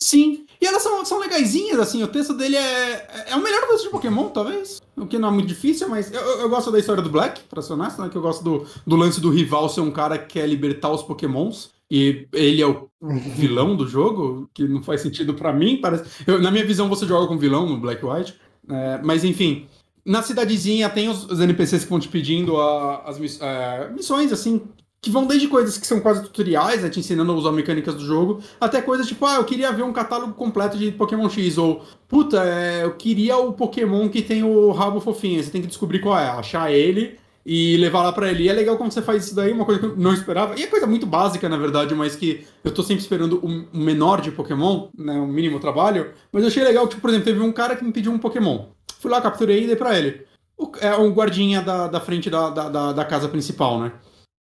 Sim, 0.00 0.44
e 0.60 0.66
elas 0.66 0.82
são, 0.82 1.04
são 1.04 1.20
legaisinhas, 1.20 1.78
assim, 1.78 2.02
o 2.02 2.08
texto 2.08 2.34
dele 2.34 2.56
é, 2.56 3.26
é 3.30 3.36
o 3.36 3.42
melhor 3.42 3.66
texto 3.68 3.84
de 3.84 3.90
Pokémon, 3.90 4.28
talvez. 4.28 4.82
O 4.96 5.06
que 5.06 5.18
não 5.18 5.28
é 5.28 5.30
muito 5.30 5.46
difícil, 5.46 5.88
mas 5.88 6.12
eu, 6.12 6.20
eu 6.20 6.48
gosto 6.48 6.70
da 6.70 6.78
história 6.78 7.02
do 7.02 7.10
Black, 7.10 7.42
pra 7.48 7.62
ser 7.62 7.74
honesto, 7.74 8.02
né? 8.02 8.08
Que 8.08 8.16
eu 8.16 8.22
gosto 8.22 8.42
do, 8.42 8.66
do 8.84 8.96
lance 8.96 9.20
do 9.20 9.30
rival 9.30 9.68
ser 9.68 9.80
um 9.80 9.90
cara 9.90 10.18
que 10.18 10.34
quer 10.34 10.48
libertar 10.48 10.90
os 10.90 11.02
Pokémons. 11.02 11.70
e 11.90 12.26
ele 12.32 12.60
é 12.60 12.66
o 12.66 12.88
vilão 13.36 13.76
do 13.76 13.86
jogo, 13.86 14.50
que 14.52 14.66
não 14.66 14.82
faz 14.82 15.00
sentido 15.00 15.34
para 15.34 15.52
mim. 15.52 15.78
Parece... 15.80 16.04
Eu, 16.26 16.40
na 16.40 16.50
minha 16.50 16.66
visão, 16.66 16.88
você 16.88 17.06
joga 17.06 17.28
com 17.28 17.38
vilão 17.38 17.66
no 17.68 17.80
Black 17.80 18.04
White. 18.04 18.34
É, 18.70 19.00
mas 19.02 19.24
enfim, 19.24 19.66
na 20.08 20.22
cidadezinha 20.22 20.88
tem 20.88 21.10
os, 21.10 21.26
os, 21.26 21.38
NPCs 21.38 21.84
que 21.84 21.90
vão 21.90 22.00
te 22.00 22.08
pedindo 22.08 22.56
a, 22.56 23.02
as 23.04 23.18
é, 23.42 23.90
missões, 23.94 24.32
assim, 24.32 24.62
que 25.02 25.10
vão 25.10 25.26
desde 25.26 25.48
coisas 25.48 25.76
que 25.76 25.86
são 25.86 26.00
quase 26.00 26.22
tutoriais, 26.22 26.82
né, 26.82 26.88
te 26.88 26.98
ensinando 26.98 27.30
a 27.30 27.34
usar 27.34 27.52
mecânicas 27.52 27.94
do 27.94 28.04
jogo, 28.04 28.40
até 28.58 28.80
coisas 28.80 29.06
tipo, 29.06 29.26
ah, 29.26 29.34
eu 29.34 29.44
queria 29.44 29.70
ver 29.70 29.82
um 29.82 29.92
catálogo 29.92 30.32
completo 30.32 30.78
de 30.78 30.90
Pokémon 30.90 31.28
X, 31.28 31.58
ou, 31.58 31.84
puta, 32.08 32.42
é, 32.42 32.84
eu 32.84 32.94
queria 32.94 33.36
o 33.36 33.52
Pokémon 33.52 34.08
que 34.08 34.22
tem 34.22 34.42
o 34.42 34.72
rabo 34.72 34.98
fofinho, 34.98 35.42
você 35.44 35.50
tem 35.50 35.60
que 35.60 35.68
descobrir 35.68 35.98
qual 35.98 36.18
é, 36.18 36.26
achar 36.26 36.72
ele 36.72 37.18
e 37.44 37.76
levar 37.76 38.02
lá 38.02 38.12
para 38.12 38.30
ele. 38.30 38.44
E 38.44 38.48
é 38.48 38.52
legal 38.52 38.78
quando 38.78 38.92
você 38.92 39.02
faz 39.02 39.26
isso 39.26 39.34
daí, 39.34 39.52
uma 39.52 39.66
coisa 39.66 39.80
que 39.80 39.86
eu 39.86 39.96
não 39.96 40.14
esperava, 40.14 40.58
e 40.58 40.62
é 40.62 40.66
coisa 40.66 40.86
muito 40.86 41.06
básica, 41.06 41.50
na 41.50 41.58
verdade, 41.58 41.94
mas 41.94 42.16
que 42.16 42.46
eu 42.64 42.72
tô 42.72 42.82
sempre 42.82 43.02
esperando 43.02 43.38
o 43.44 43.78
menor 43.78 44.22
de 44.22 44.30
Pokémon, 44.30 44.88
né, 44.96 45.12
o 45.12 45.26
mínimo 45.26 45.60
trabalho, 45.60 46.12
mas 46.32 46.42
eu 46.42 46.48
achei 46.48 46.64
legal, 46.64 46.88
tipo, 46.88 47.02
por 47.02 47.10
exemplo, 47.10 47.26
teve 47.26 47.40
um 47.40 47.52
cara 47.52 47.76
que 47.76 47.84
me 47.84 47.92
pediu 47.92 48.10
um 48.10 48.18
Pokémon, 48.18 48.66
fui 48.98 49.10
lá, 49.10 49.20
capturei 49.20 49.64
e 49.64 49.66
dei 49.66 49.76
pra 49.76 49.98
ele. 49.98 50.26
O, 50.56 50.70
é 50.80 50.96
um 50.96 51.12
guardinha 51.12 51.62
da, 51.62 51.86
da 51.86 52.00
frente 52.00 52.28
da, 52.28 52.50
da, 52.50 52.92
da 52.92 53.04
casa 53.04 53.28
principal, 53.28 53.80
né? 53.80 53.92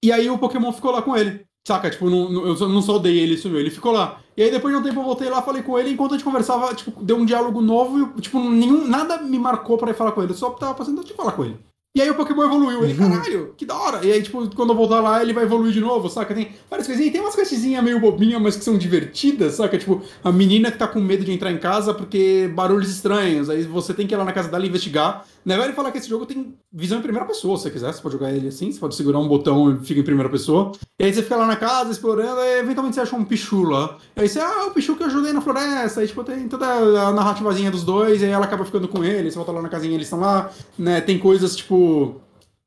E 0.04 0.12
aí 0.12 0.30
o 0.30 0.38
Pokémon 0.38 0.72
ficou 0.72 0.92
lá 0.92 1.02
com 1.02 1.16
ele. 1.16 1.46
Saca? 1.68 1.90
Tipo, 1.90 2.10
não, 2.10 2.30
não, 2.30 2.48
eu 2.48 2.70
não 2.70 2.82
soldei 2.82 3.20
ele, 3.20 3.38
sumiu. 3.38 3.60
Ele 3.60 3.70
ficou 3.70 3.92
lá. 3.92 4.22
E 4.36 4.42
aí 4.42 4.50
depois 4.50 4.74
de 4.74 4.80
um 4.80 4.84
tempo 4.84 5.00
eu 5.00 5.04
voltei 5.04 5.30
lá, 5.30 5.42
falei 5.42 5.62
com 5.62 5.78
ele, 5.78 5.92
enquanto 5.92 6.14
a 6.14 6.18
gente 6.18 6.24
conversava, 6.24 6.74
tipo, 6.74 7.04
deu 7.04 7.18
um 7.18 7.26
diálogo 7.26 7.62
novo 7.62 8.14
e, 8.18 8.22
tipo, 8.22 8.40
nenhum, 8.40 8.88
nada 8.88 9.22
me 9.22 9.38
marcou 9.38 9.78
ir 9.90 9.94
falar 9.94 10.14
com 10.14 10.24
ele. 10.24 10.32
Eu 10.32 10.38
só 10.38 10.52
tava 10.52 10.74
passando 10.74 11.04
de 11.04 11.14
falar 11.14 11.34
com 11.34 11.44
ele. 11.44 11.60
E 11.96 12.02
aí 12.02 12.10
o 12.10 12.16
Pokémon 12.16 12.44
evoluiu. 12.46 12.84
Ele, 12.84 12.94
uhum. 12.94 13.10
caralho, 13.10 13.54
que 13.58 13.66
da 13.66 13.76
hora. 13.76 14.06
E 14.06 14.12
aí, 14.12 14.22
tipo, 14.22 14.48
quando 14.56 14.70
eu 14.70 14.76
voltar 14.76 15.02
lá, 15.02 15.24
ele 15.24 15.34
vai 15.34 15.44
evoluir 15.44 15.74
de 15.74 15.82
novo, 15.82 16.08
saca? 16.08 16.36
Tem 16.36 16.52
várias 16.70 16.88
coisinhas. 16.88 17.12
Tem 17.12 17.20
umas 17.20 17.36
questões 17.36 17.64
meio 17.84 18.00
bobinhas, 18.00 18.40
mas 18.40 18.56
que 18.56 18.64
são 18.64 18.78
divertidas, 18.78 19.56
saca? 19.56 19.76
Tipo, 19.76 20.02
a 20.24 20.32
menina 20.32 20.72
que 20.72 20.78
tá 20.78 20.88
com 20.88 21.00
medo 21.00 21.26
de 21.26 21.32
entrar 21.32 21.52
em 21.52 21.58
casa 21.58 21.92
porque 21.92 22.50
barulhos 22.54 22.92
estranhos. 22.92 23.50
Aí 23.50 23.64
você 23.64 23.92
tem 23.92 24.06
que 24.06 24.14
ir 24.14 24.18
lá 24.18 24.24
na 24.24 24.32
casa 24.32 24.50
dela 24.50 24.66
investigar. 24.68 25.26
Né? 25.44 25.58
Vai 25.58 25.74
falar 25.74 25.92
que 25.92 25.98
esse 25.98 26.08
jogo 26.08 26.28
tem 26.28 26.54
visão 26.72 27.00
em 27.00 27.02
primeira 27.02 27.26
pessoa, 27.26 27.58
se 27.58 27.64
você 27.64 27.72
quiser. 27.72 27.92
Você 27.92 28.02
pode 28.02 28.14
jogar 28.14 28.32
ele 28.32 28.50
assim, 28.50 28.72
você 28.72 28.80
pode 28.80 28.94
segurar 28.94 29.18
um 29.18 29.28
botão 29.28 29.74
e 29.74 29.84
fica 29.84 30.00
em 30.00 30.04
primeira 30.04 30.30
pessoa. 30.30 30.74
E 31.00 31.06
aí 31.06 31.12
você 31.12 31.24
fica 31.24 31.38
lá 31.38 31.48
na 31.48 31.56
casa 31.56 31.92
explorando, 31.92 32.40
e 32.42 32.60
eventualmente 32.60 32.96
você 32.96 33.02
acha 33.02 33.16
um 33.16 33.26
Pichu 33.26 33.64
lá. 33.64 33.98
E 34.16 34.22
aí 34.22 34.30
você, 34.30 34.40
ah, 34.40 34.64
é 34.64 34.66
o 34.66 34.72
Pichu 34.72 34.96
que 34.96 35.04
eu 35.04 35.10
joguei 35.10 35.34
na 35.34 35.42
floresta. 35.42 36.02
Aí, 36.02 36.08
tipo, 36.08 36.24
tem 36.24 36.48
toda 36.48 36.68
a 36.68 37.12
narrativazinha 37.12 37.72
dos 37.72 37.84
dois, 37.84 38.22
e 38.22 38.26
aí 38.26 38.32
ela 38.32 38.46
acaba 38.46 38.64
ficando 38.64 38.88
com 38.88 39.04
ele. 39.04 39.32
Você 39.32 39.38
volta 39.38 39.52
lá 39.52 39.62
na 39.62 39.70
casinha, 39.70 39.96
eles 39.96 40.06
estão 40.06 40.20
lá. 40.20 40.52
Né? 40.78 41.02
Tem 41.02 41.18
coisas, 41.18 41.56
tipo 41.56 41.79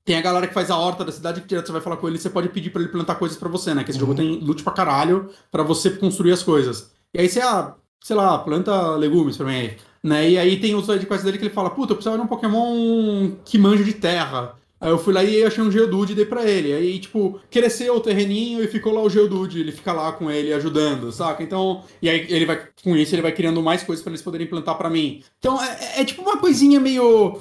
tem 0.04 0.16
a 0.16 0.20
galera 0.20 0.48
que 0.48 0.54
faz 0.54 0.70
a 0.70 0.76
horta 0.76 1.04
da 1.04 1.12
cidade 1.12 1.40
que 1.40 1.46
direto 1.46 1.66
você 1.66 1.72
vai 1.72 1.80
falar 1.80 1.96
com 1.96 2.08
ele, 2.08 2.18
você 2.18 2.30
pode 2.30 2.48
pedir 2.48 2.70
para 2.70 2.82
ele 2.82 2.90
plantar 2.90 3.14
coisas 3.14 3.38
para 3.38 3.48
você, 3.48 3.72
né? 3.72 3.84
Que 3.84 3.90
esse 3.90 4.00
uhum. 4.00 4.06
jogo 4.06 4.16
tem 4.16 4.40
loot 4.40 4.62
pra 4.62 4.72
caralho 4.72 5.30
para 5.50 5.62
você 5.62 5.90
construir 5.90 6.32
as 6.32 6.42
coisas. 6.42 6.90
E 7.14 7.20
aí 7.20 7.28
você, 7.28 7.40
ah, 7.40 7.74
sei 8.02 8.16
lá, 8.16 8.38
planta 8.38 8.96
legumes 8.96 9.36
pra 9.36 9.46
mim. 9.46 9.70
Né? 10.02 10.30
E 10.30 10.38
aí 10.38 10.58
tem 10.58 10.74
outros 10.74 10.92
sidequests 10.92 11.24
dele 11.24 11.38
que 11.38 11.44
ele 11.44 11.54
fala, 11.54 11.70
puta, 11.70 11.92
eu 11.92 11.96
precisava 11.96 12.18
de 12.18 12.24
um 12.24 12.28
Pokémon 12.28 13.32
que 13.44 13.56
manja 13.56 13.84
de 13.84 13.92
terra. 13.92 14.56
Aí 14.80 14.90
eu 14.90 14.98
fui 14.98 15.14
lá 15.14 15.22
e 15.22 15.44
achei 15.44 15.62
um 15.62 15.70
Geodude 15.70 16.12
e 16.12 16.16
dei 16.16 16.26
pra 16.26 16.44
ele. 16.44 16.72
Aí, 16.72 16.98
tipo, 16.98 17.38
cresceu 17.48 17.94
o 17.94 18.00
terreninho 18.00 18.64
e 18.64 18.66
ficou 18.66 18.92
lá 18.92 19.00
o 19.00 19.08
Geodude. 19.08 19.60
Ele 19.60 19.70
fica 19.70 19.92
lá 19.92 20.10
com 20.10 20.28
ele 20.28 20.52
ajudando, 20.52 21.12
saca? 21.12 21.40
Então, 21.40 21.84
e 22.02 22.10
aí 22.10 22.26
ele 22.28 22.44
vai, 22.44 22.66
com 22.82 22.96
isso, 22.96 23.14
ele 23.14 23.22
vai 23.22 23.30
criando 23.30 23.62
mais 23.62 23.84
coisas 23.84 24.02
para 24.02 24.10
eles 24.10 24.22
poderem 24.22 24.48
plantar 24.48 24.74
para 24.74 24.90
mim. 24.90 25.22
Então, 25.38 25.62
é, 25.62 26.00
é, 26.00 26.04
tipo 26.04 26.22
uma 26.22 26.36
coisinha 26.36 26.80
meio 26.80 27.38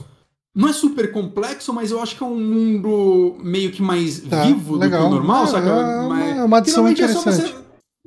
não 0.53 0.67
é 0.67 0.73
super 0.73 1.11
complexo, 1.11 1.73
mas 1.73 1.91
eu 1.91 2.01
acho 2.01 2.17
que 2.17 2.23
é 2.23 2.25
um 2.25 2.39
mundo 2.39 3.37
meio 3.41 3.71
que 3.71 3.81
mais 3.81 4.19
tá, 4.19 4.43
vivo 4.43 4.75
legal. 4.75 5.03
do 5.03 5.07
que 5.07 5.13
o 5.13 5.15
normal, 5.15 5.43
é, 5.45 5.47
saca? 5.47 5.69
É 5.69 5.99
uma, 6.01 6.23
é 6.23 6.43
uma 6.43 6.57
adição 6.57 6.89
interessante. 6.89 7.55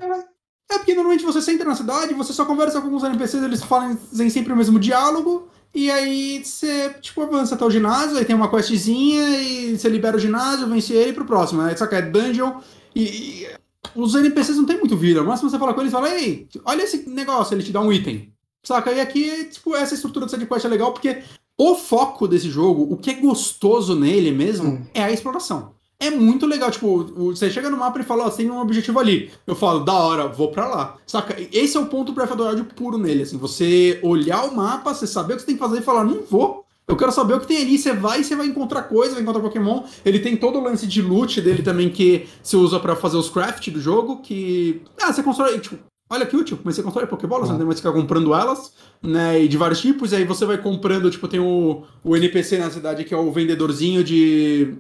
É, 0.01 0.07
você... 0.07 0.25
é, 0.71 0.79
porque 0.79 0.95
normalmente 0.95 1.25
você 1.25 1.41
senta 1.41 1.65
na 1.65 1.75
cidade, 1.75 2.13
você 2.13 2.33
só 2.33 2.45
conversa 2.45 2.81
com 2.81 2.95
os 2.95 3.03
NPCs, 3.03 3.43
eles 3.43 3.63
falam 3.63 3.99
sempre 4.13 4.53
o 4.53 4.57
mesmo 4.57 4.79
diálogo, 4.79 5.49
e 5.75 5.91
aí 5.91 6.45
você, 6.45 6.91
tipo, 7.01 7.23
avança 7.23 7.55
até 7.55 7.65
o 7.65 7.71
ginásio, 7.71 8.19
aí 8.19 8.25
tem 8.25 8.37
uma 8.37 8.51
questzinha, 8.51 9.41
e 9.41 9.77
você 9.77 9.89
libera 9.89 10.17
o 10.17 10.21
ginásio, 10.21 10.69
vence 10.69 10.93
ele 10.93 11.15
pro 11.15 11.25
próximo. 11.25 11.63
Aí 11.63 11.77
só 11.77 11.87
que 11.87 11.97
é 11.97 12.03
dungeon, 12.03 12.61
e, 12.95 13.03
e 13.03 13.49
os 13.95 14.15
NPCs 14.15 14.57
não 14.57 14.67
tem 14.67 14.79
muito 14.79 14.97
vida. 14.97 15.23
Mas 15.25 15.41
se 15.41 15.45
você 15.45 15.59
fala 15.59 15.75
com 15.75 15.81
eles, 15.81 15.93
fala, 15.93 16.11
ei, 16.11 16.47
olha 16.65 16.83
esse 16.83 17.09
negócio, 17.09 17.55
ele 17.55 17.65
te 17.65 17.73
dá 17.73 17.81
um 17.81 17.93
item. 17.93 18.33
Saca? 18.63 18.93
E 18.93 19.01
aqui, 19.01 19.45
tipo, 19.47 19.75
essa 19.75 19.95
estrutura 19.95 20.27
de 20.27 20.33
sidequest 20.33 20.65
é 20.65 20.69
legal 20.69 20.93
porque 20.93 21.23
o 21.57 21.75
foco 21.75 22.27
desse 22.27 22.51
jogo, 22.51 22.87
o 22.91 22.97
que 22.97 23.11
é 23.11 23.15
gostoso 23.15 23.95
nele 23.95 24.31
mesmo, 24.31 24.71
hum. 24.71 24.83
é 24.93 25.03
a 25.03 25.13
exploração. 25.13 25.73
É 25.99 26.11
muito 26.11 26.45
legal, 26.45 26.71
tipo, 26.71 27.05
você 27.33 27.51
chega 27.51 27.71
no 27.71 27.77
mapa 27.77 28.01
e 28.01 28.03
fala, 28.03 28.25
ó, 28.25 28.27
oh, 28.27 28.31
tem 28.31 28.51
um 28.51 28.61
objetivo 28.61 28.99
ali. 28.99 29.31
Eu 29.47 29.55
falo, 29.55 29.81
da 29.81 29.95
hora, 29.95 30.29
vou 30.29 30.51
pra 30.51 30.67
lá. 30.67 30.97
Saca? 31.07 31.37
Esse 31.53 31.77
é 31.77 31.81
o 31.81 31.87
ponto 31.87 32.13
Breath 32.13 32.33
of 32.33 32.43
the 32.43 32.49
Wild 32.49 32.75
puro 32.75 32.99
nele, 32.99 33.23
assim. 33.23 33.39
Você 33.39 34.01
olhar 34.03 34.45
o 34.45 34.55
mapa, 34.55 34.93
você 34.93 35.07
saber 35.07 35.35
o 35.35 35.37
que 35.37 35.43
você 35.43 35.47
tem 35.47 35.55
que 35.55 35.63
fazer 35.63 35.79
e 35.79 35.83
falar, 35.83 36.05
não 36.05 36.23
vou. 36.29 36.65
Eu 36.87 36.97
quero 36.97 37.13
saber 37.13 37.35
o 37.35 37.41
que 37.41 37.47
tem 37.47 37.63
ali. 37.63 37.79
Você 37.79 37.93
vai 37.95 38.21
e 38.21 38.25
você 38.25 38.37
vai 38.37 38.47
encontrar 38.47 38.83
coisa, 38.83 39.15
vai 39.15 39.23
encontrar 39.23 39.41
Pokémon. 39.41 39.85
Ele 40.05 40.19
tem 40.19 40.37
todo 40.37 40.59
o 40.59 40.63
lance 40.63 40.87
de 40.87 41.01
loot 41.01 41.41
dele 41.41 41.63
também 41.63 41.89
que 41.89 42.27
você 42.43 42.57
usa 42.57 42.79
para 42.79 42.95
fazer 42.95 43.17
os 43.17 43.31
craft 43.31 43.71
do 43.71 43.81
jogo, 43.81 44.21
que... 44.21 44.83
Ah, 45.01 45.13
você 45.13 45.23
constrói, 45.23 45.59
tipo, 45.61 45.79
olha 46.15 46.27
que 46.27 46.37
útil, 46.37 46.59
mas 46.65 46.75
você 46.75 46.83
constrói 46.83 47.07
Pokébolas, 47.07 47.49
ah. 47.49 47.53
não 47.53 47.59
tem 47.59 47.67
mais 47.67 47.81
que 47.81 47.87
ficar 47.87 47.99
comprando 47.99 48.35
elas, 48.35 48.73
né? 49.03 49.43
E 49.43 49.49
de 49.49 49.57
vários 49.57 49.81
tipos, 49.81 50.13
e 50.13 50.17
aí 50.17 50.25
você 50.25 50.45
vai 50.45 50.59
comprando, 50.59 51.11
tipo, 51.11 51.29
tem 51.29 51.41
o, 51.41 51.85
o 52.03 52.17
NPC 52.17 52.59
na 52.59 52.71
cidade 52.71 53.05
que 53.05 53.15
é 53.15 53.17
o 53.17 53.31
vendedorzinho 53.31 54.03
de 54.03 54.77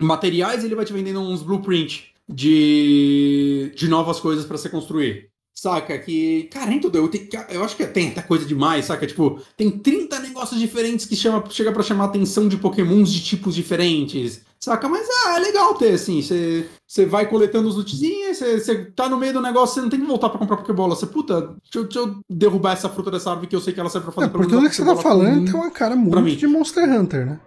materiais, 0.00 0.64
ele 0.64 0.74
vai 0.74 0.84
te 0.84 0.92
vendendo 0.92 1.20
uns 1.20 1.42
blueprint 1.42 2.12
de, 2.28 3.72
de 3.74 3.88
novas 3.88 4.20
coisas 4.20 4.44
para 4.44 4.56
você 4.56 4.68
construir. 4.68 5.30
Saca? 5.54 5.98
Que. 5.98 6.44
Cara, 6.52 6.72
em 6.72 6.78
tudo. 6.78 6.98
Eu, 6.98 7.08
tenho, 7.08 7.28
eu 7.48 7.64
acho 7.64 7.76
que 7.76 7.84
tem 7.84 8.10
até 8.10 8.22
coisa 8.22 8.46
demais, 8.46 8.84
saca? 8.84 9.04
Tipo, 9.04 9.42
tem 9.56 9.68
30 9.68 10.20
negócios 10.20 10.60
diferentes 10.60 11.04
que 11.04 11.16
chama, 11.16 11.42
chega 11.50 11.72
para 11.72 11.82
chamar 11.82 12.04
a 12.04 12.06
atenção 12.06 12.46
de 12.46 12.56
pokémons 12.56 13.12
de 13.12 13.24
tipos 13.24 13.56
diferentes. 13.56 14.40
Saca? 14.60 14.88
Mas 14.88 15.06
ah, 15.24 15.36
é 15.36 15.38
legal 15.38 15.74
ter, 15.74 15.94
assim. 15.94 16.20
Você 16.20 17.06
vai 17.06 17.28
coletando 17.28 17.68
os 17.68 17.76
lootzinhos, 17.76 18.38
você 18.38 18.84
tá 18.86 19.08
no 19.08 19.16
meio 19.16 19.32
do 19.32 19.40
negócio, 19.40 19.74
você 19.74 19.80
não 19.80 19.88
tem 19.88 20.00
que 20.00 20.06
voltar 20.06 20.28
pra 20.30 20.38
comprar 20.38 20.56
Pokébola. 20.56 20.96
Você, 20.96 21.06
puta, 21.06 21.54
deixa 21.62 21.78
eu, 21.78 21.84
deixa 21.84 21.98
eu, 22.00 22.20
derrubar 22.28 22.72
essa 22.72 22.88
fruta 22.88 23.10
dessa 23.10 23.30
árvore 23.30 23.46
que 23.48 23.56
eu 23.56 23.60
sei 23.60 23.72
que 23.72 23.80
ela 23.80 23.88
serve 23.88 24.06
pra 24.06 24.12
fazer 24.12 24.26
é, 24.26 24.30
Por 24.30 24.46
tudo 24.46 24.68
que 24.68 24.74
você 24.74 24.84
tá 24.84 24.96
falando, 24.96 25.44
tem 25.44 25.54
uma 25.54 25.70
cara 25.70 25.94
muito 25.94 26.36
de 26.36 26.46
Monster 26.46 26.90
Hunter, 26.90 27.26
né? 27.26 27.40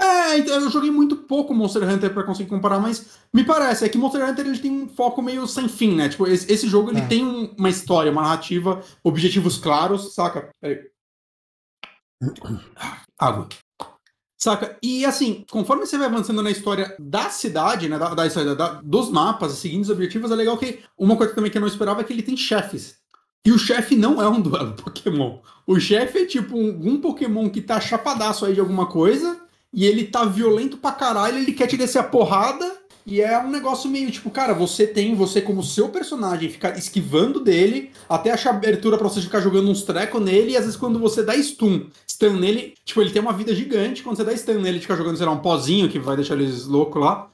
É, 0.00 0.38
então 0.38 0.58
eu 0.58 0.70
joguei 0.70 0.90
muito 0.90 1.14
pouco 1.14 1.52
Monster 1.52 1.82
Hunter 1.86 2.14
para 2.14 2.22
conseguir 2.22 2.48
comparar, 2.48 2.80
mas 2.80 3.18
me 3.34 3.44
parece 3.44 3.84
é 3.84 3.88
que 3.88 3.98
Monster 3.98 4.26
Hunter 4.26 4.46
ele 4.46 4.58
tem 4.58 4.70
um 4.70 4.88
foco 4.88 5.20
meio 5.20 5.46
sem 5.46 5.68
fim, 5.68 5.94
né? 5.94 6.08
Tipo, 6.08 6.26
esse, 6.26 6.50
esse 6.50 6.66
jogo 6.66 6.90
ele 6.90 7.00
é. 7.00 7.06
tem 7.06 7.22
um, 7.22 7.54
uma 7.58 7.68
história, 7.68 8.10
uma 8.10 8.22
narrativa, 8.22 8.82
objetivos 9.04 9.58
claros, 9.58 10.14
saca? 10.14 10.48
Peraí. 10.58 10.80
Água. 13.18 13.46
Saca? 14.42 14.78
E 14.82 15.04
assim, 15.04 15.44
conforme 15.50 15.84
você 15.84 15.98
vai 15.98 16.06
avançando 16.06 16.42
na 16.42 16.50
história 16.50 16.96
da 16.98 17.28
cidade, 17.28 17.90
né? 17.90 17.98
Da, 17.98 18.14
da 18.14 18.26
história 18.26 18.54
da, 18.54 18.80
dos 18.82 19.10
mapas, 19.10 19.52
seguindo 19.52 19.82
os 19.82 19.90
objetivos, 19.90 20.30
é 20.30 20.34
legal 20.34 20.56
que 20.56 20.80
uma 20.96 21.14
coisa 21.14 21.34
também 21.34 21.50
que 21.50 21.58
eu 21.58 21.60
não 21.60 21.68
esperava 21.68 22.00
é 22.00 22.04
que 22.04 22.12
ele 22.12 22.22
tem 22.22 22.34
chefes. 22.36 22.96
E 23.44 23.52
o 23.52 23.58
chefe 23.58 23.96
não 23.96 24.20
é 24.20 24.26
um 24.26 24.40
duelo 24.40 24.72
Pokémon. 24.82 25.40
O 25.66 25.78
chefe 25.78 26.20
é 26.20 26.26
tipo 26.26 26.56
um, 26.56 26.68
um 26.88 27.00
Pokémon 27.02 27.50
que 27.50 27.60
tá 27.60 27.78
chapadaço 27.78 28.46
aí 28.46 28.54
de 28.54 28.60
alguma 28.60 28.86
coisa 28.86 29.38
e 29.70 29.84
ele 29.84 30.06
tá 30.06 30.24
violento 30.24 30.78
pra 30.78 30.92
caralho, 30.92 31.36
ele 31.36 31.52
quer 31.52 31.66
te 31.66 31.76
descer 31.76 31.98
a 31.98 32.04
porrada. 32.04 32.79
E 33.10 33.20
é 33.20 33.36
um 33.40 33.50
negócio 33.50 33.90
meio 33.90 34.08
tipo, 34.08 34.30
cara, 34.30 34.54
você 34.54 34.86
tem 34.86 35.16
você 35.16 35.42
como 35.42 35.64
seu 35.64 35.88
personagem 35.88 36.48
ficar 36.48 36.78
esquivando 36.78 37.40
dele 37.40 37.90
até 38.08 38.30
achar 38.30 38.50
abertura 38.50 38.96
pra 38.96 39.08
você 39.08 39.20
ficar 39.20 39.40
jogando 39.40 39.68
uns 39.68 39.82
trecos 39.82 40.22
nele. 40.22 40.52
E 40.52 40.56
às 40.56 40.62
vezes 40.62 40.76
quando 40.76 40.96
você 40.96 41.20
dá 41.20 41.34
stun, 41.42 41.86
stun 42.08 42.34
nele, 42.34 42.74
tipo, 42.84 43.00
ele 43.00 43.10
tem 43.10 43.20
uma 43.20 43.32
vida 43.32 43.52
gigante. 43.52 44.04
Quando 44.04 44.16
você 44.16 44.22
dá 44.22 44.32
stun 44.36 44.60
nele, 44.60 44.78
fica 44.78 44.94
jogando, 44.94 45.16
sei 45.16 45.26
lá, 45.26 45.32
um 45.32 45.40
pozinho 45.40 45.88
que 45.88 45.98
vai 45.98 46.14
deixar 46.14 46.34
eles 46.34 46.66
loucos 46.66 47.02
lá. 47.02 47.28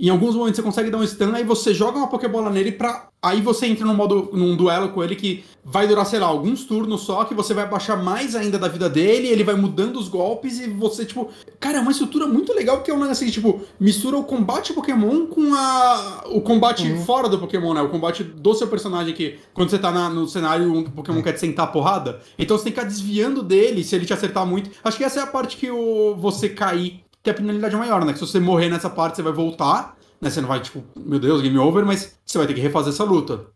Em 0.00 0.10
alguns 0.10 0.36
momentos 0.36 0.56
você 0.56 0.62
consegue 0.62 0.90
dar 0.90 0.98
um 0.98 1.06
stun, 1.06 1.34
aí 1.34 1.42
você 1.42 1.74
joga 1.74 1.98
uma 1.98 2.06
Pokébola 2.06 2.50
nele 2.50 2.70
pra. 2.70 3.08
Aí 3.20 3.40
você 3.40 3.66
entra 3.66 3.84
num 3.84 3.94
modo 3.94 4.30
num 4.32 4.54
duelo 4.54 4.90
com 4.90 5.02
ele 5.02 5.16
que 5.16 5.42
vai 5.64 5.88
durar, 5.88 6.06
sei 6.06 6.20
lá, 6.20 6.28
alguns 6.28 6.64
turnos 6.64 7.00
só, 7.00 7.24
que 7.24 7.34
você 7.34 7.52
vai 7.52 7.68
baixar 7.68 7.96
mais 7.96 8.36
ainda 8.36 8.60
da 8.60 8.68
vida 8.68 8.88
dele, 8.88 9.26
ele 9.26 9.42
vai 9.42 9.56
mudando 9.56 9.96
os 9.96 10.06
golpes 10.06 10.60
e 10.60 10.68
você, 10.68 11.04
tipo. 11.04 11.28
Cara, 11.58 11.78
é 11.78 11.80
uma 11.80 11.90
estrutura 11.90 12.28
muito 12.28 12.52
legal 12.54 12.80
que 12.80 12.92
é 12.92 12.94
um 12.94 13.00
lance 13.00 13.24
assim, 13.24 13.32
tipo, 13.32 13.60
mistura 13.80 14.16
o 14.16 14.22
combate 14.22 14.72
Pokémon 14.72 15.26
com 15.26 15.52
a. 15.52 16.26
o 16.26 16.40
combate 16.42 16.88
uhum. 16.88 17.04
fora 17.04 17.28
do 17.28 17.36
Pokémon, 17.36 17.74
né? 17.74 17.82
O 17.82 17.88
combate 17.88 18.22
do 18.22 18.54
seu 18.54 18.68
personagem 18.68 19.12
que 19.12 19.40
quando 19.52 19.70
você 19.70 19.80
tá 19.80 19.90
na, 19.90 20.08
no 20.08 20.28
cenário, 20.28 20.72
um 20.72 20.84
Pokémon 20.84 21.16
uhum. 21.16 21.24
quer 21.24 21.32
te 21.32 21.40
sentar 21.40 21.64
a 21.64 21.70
porrada. 21.70 22.20
Então 22.38 22.56
você 22.56 22.62
tem 22.62 22.72
que 22.72 22.78
ficar 22.78 22.88
desviando 22.88 23.42
dele 23.42 23.82
se 23.82 23.96
ele 23.96 24.06
te 24.06 24.12
acertar 24.12 24.46
muito. 24.46 24.70
Acho 24.84 24.96
que 24.96 25.02
essa 25.02 25.18
é 25.18 25.22
a 25.24 25.26
parte 25.26 25.56
que 25.56 25.68
o, 25.68 26.14
você 26.14 26.48
cair 26.48 27.07
que 27.22 27.30
a 27.30 27.34
penalidade 27.34 27.74
é 27.74 27.78
maior, 27.78 28.04
né? 28.04 28.12
Que 28.12 28.18
se 28.18 28.26
você 28.26 28.40
morrer 28.40 28.68
nessa 28.68 28.90
parte, 28.90 29.16
você 29.16 29.22
vai 29.22 29.32
voltar, 29.32 29.96
né? 30.20 30.30
Você 30.30 30.40
não 30.40 30.48
vai, 30.48 30.60
tipo, 30.60 30.82
meu 30.96 31.18
Deus, 31.18 31.42
game 31.42 31.58
over, 31.58 31.84
mas 31.84 32.18
você 32.24 32.38
vai 32.38 32.46
ter 32.46 32.54
que 32.54 32.60
refazer 32.60 32.92
essa 32.92 33.04
luta. 33.04 33.46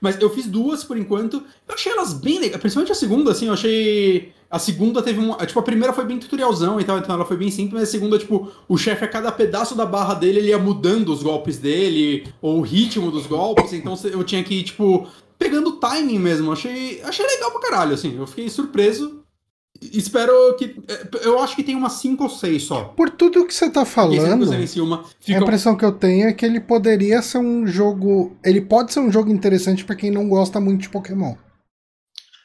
Mas 0.00 0.20
eu 0.20 0.28
fiz 0.28 0.46
duas 0.46 0.84
por 0.84 0.98
enquanto. 0.98 1.42
Eu 1.66 1.74
achei 1.74 1.90
elas 1.90 2.12
bem 2.12 2.38
legais. 2.38 2.60
Principalmente 2.60 2.92
a 2.92 2.94
segunda, 2.94 3.30
assim, 3.30 3.46
eu 3.46 3.54
achei. 3.54 4.32
A 4.50 4.58
segunda 4.58 5.02
teve 5.02 5.18
um. 5.18 5.34
Tipo, 5.38 5.60
a 5.60 5.62
primeira 5.62 5.94
foi 5.94 6.04
bem 6.04 6.18
tutorialzão 6.18 6.78
e 6.78 6.84
tal, 6.84 6.98
então 6.98 7.14
ela 7.14 7.24
foi 7.24 7.36
bem 7.38 7.50
simples, 7.50 7.80
mas 7.80 7.88
a 7.88 7.92
segunda, 7.92 8.18
tipo, 8.18 8.52
o 8.68 8.76
chefe 8.76 9.04
a 9.04 9.08
cada 9.08 9.32
pedaço 9.32 9.74
da 9.74 9.86
barra 9.86 10.12
dele, 10.12 10.40
ele 10.40 10.48
ia 10.48 10.58
mudando 10.58 11.08
os 11.08 11.22
golpes 11.22 11.58
dele, 11.58 12.28
ou 12.42 12.58
o 12.58 12.62
ritmo 12.62 13.10
dos 13.10 13.26
golpes, 13.26 13.72
então 13.72 13.98
eu 14.04 14.22
tinha 14.22 14.44
que 14.44 14.62
tipo, 14.62 15.08
pegando 15.38 15.70
o 15.70 15.76
timing 15.76 16.18
mesmo. 16.18 16.52
Achei, 16.52 17.00
achei 17.02 17.26
legal 17.26 17.50
pra 17.50 17.62
caralho, 17.62 17.94
assim. 17.94 18.16
Eu 18.16 18.26
fiquei 18.26 18.50
surpreso. 18.50 19.23
Espero 19.92 20.32
que. 20.56 20.76
Eu 21.22 21.38
acho 21.38 21.54
que 21.56 21.62
tem 21.62 21.76
umas 21.76 21.94
5 21.94 22.22
ou 22.22 22.30
6 22.30 22.62
só. 22.62 22.84
Por 22.84 23.10
tudo 23.10 23.46
que 23.46 23.54
você 23.54 23.68
tá 23.70 23.84
falando, 23.84 24.44
uma, 24.82 25.04
a 25.28 25.32
impressão 25.32 25.76
que 25.76 25.84
eu 25.84 25.92
tenho 25.92 26.28
é 26.28 26.32
que 26.32 26.44
ele 26.44 26.60
poderia 26.60 27.20
ser 27.22 27.38
um 27.38 27.66
jogo. 27.66 28.36
Ele 28.44 28.60
pode 28.60 28.92
ser 28.92 29.00
um 29.00 29.10
jogo 29.10 29.30
interessante 29.30 29.84
para 29.84 29.96
quem 29.96 30.10
não 30.10 30.28
gosta 30.28 30.60
muito 30.60 30.82
de 30.82 30.88
Pokémon. 30.88 31.34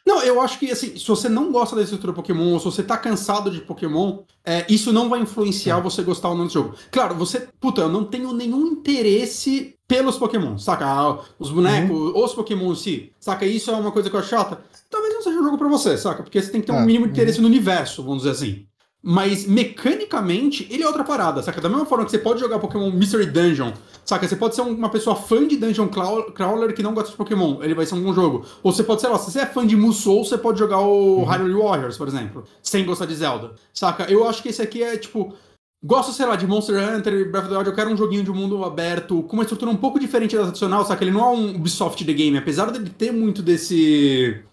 Não, 0.06 0.24
eu 0.24 0.42
acho 0.42 0.58
que 0.58 0.72
assim, 0.72 0.98
se 0.98 1.08
você 1.08 1.30
não 1.30 1.52
gosta 1.52 1.76
da 1.76 1.84
estrutura 1.84 2.12
Pokémon, 2.14 2.54
ou 2.54 2.60
se 2.60 2.66
você 2.66 2.82
tá 2.82 2.98
cansado 2.98 3.52
de 3.52 3.62
Pokémon, 3.62 4.24
é, 4.44 4.66
isso 4.68 4.92
não 4.92 5.08
vai 5.08 5.20
influenciar 5.20 5.78
é. 5.78 5.82
você 5.82 6.02
gostar 6.02 6.30
ou 6.30 6.38
não 6.38 6.48
do 6.48 6.52
jogo. 6.52 6.74
Claro, 6.92 7.14
você. 7.14 7.48
Puta, 7.60 7.82
eu 7.82 7.90
não 7.90 8.04
tenho 8.04 8.34
nenhum 8.34 8.66
interesse 8.66 9.76
pelos 9.90 10.18
Pokémon, 10.18 10.56
saca? 10.60 10.86
Ah, 10.86 11.18
os 11.40 11.50
bonecos, 11.50 11.90
uhum. 11.90 12.24
os 12.24 12.34
Pokémon 12.36 12.72
em 12.72 12.76
si, 12.76 13.12
saca? 13.20 13.44
Isso 13.44 13.72
é 13.72 13.74
uma 13.74 13.92
coisa 13.92 14.08
que 14.08 14.16
eu 14.16 14.20
acho 14.20 14.30
chata. 14.30 14.62
Talvez 14.88 15.16
não 15.16 15.24
seja 15.24 15.40
um 15.40 15.44
jogo 15.44 15.58
para 15.58 15.68
você, 15.68 15.98
saca? 15.98 16.22
Porque 16.22 16.40
você 16.40 16.52
tem 16.52 16.62
que 16.62 16.68
ter 16.68 16.74
um 16.74 16.82
é. 16.82 16.86
mínimo 16.86 17.08
de 17.08 17.14
interesse 17.14 17.40
uhum. 17.40 17.44
no 17.44 17.50
universo, 17.50 18.04
vamos 18.04 18.20
dizer 18.20 18.30
assim. 18.30 18.68
Mas 19.02 19.48
mecanicamente, 19.48 20.68
ele 20.70 20.84
é 20.84 20.86
outra 20.88 21.04
parada, 21.04 21.42
saca? 21.42 21.60
Da 21.60 21.70
mesma 21.70 21.88
forma 21.88 22.06
que 22.06 22.12
você 22.12 22.20
pode 22.20 22.40
jogar 22.40 22.60
Pokémon 22.60 22.92
Mystery 22.92 23.26
Dungeon, 23.26 23.72
saca? 24.06 24.28
Você 24.28 24.36
pode 24.36 24.54
ser 24.54 24.62
uma 24.62 24.90
pessoa 24.90 25.16
fã 25.16 25.48
de 25.48 25.58
Dungeon 25.58 25.88
Crawler 25.88 26.76
que 26.76 26.84
não 26.84 26.94
gosta 26.94 27.10
de 27.10 27.18
Pokémon, 27.18 27.64
ele 27.64 27.74
vai 27.74 27.88
ser 27.88 27.96
um 27.96 28.04
bom 28.04 28.14
jogo. 28.14 28.46
Ou 28.62 28.72
você 28.72 28.84
pode, 28.84 29.02
sei 29.02 29.10
lá, 29.10 29.18
se 29.18 29.32
você 29.32 29.40
é 29.40 29.46
fã 29.48 29.66
de 29.66 29.76
Musou, 29.76 30.24
você 30.24 30.38
pode 30.38 30.60
jogar 30.60 30.82
o 30.82 31.20
uhum. 31.20 31.24
Hyrule 31.24 31.54
Warriors, 31.54 31.98
por 31.98 32.08
exemplo, 32.08 32.44
sem 32.62 32.86
gostar 32.86 33.08
de 33.08 33.16
Zelda, 33.16 33.54
saca? 33.74 34.04
Eu 34.04 34.28
acho 34.28 34.44
que 34.44 34.50
esse 34.50 34.62
aqui 34.62 34.84
é 34.84 34.96
tipo. 34.98 35.34
Gosto, 35.82 36.12
sei 36.12 36.26
lá, 36.26 36.36
de 36.36 36.46
Monster 36.46 36.76
Hunter 36.78 37.32
Breath 37.32 37.46
of 37.46 37.50
the 37.50 37.58
Wild, 37.58 37.70
eu 37.70 37.76
quero 37.76 37.90
um 37.90 37.96
joguinho 37.96 38.24
de 38.24 38.32
mundo 38.32 38.66
aberto, 38.66 39.24
com 39.24 39.38
uma 39.38 39.44
estrutura 39.44 39.72
um 39.72 39.78
pouco 39.78 39.98
diferente 39.98 40.36
da 40.36 40.44
tradicional, 40.44 40.86
saca? 40.86 41.04
Ele 41.04 41.12
não 41.12 41.22
é 41.22 41.30
um 41.30 41.56
Ubisoft 41.56 42.04
The 42.04 42.14
Game, 42.14 42.38
apesar 42.38 42.70
dele 42.70 42.90
ter 42.90 43.14
muito 43.14 43.42
desse. 43.42 44.44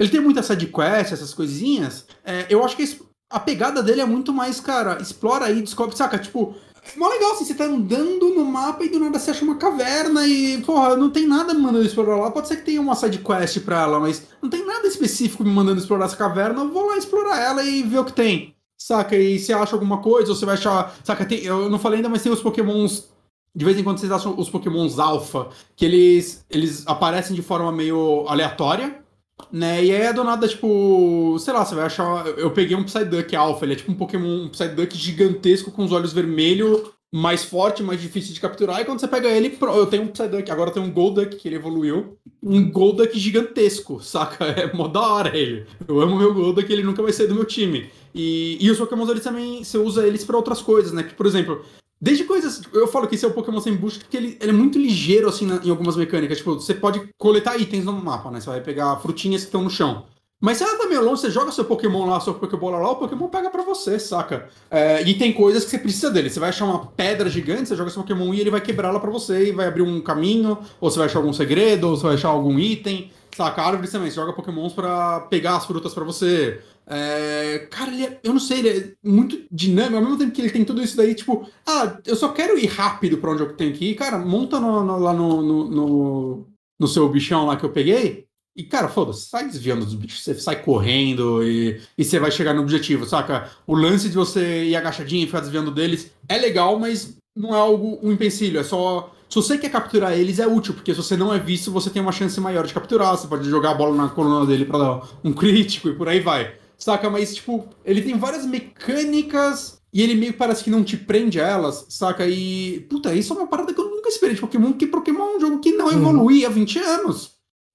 Ele 0.00 0.10
tem 0.10 0.20
muita 0.20 0.42
sidequest, 0.42 1.12
essas 1.12 1.34
coisinhas. 1.34 2.06
É, 2.24 2.46
eu 2.48 2.64
acho 2.64 2.74
que 2.74 2.98
a 3.30 3.38
pegada 3.38 3.82
dele 3.82 4.00
é 4.00 4.06
muito 4.06 4.32
mais, 4.32 4.60
cara, 4.60 5.00
explora 5.00 5.44
aí, 5.44 5.60
descobre, 5.60 5.94
saca? 5.94 6.18
Tipo, 6.18 6.54
mó 6.96 7.06
legal, 7.06 7.32
assim, 7.32 7.44
você 7.44 7.54
tá 7.54 7.64
andando 7.64 8.34
no 8.34 8.44
mapa 8.46 8.82
e 8.82 8.88
do 8.88 8.98
nada 8.98 9.18
você 9.18 9.30
acha 9.30 9.44
uma 9.44 9.56
caverna 9.56 10.26
e, 10.26 10.62
porra, 10.62 10.96
não 10.96 11.10
tem 11.10 11.26
nada 11.26 11.52
me 11.52 11.60
mandando 11.60 11.84
explorar 11.84 12.16
lá. 12.16 12.30
Pode 12.30 12.48
ser 12.48 12.56
que 12.56 12.64
tenha 12.64 12.80
uma 12.80 12.94
side 12.94 13.18
quest 13.18 13.60
pra 13.60 13.82
ela, 13.82 14.00
mas 14.00 14.26
não 14.40 14.48
tem 14.48 14.64
nada 14.64 14.86
específico 14.86 15.44
me 15.44 15.50
mandando 15.50 15.80
explorar 15.80 16.06
essa 16.06 16.16
caverna. 16.16 16.62
Eu 16.62 16.70
vou 16.70 16.86
lá 16.86 16.96
explorar 16.96 17.38
ela 17.38 17.62
e 17.62 17.82
ver 17.82 17.98
o 17.98 18.04
que 18.06 18.14
tem. 18.14 18.51
Saca? 18.86 19.16
E 19.16 19.38
você 19.38 19.52
acha 19.52 19.74
alguma 19.74 19.98
coisa, 19.98 20.30
ou 20.30 20.36
você 20.36 20.44
vai 20.44 20.54
achar. 20.54 20.94
Saca? 21.04 21.24
Tem, 21.24 21.44
eu 21.44 21.70
não 21.70 21.78
falei 21.78 21.98
ainda, 21.98 22.08
mas 22.08 22.22
tem 22.22 22.32
os 22.32 22.42
pokémons. 22.42 23.08
De 23.54 23.64
vez 23.64 23.78
em 23.78 23.84
quando 23.84 23.98
vocês 23.98 24.10
acham 24.10 24.34
os 24.38 24.48
pokémons 24.48 24.98
alpha, 24.98 25.48
que 25.76 25.84
eles, 25.84 26.44
eles 26.48 26.86
aparecem 26.86 27.36
de 27.36 27.42
forma 27.42 27.70
meio 27.70 28.24
aleatória 28.26 29.02
né? 29.50 29.84
E 29.84 29.92
aí 29.92 30.02
é 30.02 30.12
do 30.12 30.22
nada, 30.22 30.46
tipo, 30.46 31.36
sei 31.38 31.52
lá, 31.52 31.64
você 31.64 31.74
vai 31.74 31.86
achar. 31.86 32.26
Eu 32.38 32.50
peguei 32.52 32.76
um 32.76 32.84
Psyduck 32.84 33.34
Alpha, 33.34 33.64
ele 33.64 33.72
é 33.72 33.76
tipo 33.76 33.90
um 33.90 33.94
Pokémon, 33.94 34.44
um 34.44 34.48
Psyduck 34.48 34.96
gigantesco 34.96 35.70
com 35.70 35.84
os 35.84 35.92
olhos 35.92 36.12
vermelhos, 36.12 36.90
mais 37.12 37.44
forte, 37.44 37.82
mais 37.82 38.00
difícil 38.00 38.32
de 38.32 38.40
capturar. 38.40 38.80
E 38.80 38.84
quando 38.86 38.98
você 38.98 39.06
pega 39.06 39.28
ele, 39.28 39.56
eu 39.60 39.86
tenho 39.86 40.04
um 40.04 40.08
Psyduck, 40.08 40.50
agora 40.50 40.70
eu 40.70 40.74
tenho 40.74 40.86
um 40.86 40.90
Golduck 40.90 41.36
que 41.36 41.46
ele 41.46 41.56
evoluiu. 41.56 42.16
Um 42.42 42.70
Golduck 42.70 43.18
gigantesco, 43.18 44.00
saca? 44.02 44.46
É 44.46 44.72
mó 44.72 44.88
da 44.88 45.00
hora 45.00 45.36
ele. 45.36 45.66
Eu 45.86 46.00
amo 46.00 46.16
meu 46.16 46.32
Golduck, 46.32 46.72
ele 46.72 46.82
nunca 46.82 47.02
vai 47.02 47.12
sair 47.12 47.26
do 47.26 47.34
meu 47.34 47.44
time. 47.44 47.90
E, 48.14 48.56
e 48.60 48.70
os 48.70 48.78
Pokémons 48.78 49.10
eles 49.10 49.22
também, 49.22 49.62
você 49.62 49.76
usa 49.76 50.06
eles 50.06 50.24
para 50.24 50.36
outras 50.36 50.62
coisas, 50.62 50.92
né? 50.92 51.02
Que, 51.02 51.14
por 51.14 51.26
exemplo, 51.26 51.62
Desde 52.02 52.24
coisas. 52.24 52.62
Eu 52.72 52.88
falo 52.88 53.06
que 53.06 53.14
esse 53.14 53.24
é 53.24 53.28
o 53.28 53.32
Pokémon 53.32 53.60
sem 53.60 53.76
busca 53.76 54.00
porque 54.00 54.16
ele, 54.16 54.36
ele 54.40 54.50
é 54.50 54.52
muito 54.52 54.76
ligeiro, 54.76 55.28
assim, 55.28 55.46
na, 55.46 55.64
em 55.64 55.70
algumas 55.70 55.94
mecânicas. 55.94 56.38
Tipo, 56.38 56.54
você 56.54 56.74
pode 56.74 57.00
coletar 57.16 57.56
itens 57.56 57.84
no 57.84 57.92
mapa, 57.92 58.28
né? 58.28 58.40
Você 58.40 58.50
vai 58.50 58.60
pegar 58.60 58.96
frutinhas 58.96 59.42
que 59.42 59.46
estão 59.46 59.62
no 59.62 59.70
chão. 59.70 60.04
Mas 60.42 60.58
se 60.58 60.64
ela 60.64 60.76
tá 60.76 60.88
meio 60.88 61.04
longe, 61.04 61.20
você 61.20 61.30
joga 61.30 61.52
seu 61.52 61.64
Pokémon 61.64 62.04
lá, 62.04 62.18
seu 62.18 62.34
Pokébola 62.34 62.76
lá, 62.78 62.90
o 62.90 62.96
Pokémon 62.96 63.28
pega 63.28 63.48
pra 63.48 63.62
você, 63.62 63.96
saca? 63.96 64.48
É, 64.68 65.00
e 65.08 65.14
tem 65.14 65.32
coisas 65.32 65.64
que 65.64 65.70
você 65.70 65.78
precisa 65.78 66.10
dele. 66.10 66.28
Você 66.28 66.40
vai 66.40 66.48
achar 66.48 66.64
uma 66.64 66.84
pedra 66.84 67.30
gigante, 67.30 67.68
você 67.68 67.76
joga 67.76 67.90
seu 67.90 68.02
Pokémon 68.02 68.34
e 68.34 68.40
ele 68.40 68.50
vai 68.50 68.60
quebrá-la 68.60 68.98
pra 68.98 69.08
você 69.08 69.50
e 69.50 69.52
vai 69.52 69.68
abrir 69.68 69.82
um 69.82 70.00
caminho, 70.00 70.58
ou 70.80 70.90
você 70.90 70.98
vai 70.98 71.06
achar 71.06 71.20
algum 71.20 71.32
segredo, 71.32 71.88
ou 71.88 71.96
você 71.96 72.02
vai 72.02 72.14
achar 72.16 72.30
algum 72.30 72.58
item. 72.58 73.12
Saca? 73.36 73.62
Árvores 73.62 73.92
também, 73.92 74.10
você 74.10 74.16
joga 74.16 74.32
Pokémons 74.32 74.72
pra 74.72 75.20
pegar 75.20 75.56
as 75.56 75.64
frutas 75.64 75.94
pra 75.94 76.02
você. 76.02 76.60
É, 76.88 77.68
cara, 77.70 77.92
ele 77.92 78.04
é, 78.04 78.20
eu 78.24 78.32
não 78.32 78.40
sei, 78.40 78.58
ele 78.58 78.68
é 78.68 79.08
muito 79.08 79.46
dinâmico, 79.50 79.96
ao 79.96 80.02
mesmo 80.02 80.18
tempo 80.18 80.32
que 80.32 80.40
ele 80.42 80.50
tem 80.50 80.64
tudo 80.64 80.82
isso 80.82 80.96
daí, 80.96 81.14
tipo, 81.14 81.48
ah, 81.64 81.98
eu 82.04 82.16
só 82.16 82.28
quero 82.30 82.58
ir 82.58 82.66
rápido 82.66 83.18
pra 83.18 83.30
onde 83.30 83.42
eu 83.42 83.54
tenho 83.54 83.72
que 83.72 83.92
ir, 83.92 83.94
cara, 83.94 84.18
monta 84.18 84.58
no, 84.58 84.82
no, 84.82 84.98
lá 84.98 85.12
no, 85.12 85.40
no, 85.40 86.46
no, 86.78 86.88
seu 86.88 87.08
bichão 87.08 87.46
lá 87.46 87.56
que 87.56 87.64
eu 87.64 87.70
peguei, 87.70 88.26
e, 88.54 88.62
cara, 88.62 88.88
foda-se, 88.88 89.28
sai 89.28 89.46
desviando 89.46 89.84
dos 89.84 89.94
bichos, 89.94 90.22
você 90.22 90.34
sai 90.34 90.62
correndo 90.62 91.42
e, 91.42 91.80
e 91.96 92.04
você 92.04 92.18
vai 92.18 92.30
chegar 92.30 92.52
no 92.52 92.60
objetivo, 92.62 93.06
saca? 93.06 93.50
O 93.66 93.74
lance 93.74 94.10
de 94.10 94.14
você 94.14 94.64
ir 94.64 94.76
agachadinho 94.76 95.24
e 95.24 95.26
ficar 95.26 95.40
desviando 95.40 95.70
deles 95.70 96.10
é 96.28 96.36
legal, 96.36 96.78
mas 96.78 97.16
não 97.34 97.54
é 97.54 97.58
algo 97.58 97.98
um 98.02 98.12
empecilho, 98.12 98.60
é 98.60 98.62
só. 98.62 99.12
Se 99.28 99.36
você 99.36 99.56
quer 99.56 99.70
capturar 99.70 100.12
eles, 100.12 100.38
é 100.38 100.46
útil, 100.46 100.74
porque 100.74 100.92
se 100.92 101.02
você 101.02 101.16
não 101.16 101.32
é 101.32 101.38
visto, 101.38 101.72
você 101.72 101.88
tem 101.88 102.02
uma 102.02 102.12
chance 102.12 102.38
maior 102.38 102.66
de 102.66 102.74
capturar, 102.74 103.16
você 103.16 103.26
pode 103.26 103.48
jogar 103.48 103.70
a 103.70 103.74
bola 103.74 103.96
na 103.96 104.08
coluna 104.10 104.44
dele 104.44 104.66
para 104.66 104.78
dar 104.78 105.08
um 105.24 105.32
crítico 105.32 105.88
e 105.88 105.94
por 105.94 106.06
aí 106.06 106.20
vai. 106.20 106.54
Saca? 106.76 107.08
Mas, 107.08 107.34
tipo, 107.34 107.66
ele 107.84 108.02
tem 108.02 108.18
várias 108.18 108.44
mecânicas 108.44 109.80
e 109.90 110.02
ele 110.02 110.14
meio 110.14 110.34
parece 110.34 110.64
que 110.64 110.70
não 110.70 110.84
te 110.84 110.98
prende 110.98 111.40
a 111.40 111.46
elas, 111.46 111.86
saca? 111.88 112.26
E, 112.26 112.80
puta, 112.90 113.14
isso 113.14 113.32
é 113.32 113.36
uma 113.36 113.46
parada 113.46 113.72
que 113.72 113.80
eu 113.80 113.88
nunca 113.88 114.10
esperei 114.10 114.34
de 114.34 114.40
Pokémon, 114.40 114.72
porque 114.72 114.86
Pokémon 114.86 115.22
é 115.22 115.36
um 115.36 115.40
jogo 115.40 115.60
que 115.60 115.72
não 115.72 115.86
uhum. 115.86 115.92
evolui 115.92 116.44
há 116.44 116.50
20 116.50 116.78
anos, 116.78 117.32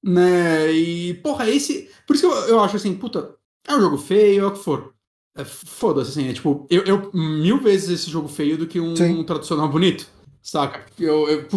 né? 0.08 0.72
E, 0.72 1.16
porra, 1.16 1.50
esse. 1.50 1.90
Por 2.06 2.16
isso 2.16 2.28
que 2.28 2.34
eu, 2.34 2.40
eu 2.48 2.60
acho 2.62 2.78
assim, 2.78 2.94
puta, 2.94 3.36
é 3.68 3.76
um 3.76 3.82
jogo 3.82 3.98
feio, 3.98 4.46
é 4.46 4.48
o 4.48 4.52
que 4.52 4.64
for. 4.64 4.94
É, 5.38 5.44
Foda-se, 5.44 6.12
assim, 6.12 6.30
é 6.30 6.34
tipo, 6.34 6.66
eu, 6.70 6.84
eu 6.84 7.12
mil 7.14 7.60
vezes 7.62 7.90
esse 7.90 8.10
jogo 8.10 8.28
feio 8.28 8.58
do 8.58 8.66
que 8.66 8.80
um, 8.80 8.94
um 8.94 9.24
tradicional 9.24 9.70
bonito, 9.70 10.08
saca? 10.42 10.86
Eu, 10.98 11.30
eu, 11.30 11.48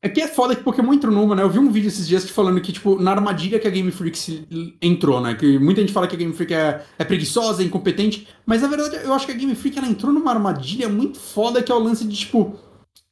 é 0.00 0.08
que 0.08 0.20
é 0.20 0.28
foda 0.28 0.54
que 0.54 0.62
Pokémon 0.62 0.94
entrou 0.94 1.12
numa, 1.12 1.34
né? 1.34 1.42
Eu 1.42 1.50
vi 1.50 1.58
um 1.58 1.70
vídeo 1.70 1.88
esses 1.88 2.06
dias 2.06 2.28
falando 2.30 2.60
que, 2.60 2.72
tipo, 2.72 3.00
na 3.00 3.10
armadilha 3.10 3.58
que 3.58 3.66
a 3.66 3.70
Game 3.70 3.90
Freak 3.90 4.76
entrou, 4.80 5.20
né? 5.20 5.34
Que 5.34 5.58
muita 5.58 5.80
gente 5.80 5.92
fala 5.92 6.06
que 6.06 6.14
a 6.14 6.18
Game 6.18 6.32
Freak 6.32 6.54
é, 6.54 6.84
é 6.98 7.04
preguiçosa, 7.04 7.62
é 7.62 7.66
incompetente, 7.66 8.28
mas 8.46 8.62
na 8.62 8.68
verdade 8.68 9.04
eu 9.04 9.12
acho 9.12 9.26
que 9.26 9.32
a 9.32 9.36
Game 9.36 9.54
Freak 9.54 9.76
ela 9.76 9.88
entrou 9.88 10.12
numa 10.12 10.30
armadilha 10.30 10.88
muito 10.88 11.18
foda 11.18 11.62
que 11.62 11.72
é 11.72 11.74
o 11.74 11.80
lance 11.80 12.04
de, 12.04 12.16
tipo, 12.16 12.56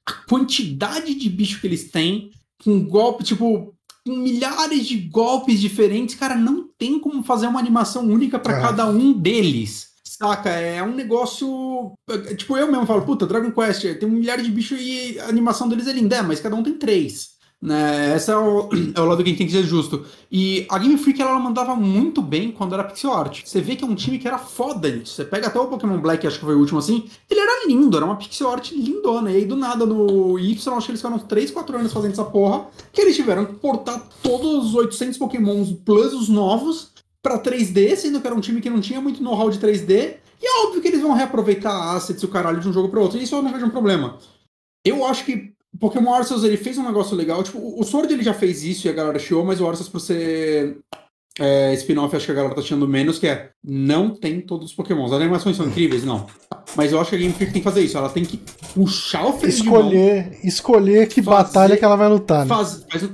a 0.07 0.13
quantidade 0.29 1.15
de 1.15 1.29
bicho 1.29 1.61
que 1.61 1.67
eles 1.67 1.91
têm, 1.91 2.31
com 2.63 2.85
golpe, 2.85 3.25
tipo, 3.25 3.74
com 4.05 4.17
milhares 4.17 4.87
de 4.87 4.97
golpes 4.97 5.61
diferentes, 5.61 6.15
cara, 6.15 6.35
não 6.35 6.69
tem 6.79 6.99
como 6.99 7.23
fazer 7.23 7.47
uma 7.47 7.59
animação 7.59 8.05
única 8.05 8.39
para 8.39 8.59
é. 8.59 8.61
cada 8.61 8.87
um 8.87 9.13
deles. 9.13 9.95
Saca? 10.05 10.51
É 10.51 10.83
um 10.83 10.95
negócio. 10.95 11.93
É, 12.09 12.35
tipo, 12.35 12.57
eu 12.57 12.71
mesmo 12.71 12.87
falo, 12.87 13.03
puta, 13.03 13.27
Dragon 13.27 13.51
Quest 13.51 13.83
tem 13.99 14.09
um 14.09 14.13
milhar 14.13 14.41
de 14.41 14.51
bichos 14.51 14.79
e 14.81 15.19
a 15.19 15.29
animação 15.29 15.69
deles 15.69 15.89
é 15.89 15.93
linda, 15.93 16.23
mas 16.23 16.41
cada 16.41 16.55
um 16.55 16.63
tem 16.63 16.75
três. 16.75 17.34
Né? 17.65 18.15
Esse 18.15 18.31
é 18.31 18.37
o, 18.37 18.69
é 18.95 19.01
o 19.01 19.07
lado 19.07 19.25
que 19.25 19.31
a 19.31 19.33
gente 19.33 19.39
tem 19.39 19.47
que 19.47 19.53
ser 19.55 19.63
justo. 19.63 20.05
E 20.31 20.67
a 20.69 20.79
Game 20.79 20.99
Freak 20.99 21.23
ela 21.23 21.41
mandava 21.41 21.75
muito 21.75 22.21
bem 22.21 22.53
quando 22.53 22.75
era 22.75 22.85
pixel 22.85 23.11
art. 23.11 23.43
Você 23.43 23.59
vê 23.59 23.75
que 23.75 23.83
é 23.83 23.87
um 23.87 23.95
time 23.95 24.19
que 24.19 24.29
era 24.29 24.37
foda 24.37 24.91
nisso. 24.91 25.15
Você 25.15 25.25
pega 25.25 25.47
até 25.47 25.59
o 25.59 25.67
Pokémon 25.67 25.99
Black, 25.99 26.27
acho 26.27 26.39
que 26.39 26.45
foi 26.45 26.55
o 26.55 26.59
último 26.59 26.79
assim, 26.79 27.09
ele 27.31 27.41
era 27.41 27.67
lindo, 27.67 27.97
era 27.97 28.05
uma 28.05 28.17
pixel 28.17 28.51
art 28.51 28.71
lindona. 28.71 29.33
E 29.33 29.37
aí 29.37 29.45
do 29.47 29.57
nada 29.57 29.87
no 29.87 30.39
Y, 30.39 30.77
acho 30.77 30.87
que 30.87 30.91
eles 30.91 31.01
ficaram 31.01 31.19
3, 31.19 31.51
4 31.51 31.79
anos 31.79 31.93
fazendo 31.93 32.13
essa 32.13 32.25
porra, 32.25 32.67
que 32.93 33.01
eles 33.01 33.17
tiveram 33.17 33.47
que 33.47 33.55
portar 33.55 34.11
todos 34.23 34.67
os 34.67 34.75
800 34.75 35.17
Pokémons 35.17 35.73
plus 35.87 36.13
os 36.13 36.29
novos 36.29 36.93
para 37.23 37.39
3D, 37.39 37.97
sendo 37.97 38.21
que 38.21 38.27
era 38.27 38.37
um 38.37 38.41
time 38.41 38.61
que 38.61 38.69
não 38.69 38.83
tinha 38.83 39.01
muito 39.01 39.23
know-how 39.23 39.49
de 39.49 39.59
3D. 39.59 40.17
E 40.43 40.47
é 40.47 40.67
óbvio 40.67 40.83
que 40.83 40.89
eles 40.89 41.01
vão 41.01 41.15
reaproveitar 41.15 41.95
assets 41.97 42.23
e 42.23 42.27
o 42.27 42.29
caralho 42.29 42.61
de 42.61 42.69
um 42.69 42.73
jogo 42.75 42.91
para 42.91 43.01
outro. 43.01 43.19
E 43.19 43.23
isso 43.23 43.35
eu 43.35 43.43
não 43.43 43.51
vejo 43.51 43.65
um 43.65 43.71
problema. 43.71 44.19
Eu 44.85 45.07
acho 45.07 45.25
que 45.25 45.54
Pokémon 45.79 46.15
Arceus 46.15 46.45
ele 46.45 46.57
fez 46.57 46.79
um 46.79 46.85
negócio 46.85 47.17
legal. 47.17 47.43
Tipo, 47.43 47.59
o 47.59 47.83
Sword 47.85 48.13
ele 48.13 48.23
já 48.23 48.35
fez 48.35 48.63
isso 48.63 48.87
e 48.87 48.91
a 48.91 48.93
galera 48.93 49.19
chiou, 49.19 49.45
mas 49.45 49.61
o 49.61 49.69
Arceus, 49.69 49.89
por 49.89 50.01
ser 50.01 50.79
é, 51.39 51.75
spin-off, 51.75 52.15
acho 52.15 52.27
que 52.27 52.33
a 52.33 52.35
galera 52.35 52.55
tá 52.55 52.61
achando 52.61 52.87
menos, 52.87 53.19
que 53.19 53.27
é 53.27 53.51
não 53.63 54.11
tem 54.11 54.41
todos 54.41 54.71
os 54.71 54.75
Pokémons. 54.75 55.13
As 55.13 55.21
animações 55.21 55.57
são 55.57 55.67
incríveis, 55.67 56.05
não. 56.05 56.27
Mas 56.77 56.93
eu 56.93 57.01
acho 57.01 57.11
que 57.11 57.17
a 57.17 57.19
Game 57.19 57.33
Freak 57.33 57.53
tem 57.53 57.63
que 57.63 57.69
fazer 57.69 57.83
isso. 57.83 57.99
Ela 57.99 58.09
tem 58.09 58.25
que 58.25 58.41
puxar 58.75 59.27
o 59.27 59.33
freio 59.35 59.53
escolher, 59.53 60.31
mão, 60.31 60.39
Escolher 60.45 61.09
que 61.09 61.23
fazer, 61.23 61.37
batalha 61.45 61.77
que 61.77 61.85
ela 61.85 61.97
vai 61.97 62.09
lutar. 62.09 62.45
Né? 62.45 62.49
Faz, 62.49 62.85
faz, 62.91 63.11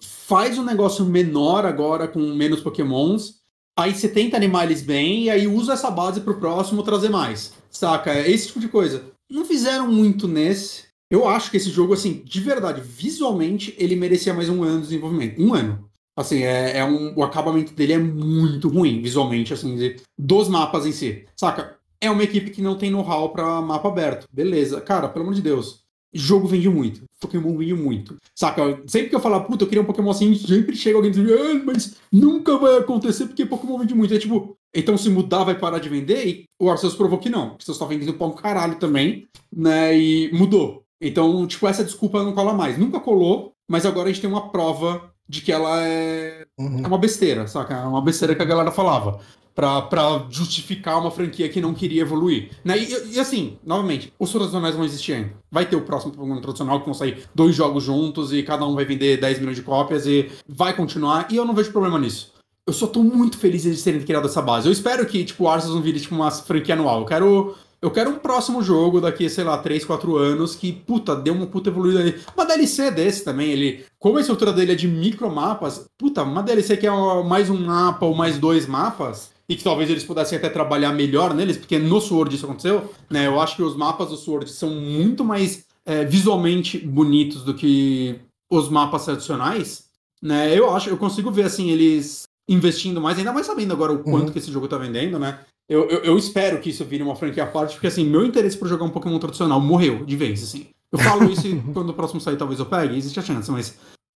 faz 0.00 0.58
um 0.58 0.64
negócio 0.64 1.04
menor 1.04 1.66
agora 1.66 2.08
com 2.08 2.20
menos 2.20 2.60
Pokémons 2.60 3.44
Aí 3.76 3.92
você 3.92 4.08
tenta 4.08 4.36
animar 4.36 4.64
eles 4.64 4.82
bem 4.82 5.24
e 5.24 5.30
aí 5.30 5.48
usa 5.48 5.72
essa 5.72 5.90
base 5.90 6.20
pro 6.20 6.38
próximo 6.38 6.84
trazer 6.84 7.08
mais. 7.08 7.52
Saca? 7.70 8.12
É 8.12 8.30
esse 8.30 8.46
tipo 8.48 8.60
de 8.60 8.68
coisa. 8.68 9.04
Não 9.28 9.44
fizeram 9.44 9.90
muito 9.90 10.28
nesse. 10.28 10.83
Eu 11.10 11.28
acho 11.28 11.50
que 11.50 11.56
esse 11.56 11.70
jogo, 11.70 11.92
assim, 11.92 12.22
de 12.24 12.40
verdade, 12.40 12.80
visualmente, 12.80 13.74
ele 13.78 13.96
merecia 13.96 14.34
mais 14.34 14.48
um 14.48 14.62
ano 14.62 14.80
de 14.80 14.88
desenvolvimento. 14.88 15.40
Um 15.40 15.54
ano. 15.54 15.88
Assim, 16.16 16.42
é, 16.42 16.78
é 16.78 16.84
um, 16.84 17.14
o 17.16 17.22
acabamento 17.24 17.72
dele 17.74 17.92
é 17.94 17.98
muito 17.98 18.68
ruim, 18.68 19.02
visualmente, 19.02 19.52
assim, 19.52 19.96
dos 20.18 20.48
mapas 20.48 20.86
em 20.86 20.92
si. 20.92 21.24
Saca? 21.36 21.76
É 22.00 22.10
uma 22.10 22.22
equipe 22.22 22.50
que 22.50 22.62
não 22.62 22.76
tem 22.76 22.90
know-how 22.90 23.30
pra 23.30 23.60
mapa 23.60 23.88
aberto. 23.88 24.26
Beleza. 24.32 24.80
Cara, 24.80 25.08
pelo 25.08 25.24
amor 25.24 25.34
de 25.34 25.42
Deus. 25.42 25.82
Jogo 26.16 26.46
vende 26.46 26.68
muito. 26.68 27.02
Pokémon 27.20 27.56
vende 27.56 27.74
muito. 27.74 28.16
Saca? 28.36 28.80
Sempre 28.86 29.08
que 29.08 29.16
eu 29.16 29.20
falar, 29.20 29.40
puta, 29.40 29.64
eu 29.64 29.68
queria 29.68 29.82
um 29.82 29.86
Pokémon 29.86 30.10
assim, 30.10 30.32
sempre 30.36 30.76
chega 30.76 30.96
alguém 30.96 31.10
dizendo, 31.10 31.34
ah, 31.34 31.62
mas 31.64 31.96
nunca 32.12 32.56
vai 32.56 32.78
acontecer 32.78 33.26
porque 33.26 33.44
Pokémon 33.44 33.78
vende 33.78 33.94
muito. 33.94 34.14
É 34.14 34.18
tipo, 34.18 34.56
então 34.72 34.96
se 34.96 35.10
mudar 35.10 35.42
vai 35.42 35.58
parar 35.58 35.80
de 35.80 35.88
vender? 35.88 36.26
E 36.26 36.46
o 36.60 36.70
Arceus 36.70 36.94
provou 36.94 37.18
que 37.18 37.28
não. 37.28 37.56
Você 37.58 37.72
está 37.72 37.84
vendendo 37.84 38.14
pão 38.14 38.30
caralho 38.30 38.76
também, 38.76 39.26
né? 39.52 39.98
E 39.98 40.30
mudou. 40.32 40.83
Então, 41.04 41.46
tipo, 41.46 41.68
essa 41.68 41.84
desculpa 41.84 42.22
não 42.22 42.32
cola 42.32 42.54
mais. 42.54 42.78
Nunca 42.78 42.98
colou, 42.98 43.52
mas 43.68 43.84
agora 43.84 44.08
a 44.08 44.12
gente 44.12 44.22
tem 44.22 44.30
uma 44.30 44.48
prova 44.48 45.10
de 45.28 45.42
que 45.42 45.52
ela 45.52 45.82
é, 45.82 46.46
uhum. 46.58 46.82
é 46.82 46.86
uma 46.86 46.98
besteira, 46.98 47.46
saca? 47.46 47.74
É 47.74 47.84
uma 47.84 48.02
besteira 48.02 48.34
que 48.34 48.42
a 48.42 48.46
galera 48.46 48.70
falava 48.70 49.20
para 49.54 50.26
justificar 50.30 51.00
uma 51.00 51.10
franquia 51.10 51.48
que 51.48 51.60
não 51.60 51.72
queria 51.72 52.02
evoluir. 52.02 52.50
Né? 52.64 52.78
E, 52.78 53.14
e, 53.14 53.20
assim, 53.20 53.56
novamente, 53.64 54.12
os 54.18 54.32
tradicionais 54.32 54.74
vão 54.74 54.84
existir 54.84 55.12
ainda. 55.12 55.32
Vai 55.50 55.66
ter 55.66 55.76
o 55.76 55.82
próximo 55.82 56.12
Pokémon 56.12 56.40
tradicional 56.40 56.80
que 56.80 56.86
vão 56.86 56.94
sair 56.94 57.22
dois 57.34 57.54
jogos 57.54 57.84
juntos 57.84 58.32
e 58.32 58.42
cada 58.42 58.66
um 58.66 58.74
vai 58.74 58.84
vender 58.84 59.18
10 59.18 59.38
milhões 59.38 59.56
de 59.56 59.62
cópias 59.62 60.06
e 60.06 60.30
vai 60.48 60.74
continuar, 60.74 61.28
e 61.30 61.36
eu 61.36 61.44
não 61.44 61.54
vejo 61.54 61.70
problema 61.70 61.98
nisso. 61.98 62.32
Eu 62.66 62.72
só 62.72 62.86
tô 62.86 63.02
muito 63.02 63.38
feliz 63.38 63.62
de 63.62 63.80
terem 63.80 64.02
criado 64.02 64.26
essa 64.26 64.42
base. 64.42 64.66
Eu 64.66 64.72
espero 64.72 65.06
que, 65.06 65.22
tipo, 65.22 65.44
o 65.44 65.48
Arceus 65.48 65.74
não 65.74 65.82
vire, 65.82 66.00
tipo, 66.00 66.14
uma 66.14 66.30
franquia 66.30 66.74
anual. 66.74 67.00
Eu 67.00 67.06
quero... 67.06 67.54
Eu 67.84 67.90
quero 67.90 68.08
um 68.08 68.18
próximo 68.18 68.62
jogo 68.62 68.98
daqui, 68.98 69.28
sei 69.28 69.44
lá, 69.44 69.58
3, 69.58 69.84
4 69.84 70.16
anos 70.16 70.56
que, 70.56 70.72
puta, 70.72 71.14
deu 71.14 71.34
uma 71.34 71.46
puta 71.46 71.68
evoluída 71.68 72.00
ali. 72.00 72.18
Uma 72.34 72.46
DLC 72.46 72.90
desse 72.90 73.22
também, 73.22 73.50
ele. 73.50 73.84
Como 73.98 74.16
a 74.16 74.22
estrutura 74.22 74.54
dele 74.54 74.72
é 74.72 74.74
de 74.74 74.88
micromapas, 74.88 75.84
puta, 75.98 76.22
uma 76.22 76.42
DLC 76.42 76.78
que 76.78 76.86
é 76.86 77.22
mais 77.24 77.50
um 77.50 77.66
mapa 77.66 78.06
ou 78.06 78.14
mais 78.14 78.38
dois 78.38 78.66
mapas, 78.66 79.32
e 79.46 79.54
que 79.54 79.62
talvez 79.62 79.90
eles 79.90 80.02
pudessem 80.02 80.38
até 80.38 80.48
trabalhar 80.48 80.94
melhor 80.94 81.34
neles, 81.34 81.58
porque 81.58 81.78
no 81.78 82.00
Sword 82.00 82.34
isso 82.34 82.46
aconteceu, 82.46 82.90
né? 83.10 83.26
Eu 83.26 83.38
acho 83.38 83.56
que 83.56 83.62
os 83.62 83.76
mapas 83.76 84.08
do 84.08 84.16
Sword 84.16 84.50
são 84.50 84.70
muito 84.70 85.22
mais 85.22 85.66
é, 85.84 86.06
visualmente 86.06 86.78
bonitos 86.78 87.42
do 87.44 87.52
que 87.52 88.18
os 88.50 88.70
mapas 88.70 89.04
tradicionais, 89.04 89.90
né? 90.22 90.58
Eu 90.58 90.74
acho, 90.74 90.88
eu 90.88 90.96
consigo 90.96 91.30
ver 91.30 91.42
assim 91.42 91.68
eles 91.68 92.22
investindo 92.48 92.98
mais, 92.98 93.18
ainda 93.18 93.32
mais 93.32 93.46
sabendo 93.46 93.74
agora 93.74 93.92
o 93.92 93.98
quanto 93.98 94.28
uhum. 94.28 94.32
que 94.32 94.38
esse 94.38 94.50
jogo 94.50 94.68
tá 94.68 94.78
vendendo, 94.78 95.18
né? 95.18 95.40
Eu, 95.68 95.88
eu, 95.88 95.98
eu, 96.00 96.18
espero 96.18 96.60
que 96.60 96.70
isso 96.70 96.84
vire 96.84 97.02
uma 97.02 97.16
franquia 97.16 97.44
à 97.44 97.46
parte, 97.46 97.74
porque 97.74 97.86
assim, 97.86 98.04
meu 98.04 98.24
interesse 98.24 98.56
por 98.56 98.68
jogar 98.68 98.84
um 98.84 98.90
Pokémon 98.90 99.18
tradicional 99.18 99.60
morreu 99.60 100.04
de 100.04 100.16
vez, 100.16 100.42
assim. 100.42 100.66
Eu 100.92 100.98
falo 100.98 101.30
isso 101.30 101.46
e 101.46 101.58
quando 101.72 101.88
o 101.88 101.94
próximo 101.94 102.20
sair 102.20 102.36
talvez 102.36 102.60
eu 102.60 102.66
pegue, 102.66 102.96
existe 102.96 103.18
a 103.18 103.22
chance, 103.22 103.50
mas 103.50 103.76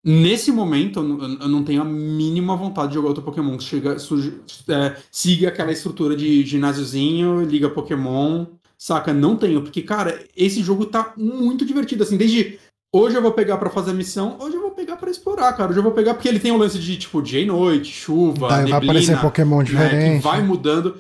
Nesse 0.09 0.53
momento, 0.53 1.01
eu 1.01 1.49
não 1.49 1.65
tenho 1.65 1.83
a 1.83 1.85
mínima 1.85 2.55
vontade 2.55 2.91
de 2.91 2.95
jogar 2.95 3.09
outro 3.09 3.25
Pokémon 3.25 3.57
que 3.57 3.65
chega, 3.65 3.97
é, 3.97 4.97
siga 5.11 5.49
aquela 5.49 5.73
estrutura 5.73 6.15
de 6.15 6.47
ginásiozinho, 6.47 7.43
liga 7.43 7.69
Pokémon, 7.69 8.47
saca? 8.79 9.13
Não 9.13 9.35
tenho, 9.35 9.63
porque, 9.63 9.83
cara, 9.83 10.17
esse 10.37 10.63
jogo 10.63 10.87
tá 10.87 11.13
muito 11.17 11.67
divertido, 11.67 12.05
assim, 12.05 12.17
desde 12.17 12.57
hoje 12.95 13.17
eu 13.17 13.23
vou 13.23 13.33
pegar 13.33 13.57
para 13.57 13.69
fazer 13.69 13.91
a 13.91 13.95
missão, 13.95 14.37
hoje 14.39 14.55
eu 14.55 14.63
vou 14.63 14.71
pegar 14.71 14.95
para 14.95 15.11
explorar, 15.11 15.53
cara, 15.55 15.71
hoje 15.71 15.81
eu 15.81 15.83
vou 15.83 15.91
pegar 15.91 16.15
porque 16.15 16.29
ele 16.29 16.39
tem 16.39 16.53
o 16.53 16.57
lance 16.57 16.79
de, 16.79 16.97
tipo, 16.97 17.21
dia 17.21 17.41
e 17.41 17.47
noite, 17.47 17.91
chuva, 17.91 18.59
neblina, 18.59 18.79
vai 18.79 18.89
aparecer 18.89 19.21
Pokémon 19.21 19.65
diferente. 19.65 19.93
Né, 19.93 20.17
que 20.19 20.23
vai 20.23 20.41
mudando. 20.41 20.95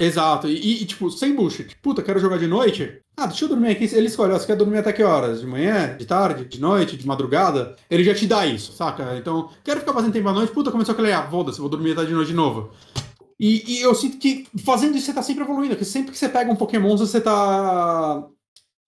Exato, 0.00 0.48
e, 0.48 0.82
e, 0.82 0.86
tipo, 0.86 1.10
sem 1.10 1.34
bullshit. 1.34 1.76
Puta, 1.82 2.02
quero 2.02 2.18
jogar 2.18 2.38
de 2.38 2.46
noite? 2.46 3.02
Ah, 3.14 3.26
deixa 3.26 3.44
eu 3.44 3.50
dormir 3.50 3.72
aqui. 3.72 3.84
Ele 3.94 4.06
escolhe, 4.06 4.32
você 4.32 4.46
quer 4.46 4.56
dormir 4.56 4.78
até 4.78 4.94
que 4.94 5.02
horas? 5.02 5.42
De 5.42 5.46
manhã, 5.46 5.94
de 5.94 6.06
tarde, 6.06 6.46
de 6.46 6.58
noite, 6.58 6.96
de 6.96 7.06
madrugada? 7.06 7.76
Ele 7.90 8.02
já 8.02 8.14
te 8.14 8.26
dá 8.26 8.46
isso, 8.46 8.72
saca? 8.72 9.18
Então, 9.18 9.50
quero 9.62 9.80
ficar 9.80 9.92
fazendo 9.92 10.14
tempo 10.14 10.30
à 10.30 10.32
noite. 10.32 10.54
Puta, 10.54 10.70
começou 10.70 10.94
a 10.94 10.96
querer, 10.96 11.12
ah, 11.12 11.28
foda-se, 11.30 11.60
vou 11.60 11.68
dormir 11.68 11.92
até 11.92 12.06
de 12.06 12.14
noite 12.14 12.28
de 12.28 12.34
novo. 12.34 12.70
E, 13.38 13.78
e, 13.78 13.80
eu 13.82 13.94
sinto 13.94 14.16
que 14.16 14.46
fazendo 14.64 14.96
isso 14.96 15.04
você 15.04 15.12
tá 15.12 15.22
sempre 15.22 15.44
evoluindo, 15.44 15.76
que 15.76 15.84
sempre 15.84 16.12
que 16.12 16.18
você 16.18 16.30
pega 16.30 16.50
um 16.50 16.56
Pokémon, 16.56 16.96
você 16.96 17.20
tá 17.20 18.26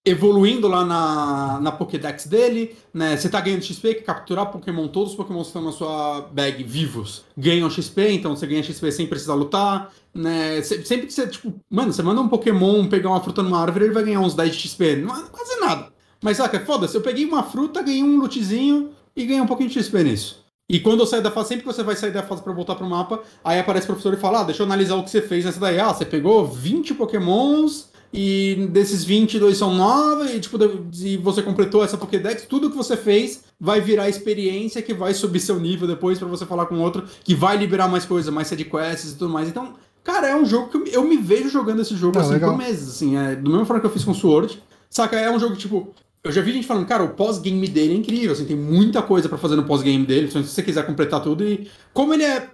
evoluindo 0.04 0.66
lá 0.66 0.84
na, 0.84 1.60
na 1.60 1.72
Pokédex 1.72 2.26
dele, 2.26 2.76
né? 2.92 3.16
Você 3.16 3.28
tá 3.28 3.40
ganhando 3.40 3.62
XP, 3.62 3.94
que 3.94 4.02
capturar 4.02 4.50
Pokémon, 4.50 4.88
todos 4.88 5.12
os 5.12 5.16
Pokémon 5.16 5.40
que 5.40 5.46
estão 5.46 5.62
na 5.62 5.70
sua 5.70 6.22
bag 6.32 6.62
vivos 6.64 7.24
ganham 7.36 7.70
XP, 7.70 8.10
então 8.12 8.34
você 8.34 8.46
ganha 8.46 8.62
XP 8.62 8.90
sem 8.90 9.06
precisar 9.06 9.34
lutar, 9.34 9.92
né? 10.12 10.60
Sempre 10.62 11.06
que 11.06 11.12
você, 11.12 11.28
tipo, 11.28 11.54
mano, 11.70 11.92
você 11.92 12.02
manda 12.02 12.20
um 12.20 12.28
Pokémon 12.28 12.86
pegar 12.88 13.10
uma 13.10 13.20
fruta 13.20 13.42
numa 13.42 13.60
árvore, 13.60 13.84
ele 13.84 13.94
vai 13.94 14.02
ganhar 14.02 14.20
uns 14.20 14.34
10 14.34 14.54
de 14.54 14.68
XP, 14.68 14.96
não 14.96 15.16
é 15.16 15.22
quase 15.30 15.60
nada. 15.60 15.92
Mas 16.20 16.36
saca, 16.36 16.58
foda-se, 16.60 16.96
eu 16.96 17.00
peguei 17.00 17.24
uma 17.24 17.44
fruta, 17.44 17.82
ganhei 17.82 18.02
um 18.02 18.18
lootzinho 18.18 18.90
e 19.14 19.24
ganhei 19.24 19.40
um 19.40 19.46
pouquinho 19.46 19.68
de 19.68 19.80
XP 19.80 20.02
nisso. 20.02 20.42
E 20.68 20.80
quando 20.80 21.00
eu 21.00 21.06
saio 21.06 21.22
da 21.22 21.30
fase, 21.30 21.50
sempre 21.50 21.64
que 21.64 21.72
você 21.72 21.82
vai 21.82 21.94
sair 21.94 22.12
da 22.12 22.22
fase 22.22 22.42
para 22.42 22.52
voltar 22.52 22.74
pro 22.74 22.86
mapa, 22.86 23.20
aí 23.44 23.58
aparece 23.58 23.84
o 23.84 23.88
professor 23.88 24.14
e 24.14 24.16
fala: 24.16 24.40
Ah, 24.40 24.44
deixa 24.44 24.62
eu 24.62 24.66
analisar 24.66 24.94
o 24.94 25.04
que 25.04 25.10
você 25.10 25.20
fez 25.20 25.44
nessa 25.44 25.60
daí. 25.60 25.78
Ah, 25.78 25.92
você 25.92 26.04
pegou 26.04 26.46
20 26.46 26.94
Pokémons 26.94 27.91
e 28.12 28.68
desses 28.70 29.04
22 29.04 29.56
são 29.56 29.74
novos, 29.74 30.30
e 30.30 30.38
tipo, 30.38 30.58
se 30.92 31.16
você 31.16 31.42
completou 31.42 31.82
essa 31.82 31.96
Pokédex, 31.96 32.44
tudo 32.46 32.70
que 32.70 32.76
você 32.76 32.96
fez 32.96 33.44
vai 33.58 33.80
virar 33.80 34.08
experiência 34.08 34.82
que 34.82 34.92
vai 34.92 35.14
subir 35.14 35.40
seu 35.40 35.58
nível 35.58 35.88
depois 35.88 36.18
para 36.18 36.28
você 36.28 36.44
falar 36.44 36.66
com 36.66 36.78
outro, 36.78 37.04
que 37.24 37.34
vai 37.34 37.56
liberar 37.56 37.88
mais 37.88 38.04
coisa, 38.04 38.30
mais 38.30 38.48
sidequests 38.48 39.12
e 39.12 39.16
tudo 39.16 39.32
mais. 39.32 39.48
Então, 39.48 39.72
cara, 40.04 40.28
é 40.28 40.36
um 40.36 40.44
jogo 40.44 40.68
que 40.68 40.76
eu, 40.76 41.02
eu 41.02 41.04
me 41.04 41.16
vejo 41.16 41.48
jogando 41.48 41.80
esse 41.80 41.96
jogo 41.96 42.18
ah, 42.18 42.22
assim 42.22 42.32
legal. 42.32 42.50
por 42.50 42.58
meses, 42.58 42.88
assim, 42.88 43.16
é 43.16 43.34
do 43.34 43.50
mesmo 43.50 43.64
forma 43.64 43.80
que 43.80 43.86
eu 43.86 43.92
fiz 43.92 44.04
com 44.04 44.12
Sword. 44.12 44.62
Saca, 44.90 45.16
é 45.18 45.30
um 45.30 45.40
jogo 45.40 45.54
que, 45.54 45.60
tipo, 45.60 45.94
eu 46.22 46.30
já 46.30 46.42
vi 46.42 46.52
gente 46.52 46.66
falando, 46.66 46.86
cara, 46.86 47.02
o 47.02 47.14
pós-game 47.14 47.66
dele 47.66 47.94
é 47.94 47.96
incrível, 47.96 48.32
assim, 48.32 48.44
tem 48.44 48.56
muita 48.56 49.00
coisa 49.00 49.28
para 49.28 49.38
fazer 49.38 49.56
no 49.56 49.64
pós-game 49.64 50.04
dele, 50.04 50.30
se 50.30 50.38
você 50.42 50.62
quiser 50.62 50.84
completar 50.84 51.22
tudo. 51.22 51.44
E 51.44 51.66
como 51.94 52.12
ele 52.12 52.24
é 52.24 52.50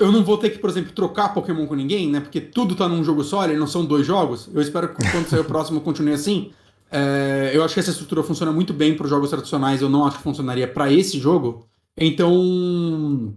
eu 0.00 0.10
não 0.10 0.24
vou 0.24 0.38
ter 0.38 0.50
que, 0.50 0.58
por 0.58 0.70
exemplo, 0.70 0.92
trocar 0.92 1.34
Pokémon 1.34 1.66
com 1.66 1.74
ninguém, 1.74 2.08
né? 2.08 2.20
Porque 2.20 2.40
tudo 2.40 2.74
tá 2.74 2.88
num 2.88 3.04
jogo 3.04 3.22
só, 3.22 3.44
eles 3.44 3.58
não 3.58 3.66
são 3.66 3.84
dois 3.84 4.06
jogos. 4.06 4.48
Eu 4.52 4.60
espero 4.62 4.88
que 4.94 5.10
quando 5.10 5.28
sair 5.28 5.40
o 5.40 5.44
próximo 5.44 5.80
continue 5.80 6.14
assim. 6.14 6.50
É, 6.92 7.52
eu 7.54 7.62
acho 7.62 7.74
que 7.74 7.78
essa 7.78 7.92
estrutura 7.92 8.20
funciona 8.20 8.50
muito 8.50 8.74
bem 8.74 8.96
para 8.96 9.04
os 9.04 9.10
jogos 9.10 9.30
tradicionais, 9.30 9.80
eu 9.80 9.88
não 9.88 10.04
acho 10.04 10.16
que 10.16 10.24
funcionaria 10.24 10.66
para 10.66 10.92
esse 10.92 11.20
jogo. 11.20 11.64
Então. 11.96 13.32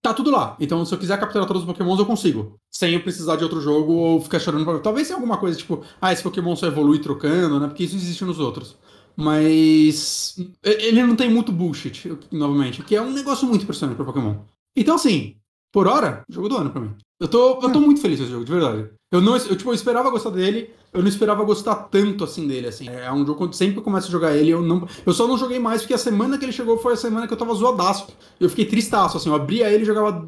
Tá 0.00 0.14
tudo 0.14 0.30
lá. 0.30 0.56
Então, 0.60 0.84
se 0.86 0.94
eu 0.94 0.98
quiser 0.98 1.18
capturar 1.18 1.48
todos 1.48 1.62
os 1.62 1.66
Pokémons, 1.66 1.98
eu 1.98 2.06
consigo. 2.06 2.56
Sem 2.70 2.94
eu 2.94 3.02
precisar 3.02 3.34
de 3.34 3.42
outro 3.42 3.60
jogo 3.60 3.92
ou 3.92 4.20
ficar 4.20 4.38
chorando. 4.38 4.78
Talvez 4.78 5.08
tenha 5.08 5.16
alguma 5.16 5.36
coisa 5.36 5.58
tipo, 5.58 5.82
ah, 6.00 6.12
esse 6.12 6.22
Pokémon 6.22 6.54
só 6.54 6.68
evolui 6.68 7.00
trocando, 7.00 7.58
né? 7.58 7.66
Porque 7.66 7.82
isso 7.82 7.96
existe 7.96 8.24
nos 8.24 8.38
outros. 8.38 8.76
Mas. 9.16 10.36
Ele 10.62 11.02
não 11.02 11.16
tem 11.16 11.28
muito 11.28 11.50
bullshit, 11.50 12.16
novamente. 12.30 12.84
Que 12.84 12.94
é 12.94 13.02
um 13.02 13.12
negócio 13.12 13.48
muito 13.48 13.62
impressionante 13.62 13.96
para 13.96 14.04
Pokémon. 14.04 14.36
Então, 14.76 14.94
assim, 14.94 15.34
por 15.76 15.86
hora, 15.86 16.24
jogo 16.26 16.48
do 16.48 16.56
ano 16.56 16.70
pra 16.70 16.80
mim. 16.80 16.94
Eu 17.20 17.28
tô, 17.28 17.60
eu 17.60 17.70
tô 17.70 17.78
muito 17.80 18.00
feliz 18.00 18.18
com 18.18 18.24
esse 18.24 18.32
jogo, 18.32 18.46
de 18.46 18.50
verdade. 18.50 18.88
Eu 19.12 19.20
não 19.20 19.36
eu, 19.36 19.54
tipo, 19.54 19.68
eu 19.68 19.74
esperava 19.74 20.08
gostar 20.08 20.30
dele, 20.30 20.70
eu 20.90 21.02
não 21.02 21.08
esperava 21.08 21.44
gostar 21.44 21.74
tanto 21.74 22.24
assim 22.24 22.48
dele, 22.48 22.68
assim. 22.68 22.88
É 22.88 23.12
um 23.12 23.26
jogo 23.26 23.46
que 23.46 23.54
sempre 23.54 23.82
começo 23.82 24.08
a 24.08 24.10
jogar 24.10 24.34
ele, 24.34 24.48
eu 24.48 24.62
não. 24.62 24.88
Eu 25.04 25.12
só 25.12 25.28
não 25.28 25.36
joguei 25.36 25.58
mais 25.58 25.82
porque 25.82 25.92
a 25.92 25.98
semana 25.98 26.38
que 26.38 26.46
ele 26.46 26.52
chegou 26.52 26.78
foi 26.78 26.94
a 26.94 26.96
semana 26.96 27.26
que 27.26 27.34
eu 27.34 27.36
tava 27.36 27.52
zoadaço. 27.52 28.06
Eu 28.40 28.48
fiquei 28.48 28.64
tristaço, 28.64 29.18
assim. 29.18 29.28
Eu 29.28 29.34
abria 29.34 29.70
ele, 29.70 29.84
jogava 29.84 30.26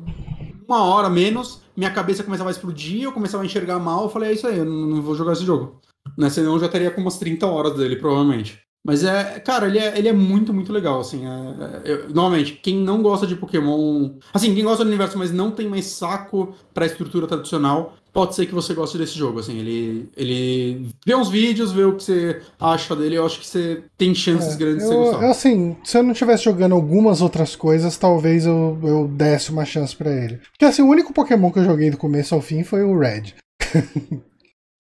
uma 0.69 0.85
hora 0.85 1.09
menos, 1.09 1.63
minha 1.75 1.91
cabeça 1.91 2.23
começava 2.23 2.51
a 2.51 2.53
explodir, 2.53 3.05
eu 3.05 3.13
começava 3.13 3.43
a 3.43 3.47
enxergar 3.47 3.79
mal, 3.79 4.03
eu 4.03 4.11
falei, 4.11 4.29
é 4.29 4.35
isso 4.35 4.47
aí, 4.47 4.59
eu 4.59 4.67
não, 4.67 4.87
não 4.87 5.01
vou 5.01 5.15
jogar 5.15 5.33
esse 5.33 5.47
jogo. 5.47 5.81
Né? 6.15 6.29
Senão 6.29 6.53
eu 6.53 6.61
já 6.61 6.69
teria 6.69 6.91
com 6.91 7.01
umas 7.01 7.19
30 7.19 7.47
horas 7.47 7.75
dele, 7.75 7.97
provavelmente. 7.97 8.68
Mas 8.85 9.05
é, 9.05 9.39
cara, 9.41 9.67
ele 9.67 9.79
é, 9.79 9.99
ele 9.99 10.09
é 10.09 10.13
muito, 10.13 10.55
muito 10.55 10.73
legal, 10.73 11.01
assim. 11.01 11.27
É, 11.27 11.93
é, 11.93 12.09
normalmente, 12.09 12.55
quem 12.55 12.77
não 12.77 13.03
gosta 13.03 13.27
de 13.27 13.37
Pokémon. 13.37 14.11
Assim, 14.33 14.55
quem 14.55 14.65
gosta 14.65 14.85
do 14.85 14.89
universo, 14.89 15.19
mas 15.19 15.33
não 15.33 15.51
tem 15.51 15.69
mais 15.69 15.87
saco 15.87 16.55
pra 16.73 16.87
estrutura 16.87 17.27
tradicional, 17.27 17.97
pode 18.13 18.35
ser 18.35 18.47
que 18.47 18.55
você 18.55 18.73
goste 18.73 18.97
desse 18.97 19.19
jogo, 19.19 19.41
assim. 19.41 19.59
Ele, 19.59 20.09
ele 20.17 20.89
vê 21.05 21.15
uns 21.15 21.29
vídeos, 21.29 21.73
vê 21.73 21.85
o 21.85 21.97
que 21.97 22.05
você 22.05 22.41
acha 22.59 22.97
dele, 22.97 23.17
eu 23.17 23.27
acho 23.27 23.41
que 23.41 23.47
você 23.47 23.83
tem 23.97 24.15
chances 24.15 24.55
é, 24.55 24.57
grandes 24.57 24.85
eu, 24.85 24.91
de 24.91 24.97
você 24.97 25.11
gostar. 25.11 25.31
Assim, 25.31 25.77
se 25.85 25.99
eu 25.99 26.03
não 26.03 26.13
estivesse 26.13 26.45
jogando 26.45 26.75
algumas 26.75 27.21
outras 27.21 27.55
coisas, 27.55 27.97
talvez 27.99 28.47
eu, 28.47 28.79
eu 28.83 29.09
desse 29.09 29.51
uma 29.51 29.65
chance 29.65 29.95
para 29.95 30.11
ele. 30.11 30.41
Porque, 30.51 30.65
assim, 30.65 30.83
o 30.83 30.89
único 30.89 31.13
Pokémon 31.13 31.51
que 31.51 31.59
eu 31.59 31.65
joguei 31.65 31.91
do 31.91 31.99
começo 31.99 32.35
ao 32.35 32.41
fim 32.41 32.65
foi 32.65 32.83
o 32.85 32.99
Red. 32.99 33.35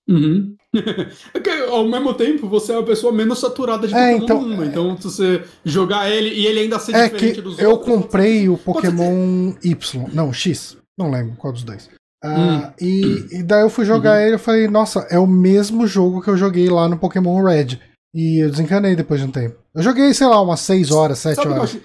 Uhum. 0.09 0.57
é 0.75 1.69
ao 1.69 1.87
mesmo 1.87 2.15
tempo, 2.15 2.49
você 2.49 2.73
é 2.73 2.79
a 2.79 2.83
pessoa 2.83 3.13
menos 3.13 3.39
saturada 3.39 3.87
de 3.87 3.95
é, 3.95 4.13
Pokémon 4.13 4.25
então, 4.25 4.43
mundo. 4.43 4.65
Então, 4.65 4.97
se 4.97 5.03
você 5.03 5.45
jogar 5.65 6.11
ele 6.11 6.31
e 6.31 6.47
ele 6.47 6.61
ainda 6.61 6.79
ser 6.79 6.95
é 6.95 7.05
diferente 7.05 7.41
dos 7.41 7.59
eu 7.59 7.71
outros. 7.71 7.89
Eu 7.89 7.95
comprei 7.95 8.49
o 8.49 8.59
Pokémon 8.59 9.55
Y. 9.63 10.07
Não, 10.13 10.33
X. 10.33 10.77
Não 10.99 11.11
lembro 11.11 11.37
qual 11.37 11.53
dos 11.53 11.63
dois. 11.63 11.89
Uh, 12.25 12.29
hum. 12.29 12.73
e, 12.81 13.27
e, 13.39 13.43
daí 13.45 13.63
eu 13.63 13.71
fui 13.71 13.85
jogar 13.85 14.17
uhum. 14.17 14.27
ele 14.27 14.35
e 14.35 14.39
falei, 14.39 14.67
nossa, 14.67 15.07
é 15.09 15.19
o 15.19 15.27
mesmo 15.27 15.87
jogo 15.87 16.21
que 16.21 16.29
eu 16.29 16.37
joguei 16.37 16.69
lá 16.69 16.89
no 16.89 16.99
Pokémon 16.99 17.43
Red. 17.43 17.79
E 18.15 18.43
eu 18.43 18.51
desencanei 18.51 18.97
depois 18.97 19.21
de 19.21 19.27
um 19.27 19.31
tempo. 19.31 19.57
Eu 19.75 19.83
joguei, 19.83 20.13
sei 20.13 20.27
lá, 20.27 20.41
umas 20.41 20.61
6 20.61 20.91
horas, 20.91 21.19
7 21.19 21.47
horas. 21.47 21.79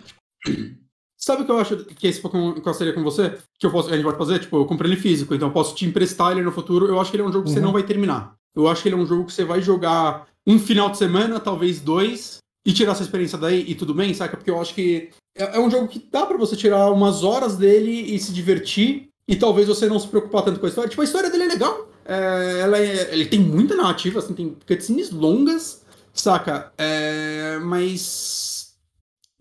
Sabe 1.23 1.43
o 1.43 1.45
que 1.45 1.51
eu 1.51 1.57
acho 1.57 1.77
que 1.85 2.05
esse 2.05 2.19
Pokémon 2.19 2.53
seria 2.73 2.91
com 2.91 3.01
você? 3.01 3.37
Que 3.57 3.65
eu 3.65 3.71
posso, 3.71 3.87
a 3.87 3.93
gente 3.93 4.03
pode 4.03 4.17
fazer? 4.17 4.39
Tipo, 4.39 4.57
eu 4.57 4.65
comprei 4.65 4.91
ele 4.91 4.99
físico, 4.99 5.33
então 5.33 5.47
eu 5.47 5.53
posso 5.53 5.73
te 5.73 5.85
emprestar 5.85 6.33
ele 6.33 6.41
no 6.41 6.51
futuro. 6.51 6.85
Eu 6.85 6.99
acho 6.99 7.09
que 7.09 7.15
ele 7.15 7.23
é 7.23 7.25
um 7.25 7.31
jogo 7.31 7.45
que 7.45 7.51
uhum. 7.51 7.55
você 7.55 7.61
não 7.61 7.71
vai 7.71 7.83
terminar. 7.83 8.35
Eu 8.53 8.67
acho 8.67 8.81
que 8.81 8.89
ele 8.89 8.95
é 8.95 8.99
um 8.99 9.05
jogo 9.05 9.23
que 9.23 9.31
você 9.31 9.45
vai 9.45 9.61
jogar 9.61 10.27
um 10.45 10.59
final 10.59 10.89
de 10.89 10.97
semana, 10.97 11.39
talvez 11.39 11.79
dois, 11.79 12.39
e 12.65 12.73
tirar 12.73 12.91
essa 12.91 13.03
experiência 13.03 13.37
daí 13.37 13.63
e 13.65 13.73
tudo 13.73 13.93
bem, 13.93 14.13
saca? 14.13 14.35
Porque 14.35 14.51
eu 14.51 14.59
acho 14.59 14.73
que 14.73 15.11
é, 15.37 15.55
é 15.55 15.59
um 15.61 15.71
jogo 15.71 15.87
que 15.87 16.05
dá 16.11 16.25
para 16.25 16.37
você 16.37 16.57
tirar 16.57 16.91
umas 16.91 17.23
horas 17.23 17.55
dele 17.55 18.13
e 18.13 18.19
se 18.19 18.33
divertir, 18.33 19.07
e 19.25 19.37
talvez 19.37 19.69
você 19.69 19.87
não 19.87 19.99
se 20.01 20.09
preocupar 20.09 20.43
tanto 20.43 20.59
com 20.59 20.65
a 20.65 20.69
história. 20.69 20.89
Tipo, 20.89 21.03
a 21.03 21.05
história 21.05 21.29
dele 21.29 21.43
é 21.45 21.47
legal. 21.47 21.89
É, 22.03 22.59
ela 22.59 22.77
é, 22.77 23.13
ele 23.13 23.27
tem 23.27 23.39
muita 23.39 23.77
narrativa, 23.77 24.19
assim, 24.19 24.33
tem 24.33 24.57
cutscenes 24.67 25.09
longas, 25.09 25.85
saca? 26.13 26.73
É, 26.77 27.59
mas. 27.63 28.52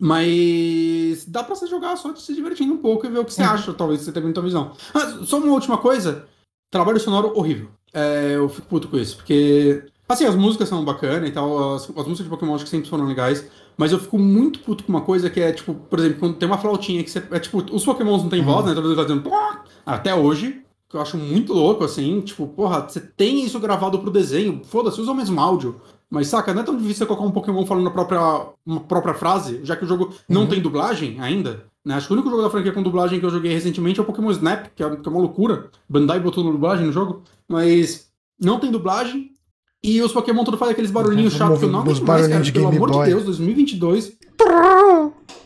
Mas. 0.03 1.23
Dá 1.25 1.41
pra 1.45 1.55
você 1.55 1.65
jogar 1.65 1.95
só 1.95 2.11
de 2.11 2.21
se 2.21 2.35
divertindo 2.35 2.73
um 2.73 2.77
pouco 2.77 3.05
e 3.05 3.09
ver 3.09 3.19
o 3.19 3.25
que 3.25 3.33
você 3.33 3.41
acha, 3.41 3.73
talvez 3.73 4.01
você 4.01 4.11
tenha 4.11 4.25
muita 4.25 4.41
visão. 4.41 4.73
Ah, 4.93 5.19
só 5.23 5.37
uma 5.37 5.53
última 5.53 5.77
coisa: 5.77 6.25
trabalho 6.69 6.99
sonoro 6.99 7.31
horrível. 7.33 7.69
É, 7.93 8.33
eu 8.35 8.49
fico 8.49 8.67
puto 8.67 8.89
com 8.89 8.97
isso, 8.97 9.15
porque. 9.15 9.85
Assim, 10.09 10.25
as 10.25 10.35
músicas 10.35 10.67
são 10.67 10.83
bacanas 10.83 11.29
e 11.29 11.31
tal, 11.31 11.75
as, 11.75 11.83
as 11.83 12.05
músicas 12.05 12.25
de 12.25 12.29
Pokémon 12.29 12.53
acho 12.53 12.65
que 12.65 12.69
sempre 12.69 12.89
foram 12.89 13.05
legais, 13.05 13.47
mas 13.77 13.93
eu 13.93 13.99
fico 13.99 14.19
muito 14.19 14.59
puto 14.59 14.83
com 14.83 14.91
uma 14.91 14.99
coisa 14.99 15.29
que 15.29 15.39
é, 15.39 15.53
tipo, 15.53 15.73
por 15.73 15.97
exemplo, 15.97 16.19
quando 16.19 16.35
tem 16.35 16.49
uma 16.49 16.57
flautinha 16.57 17.01
que 17.01 17.09
você. 17.09 17.23
É 17.31 17.39
tipo, 17.39 17.63
os 17.73 17.85
Pokémons 17.85 18.23
não 18.23 18.29
tem 18.29 18.41
uhum. 18.41 18.45
voz, 18.45 18.65
né? 18.65 18.73
Talvez 18.73 18.95
fazendo. 18.95 19.23
Até 19.85 20.13
hoje, 20.13 20.65
que 20.89 20.97
eu 20.97 21.01
acho 21.01 21.17
muito 21.17 21.53
louco, 21.53 21.85
assim, 21.85 22.19
tipo, 22.19 22.45
porra, 22.45 22.81
você 22.81 22.99
tem 22.99 23.45
isso 23.45 23.57
gravado 23.57 23.99
pro 23.99 24.11
desenho, 24.11 24.61
foda-se, 24.65 24.99
usa 24.99 25.13
o 25.13 25.15
mesmo 25.15 25.39
áudio. 25.39 25.79
Mas 26.13 26.27
saca, 26.27 26.53
não 26.53 26.61
é 26.61 26.63
tão 26.63 26.77
difícil 26.77 26.97
você 26.99 27.05
colocar 27.07 27.25
um 27.25 27.31
Pokémon 27.31 27.65
falando 27.65 27.87
a 27.87 27.91
própria, 27.91 28.19
uma 28.63 28.81
própria 28.81 29.15
frase, 29.15 29.61
já 29.63 29.75
que 29.75 29.83
o 29.83 29.87
jogo 29.87 30.13
não 30.29 30.41
uhum. 30.41 30.47
tem 30.47 30.61
dublagem 30.61 31.19
ainda. 31.19 31.65
Né? 31.83 31.95
Acho 31.95 32.05
que 32.05 32.13
o 32.13 32.15
único 32.15 32.29
jogo 32.29 32.43
da 32.43 32.51
franquia 32.51 32.71
com 32.71 32.83
dublagem 32.83 33.19
que 33.19 33.25
eu 33.25 33.31
joguei 33.31 33.51
recentemente 33.51 33.99
é 33.99 34.03
o 34.03 34.05
Pokémon 34.05 34.29
Snap, 34.29 34.67
que 34.75 34.83
é, 34.83 34.95
que 34.95 35.07
é 35.07 35.11
uma 35.11 35.19
loucura. 35.19 35.71
Bandai 35.89 36.19
botou 36.19 36.43
dublagem 36.43 36.85
no 36.85 36.93
jogo, 36.93 37.23
mas 37.49 38.11
não 38.39 38.59
tem 38.59 38.69
dublagem. 38.69 39.31
E 39.83 40.03
os 40.03 40.13
Pokémon 40.13 40.43
tudo 40.43 40.55
fazem 40.55 40.73
aqueles 40.73 40.91
barulhinhos 40.91 41.33
chatos 41.33 41.57
que 41.57 41.65
eu 41.65 41.71
não 41.71 41.79
aguento 41.79 42.05
mais, 42.05 42.27
cara. 42.27 42.51
Pelo 42.51 42.67
amor 42.67 42.91
Boy. 42.91 43.05
de 43.05 43.09
Deus, 43.09 43.25
2022. 43.25 44.15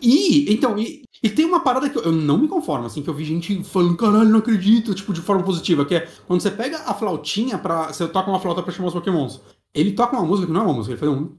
E, 0.02 0.53
então, 0.53 0.77
e, 0.77 1.03
e 1.23 1.30
tem 1.30 1.45
uma 1.45 1.61
parada 1.61 1.89
que 1.89 1.98
eu, 1.98 2.03
eu, 2.03 2.11
não 2.11 2.38
me 2.38 2.48
conformo, 2.49 2.88
assim, 2.88 3.02
que 3.02 3.10
eu 3.10 3.14
vi 3.14 3.23
gente 3.23 3.64
falando, 3.64 3.95
caralho, 3.95 4.30
não 4.30 4.39
acredito, 4.39 4.94
tipo, 4.94 5.14
de 5.14 5.22
forma 5.22 5.44
positiva, 5.44 5.85
que 5.85 5.95
é 5.95 6.07
quando 6.27 6.41
você 6.41 6.52
pega 6.52 6.77
a 6.85 6.94
flautinha 6.94 7.57
pra. 7.57 7.88
Você 7.88 8.06
toca 8.06 8.30
uma 8.30 8.39
flauta 8.39 8.61
pra 8.61 8.73
chamar 8.73 8.89
os 8.89 8.94
Pokémons. 8.94 9.39
Ele 9.79 9.91
toca 9.91 10.17
uma 10.17 10.25
música 10.25 10.47
que 10.47 10.53
não 10.53 10.61
é 10.61 10.63
uma 10.65 10.73
música, 10.73 10.93
ele 10.93 10.99
faz 10.99 11.11
um. 11.11 11.35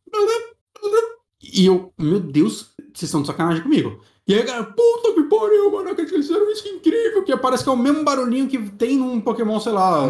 E 1.43 1.67
eu, 1.67 1.93
meu 1.99 2.21
Deus, 2.21 2.71
vocês 2.95 3.09
estão 3.09 3.23
de 3.23 3.27
sacanagem 3.27 3.63
comigo. 3.63 4.01
E 4.27 4.35
aí, 4.35 4.45
cara, 4.45 4.63
puta 4.65 5.15
que 5.15 5.23
pariu, 5.23 5.73
mano, 5.73 5.95
que 5.95 6.03
eles 6.03 6.11
fizeram 6.11 6.51
isso 6.51 6.69
incrível, 6.69 7.25
que 7.25 7.37
parece 7.37 7.65
que 7.65 7.71
é 7.71 7.73
o 7.73 7.77
mesmo 7.77 8.05
barulhinho 8.05 8.47
que 8.47 8.59
tem 8.73 8.97
num 8.97 9.21
Pokémon, 9.21 9.59
sei 9.59 9.73
lá, 9.73 10.07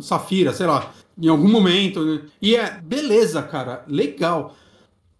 Safira, 0.00 0.52
sei 0.52 0.66
lá 0.66 0.92
em 1.20 1.28
algum 1.28 1.48
momento. 1.48 2.04
Né? 2.04 2.22
E 2.40 2.56
é, 2.56 2.80
beleza, 2.80 3.42
cara, 3.42 3.84
legal. 3.86 4.54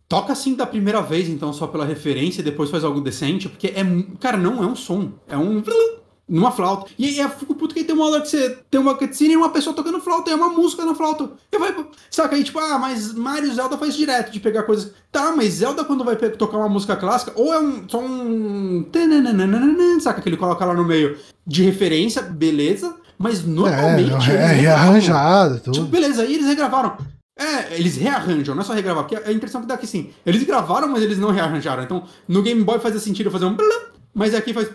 Toca 0.09 0.33
assim 0.33 0.55
da 0.55 0.67
primeira 0.67 1.01
vez, 1.01 1.29
então, 1.29 1.53
só 1.53 1.67
pela 1.67 1.85
referência, 1.85 2.43
e 2.43 2.45
depois 2.45 2.71
faz 2.71 2.85
algo 2.85 3.01
decente, 3.01 3.49
porque 3.49 3.69
é. 3.69 3.83
Cara, 4.21 4.37
não 4.37 4.63
é 4.63 4.67
um 4.67 4.77
som. 4.77 5.13
É 5.27 5.37
um. 5.37 5.63
Numa 6.29 6.53
flauta. 6.53 6.91
E 6.99 7.07
aí 7.07 7.19
eu 7.19 7.29
fico 7.29 7.55
puto 7.55 7.75
que 7.75 7.85
tem 7.85 7.95
uma 7.95 8.07
hora 8.07 8.21
que 8.21 8.29
você 8.29 8.57
tem 8.71 8.81
uma 8.81 8.95
cutscene 8.95 9.35
e 9.35 9.37
uma 9.37 9.51
pessoa 9.51 9.75
tocando 9.75 10.01
flauta, 10.01 10.31
é 10.31 10.35
uma 10.35 10.49
música 10.49 10.85
na 10.85 10.95
flauta. 10.95 11.31
E 11.51 11.59
vai. 11.59 11.75
Saca 12.11 12.37
aí, 12.37 12.45
tipo, 12.45 12.59
ah, 12.59 12.79
mas 12.79 13.13
Mario 13.13 13.53
Zelda 13.53 13.77
faz 13.77 13.95
direto 13.95 14.31
de 14.31 14.41
pegar 14.41 14.63
coisas. 14.63 14.93
Tá, 15.11 15.35
mas 15.37 15.55
Zelda 15.55 15.85
quando 15.85 16.05
vai 16.05 16.17
tocar 16.17 16.59
uma 16.59 16.69
música 16.69 16.97
clássica, 16.97 17.33
ou 17.35 17.53
é 17.53 17.59
um. 17.61 17.89
só 17.89 17.99
um. 18.01 18.87
Saca 20.01 20.23
que 20.23 20.29
ele 20.29 20.37
coloca 20.37 20.65
lá 20.65 20.75
no 20.75 20.85
meio 20.85 21.19
de 21.47 21.63
referência, 21.65 22.23
beleza. 22.23 22.95
Mas 23.19 23.45
normalmente. 23.45 24.31
É, 24.31 24.35
é 24.35 24.47
rearranjado, 24.47 25.61
tudo. 25.61 25.75
Tipo, 25.75 25.87
beleza, 25.87 26.23
aí 26.23 26.35
eles 26.35 26.47
regravaram. 26.47 26.97
É, 27.39 27.77
eles 27.79 27.97
rearranjam, 27.97 28.55
não 28.55 28.63
é 28.63 28.65
só 28.65 28.73
regravar, 28.73 29.05
porque 29.05 29.17
a 29.29 29.33
impressão 29.33 29.61
que 29.61 29.67
dá 29.67 29.75
aqui 29.75 29.87
sim. 29.87 30.11
Eles 30.25 30.43
gravaram, 30.43 30.89
mas 30.89 31.03
eles 31.03 31.19
não 31.19 31.31
rearranjaram. 31.31 31.83
Então, 31.83 32.05
no 32.29 32.43
Game 32.43 32.63
Boy 32.63 32.79
fazia 32.79 33.01
sentido 33.01 33.31
fazer 33.31 33.47
um. 33.47 33.57
Mas 34.15 34.35
aqui 34.35 34.53
faz. 34.53 34.71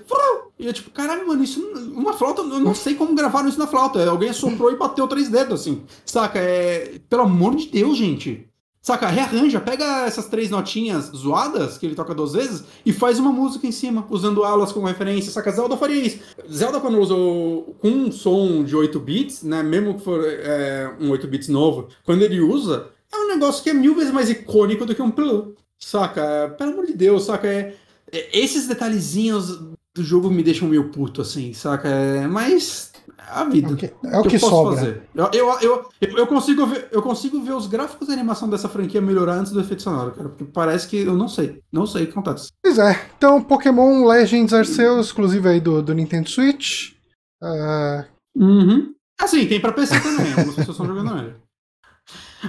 E 0.59 0.67
é 0.67 0.73
tipo, 0.73 0.89
caralho, 0.89 1.27
mano, 1.27 1.43
isso. 1.43 1.61
Uma 1.93 2.13
flauta, 2.13 2.41
eu 2.41 2.59
não 2.59 2.73
sei 2.73 2.95
como 2.95 3.13
gravaram 3.13 3.47
isso 3.47 3.59
na 3.59 3.67
flauta. 3.67 4.03
Alguém 4.09 4.33
soprou 4.33 4.71
e 4.71 4.75
bateu 4.75 5.07
três 5.07 5.29
dedos, 5.29 5.61
assim. 5.61 5.83
Saca? 6.05 6.39
É. 6.39 6.99
Pelo 7.07 7.23
amor 7.23 7.55
de 7.55 7.67
Deus, 7.67 7.97
gente. 7.97 8.47
Saca? 8.81 9.07
Rearranja, 9.07 9.59
pega 9.59 10.05
essas 10.05 10.27
três 10.27 10.49
notinhas 10.49 11.05
zoadas 11.13 11.77
que 11.77 11.85
ele 11.85 11.93
toca 11.93 12.15
duas 12.15 12.33
vezes 12.33 12.63
e 12.85 12.93
faz 12.93 13.19
uma 13.19 13.31
música 13.31 13.67
em 13.67 13.71
cima, 13.71 14.07
usando 14.09 14.45
elas 14.45 14.71
como 14.71 14.87
referência. 14.87 15.31
Saca? 15.31 15.51
Zelda 15.51 15.77
faria 15.77 16.03
isso. 16.03 16.19
Zelda, 16.49 16.79
quando 16.79 16.97
usou 16.97 17.75
com 17.79 17.89
um 17.89 18.11
som 18.11 18.63
de 18.63 18.75
8 18.75 18.99
bits, 18.99 19.43
né? 19.43 19.61
Mesmo 19.61 19.95
que 19.95 20.03
for 20.03 20.23
é, 20.25 20.91
um 20.99 21.11
8 21.11 21.27
bits 21.27 21.49
novo, 21.49 21.89
quando 22.03 22.23
ele 22.23 22.39
usa, 22.39 22.87
é 23.13 23.17
um 23.17 23.27
negócio 23.27 23.61
que 23.61 23.69
é 23.69 23.73
mil 23.73 23.93
vezes 23.93 24.11
mais 24.11 24.29
icônico 24.29 24.85
do 24.85 24.95
que 24.95 25.01
um 25.01 25.11
Plu. 25.11 25.53
Saca? 25.77 26.55
Pelo 26.57 26.71
amor 26.71 26.85
de 26.85 26.93
Deus, 26.93 27.25
saca? 27.25 27.47
É, 27.47 27.75
esses 28.11 28.67
detalhezinhos 28.67 29.59
do 29.95 30.03
jogo 30.03 30.29
me 30.29 30.43
deixam 30.43 30.67
meio 30.67 30.89
puto, 30.89 31.21
assim, 31.21 31.53
saca? 31.53 31.87
É, 31.89 32.27
mas 32.27 32.91
a 33.29 33.43
vida. 33.43 33.73
Okay. 33.73 33.91
É 34.05 34.17
o 34.17 34.23
que, 34.23 34.29
que 34.29 34.39
sobra. 34.39 35.03
Eu, 35.13 35.29
eu, 35.33 35.59
eu, 35.59 35.89
eu, 36.01 36.27
consigo 36.27 36.65
ver, 36.65 36.87
eu 36.91 37.01
consigo 37.01 37.41
ver 37.41 37.53
os 37.53 37.67
gráficos 37.67 38.07
da 38.07 38.13
animação 38.13 38.49
dessa 38.49 38.69
franquia 38.69 39.01
melhorar 39.01 39.33
antes 39.33 39.51
do 39.51 39.59
efeito 39.59 39.81
sonoro, 39.81 40.11
cara. 40.11 40.29
Porque 40.29 40.45
parece 40.45 40.87
que 40.87 40.97
eu 40.97 41.15
não 41.15 41.27
sei. 41.27 41.61
Não 41.71 41.85
sei 41.85 42.03
o 42.03 42.05
que 42.05 42.11
acontece. 42.11 42.51
Pois 42.63 42.77
é. 42.77 43.09
Então, 43.17 43.43
Pokémon 43.43 44.05
Legends 44.05 44.53
Arceus, 44.53 45.07
exclusivo 45.07 45.49
aí 45.49 45.59
do, 45.59 45.81
do 45.81 45.93
Nintendo 45.93 46.29
Switch. 46.29 46.93
Uh... 47.41 48.05
Uhum. 48.35 48.93
Ah, 49.19 49.27
sim, 49.27 49.47
tem 49.47 49.59
pra 49.59 49.73
PC 49.73 49.99
também. 49.99 50.29
Algumas 50.29 50.55
pessoas 50.55 50.69
estão 50.69 50.85
jogando 50.85 51.17
ele. 51.17 51.35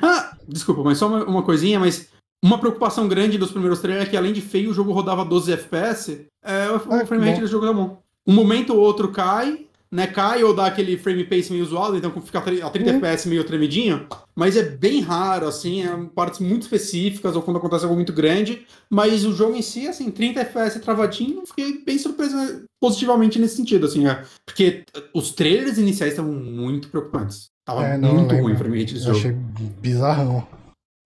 Ah, 0.02 0.36
desculpa, 0.46 0.82
mas 0.84 0.98
só 0.98 1.08
uma, 1.08 1.24
uma 1.24 1.42
coisinha, 1.42 1.80
mas 1.80 2.08
uma 2.44 2.58
preocupação 2.58 3.08
grande 3.08 3.38
dos 3.38 3.50
primeiros 3.50 3.80
trailers 3.80 4.06
é 4.06 4.10
que 4.10 4.16
além 4.16 4.32
de 4.32 4.40
feio, 4.40 4.70
o 4.70 4.74
jogo 4.74 4.92
rodava 4.92 5.24
12 5.24 5.52
FPS. 5.52 6.26
É, 6.44 6.70
o 6.70 6.76
ah, 6.76 7.06
frame 7.06 7.28
rate 7.28 7.40
do 7.40 7.46
jogo 7.46 7.66
tá 7.66 7.72
bom. 7.72 8.00
Um 8.26 8.32
momento 8.32 8.74
ou 8.74 8.80
outro 8.80 9.10
cai, 9.10 9.66
né, 9.90 10.06
cai 10.06 10.44
ou 10.44 10.54
dá 10.54 10.66
aquele 10.66 10.98
frame 10.98 11.24
pace 11.24 11.50
meio 11.50 11.64
zoado, 11.64 11.96
então 11.96 12.10
fica 12.20 12.38
a 12.38 12.70
30 12.70 12.90
uhum. 12.90 12.96
FPS 12.96 13.26
meio 13.26 13.42
tremidinho, 13.42 14.06
mas 14.36 14.56
é 14.56 14.62
bem 14.62 15.00
raro, 15.00 15.48
assim, 15.48 15.82
é 15.82 15.88
partes 16.14 16.40
muito 16.40 16.62
específicas 16.62 17.34
ou 17.34 17.42
quando 17.42 17.56
acontece 17.56 17.84
algo 17.84 17.96
muito 17.96 18.12
grande, 18.12 18.66
mas 18.90 19.24
o 19.24 19.32
jogo 19.32 19.56
em 19.56 19.62
si, 19.62 19.88
assim, 19.88 20.10
30 20.10 20.40
FPS 20.40 20.78
travadinho, 20.80 21.46
fiquei 21.46 21.82
bem 21.84 21.98
surpreso 21.98 22.36
positivamente 22.78 23.38
nesse 23.38 23.56
sentido, 23.56 23.86
assim, 23.86 24.06
é, 24.06 24.22
porque 24.44 24.84
os 25.14 25.32
trailers 25.32 25.78
iniciais 25.78 26.12
estavam 26.12 26.34
muito 26.34 26.88
preocupantes. 26.88 27.48
Tava 27.64 27.84
é, 27.84 27.98
não, 27.98 28.14
muito 28.14 28.34
ruim 28.34 28.52
o 28.52 28.56
frame 28.56 28.80
rate 28.80 28.94
desse 28.94 29.06
jogo. 29.06 29.18
Achei 29.18 29.32
bizarrão. 29.32 30.46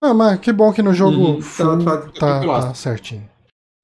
Ah, 0.03 0.13
mas 0.13 0.37
que 0.41 0.51
bom 0.51 0.73
que 0.73 0.81
no 0.81 0.93
jogo 0.93 1.17
uhum, 1.17 1.39
tá, 1.39 1.97
tá, 1.97 2.11
tá, 2.19 2.39
tá 2.41 2.73
certinho. 2.73 3.25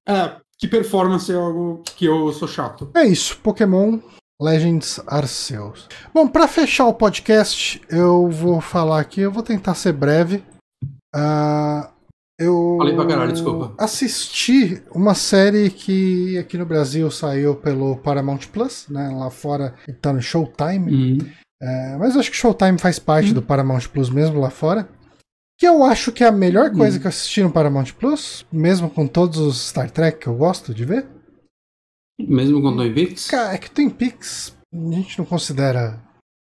É, 0.06 0.36
que 0.58 0.68
performance 0.68 1.32
é 1.32 1.36
algo 1.36 1.82
que 1.96 2.06
eu 2.06 2.34
sou 2.34 2.46
chato. 2.46 2.92
É 2.94 3.06
isso, 3.06 3.38
Pokémon 3.38 4.00
Legends 4.42 5.00
Arceus. 5.08 5.88
Bom, 6.14 6.28
para 6.28 6.46
fechar 6.46 6.88
o 6.88 6.94
podcast, 6.94 7.82
eu 7.90 8.30
vou 8.30 8.60
falar 8.60 9.00
aqui, 9.00 9.22
eu 9.22 9.32
vou 9.32 9.42
tentar 9.42 9.76
ser 9.76 9.94
breve. 9.94 10.44
Uh, 11.16 11.88
eu 12.38 12.76
Falei 12.78 12.96
pra 12.96 13.08
caralho, 13.08 13.32
desculpa. 13.32 13.74
assisti 13.78 14.84
uma 14.94 15.16
série 15.16 15.70
que 15.70 16.38
aqui 16.38 16.58
no 16.58 16.66
Brasil 16.66 17.10
saiu 17.10 17.56
pelo 17.56 17.96
Paramount 17.96 18.40
Plus, 18.52 18.88
né? 18.90 19.10
Lá 19.10 19.30
fora 19.30 19.74
tá 20.02 20.12
no 20.12 20.22
Showtime. 20.22 20.92
Uhum. 20.92 21.30
É, 21.62 21.98
mas 21.98 22.16
eu 22.16 22.20
acho 22.20 22.32
que 22.32 22.38
Showtime 22.38 22.78
faz 22.78 23.00
parte 23.00 23.30
uhum. 23.30 23.36
do 23.36 23.42
Paramount 23.42 23.88
Plus 23.94 24.10
mesmo 24.10 24.40
lá 24.40 24.50
fora. 24.50 24.88
Que 25.60 25.68
eu 25.68 25.84
acho 25.84 26.14
que 26.14 26.24
é 26.24 26.28
a 26.28 26.32
melhor 26.32 26.72
coisa 26.72 26.96
uhum. 26.96 27.02
que 27.02 27.08
eu 27.08 27.10
assisti 27.10 27.44
no 27.44 27.52
Paramount 27.52 27.92
Plus, 28.00 28.46
mesmo 28.50 28.90
com 28.90 29.06
todos 29.06 29.38
os 29.38 29.68
Star 29.68 29.92
Trek 29.92 30.20
que 30.20 30.28
eu 30.28 30.36
gosto 30.36 30.74
de 30.74 30.86
ver. 30.86 31.06
Mesmo 32.18 32.62
com 32.62 32.76
Twin 32.76 32.94
Peaks? 32.94 33.28
Cara, 33.28 33.54
é 33.54 33.58
que 33.58 33.70
Twin 33.70 33.90
Peaks 33.90 34.56
a 34.74 34.92
gente 34.94 35.20
não 35.20 35.26
considera 35.26 36.00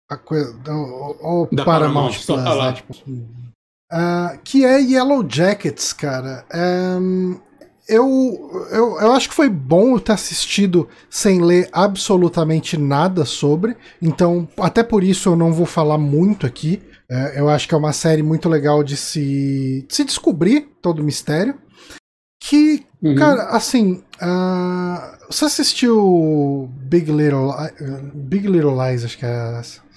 a 0.09 0.17
coisa. 0.17 0.55
O, 0.69 1.43
o 1.43 1.65
Paramount 1.65 2.13
Plus, 2.25 2.43
né? 2.43 2.73
Tipo, 2.73 2.93
uh, 2.93 4.39
que 4.43 4.63
é 4.63 4.81
Yellow 4.81 5.25
Jackets, 5.27 5.93
cara. 5.93 6.45
Um, 6.53 7.39
eu, 7.87 8.67
eu, 8.71 8.99
eu 8.99 9.11
acho 9.13 9.29
que 9.29 9.35
foi 9.35 9.49
bom 9.49 9.95
eu 9.95 9.99
ter 9.99 10.11
assistido 10.11 10.89
sem 11.09 11.41
ler 11.41 11.69
absolutamente 11.71 12.77
nada 12.77 13.23
sobre, 13.23 13.77
então 14.01 14.47
até 14.57 14.83
por 14.83 15.03
isso 15.03 15.29
eu 15.29 15.35
não 15.37 15.53
vou 15.53 15.65
falar 15.65 15.97
muito 15.97 16.45
aqui. 16.45 16.81
Uh, 17.09 17.31
eu 17.35 17.49
acho 17.49 17.67
que 17.67 17.73
é 17.73 17.77
uma 17.77 17.93
série 17.93 18.21
muito 18.21 18.49
legal 18.49 18.83
de 18.83 18.97
se, 18.97 19.85
de 19.87 19.95
se 19.95 20.03
descobrir 20.03 20.69
todo 20.81 20.99
o 20.99 21.03
mistério. 21.03 21.59
Que, 22.39 22.85
uhum. 23.01 23.15
cara, 23.15 23.49
assim, 23.49 24.03
uh, 24.21 25.25
você 25.29 25.45
assistiu 25.45 26.69
Big 26.81 27.11
Little, 27.11 27.51
Big 28.13 28.47
Little 28.47 28.75
Lies, 28.75 29.03
acho 29.03 29.17
que 29.17 29.25
é 29.25 29.59
essa? 29.59 29.87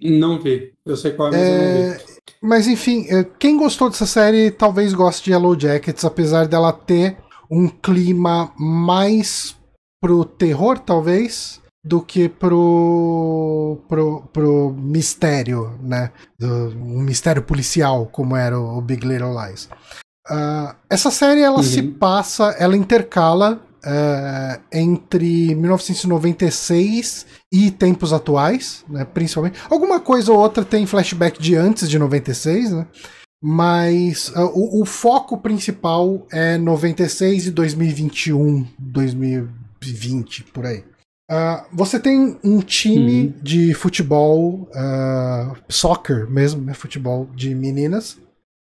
Não 0.00 0.40
vi. 0.40 0.72
Eu 0.86 0.96
sei 0.96 1.12
qual 1.12 1.28
é, 1.28 1.32
mas 1.32 1.40
é, 1.40 1.48
eu 1.48 1.90
não 1.90 1.98
vi. 1.98 2.04
Mas 2.40 2.66
enfim, 2.68 3.06
é, 3.08 3.24
quem 3.38 3.56
gostou 3.56 3.90
dessa 3.90 4.06
série 4.06 4.50
talvez 4.50 4.92
goste 4.94 5.24
de 5.24 5.32
Yellow 5.32 5.58
Jackets, 5.58 6.04
apesar 6.04 6.46
dela 6.46 6.72
ter 6.72 7.16
um 7.50 7.68
clima 7.68 8.52
mais 8.56 9.56
pro 10.00 10.24
terror, 10.24 10.78
talvez, 10.78 11.60
do 11.88 12.02
que 12.02 12.28
pro, 12.28 13.78
pro, 13.88 14.22
pro 14.30 14.74
mistério, 14.76 15.78
né? 15.82 16.10
Do, 16.38 16.68
um 16.76 17.00
mistério 17.00 17.42
policial, 17.42 18.06
como 18.06 18.36
era 18.36 18.58
o, 18.60 18.76
o 18.76 18.80
Big 18.82 19.06
Little 19.06 19.34
Lies. 19.34 19.68
Uh, 20.30 20.74
essa 20.90 21.10
série 21.10 21.40
ela 21.40 21.56
uhum. 21.56 21.62
se 21.62 21.82
passa, 21.82 22.54
ela 22.58 22.76
intercala 22.76 23.62
uh, 23.78 24.60
entre 24.70 25.54
1996 25.54 27.24
e 27.50 27.70
tempos 27.70 28.12
atuais, 28.12 28.84
né, 28.86 29.06
principalmente. 29.06 29.58
Alguma 29.70 29.98
coisa 29.98 30.30
ou 30.30 30.38
outra 30.38 30.66
tem 30.66 30.86
flashback 30.86 31.40
de 31.40 31.56
antes 31.56 31.88
de 31.88 31.98
96, 31.98 32.72
né? 32.72 32.86
Mas 33.42 34.28
uh, 34.30 34.50
o, 34.52 34.82
o, 34.82 34.84
foco 34.84 35.38
principal 35.38 36.26
é 36.30 36.58
96 36.58 37.46
e 37.46 37.50
2021, 37.52 38.66
2020, 38.78 40.44
por 40.52 40.66
aí. 40.66 40.84
Uh, 41.30 41.62
você 41.72 42.00
tem 42.00 42.38
um 42.42 42.60
time 42.60 43.26
uhum. 43.26 43.34
de 43.42 43.74
futebol, 43.74 44.68
uh, 44.70 45.56
soccer 45.68 46.28
mesmo, 46.30 46.62
né, 46.62 46.72
futebol 46.72 47.26
de 47.34 47.54
meninas, 47.54 48.18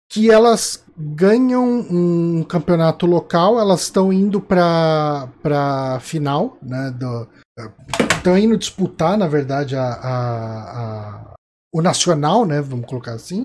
que 0.09 0.30
elas 0.30 0.84
ganham 0.97 1.64
um 1.64 2.44
campeonato 2.44 3.05
local, 3.05 3.59
elas 3.59 3.82
estão 3.82 4.12
indo 4.12 4.40
para 4.40 5.28
para 5.43 5.98
final, 6.01 6.56
né, 6.62 6.94
estão 8.16 8.39
indo 8.39 8.56
disputar, 8.56 9.18
na 9.18 9.26
verdade, 9.26 9.74
a, 9.74 9.82
a, 9.82 10.80
a, 10.80 11.34
o 11.74 11.82
nacional, 11.82 12.47
né, 12.47 12.60
vamos 12.60 12.86
colocar 12.86 13.14
assim, 13.14 13.44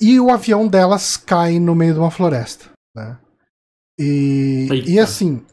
e 0.00 0.18
o 0.18 0.30
avião 0.30 0.66
delas 0.66 1.18
cai 1.18 1.58
no 1.58 1.74
meio 1.74 1.92
de 1.92 1.98
uma 1.98 2.10
floresta, 2.10 2.70
né? 2.96 3.18
E, 3.98 4.68
e 4.86 4.98
assim, 4.98 5.44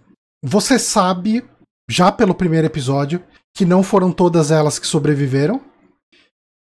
você 0.43 0.79
sabe, 0.79 1.43
já 1.91 2.11
pelo 2.11 2.33
primeiro 2.33 2.67
episódio, 2.67 3.21
que 3.53 3.65
não 3.65 3.83
foram 3.83 4.11
todas 4.11 4.49
elas 4.49 4.79
que 4.79 4.87
sobreviveram, 4.87 5.61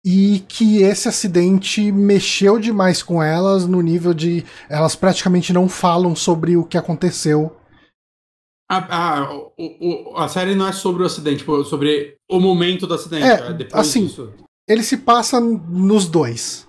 e 0.03 0.39
que 0.47 0.81
esse 0.81 1.07
acidente 1.07 1.91
mexeu 1.91 2.57
demais 2.57 3.03
com 3.03 3.22
elas 3.22 3.68
no 3.68 3.81
nível 3.81 4.14
de 4.14 4.45
elas 4.69 4.95
praticamente 4.95 5.51
não 5.51 5.68
falam 5.68 6.15
sobre 6.15 6.56
o 6.57 6.65
que 6.65 6.77
aconteceu. 6.77 7.56
A, 8.72 9.34
o, 9.34 9.51
o, 9.57 10.18
a 10.18 10.27
série 10.27 10.56
não 10.56 10.68
é 10.68 10.72
sobre 10.72 11.03
o 11.03 11.06
acidente, 11.06 11.39
tipo, 11.39 11.64
sobre 11.64 12.15
o 12.30 12.39
momento 12.39 12.85
do 12.85 12.93
acidente. 12.93 13.23
É, 13.23 13.34
é 13.34 13.68
assim, 13.73 14.06
disso. 14.06 14.31
ele 14.68 14.84
se 14.84 14.97
passa 14.97 15.39
nos 15.39 16.07
dois. 16.07 16.68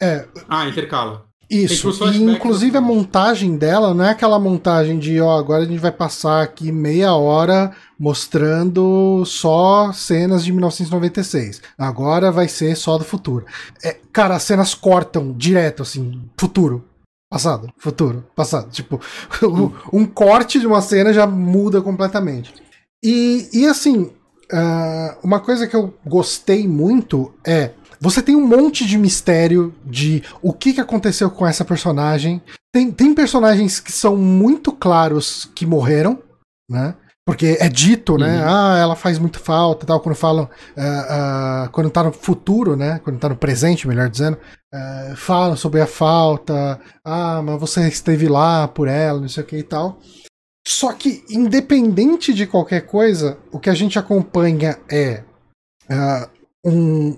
É. 0.00 0.28
Ah, 0.48 0.68
intercala. 0.68 1.26
Isso, 1.50 1.90
e 2.06 2.22
inclusive 2.22 2.76
a 2.76 2.80
montagem 2.80 3.56
dela 3.56 3.92
não 3.92 4.04
é 4.04 4.10
aquela 4.10 4.38
montagem 4.38 4.98
de, 4.98 5.20
ó, 5.20 5.38
agora 5.38 5.62
a 5.62 5.66
gente 5.66 5.78
vai 5.78 5.92
passar 5.92 6.42
aqui 6.42 6.72
meia 6.72 7.14
hora 7.14 7.72
mostrando 7.98 9.24
só 9.24 9.92
cenas 9.92 10.44
de 10.44 10.52
1996. 10.52 11.62
Agora 11.78 12.32
vai 12.32 12.48
ser 12.48 12.76
só 12.76 12.98
do 12.98 13.04
futuro. 13.04 13.46
É, 13.82 13.96
cara, 14.12 14.36
as 14.36 14.42
cenas 14.42 14.74
cortam 14.74 15.32
direto, 15.32 15.82
assim, 15.82 16.22
futuro. 16.38 16.84
Passado, 17.30 17.72
futuro, 17.78 18.24
passado. 18.34 18.70
Tipo, 18.70 19.00
um 19.92 20.06
corte 20.06 20.60
de 20.60 20.66
uma 20.66 20.80
cena 20.80 21.12
já 21.12 21.26
muda 21.26 21.82
completamente. 21.82 22.54
E, 23.02 23.48
e 23.52 23.66
assim, 23.66 24.12
uh, 24.52 25.18
uma 25.22 25.40
coisa 25.40 25.66
que 25.66 25.74
eu 25.76 25.92
gostei 26.06 26.66
muito 26.68 27.34
é 27.44 27.72
você 28.00 28.22
tem 28.22 28.34
um 28.34 28.46
monte 28.46 28.86
de 28.86 28.98
mistério 28.98 29.74
de 29.84 30.22
o 30.42 30.52
que, 30.52 30.72
que 30.72 30.80
aconteceu 30.80 31.30
com 31.30 31.46
essa 31.46 31.64
personagem. 31.64 32.42
Tem, 32.72 32.90
tem 32.90 33.14
personagens 33.14 33.80
que 33.80 33.92
são 33.92 34.16
muito 34.16 34.72
claros 34.72 35.50
que 35.54 35.66
morreram, 35.66 36.18
né? 36.68 36.94
Porque 37.26 37.56
é 37.58 37.70
dito, 37.70 38.18
né? 38.18 38.42
Uhum. 38.42 38.48
Ah, 38.48 38.78
ela 38.78 38.94
faz 38.94 39.18
muito 39.18 39.40
falta 39.40 39.86
tal. 39.86 39.98
Quando 40.00 40.14
falam. 40.14 40.44
Uh, 40.76 41.66
uh, 41.66 41.70
quando 41.70 41.88
tá 41.88 42.02
no 42.02 42.12
futuro, 42.12 42.76
né? 42.76 43.00
Quando 43.02 43.18
tá 43.18 43.30
no 43.30 43.36
presente, 43.36 43.88
melhor 43.88 44.10
dizendo. 44.10 44.38
Uh, 44.74 45.16
falam 45.16 45.56
sobre 45.56 45.80
a 45.80 45.86
falta. 45.86 46.78
Ah, 47.02 47.40
mas 47.42 47.58
você 47.58 47.88
esteve 47.88 48.28
lá 48.28 48.68
por 48.68 48.88
ela, 48.88 49.20
não 49.20 49.28
sei 49.28 49.42
o 49.42 49.46
que 49.46 49.56
e 49.56 49.62
tal. 49.62 49.98
Só 50.66 50.92
que, 50.92 51.24
independente 51.30 52.34
de 52.34 52.46
qualquer 52.46 52.82
coisa, 52.82 53.38
o 53.50 53.58
que 53.58 53.70
a 53.70 53.74
gente 53.74 53.98
acompanha 53.98 54.78
é 54.90 55.22
um, 56.64 57.16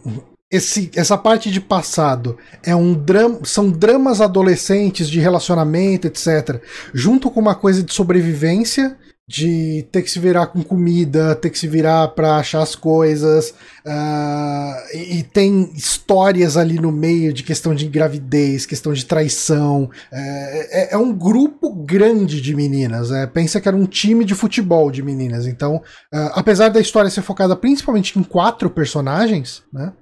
esse, 0.51 0.91
essa 0.95 1.19
parte 1.19 1.51
de 1.51 1.61
passado 1.61 2.39
é 2.63 2.75
um 2.75 2.95
drama, 2.95 3.41
são 3.45 3.71
dramas 3.71 4.21
adolescentes 4.21 5.09
de 5.09 5.19
relacionamento, 5.19 6.07
etc. 6.07 6.61
Junto 6.95 7.31
com 7.31 7.41
uma 7.41 7.55
coisa 7.55 7.83
de 7.83 7.93
sobrevivência, 7.93 8.97
de 9.29 9.85
ter 9.91 10.03
que 10.03 10.11
se 10.11 10.21
virar 10.21 10.47
com 10.47 10.63
comida, 10.63 11.35
ter 11.35 11.51
que 11.51 11.59
se 11.59 11.67
virar 11.67 12.07
para 12.09 12.37
achar 12.37 12.63
as 12.63 12.77
coisas, 12.77 13.51
uh, 13.85 14.95
e, 14.95 15.19
e, 15.19 15.23
tem 15.25 15.73
histórias 15.75 16.57
ali 16.57 16.79
no 16.79 16.93
meio 16.93 17.33
de 17.33 17.43
questão 17.43 17.75
de 17.75 17.89
gravidez, 17.89 18.65
questão 18.67 18.93
de 18.93 19.05
traição. 19.05 19.91
É, 20.13 20.93
é, 20.93 20.95
é 20.95 20.97
um 20.97 21.13
grupo 21.13 21.75
grande 21.75 22.41
de 22.41 22.55
meninas. 22.55 23.11
É, 23.11 23.27
pensa 23.27 23.61
que 23.61 23.67
era 23.67 23.77
um 23.77 23.87
time 23.87 24.25
de 24.25 24.35
futebol 24.35 24.93
de 24.93 25.03
meninas. 25.03 25.45
Então, 25.45 25.83
uh, 26.15 26.31
apesar 26.35 26.69
da 26.69 26.81
história 26.81 27.11
ser 27.11 27.23
focada 27.23 27.57
principalmente 27.57 28.17
em 28.17 28.23
quatro 28.23 28.71
personagens, 28.71 29.65
né? 29.73 29.93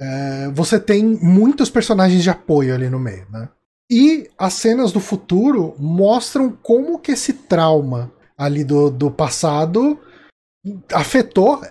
É, 0.00 0.48
você 0.50 0.78
tem 0.78 1.04
muitos 1.04 1.70
personagens 1.70 2.22
de 2.22 2.30
apoio 2.30 2.74
ali 2.74 2.88
no 2.88 2.98
meio, 2.98 3.26
né? 3.30 3.48
E 3.90 4.28
as 4.36 4.54
cenas 4.54 4.92
do 4.92 5.00
futuro 5.00 5.74
mostram 5.78 6.50
como 6.50 6.98
que 6.98 7.12
esse 7.12 7.32
trauma 7.32 8.12
ali 8.36 8.64
do, 8.64 8.90
do 8.90 9.10
passado 9.10 9.98
afetou 10.92 11.62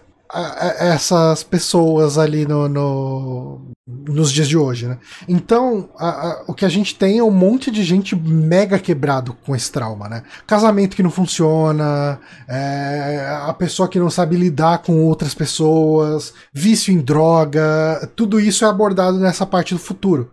essas 0.80 1.44
pessoas 1.44 2.18
ali 2.18 2.46
no, 2.46 2.68
no, 2.68 3.62
nos 3.88 4.32
dias 4.32 4.48
de 4.48 4.58
hoje, 4.58 4.88
né? 4.88 4.98
Então, 5.28 5.90
a, 5.98 6.08
a, 6.08 6.44
o 6.48 6.54
que 6.54 6.66
a 6.66 6.70
gente 6.70 6.96
tem 6.96 7.20
é 7.20 7.24
um 7.24 7.32
monte 7.32 7.70
de 7.70 7.84
gente 7.84 8.16
mega 8.16 8.80
quebrado 8.80 9.36
com 9.46 9.56
esse 9.56 9.72
trauma, 9.72 10.10
né? 10.10 10.24
Casamento 10.48 10.96
que 10.96 11.04
não 11.04 11.12
funciona, 11.12 12.20
é, 12.48 13.28
a 13.48 13.54
pessoa 13.54 13.88
que 13.88 14.00
não 14.00 14.10
sabe 14.10 14.36
lidar 14.36 14.80
com 14.80 15.04
outras 15.04 15.34
pessoas, 15.34 16.34
vício 16.54 16.94
em 16.94 17.00
droga, 17.00 18.10
tudo 18.16 18.40
isso 18.40 18.66
é 18.66 18.68
abordado 18.68 19.20
nessa 19.20 19.46
parte 19.46 19.74
do 19.74 19.80
futuro. 19.80 20.32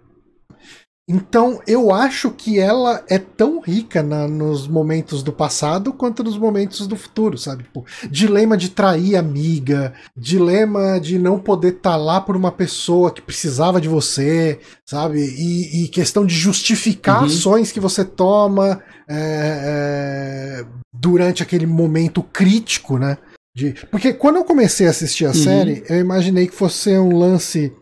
Então 1.08 1.60
eu 1.66 1.92
acho 1.92 2.30
que 2.30 2.60
ela 2.60 3.04
é 3.08 3.18
tão 3.18 3.60
rica 3.60 4.02
na, 4.02 4.28
nos 4.28 4.68
momentos 4.68 5.22
do 5.22 5.32
passado 5.32 5.92
quanto 5.92 6.22
nos 6.22 6.38
momentos 6.38 6.86
do 6.86 6.94
futuro, 6.94 7.36
sabe? 7.36 7.64
Tipo, 7.64 7.84
dilema 8.08 8.56
de 8.56 8.70
trair 8.70 9.16
amiga, 9.16 9.92
dilema 10.16 11.00
de 11.00 11.18
não 11.18 11.40
poder 11.40 11.74
estar 11.74 11.90
tá 11.92 11.96
lá 11.96 12.20
por 12.20 12.36
uma 12.36 12.52
pessoa 12.52 13.10
que 13.10 13.20
precisava 13.20 13.80
de 13.80 13.88
você, 13.88 14.60
sabe? 14.86 15.18
E, 15.18 15.84
e 15.84 15.88
questão 15.88 16.24
de 16.24 16.34
justificar 16.34 17.20
uhum. 17.20 17.26
ações 17.26 17.72
que 17.72 17.80
você 17.80 18.04
toma 18.04 18.80
é, 19.08 20.60
é, 20.62 20.66
durante 20.92 21.42
aquele 21.42 21.66
momento 21.66 22.22
crítico, 22.22 22.96
né? 22.96 23.18
De, 23.54 23.74
porque 23.90 24.14
quando 24.14 24.36
eu 24.36 24.44
comecei 24.44 24.86
a 24.86 24.90
assistir 24.90 25.26
a 25.26 25.28
uhum. 25.28 25.34
série, 25.34 25.84
eu 25.88 25.98
imaginei 25.98 26.46
que 26.46 26.54
fosse 26.54 26.96
um 26.96 27.18
lance 27.18 27.72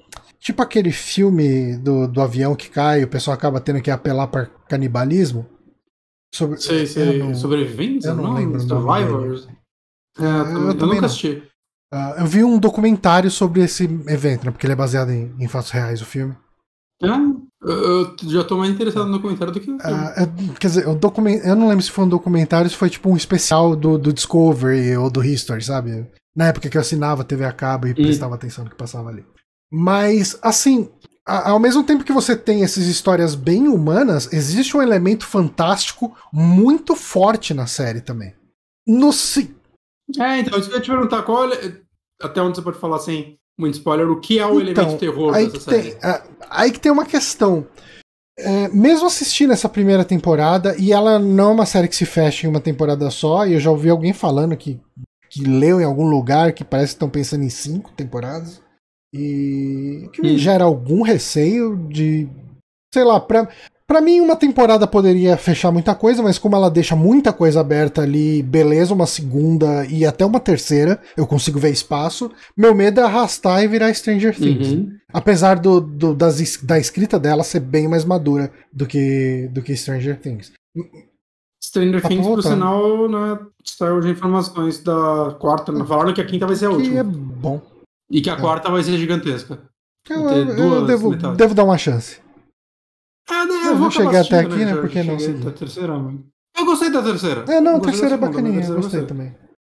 Tipo 0.40 0.62
aquele 0.62 0.90
filme 0.90 1.76
do, 1.76 2.08
do 2.08 2.20
avião 2.20 2.56
que 2.56 2.70
cai, 2.70 3.04
o 3.04 3.08
pessoal 3.08 3.34
acaba 3.34 3.60
tendo 3.60 3.82
que 3.82 3.90
apelar 3.90 4.26
para 4.26 4.46
canibalismo. 4.68 5.46
Sobre, 6.34 6.58
sei, 6.58 6.86
sei. 6.86 7.18
Não, 7.18 7.34
Sobreviventes? 7.34 8.06
Eu 8.06 8.14
não, 8.14 8.24
não 8.24 8.34
lembro. 8.34 8.58
Survivors? 8.60 9.48
É, 10.18 10.24
eu, 10.24 10.28
eu, 10.28 10.70
eu 10.70 10.86
nunca 10.86 11.06
assisti. 11.06 11.42
Uh, 11.92 12.20
eu 12.20 12.26
vi 12.26 12.44
um 12.44 12.58
documentário 12.58 13.30
sobre 13.30 13.62
esse 13.62 13.84
evento, 13.84 14.44
né? 14.44 14.50
Porque 14.50 14.64
ele 14.64 14.72
é 14.72 14.76
baseado 14.76 15.10
em, 15.10 15.34
em 15.38 15.48
fatos 15.48 15.70
reais, 15.70 16.00
o 16.00 16.06
filme. 16.06 16.34
Ah, 17.02 17.18
eu 17.62 18.14
já 18.24 18.44
tô 18.44 18.56
mais 18.56 18.70
interessado 18.70 19.06
no 19.06 19.12
documentário 19.12 19.52
do 19.52 19.60
que 19.60 19.70
no. 19.70 19.76
Uh, 19.76 20.54
quer 20.58 20.68
dizer, 20.68 20.88
o 20.88 20.94
document... 20.94 21.40
eu 21.42 21.56
não 21.56 21.68
lembro 21.68 21.82
se 21.82 21.90
foi 21.90 22.04
um 22.04 22.08
documentário, 22.08 22.70
se 22.70 22.76
foi 22.76 22.88
tipo 22.88 23.10
um 23.10 23.16
especial 23.16 23.74
do, 23.74 23.98
do 23.98 24.12
Discovery 24.12 24.96
ou 24.96 25.10
do 25.10 25.24
History, 25.24 25.62
sabe? 25.62 26.06
Na 26.36 26.46
época 26.48 26.68
que 26.68 26.76
eu 26.76 26.80
assinava 26.80 27.24
TV 27.24 27.44
a 27.44 27.52
cabo 27.52 27.86
e 27.88 27.90
hum. 27.90 27.94
prestava 27.94 28.34
atenção 28.34 28.64
no 28.64 28.70
que 28.70 28.76
passava 28.76 29.08
ali. 29.08 29.24
Mas, 29.72 30.38
assim, 30.42 30.90
ao 31.24 31.60
mesmo 31.60 31.84
tempo 31.84 32.05
que 32.05 32.12
você 32.12 32.36
tem 32.36 32.64
essas 32.64 32.86
histórias 32.86 33.34
bem 33.34 33.68
humanas, 33.68 34.32
existe 34.32 34.76
um 34.76 34.82
elemento 34.82 35.26
fantástico 35.26 36.16
muito 36.32 36.97
forte 36.97 37.55
na 37.55 37.66
série 37.66 38.01
também. 38.01 38.34
No 38.86 39.12
si... 39.12 39.55
É, 40.18 40.40
então, 40.40 40.59
isso 40.59 40.68
que 40.68 40.74
eu 40.74 40.78
ia 40.78 40.82
te 40.82 40.90
perguntar, 40.90 41.22
qual 41.22 41.52
é... 41.52 41.76
até 42.20 42.42
onde 42.42 42.56
você 42.56 42.62
pode 42.62 42.78
falar 42.78 42.98
sem 42.98 43.38
muito 43.59 43.74
spoiler, 43.74 44.10
o 44.10 44.18
que 44.18 44.38
é 44.38 44.47
o 44.47 44.60
então, 44.60 44.84
elemento 44.84 44.98
terror 44.98 45.34
aí 45.34 45.47
dessa 45.47 45.70
série? 45.70 45.92
Tem, 45.92 46.10
é, 46.10 46.22
aí 46.48 46.72
que 46.72 46.80
tem 46.80 46.90
uma 46.90 47.05
questão. 47.05 47.66
É, 48.38 48.68
mesmo 48.68 49.06
assistindo 49.06 49.52
essa 49.52 49.68
primeira 49.68 50.05
temporada, 50.05 50.74
e 50.78 50.92
ela 50.92 51.18
não 51.18 51.51
é 51.51 51.52
uma 51.52 51.66
série 51.66 51.86
que 51.86 51.94
se 51.94 52.06
fecha 52.06 52.47
em 52.47 52.51
uma 52.51 52.60
temporada 52.60 53.09
só, 53.10 53.47
e 53.47 53.52
eu 53.52 53.60
já 53.60 53.70
ouvi 53.70 53.90
alguém 53.90 54.14
falando 54.14 54.56
que, 54.56 54.80
que 55.28 55.44
leu 55.44 55.78
em 55.80 55.84
algum 55.84 56.09
lugar 56.09 56.52
que 56.52 56.64
parece 56.64 56.92
que 56.92 56.97
estão 56.97 57.10
pensando 57.10 57.44
em 57.44 57.51
cinco 57.51 57.92
temporadas. 57.92 58.62
E 59.12 60.09
que 60.12 60.23
me 60.23 60.39
gera 60.39 60.65
algum 60.65 61.03
receio 61.03 61.77
de. 61.89 62.28
Sei 62.93 63.05
lá, 63.05 63.20
pra, 63.20 63.49
Para 63.91 64.01
mim, 64.01 64.20
uma 64.20 64.37
temporada 64.37 64.87
poderia 64.87 65.37
fechar 65.37 65.73
muita 65.73 65.97
coisa, 65.97 66.23
mas 66.23 66.39
como 66.39 66.55
ela 66.55 66.70
deixa 66.70 66.95
muita 66.95 67.32
coisa 67.32 67.61
aberta 67.61 68.03
ali, 68.03 68.41
beleza, 68.41 68.95
uma 68.95 69.07
segunda 69.07 69.85
e 69.87 70.07
até 70.07 70.24
uma 70.24 70.39
terceira, 70.39 71.01
eu 71.16 71.27
consigo 71.27 71.59
ver 71.59 71.70
espaço. 71.70 72.31
Meu 72.57 72.73
medo 72.73 73.01
é 73.01 73.03
arrastar 73.03 73.65
e 73.65 73.66
virar 73.66 73.93
Stranger 73.93 74.37
Things. 74.37 74.69
Uhum. 74.69 74.93
Apesar 75.12 75.59
do, 75.59 75.81
do 75.81 76.15
das, 76.15 76.57
da 76.62 76.78
escrita 76.78 77.19
dela 77.19 77.43
ser 77.43 77.59
bem 77.59 77.89
mais 77.89 78.05
madura 78.05 78.53
do 78.73 78.87
que, 78.87 79.49
do 79.53 79.61
que 79.61 79.77
Stranger 79.77 80.20
Things. 80.20 80.53
Stranger 81.61 82.01
tá 82.01 82.09
Things, 82.09 82.27
por 82.27 82.43
sinal, 82.45 83.09
né, 83.09 83.39
saiu 83.65 84.01
de 84.01 84.09
informações 84.09 84.81
da 84.85 85.37
quarta. 85.41 85.73
Falaram 85.85 86.15
que 86.15 86.20
a 86.20 86.27
quinta 86.27 86.47
vai 86.47 86.55
ser 86.55 86.66
a 86.66 86.70
última. 86.70 86.93
Que 86.93 86.99
é 86.99 87.03
bom. 87.03 87.61
E 88.11 88.20
que 88.20 88.28
a 88.28 88.35
é. 88.35 88.41
quarta 88.41 88.70
vai 88.70 88.82
ser 88.82 88.99
gigantesca. 88.99 89.62
Eu, 90.09 90.28
eu, 90.28 90.87
devo, 90.87 91.15
devo, 91.37 91.55
dar 91.55 91.65
uma 91.65 91.78
chance. 91.78 92.20
Ah, 93.28 93.45
né, 93.45 93.55
eu, 93.55 93.73
eu 93.73 93.77
vou 93.77 93.91
chegar 93.91 94.23
até 94.23 94.41
aqui, 94.41 94.57
né? 94.57 94.74
né 94.74 94.81
porque 94.81 95.03
não 95.03 95.19
sei. 95.19 95.35
Da 95.35 95.53
terceira, 95.53 95.97
mano. 95.97 96.24
Eu 96.57 96.65
gostei 96.65 96.91
da 96.91 97.03
terceira. 97.03 97.45
É, 97.49 97.61
não, 97.61 97.77
a 97.77 97.81
terceira 97.81 98.15
é 98.15 98.19
bacaninha, 98.19 98.65
eu 98.65 98.77
gostei 98.77 99.05
também. 99.07 99.35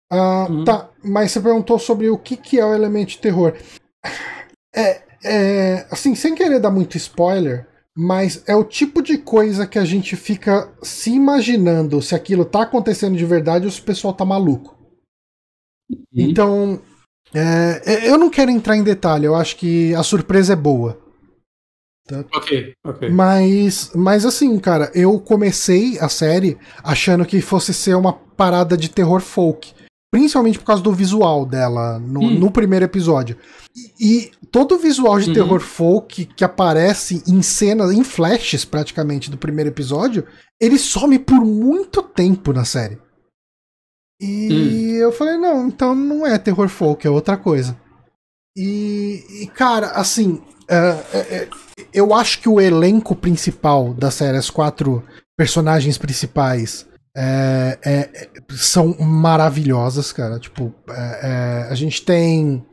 Ah, 0.10 0.48
uhum. 0.50 0.64
Tá, 0.64 0.90
mas 1.04 1.32
você 1.32 1.42
perguntou 1.42 1.80
sobre 1.80 2.10
o 2.10 2.18
que, 2.18 2.38
que 2.38 2.60
é 2.60 2.66
o 2.66 2.74
elemento 2.74 3.10
de 3.10 3.18
terror. 3.18 3.56
É, 4.74 5.04
é, 5.24 5.88
assim, 5.92 6.16
sem 6.16 6.36
querer 6.36 6.60
dar 6.60 6.72
muito 6.72 6.98
spoiler, 6.98 7.68
mas 7.96 8.44
é 8.48 8.56
o 8.56 8.64
tipo 8.64 9.02
de 9.02 9.18
coisa 9.18 9.68
que 9.68 9.78
a 9.78 9.86
gente 9.86 10.16
fica 10.16 10.72
se 10.82 11.12
imaginando 11.12 12.02
se 12.02 12.16
aquilo 12.16 12.46
tá 12.46 12.64
acontecendo 12.64 13.18
de 13.18 13.26
verdade 13.26 13.66
ou 13.66 13.72
se 13.72 13.82
o 13.82 13.84
pessoal 13.84 14.14
tá 14.14 14.26
maluco. 14.26 14.78
Uhum. 15.90 15.98
Então, 16.14 16.82
é, 17.34 17.82
é, 17.86 18.10
eu 18.10 18.18
não 18.18 18.30
quero 18.30 18.52
entrar 18.52 18.76
em 18.76 18.84
detalhe, 18.84 19.26
eu 19.26 19.36
acho 19.36 19.56
que 19.56 19.94
a 19.96 20.04
surpresa 20.04 20.54
é 20.54 20.56
boa. 20.56 21.00
Tá? 22.08 22.26
Ok, 22.34 22.74
ok. 22.84 23.10
Mas, 23.10 23.92
mas 23.96 24.26
assim, 24.26 24.60
cara, 24.60 24.92
eu 24.94 25.20
comecei 25.20 25.98
a 26.00 26.10
série 26.10 26.58
achando 26.84 27.26
que 27.26 27.42
fosse 27.42 27.74
ser 27.74 27.96
uma 27.96 28.14
parada 28.14 28.76
de 28.76 28.90
terror 28.90 29.22
folk. 29.22 29.74
Principalmente 30.12 30.60
por 30.60 30.66
causa 30.66 30.84
do 30.84 30.92
visual 30.92 31.46
dela 31.46 31.98
no, 31.98 32.20
hum. 32.20 32.38
no 32.38 32.52
primeiro 32.52 32.84
episódio. 32.84 33.38
E, 33.98 34.24
e, 34.24 34.32
todo 34.52 34.76
o 34.76 34.78
visual 34.78 35.18
de 35.18 35.30
uhum. 35.30 35.34
terror 35.34 35.62
folk 35.62 36.26
que 36.26 36.44
aparece 36.44 37.24
em 37.26 37.42
cenas, 37.42 37.92
em 37.92 38.04
flashes 38.04 38.66
praticamente 38.66 39.32
do 39.32 39.38
primeiro 39.38 39.70
episódio, 39.70 40.26
ele 40.60 40.78
some 40.78 41.18
por 41.18 41.40
muito 41.40 42.02
tempo 42.04 42.52
na 42.52 42.66
série. 42.66 42.98
E 44.22 44.54
hum. 44.54 44.96
eu 44.98 45.12
falei, 45.12 45.38
não, 45.38 45.68
então 45.68 45.96
não 45.96 46.28
é 46.28 46.38
terror 46.38 46.70
folk, 46.70 47.06
é 47.06 47.10
outra 47.10 47.36
coisa. 47.36 47.76
E, 48.56 49.24
e 49.42 49.48
cara, 49.48 49.88
assim, 49.92 50.34
uh, 50.34 50.38
uh, 50.38 51.58
eu 51.94 52.14
acho 52.14 52.40
que 52.40 52.48
o 52.48 52.62
elenco 52.62 53.16
principal 53.16 53.94
da 53.94 54.12
série, 54.12 54.38
as 54.38 54.50
quatro 54.50 55.04
personagens 55.36 55.98
principais, 55.98 56.86
é, 57.16 57.78
é, 57.84 58.30
são 58.52 58.96
maravilhosas, 59.00 60.12
cara. 60.12 60.40
Tipo, 60.40 60.74
é, 60.90 61.68
a 61.70 61.76
gente 61.76 62.04
tem. 62.04 62.66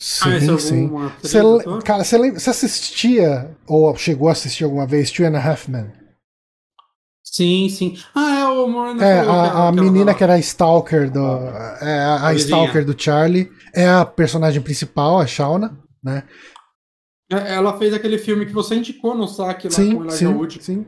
Sim, 0.00 0.54
ah, 0.54 0.58
sim. 0.58 0.90
Cê, 1.22 1.38
cara, 1.84 2.04
você 2.04 2.50
assistia 2.50 3.54
ou 3.66 3.94
chegou 3.96 4.28
a 4.28 4.32
assistir 4.32 4.64
alguma 4.64 4.86
vez 4.86 5.10
Two 5.10 5.26
and 5.26 5.36
a 5.36 5.46
Half 5.46 5.68
Men? 5.68 5.92
Sim, 7.30 7.68
sim. 7.68 7.96
Ah, 8.12 8.40
é 8.40 8.46
o 8.48 8.66
Moreno. 8.66 9.00
É, 9.00 9.20
a, 9.20 9.68
a 9.68 9.72
menina 9.72 10.12
que 10.12 10.24
era 10.24 10.34
a 10.34 10.38
Stalker 10.40 11.08
do. 11.08 11.20
É, 11.80 12.00
a, 12.00 12.26
a 12.26 12.34
Stalker 12.34 12.84
do 12.84 13.00
Charlie. 13.00 13.52
É 13.72 13.88
a 13.88 14.04
personagem 14.04 14.60
principal, 14.60 15.20
a 15.20 15.26
Shauna, 15.28 15.78
né? 16.02 16.24
É, 17.30 17.54
ela 17.54 17.78
fez 17.78 17.94
aquele 17.94 18.18
filme 18.18 18.44
que 18.44 18.52
você 18.52 18.74
indicou 18.74 19.14
no 19.14 19.28
saque 19.28 19.68
lá 19.68 19.74
sim, 19.74 19.94
com 19.94 20.02
Elijah 20.02 20.16
sim, 20.16 20.26
Wood. 20.26 20.58
Sim. 20.60 20.86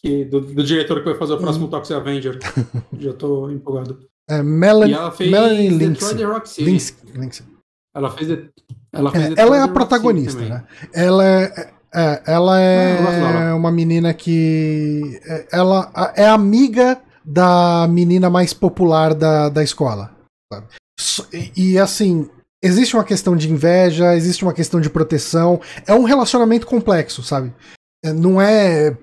Que, 0.00 0.24
do, 0.24 0.40
do, 0.40 0.64
diretor 0.64 0.98
que 0.98 1.04
vai 1.04 1.14
fazer 1.16 1.34
o 1.34 1.38
próximo 1.38 1.66
uhum. 1.66 1.70
Toxic 1.70 1.96
Avenger. 1.96 2.38
Já 2.98 3.12
tô 3.12 3.48
empolgado. 3.48 4.00
É, 4.28 4.42
Melanie, 4.42 4.92
e 4.92 4.96
ela 4.96 5.12
fez 5.12 5.30
Melanie 5.30 5.68
Lindsay. 5.68 6.20
Ela 6.20 6.40
fez. 6.40 6.96
Ela, 7.94 8.10
fez 9.12 9.24
é, 9.24 9.34
ela 9.36 9.56
é 9.56 9.60
a 9.60 9.68
protagonista, 9.68 10.40
né? 10.40 10.64
Ela 10.92 11.24
é, 11.24 11.72
é 11.94 12.22
ela 12.26 12.60
é 12.60 13.52
uma 13.54 13.70
menina 13.70 14.12
que. 14.12 15.20
É, 15.24 15.46
ela 15.52 16.12
é 16.16 16.26
amiga 16.26 17.00
da 17.24 17.86
menina 17.88 18.28
mais 18.28 18.52
popular 18.52 19.14
da, 19.14 19.48
da 19.48 19.62
escola. 19.62 20.14
E, 21.32 21.52
e 21.56 21.78
assim, 21.78 22.28
existe 22.62 22.94
uma 22.94 23.04
questão 23.04 23.36
de 23.36 23.50
inveja, 23.50 24.14
existe 24.14 24.42
uma 24.42 24.52
questão 24.52 24.80
de 24.80 24.90
proteção. 24.90 25.60
É 25.86 25.94
um 25.94 26.04
relacionamento 26.04 26.66
complexo, 26.66 27.22
sabe? 27.22 27.52
É, 28.04 28.12
não 28.12 28.40
é. 28.40 28.96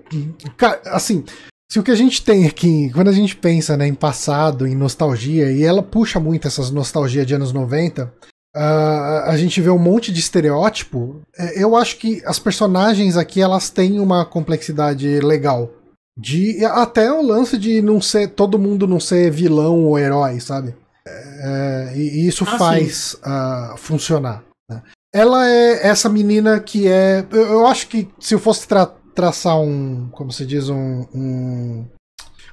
Assim, 0.86 1.24
se 1.70 1.78
o 1.78 1.82
que 1.82 1.90
a 1.90 1.96
gente 1.96 2.22
tem 2.22 2.46
aqui, 2.46 2.90
quando 2.92 3.08
a 3.08 3.12
gente 3.12 3.34
pensa 3.34 3.76
né, 3.76 3.86
em 3.86 3.94
passado, 3.94 4.66
em 4.66 4.74
nostalgia, 4.74 5.50
e 5.50 5.64
ela 5.64 5.82
puxa 5.82 6.20
muito 6.20 6.46
essas 6.46 6.70
nostalgias 6.70 7.26
de 7.26 7.34
anos 7.34 7.52
90, 7.52 8.12
Uh, 8.54 9.24
a 9.24 9.36
gente 9.36 9.60
vê 9.62 9.70
um 9.70 9.78
monte 9.78 10.12
de 10.12 10.20
estereótipo. 10.20 11.22
É, 11.38 11.62
eu 11.62 11.74
acho 11.74 11.96
que 11.96 12.22
as 12.26 12.38
personagens 12.38 13.16
aqui 13.16 13.40
elas 13.40 13.70
têm 13.70 13.98
uma 13.98 14.24
complexidade 14.24 15.20
legal. 15.20 15.70
De 16.16 16.62
até 16.66 17.10
o 17.10 17.22
lance 17.22 17.56
de 17.56 17.80
não 17.80 17.98
ser 17.98 18.28
todo 18.28 18.58
mundo 18.58 18.86
não 18.86 19.00
ser 19.00 19.30
vilão 19.30 19.84
ou 19.84 19.98
herói, 19.98 20.38
sabe? 20.40 20.74
É, 21.06 21.92
e 21.96 22.28
isso 22.28 22.44
ah, 22.46 22.58
faz 22.58 23.14
uh, 23.14 23.76
funcionar. 23.78 24.44
Né? 24.70 24.82
Ela 25.14 25.48
é 25.48 25.86
essa 25.86 26.10
menina 26.10 26.60
que 26.60 26.86
é. 26.86 27.24
Eu, 27.32 27.42
eu 27.42 27.66
acho 27.66 27.88
que 27.88 28.10
se 28.20 28.34
eu 28.34 28.38
fosse 28.38 28.68
tra 28.68 28.84
traçar 29.14 29.58
um. 29.58 30.10
Como 30.12 30.30
se 30.30 30.44
diz? 30.44 30.68
Um. 30.68 31.06
um, 31.14 31.86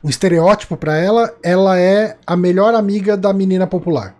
um 0.01 0.09
estereótipo 0.09 0.77
para 0.77 0.95
ela, 0.95 1.35
ela 1.43 1.77
é 1.77 2.15
a 2.25 2.37
melhor 2.37 2.73
amiga 2.73 3.17
da 3.17 3.33
menina 3.33 3.67
popular 3.67 4.15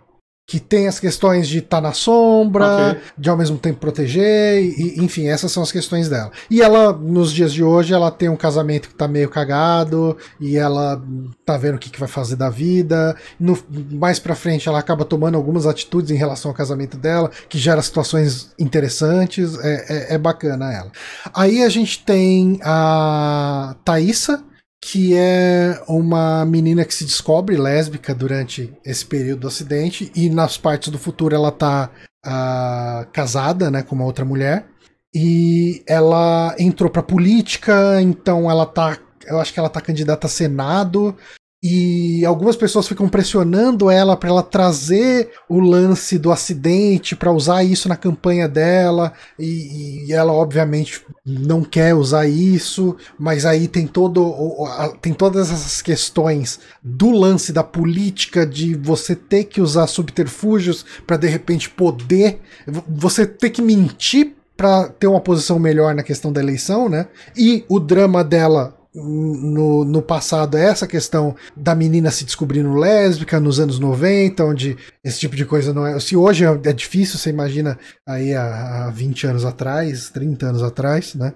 que 0.50 0.58
tem 0.58 0.88
as 0.88 0.98
questões 0.98 1.46
de 1.46 1.58
estar 1.58 1.76
tá 1.76 1.80
na 1.80 1.92
sombra, 1.92 2.90
okay. 2.90 3.02
de 3.16 3.30
ao 3.30 3.36
mesmo 3.36 3.56
tempo 3.56 3.78
proteger, 3.78 4.60
e, 4.60 4.96
enfim, 4.98 5.28
essas 5.28 5.52
são 5.52 5.62
as 5.62 5.70
questões 5.70 6.08
dela. 6.08 6.32
E 6.50 6.60
ela, 6.60 6.92
nos 6.92 7.32
dias 7.32 7.52
de 7.52 7.62
hoje, 7.62 7.94
ela 7.94 8.10
tem 8.10 8.28
um 8.28 8.34
casamento 8.34 8.88
que 8.88 8.94
tá 8.96 9.06
meio 9.06 9.28
cagado, 9.28 10.16
e 10.40 10.56
ela 10.56 11.00
tá 11.46 11.56
vendo 11.56 11.76
o 11.76 11.78
que, 11.78 11.88
que 11.88 12.00
vai 12.00 12.08
fazer 12.08 12.34
da 12.34 12.50
vida. 12.50 13.14
No, 13.38 13.56
mais 13.92 14.18
pra 14.18 14.34
frente, 14.34 14.68
ela 14.68 14.80
acaba 14.80 15.04
tomando 15.04 15.36
algumas 15.36 15.68
atitudes 15.68 16.10
em 16.10 16.16
relação 16.16 16.50
ao 16.50 16.56
casamento 16.56 16.96
dela, 16.96 17.30
que 17.48 17.56
gera 17.56 17.80
situações 17.80 18.50
interessantes, 18.58 19.56
é, 19.60 19.84
é, 19.88 20.14
é 20.16 20.18
bacana 20.18 20.72
ela. 20.72 20.90
Aí 21.32 21.62
a 21.62 21.68
gente 21.68 22.04
tem 22.04 22.58
a 22.64 23.76
Thaisa, 23.84 24.42
que 24.82 25.14
é 25.14 25.82
uma 25.86 26.44
menina 26.44 26.84
que 26.84 26.94
se 26.94 27.04
descobre 27.04 27.56
lésbica 27.56 28.14
durante 28.14 28.72
esse 28.84 29.04
período 29.04 29.40
do 29.40 29.48
acidente 29.48 30.10
e 30.14 30.30
nas 30.30 30.56
partes 30.56 30.90
do 30.90 30.98
futuro 30.98 31.34
ela 31.34 31.52
tá 31.52 31.90
uh, 32.26 33.06
casada, 33.12 33.70
né, 33.70 33.82
com 33.82 33.94
uma 33.94 34.06
outra 34.06 34.24
mulher. 34.24 34.66
E 35.14 35.82
ela 35.86 36.54
entrou 36.58 36.88
pra 36.88 37.02
política, 37.02 38.00
então 38.00 38.50
ela 38.50 38.64
tá 38.64 38.98
eu 39.26 39.38
acho 39.38 39.52
que 39.52 39.60
ela 39.60 39.68
tá 39.68 39.80
candidata 39.80 40.26
a 40.26 40.30
Senado 40.30 41.16
e 41.62 42.24
algumas 42.24 42.56
pessoas 42.56 42.88
ficam 42.88 43.06
pressionando 43.06 43.90
ela 43.90 44.16
para 44.16 44.30
ela 44.30 44.42
trazer 44.42 45.30
o 45.46 45.60
lance 45.60 46.18
do 46.18 46.32
acidente 46.32 47.14
para 47.14 47.30
usar 47.30 47.62
isso 47.62 47.86
na 47.86 47.96
campanha 47.96 48.48
dela 48.48 49.12
e, 49.38 50.06
e, 50.06 50.12
ela 50.12 50.32
obviamente 50.32 51.04
não 51.24 51.62
quer 51.62 51.94
usar 51.94 52.26
isso 52.26 52.96
mas 53.18 53.44
aí 53.44 53.68
tem 53.68 53.86
todo 53.86 54.34
tem 55.02 55.12
todas 55.12 55.50
essas 55.50 55.82
questões 55.82 56.60
do 56.82 57.10
lance 57.10 57.52
da 57.52 57.62
política 57.62 58.46
de 58.46 58.74
você 58.74 59.14
ter 59.14 59.44
que 59.44 59.60
usar 59.60 59.86
subterfúgios 59.86 60.84
para 61.06 61.18
de 61.18 61.28
repente 61.28 61.68
poder 61.68 62.40
você 62.88 63.26
ter 63.26 63.50
que 63.50 63.60
mentir 63.60 64.34
para 64.56 64.88
ter 64.88 65.06
uma 65.06 65.20
posição 65.20 65.58
melhor 65.58 65.94
na 65.94 66.02
questão 66.02 66.30
da 66.30 66.38
eleição, 66.38 66.86
né? 66.86 67.08
E 67.34 67.64
o 67.66 67.80
drama 67.80 68.22
dela 68.22 68.76
no, 68.94 69.84
no 69.84 70.02
passado 70.02 70.56
é 70.56 70.64
essa 70.64 70.86
questão 70.86 71.34
da 71.56 71.74
menina 71.74 72.10
se 72.10 72.24
descobrindo 72.24 72.74
lésbica 72.74 73.38
nos 73.38 73.60
anos 73.60 73.78
90, 73.78 74.44
onde 74.44 74.76
esse 75.04 75.20
tipo 75.20 75.36
de 75.36 75.44
coisa 75.44 75.72
não 75.72 75.86
é. 75.86 75.98
Se 76.00 76.16
hoje 76.16 76.44
é, 76.44 76.48
é 76.64 76.72
difícil, 76.72 77.18
você 77.18 77.30
imagina 77.30 77.78
aí 78.06 78.34
há, 78.34 78.86
há 78.86 78.90
20 78.90 79.26
anos 79.28 79.44
atrás, 79.44 80.10
30 80.10 80.46
anos 80.46 80.62
atrás, 80.62 81.14
né? 81.14 81.34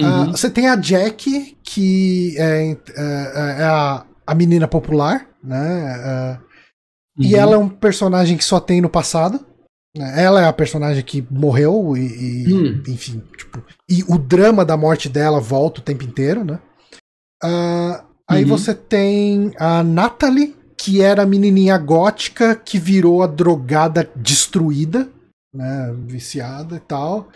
Uhum. 0.00 0.30
Uh, 0.30 0.30
você 0.32 0.50
tem 0.50 0.68
a 0.68 0.76
Jack, 0.76 1.56
que 1.62 2.36
é, 2.38 2.70
é, 2.70 3.60
é 3.60 3.64
a, 3.64 4.04
a 4.26 4.34
menina 4.34 4.66
popular, 4.66 5.26
né? 5.42 5.56
Uh, 5.56 7.20
uhum. 7.20 7.26
E 7.26 7.34
ela 7.34 7.54
é 7.54 7.58
um 7.58 7.68
personagem 7.68 8.36
que 8.36 8.44
só 8.44 8.58
tem 8.60 8.80
no 8.80 8.88
passado. 8.88 9.44
Né? 9.96 10.22
Ela 10.22 10.42
é 10.42 10.46
a 10.46 10.52
personagem 10.52 11.02
que 11.02 11.26
morreu 11.30 11.96
e, 11.96 12.46
e 12.46 12.54
hum. 12.54 12.82
enfim, 12.88 13.22
tipo, 13.36 13.64
e 13.88 14.04
o 14.06 14.18
drama 14.18 14.64
da 14.64 14.76
morte 14.76 15.08
dela 15.08 15.40
volta 15.40 15.80
o 15.80 15.84
tempo 15.84 16.04
inteiro, 16.04 16.44
né? 16.44 16.60
Uh, 17.42 18.02
aí 18.26 18.42
uhum. 18.42 18.48
você 18.48 18.74
tem 18.74 19.52
a 19.58 19.82
Natalie, 19.82 20.56
que 20.76 21.02
era 21.02 21.22
a 21.22 21.26
menininha 21.26 21.76
gótica 21.76 22.54
que 22.54 22.78
virou 22.78 23.22
a 23.22 23.26
drogada 23.26 24.08
destruída. 24.14 25.08
né, 25.52 25.94
viciada 26.06 26.76
e 26.76 26.80
tal. 26.80 27.28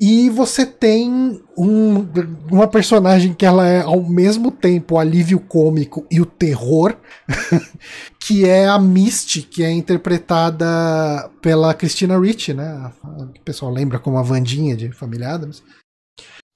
E 0.00 0.30
você 0.30 0.64
tem 0.64 1.40
um, 1.56 2.06
uma 2.50 2.66
personagem 2.66 3.34
que 3.34 3.44
ela 3.44 3.68
é 3.68 3.82
ao 3.82 4.02
mesmo 4.02 4.50
tempo 4.50 4.94
o 4.94 4.98
alívio 4.98 5.38
cômico 5.38 6.06
e 6.10 6.20
o 6.20 6.26
terror, 6.26 6.96
que 8.18 8.46
é 8.46 8.66
a 8.66 8.78
Misty, 8.78 9.42
que 9.42 9.62
é 9.62 9.70
interpretada 9.70 11.30
pela 11.42 11.74
Christina 11.74 12.18
Ricci, 12.18 12.54
né? 12.54 12.90
O 13.04 13.26
pessoal 13.44 13.70
lembra 13.70 13.98
como 13.98 14.18
a 14.18 14.22
Vandinha 14.22 14.76
de 14.76 14.90
Família 14.90 15.34
Adams. 15.34 15.62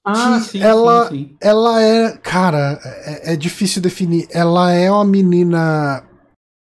Ah, 0.05 0.39
sim, 0.39 0.61
ela, 0.61 1.07
sim, 1.09 1.15
sim. 1.15 1.35
ela 1.39 1.81
é, 1.81 2.17
cara, 2.17 2.79
é, 2.83 3.33
é 3.33 3.35
difícil 3.35 3.81
definir. 3.81 4.27
Ela 4.31 4.71
é 4.73 4.89
uma 4.91 5.05
menina 5.05 6.03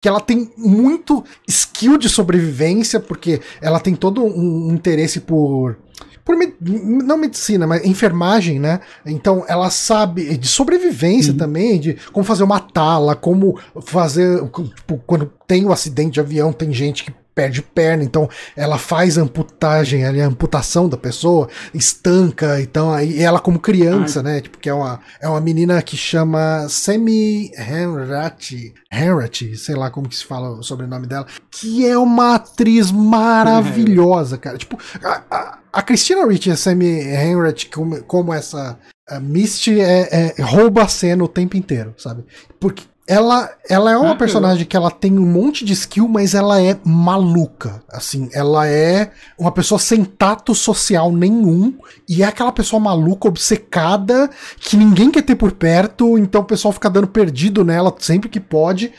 que 0.02 0.08
ela 0.08 0.20
tem 0.20 0.52
muito 0.56 1.24
skill 1.48 1.96
de 1.98 2.08
sobrevivência, 2.08 3.00
porque 3.00 3.40
ela 3.60 3.80
tem 3.80 3.94
todo 3.96 4.22
um 4.24 4.72
interesse 4.72 5.20
por. 5.20 5.78
Por 6.24 6.36
me- 6.38 6.54
não 6.60 7.18
medicina, 7.18 7.66
mas 7.66 7.84
enfermagem, 7.84 8.58
né? 8.58 8.80
Então 9.04 9.44
ela 9.46 9.68
sabe 9.68 10.38
de 10.38 10.46
sobrevivência 10.48 11.32
Uhum. 11.32 11.38
também, 11.38 11.78
de 11.78 11.94
como 12.12 12.24
fazer 12.24 12.44
uma 12.44 12.60
tala, 12.60 13.14
como 13.14 13.58
fazer. 13.82 14.40
Tipo, 14.74 14.98
quando 15.06 15.30
tem 15.46 15.66
o 15.66 15.72
acidente 15.72 16.12
de 16.12 16.20
avião, 16.20 16.50
tem 16.50 16.72
gente 16.72 17.04
que 17.04 17.12
perde 17.34 17.62
perna, 17.62 18.04
então 18.04 18.28
ela 18.56 18.78
faz 18.78 19.18
amputagem 19.18 20.04
ali, 20.04 20.20
a 20.20 20.26
amputação 20.26 20.88
da 20.88 20.96
pessoa, 20.96 21.48
estanca, 21.72 22.60
então 22.60 22.92
aí 22.92 23.20
ela 23.22 23.40
como 23.40 23.58
criança, 23.58 24.22
né? 24.22 24.40
Tipo, 24.40 24.58
que 24.58 24.68
é 24.68 24.74
uma, 24.74 25.00
é 25.20 25.28
uma 25.28 25.40
menina 25.40 25.82
que 25.82 25.96
chama 25.96 26.66
Semi 26.68 27.50
Henrati, 27.58 28.72
Henrati, 28.92 29.56
sei 29.56 29.74
lá 29.74 29.90
como 29.90 30.08
que 30.08 30.16
se 30.16 30.24
fala 30.24 30.50
o 30.50 30.62
sobrenome 30.62 31.06
dela, 31.06 31.26
que 31.50 31.86
é 31.86 31.98
uma 31.98 32.36
atriz 32.36 32.90
maravilhosa, 32.90 34.38
cara. 34.38 34.56
Tipo, 34.56 34.78
a, 35.02 35.22
a, 35.30 35.58
a 35.72 35.82
Christina 35.82 36.26
Ricci 36.26 36.48
e 36.50 36.52
a 36.52 36.56
Semi 36.56 37.00
Henrati, 37.00 37.68
como, 37.68 38.02
como 38.04 38.32
essa 38.32 38.78
a 39.08 39.20
Misty 39.20 39.80
é, 39.80 40.32
é- 40.38 40.42
rouba 40.42 40.84
a 40.84 40.88
cena 40.88 41.22
o 41.24 41.28
tempo 41.28 41.56
inteiro, 41.56 41.94
sabe? 41.98 42.24
Porque 42.58 42.84
ela, 43.06 43.50
ela 43.68 43.92
é 43.92 43.96
uma 43.98 44.12
Ah, 44.12 44.16
personagem 44.16 44.64
que 44.64 44.76
ela 44.76 44.90
tem 44.90 45.18
um 45.18 45.26
monte 45.26 45.64
de 45.64 45.72
skill, 45.74 46.08
mas 46.08 46.34
ela 46.34 46.60
é 46.62 46.78
maluca. 46.84 47.82
Assim, 47.90 48.28
ela 48.32 48.66
é 48.66 49.10
uma 49.38 49.52
pessoa 49.52 49.78
sem 49.78 50.04
tato 50.04 50.54
social 50.54 51.12
nenhum. 51.12 51.76
E 52.08 52.22
é 52.22 52.26
aquela 52.26 52.52
pessoa 52.52 52.80
maluca, 52.80 53.28
obcecada, 53.28 54.30
que 54.58 54.76
ninguém 54.76 55.10
quer 55.10 55.22
ter 55.22 55.36
por 55.36 55.52
perto. 55.52 56.16
Então 56.18 56.40
o 56.40 56.46
pessoal 56.46 56.72
fica 56.72 56.88
dando 56.88 57.08
perdido 57.08 57.64
nela 57.64 57.94
sempre 57.98 58.28
que 58.28 58.40
pode. 58.40 58.92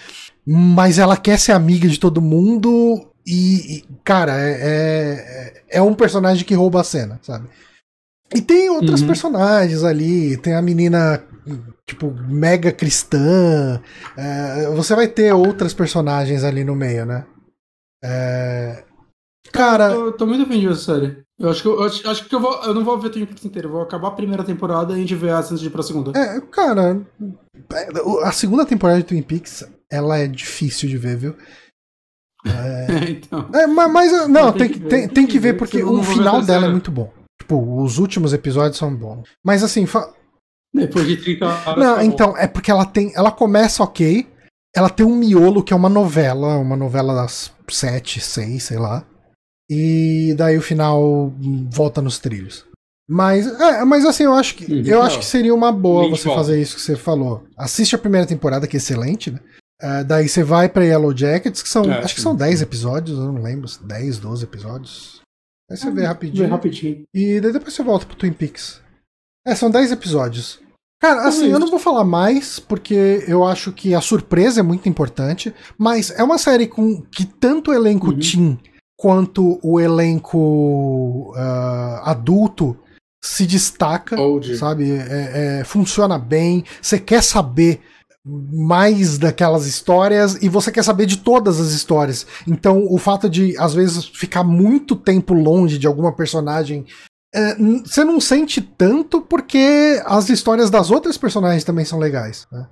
Mas 0.46 1.00
ela 1.00 1.18
quer 1.18 1.40
ser 1.40 1.54
amiga 1.54 1.88
de 1.88 2.00
todo 2.00 2.22
mundo. 2.22 3.08
E, 3.26 3.84
cara, 4.04 4.34
é, 4.40 4.52
é, 5.70 5.78
é 5.80 5.82
um 5.82 5.96
personagem 5.96 6.46
que 6.46 6.54
rouba 6.54 6.82
a 6.82 6.84
cena, 6.84 7.20
sabe? 7.24 7.48
E 8.36 8.40
tem 8.42 8.70
outros 8.70 9.02
Uhum. 9.02 9.08
personagens 9.08 9.84
ali. 9.84 10.38
Tem 10.38 10.54
a 10.54 10.62
menina, 10.62 11.24
tipo, 11.86 12.12
mega 12.28 12.72
cristã. 12.72 13.82
é, 14.18 14.68
você 14.76 14.96
vai 14.96 15.08
ter 15.08 15.34
outras 15.34 15.74
personagens 15.74 16.44
ali 16.44 16.64
no 16.64 16.76
meio, 16.76 17.06
né? 17.06 17.26
É, 18.04 18.84
cara, 19.52 19.92
Eu 19.92 20.12
tô 20.12 20.26
muito 20.26 20.44
ofendido 20.44 20.74
essa 20.74 20.94
série. 20.94 21.24
Eu 21.40 21.50
acho 21.50 21.62
que 21.62 21.68
eu, 21.68 21.84
acho, 21.84 22.10
acho 22.10 22.26
que 22.30 22.34
eu, 22.36 22.40
vou, 22.40 22.64
eu 22.64 22.74
não 22.74 22.84
vou 22.86 22.98
ver 23.00 23.10
Twin 23.10 23.26
Peaks 23.26 23.44
inteiro. 23.44 23.68
Eu 23.68 23.74
vou 23.74 23.82
acabar 23.82 24.08
a 24.10 24.12
primeira 24.12 24.44
temporada 24.44 24.94
e 24.94 24.96
a 24.96 25.00
gente 25.00 25.16
vê 25.16 25.28
essa 25.28 25.50
antes 25.54 25.60
de 25.60 25.68
ir 25.68 25.70
pra 25.70 25.84
segunda. 25.84 26.18
é, 26.18 26.40
cara, 26.42 27.06
é, 27.74 27.88
a 28.24 28.32
segunda 28.32 28.66
temporada 28.66 29.00
de 29.00 29.06
Twin 29.06 29.22
Peaks, 29.22 29.64
ela 29.92 30.18
é 30.18 30.28
difícil 30.28 30.88
de 30.88 30.98
ver, 30.98 31.18
viu? 31.18 31.36
então. 33.10 33.50
É, 33.54 33.68
ma- 33.68 33.88
mas, 33.88 34.28
não, 34.28 34.52
tem, 34.54 34.70
que, 34.70 34.80
tem, 34.80 35.08
tem 35.08 35.28
que 35.28 35.40
ver 35.40 35.56
porque 35.58 35.84
o 35.84 36.02
ver 36.02 36.10
a 36.12 36.14
final 36.14 36.42
dela 36.42 36.68
é 36.68 36.70
muito 36.70 36.92
bom. 36.92 37.12
Tipo, 37.42 37.82
os 37.84 37.98
últimos 37.98 38.34
episódios 38.34 38.78
são 38.78 38.96
bons. 38.96 39.28
Mas 39.44 39.64
assim, 39.64 39.86
fa- 39.86 40.14
Depois 40.76 41.08
de 41.08 41.18
30 41.18 41.46
horas. 41.46 41.78
Não, 41.78 41.96
bom. 41.96 42.02
então, 42.02 42.38
é 42.38 42.48
porque 42.48 42.70
ela 42.72 42.86
tem. 42.86 43.12
Ela 43.16 43.32
começa 43.32 43.84
ok. 43.84 44.28
Ela 44.76 44.90
tem 44.90 45.06
um 45.06 45.16
miolo 45.16 45.64
que 45.64 45.72
é 45.72 45.76
uma 45.76 45.88
novela, 45.90 46.58
uma 46.58 46.76
novela 46.76 47.16
das 47.16 47.52
sete, 47.70 48.20
seis, 48.20 48.64
sei 48.64 48.78
lá. 48.78 49.06
E 49.70 50.34
daí 50.38 50.58
o 50.58 50.62
final 50.62 51.34
volta 51.72 52.02
nos 52.02 52.20
trilhos. 52.20 52.66
Mas, 53.10 53.48
é, 53.48 53.86
mas 53.86 54.04
assim, 54.06 54.24
eu 54.24 54.34
acho 54.34 54.56
que 54.56 54.66
Uhum. 54.72 54.82
eu 54.84 55.02
acho 55.02 55.20
que 55.20 55.26
seria 55.26 55.54
uma 55.54 55.72
boa 55.72 56.04
Lynch 56.06 56.18
você 56.22 56.28
volta. 56.28 56.42
fazer 56.44 56.62
isso 56.62 56.76
que 56.76 56.82
você 56.82 56.96
falou. 56.96 57.46
Assiste 57.56 57.96
a 57.96 58.00
primeira 58.00 58.26
temporada, 58.28 58.68
que 58.68 58.76
é 58.76 58.80
excelente, 58.80 59.32
né? 59.32 59.40
É, 59.82 60.04
daí 60.04 60.28
você 60.28 60.44
vai 60.44 60.68
pra 60.70 60.84
Yellow 60.84 61.16
Jackets, 61.16 61.62
que 61.62 61.70
são. 61.70 61.84
É, 61.86 62.00
acho 62.00 62.14
que 62.16 62.20
sim. 62.22 62.24
são 62.24 62.36
10 62.36 62.62
episódios, 62.62 63.18
eu 63.18 63.32
não 63.32 63.42
lembro. 63.42 63.70
10, 63.84 64.18
12 64.20 64.44
episódios. 64.44 65.22
Aí 65.70 65.78
você 65.78 65.90
vê 65.92 66.06
rapidinho. 66.06 66.44
Vê 66.44 66.50
rapidinho. 66.50 67.04
E 67.14 67.40
daí 67.40 67.52
depois 67.54 67.74
você 67.74 67.84
volta 67.84 68.06
pro 68.06 68.16
Twin 68.16 68.34
Peaks. 68.34 68.82
É, 69.48 69.54
são 69.56 69.70
10 69.72 69.92
episódios. 69.92 70.60
Cara, 71.02 71.18
Tudo 71.18 71.28
assim, 71.28 71.48
eu 71.52 71.60
não 71.60 71.70
vou 71.70 71.80
falar 71.80 72.04
mais, 72.04 72.60
porque 72.60 73.24
eu 73.28 73.44
acho 73.46 73.72
que 73.72 73.94
a 73.94 74.02
surpresa 74.02 74.62
é 74.62 74.64
muito 74.64 74.88
importante, 74.90 75.54
mas 75.78 76.10
é 76.12 76.24
uma 76.24 76.38
série 76.38 76.68
com 76.68 77.02
que 77.12 77.26
tanto 77.26 77.72
o 77.72 77.74
elenco 77.74 78.08
Uhum. 78.12 78.20
teen 78.20 78.60
quanto 78.98 79.60
o 79.62 79.80
elenco 79.80 81.34
ah, 81.36 82.04
adulto 82.12 82.78
se 83.24 83.46
destaca, 83.46 84.20
Old. 84.20 84.56
sabe? 84.58 84.92
É- 84.92 85.60
é, 85.60 85.64
funciona 85.64 86.18
bem, 86.18 86.64
você 86.82 86.98
quer 87.00 87.22
saber 87.24 87.82
mais 88.26 89.18
daquelas 89.20 89.68
histórias 89.68 90.42
e 90.42 90.50
você 90.50 90.72
quer 90.72 90.84
saber 90.84 91.06
de 91.06 91.18
todas 91.18 91.60
as 91.60 91.72
histórias. 91.74 92.26
Então, 92.48 92.86
o 92.90 92.98
fato 92.98 93.30
de, 93.30 93.56
às 93.60 93.74
vezes, 93.74 94.06
ficar 94.06 94.44
muito 94.44 94.96
tempo 94.96 95.34
longe 95.34 95.78
de 95.78 95.86
alguma 95.86 96.12
personagem. 96.16 96.86
É, 97.36 97.56
você 97.86 98.04
não 98.04 98.20
sente 98.20 98.62
tanto 98.62 99.22
porque 99.22 100.02
as 100.06 100.30
histórias 100.30 100.70
das 100.70 100.90
outras 100.92 101.18
personagens 101.18 101.64
também 101.64 101.86
são 101.86 102.00
legais. 102.00 102.48
Né? 102.52 102.68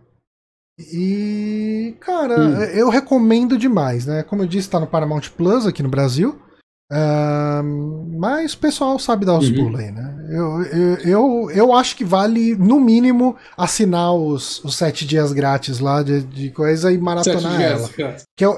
E, 0.92 1.96
cara, 2.00 2.40
Hum. 2.40 2.64
eu 2.64 2.90
recomendo 2.90 3.58
demais, 3.58 4.06
né? 4.06 4.24
Como 4.24 4.42
eu 4.42 4.48
disse, 4.48 4.70
tá 4.70 4.80
no 4.80 4.88
Paramount 4.88 5.30
Plus 5.38 5.68
aqui 5.68 5.84
no 5.84 5.90
Brasil. 5.90 6.40
Ahn, 6.92 8.18
mas 8.20 8.54
o 8.54 8.58
pessoal 8.58 9.00
sabe 9.00 9.26
dar 9.26 9.38
os 9.38 9.50
Uhum. 9.50 9.56
pulos 9.56 9.80
aí, 9.80 9.92
né? 9.92 10.16
Eu, 10.30 10.62
eu, 10.64 10.98
eu, 10.98 11.52
eu 11.52 11.74
acho 11.74 11.96
que 11.96 12.04
vale, 12.06 12.56
no 12.56 12.80
mínimo, 12.80 13.36
assinar 13.58 14.14
os, 14.14 14.64
os 14.64 14.76
sete 14.76 15.06
dias 15.06 15.32
grátis 15.32 15.80
lá 15.80 16.02
de, 16.04 16.22
de 16.24 16.50
coisa 16.52 16.92
e 16.92 16.96
Sete 16.96 17.04
maratonar 17.04 17.58
dias, 17.58 17.72
ela. 17.98 18.18
Que 18.36 18.46
eu, 18.46 18.58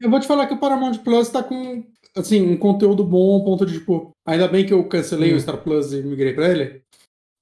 Eu 0.00 0.10
vou 0.10 0.20
te 0.20 0.26
falar 0.26 0.46
que 0.46 0.54
o 0.54 0.58
Paramount 0.58 0.98
Plus 0.98 1.28
tá 1.28 1.42
com, 1.42 1.84
assim, 2.16 2.42
um 2.42 2.56
conteúdo 2.56 3.04
bom, 3.04 3.34
ao 3.34 3.44
ponto 3.44 3.66
de, 3.66 3.74
tipo, 3.74 4.12
ainda 4.26 4.48
bem 4.48 4.64
que 4.64 4.72
eu 4.72 4.84
cancelei 4.88 5.32
Hum. 5.32 5.36
o 5.36 5.40
Star 5.40 5.58
Plus 5.58 5.92
e 5.92 6.02
migrei 6.02 6.32
pra 6.32 6.48
ele. 6.48 6.82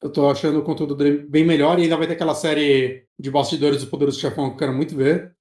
Eu 0.03 0.11
tô 0.11 0.28
achando 0.28 0.59
o 0.59 0.62
conteúdo 0.62 0.97
dele 0.97 1.19
bem 1.28 1.44
melhor 1.44 1.78
e 1.78 1.82
ainda 1.82 1.97
vai 1.97 2.07
ter 2.07 2.15
aquela 2.15 2.35
série 2.35 3.05
de 3.19 3.31
bastidores 3.31 3.81
do 3.82 3.86
Poderoso 3.89 4.19
Chefão 4.19 4.49
que 4.49 4.55
eu 4.55 4.59
quero 4.59 4.73
muito 4.74 4.97
ver. 4.97 5.32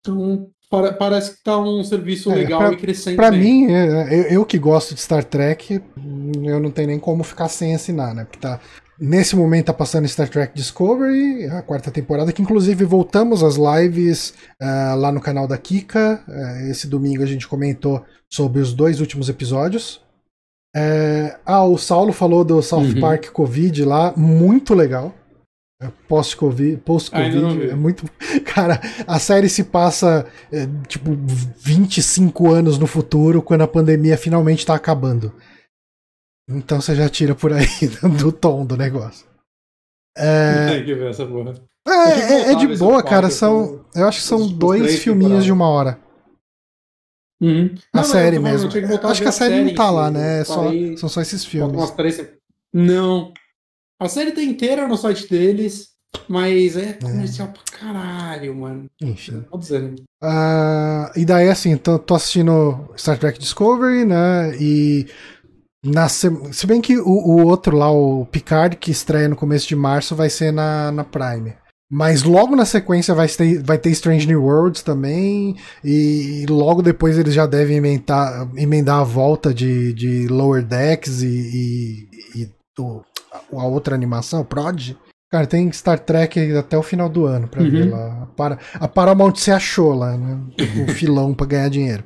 Então, 0.00 0.50
para- 0.70 0.92
parece 0.92 1.36
que 1.36 1.42
tá 1.42 1.58
um 1.58 1.82
serviço 1.82 2.30
É, 2.30 2.34
legal 2.34 2.60
pra- 2.60 2.72
e 2.72 2.76
crescendo 2.76 3.16
Pra 3.16 3.30
bem. 3.30 3.40
mim, 3.40 3.72
é, 3.72 4.14
eu, 4.14 4.22
eu 4.40 4.46
que 4.46 4.58
gosto 4.58 4.94
de 4.94 5.00
Star 5.00 5.24
Trek, 5.24 5.80
hum, 5.96 6.32
eu 6.44 6.60
não 6.60 6.70
tenho 6.70 6.88
nem 6.88 6.98
como 6.98 7.24
ficar 7.24 7.48
sem 7.48 7.74
assinar, 7.74 8.14
né? 8.14 8.24
Porque 8.24 8.38
tá, 8.40 8.60
nesse 9.00 9.34
momento 9.34 9.66
tá 9.66 9.72
passando 9.72 10.06
Star 10.06 10.28
Trek 10.28 10.54
Discovery, 10.54 11.46
a 11.46 11.62
quarta 11.62 11.90
temporada, 11.90 12.32
que 12.32 12.42
inclusive 12.42 12.84
voltamos 12.84 13.42
às 13.42 13.56
lives 13.56 14.34
ah, 14.60 14.94
lá 14.96 15.10
no 15.10 15.20
canal 15.20 15.48
da 15.48 15.56
Kika. 15.56 16.22
Ah, 16.28 16.62
esse 16.68 16.86
domingo 16.86 17.22
a 17.22 17.26
gente 17.26 17.48
comentou 17.48 18.04
sobre 18.28 18.60
os 18.60 18.72
dois 18.74 19.00
últimos 19.00 19.28
episódios. 19.28 20.00
É, 20.76 21.36
ah, 21.44 21.64
o 21.64 21.78
Saulo 21.78 22.12
falou 22.12 22.44
do 22.44 22.60
South 22.62 22.82
Uhum. 22.82 23.00
Park 23.00 23.30
Covid 23.30 23.84
lá, 23.84 24.12
muito 24.16 24.74
legal. 24.74 25.14
Não 25.80 25.92
post-Covid, 26.84 27.58
vi. 27.58 27.70
é 27.70 27.74
muito. 27.74 28.04
Cara, 28.44 28.78
a 29.06 29.18
série 29.18 29.48
se 29.48 29.64
passa 29.64 30.26
é, 30.52 30.68
tipo 30.86 31.16
25 31.58 32.52
anos 32.52 32.78
no 32.78 32.86
futuro, 32.86 33.40
quando 33.40 33.62
a 33.62 33.68
pandemia 33.68 34.18
finalmente 34.18 34.66
tá 34.66 34.74
acabando. 34.74 35.32
Então 36.50 36.80
você 36.80 36.94
já 36.94 37.08
tira 37.08 37.34
por 37.34 37.52
aí 37.52 37.66
do 38.18 38.32
tom 38.32 38.64
do 38.66 38.76
negócio. 38.76 39.26
É, 40.16 40.66
Tem 40.72 40.84
que 40.84 40.94
ver 40.94 41.10
essa 41.10 41.24
porra. 41.26 41.54
é, 41.86 41.92
é- 41.92 42.52
é 42.52 42.54
de 42.54 42.76
boa, 42.76 43.02
cara. 43.02 43.30
São, 43.30 43.62
assim, 43.90 44.00
eu 44.00 44.08
acho 44.08 44.18
que 44.20 44.24
são 44.26 44.46
dois 44.48 44.98
filminhos 45.02 45.44
de 45.44 45.52
uma 45.52 45.68
hora. 45.68 45.98
Uhum. 47.40 47.74
A 47.92 47.98
Não, 47.98 48.04
série 48.04 48.36
falando, 48.36 48.52
mesmo. 48.52 48.68
que 48.70 48.78
Acho 49.06 49.22
que 49.22 49.28
a 49.28 49.30
ver 49.30 49.32
série 49.32 49.60
não 49.62 49.68
em 49.70 49.74
tá 49.74 49.90
lá, 49.90 50.10
né? 50.10 50.40
É 50.40 50.44
só, 50.44 50.64
parei- 50.64 50.96
são 50.96 51.08
só 51.08 51.20
esses 51.22 51.44
filmes. 51.44 51.80
Não. 52.72 53.32
A 54.00 54.08
série 54.08 54.32
tá 54.32 54.42
inteira 54.42 54.86
no 54.86 54.96
site 54.96 55.28
deles, 55.28 55.90
mas 56.28 56.76
é 56.76 56.94
comercial 56.94 57.48
pra 57.48 57.62
caralho, 57.78 58.54
mano. 58.56 58.86
Enfim. 59.00 59.42
Né? 59.70 59.94
Ah, 60.22 61.10
e 61.16 61.24
daí, 61.24 61.48
assim, 61.48 61.76
tô, 61.78 61.98
tô 61.98 62.14
assistindo 62.14 62.90
Star 62.96 63.18
Trek 63.18 63.38
Discovery, 63.38 64.04
né? 64.04 64.54
E. 64.60 65.06
Na 65.84 66.08
se... 66.08 66.28
se 66.52 66.66
bem 66.66 66.80
que 66.80 66.98
o, 66.98 67.08
o 67.08 67.46
outro 67.46 67.76
lá, 67.76 67.90
o 67.90 68.26
Picard, 68.26 68.76
que 68.76 68.90
estreia 68.90 69.28
no 69.28 69.36
começo 69.36 69.66
de 69.66 69.76
março, 69.76 70.14
vai 70.14 70.28
ser 70.28 70.52
na, 70.52 70.92
na 70.92 71.04
Prime. 71.04 71.54
Mas 71.90 72.22
logo 72.22 72.54
na 72.54 72.64
sequência 72.64 73.12
vai 73.14 73.26
ter, 73.26 73.60
vai 73.64 73.76
ter 73.76 73.90
Strange 73.90 74.24
New 74.26 74.44
Worlds 74.44 74.82
também. 74.82 75.56
E, 75.84 76.46
logo 76.48 76.82
depois 76.82 77.18
eles 77.18 77.34
já 77.34 77.46
devem 77.46 77.78
emendar, 77.78 78.48
emendar 78.56 79.00
a 79.00 79.04
volta 79.04 79.52
de, 79.52 79.92
de 79.92 80.28
Lower 80.28 80.64
Decks 80.64 81.22
e, 81.22 81.26
e, 81.26 82.42
e 82.42 82.50
o, 82.78 83.02
a 83.52 83.66
outra 83.66 83.96
animação, 83.96 84.44
Prod. 84.44 84.92
Cara, 85.32 85.46
tem 85.46 85.70
Star 85.72 85.98
Trek 85.98 86.56
até 86.56 86.76
o 86.78 86.82
final 86.82 87.08
do 87.08 87.24
ano 87.24 87.48
pra 87.48 87.62
uhum. 87.62 87.70
ver 87.70 87.90
lá. 87.90 88.28
A, 88.74 88.88
Paramount 88.88 89.34
se 89.36 89.50
achou 89.50 89.92
lá, 89.94 90.16
né? 90.16 90.38
O 90.88 90.92
filão 90.92 91.34
pra 91.34 91.46
ganhar 91.46 91.68
dinheiro. 91.68 92.04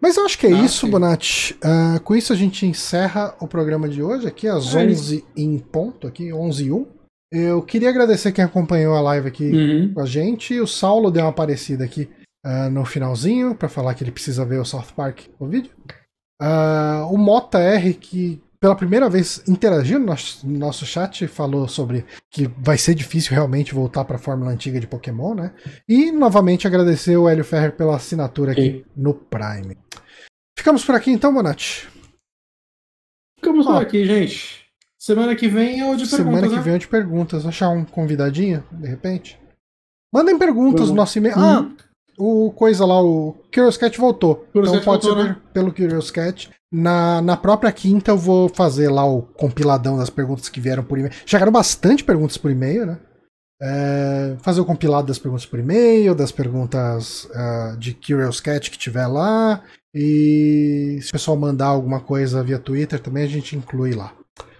Mas 0.00 0.16
eu 0.16 0.24
acho 0.24 0.38
que 0.38 0.46
é 0.46 0.52
ah, 0.52 0.64
isso, 0.64 0.86
sim. 0.86 0.90
Bonatti. 0.90 1.56
Uh, 1.56 2.00
com 2.00 2.14
isso 2.14 2.32
a 2.32 2.36
gente 2.36 2.64
encerra 2.66 3.34
o 3.40 3.46
programa 3.46 3.88
de 3.88 4.02
hoje 4.02 4.26
aqui 4.26 4.46
às 4.46 4.74
é 4.74 4.86
11 4.86 5.24
em 5.36 5.58
ponto, 5.58 6.06
aqui 6.06 6.32
11 6.32 6.64
e 6.64 6.72
1. 6.72 6.86
Eu 7.30 7.62
queria 7.62 7.90
agradecer 7.90 8.32
quem 8.32 8.44
acompanhou 8.44 8.94
a 8.94 9.00
live 9.00 9.28
aqui 9.28 9.50
uhum. 9.50 9.94
com 9.94 10.00
a 10.00 10.06
gente. 10.06 10.58
O 10.60 10.66
Saulo 10.66 11.10
deu 11.10 11.24
uma 11.24 11.30
aparecida 11.30 11.84
aqui 11.84 12.08
uh, 12.46 12.70
no 12.70 12.84
finalzinho 12.84 13.54
para 13.54 13.68
falar 13.68 13.94
que 13.94 14.02
ele 14.02 14.10
precisa 14.10 14.44
ver 14.44 14.60
o 14.60 14.64
South 14.64 14.92
Park 14.96 15.22
o 15.38 15.46
vídeo. 15.46 15.72
Uh, 16.40 17.12
o 17.12 17.18
Mota 17.18 17.58
R, 17.58 17.92
que 17.94 18.40
pela 18.60 18.74
primeira 18.74 19.08
vez 19.08 19.42
interagiu 19.48 19.98
no 19.98 20.06
nosso, 20.06 20.46
no 20.46 20.58
nosso 20.58 20.84
chat, 20.84 21.26
falou 21.26 21.68
sobre 21.68 22.04
que 22.30 22.50
vai 22.58 22.76
ser 22.76 22.94
difícil 22.94 23.32
realmente 23.32 23.74
voltar 23.74 24.04
para 24.04 24.16
a 24.16 24.20
fórmula 24.20 24.50
antiga 24.50 24.80
de 24.80 24.86
Pokémon, 24.86 25.34
né? 25.34 25.52
E 25.88 26.10
novamente 26.10 26.66
agradecer 26.66 27.16
o 27.16 27.28
Hélio 27.28 27.44
Ferrer 27.44 27.72
pela 27.72 27.96
assinatura 27.96 28.52
aqui 28.52 28.84
Sim. 28.84 28.84
no 28.96 29.14
Prime. 29.14 29.76
Ficamos 30.58 30.84
por 30.84 30.94
aqui 30.94 31.10
então, 31.10 31.32
Bonatti? 31.32 31.88
Ficamos 33.38 33.66
Ó, 33.66 33.74
por 33.74 33.82
aqui, 33.82 34.04
gente. 34.04 34.66
Semana 34.98 35.36
que 35.36 35.48
vem 35.48 35.80
é 35.80 35.88
o 35.88 35.94
de 35.94 36.08
perguntas. 36.08 36.10
Semana 36.10 36.48
que 36.48 36.56
né? 36.56 36.60
vem 36.60 36.72
é 36.72 36.76
o 36.76 36.80
de 36.80 36.88
perguntas. 36.88 37.46
Achar 37.46 37.70
um 37.70 37.84
convidadinho, 37.84 38.64
de 38.72 38.88
repente. 38.88 39.40
Mandem 40.12 40.36
perguntas 40.36 40.88
no 40.88 40.96
nosso 40.96 41.16
e-mail. 41.18 41.36
Uhum. 41.36 41.44
Ah, 41.44 41.70
o 42.18 42.50
coisa 42.52 42.84
lá, 42.84 43.00
o 43.00 43.34
Curious 43.52 43.76
Cat 43.76 43.98
voltou. 43.98 44.46
Curious 44.52 44.68
então 44.68 44.74
Cat 44.74 44.84
pode 44.84 45.06
voltou, 45.06 45.22
ser 45.22 45.28
né? 45.30 45.36
pelo 45.52 45.72
Curious 45.72 46.10
Cat. 46.10 46.50
Na, 46.70 47.22
na 47.22 47.36
própria 47.36 47.72
quinta 47.72 48.10
eu 48.10 48.18
vou 48.18 48.48
fazer 48.48 48.90
lá 48.90 49.04
o 49.06 49.22
compiladão 49.22 49.96
das 49.96 50.10
perguntas 50.10 50.48
que 50.48 50.60
vieram 50.60 50.82
por 50.82 50.98
e-mail. 50.98 51.14
Chegaram 51.24 51.52
bastante 51.52 52.04
perguntas 52.04 52.36
por 52.36 52.50
e-mail, 52.50 52.84
né? 52.84 52.98
É, 53.60 54.36
fazer 54.40 54.60
o 54.60 54.64
compilado 54.64 55.08
das 55.08 55.18
perguntas 55.18 55.46
por 55.46 55.58
e-mail, 55.58 56.14
das 56.14 56.30
perguntas 56.30 57.24
uh, 57.24 57.76
de 57.76 57.94
Curious 57.94 58.40
Cat 58.40 58.70
que 58.70 58.78
tiver 58.78 59.06
lá. 59.06 59.62
E 59.94 60.98
se 61.02 61.08
o 61.08 61.12
pessoal 61.12 61.36
mandar 61.36 61.66
alguma 61.66 62.00
coisa 62.00 62.42
via 62.42 62.58
Twitter 62.58 63.00
também, 63.00 63.24
a 63.24 63.28
gente 63.28 63.56
inclui 63.56 63.94
lá. 63.94 64.12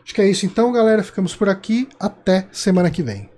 Acho 0.03 0.15
que 0.15 0.23
é 0.23 0.31
isso 0.31 0.47
então, 0.47 0.73
galera. 0.73 1.03
Ficamos 1.03 1.37
por 1.37 1.49
aqui. 1.49 1.87
Até 2.01 2.49
semana 2.51 2.91
que 2.91 3.03
vem. 3.03 3.29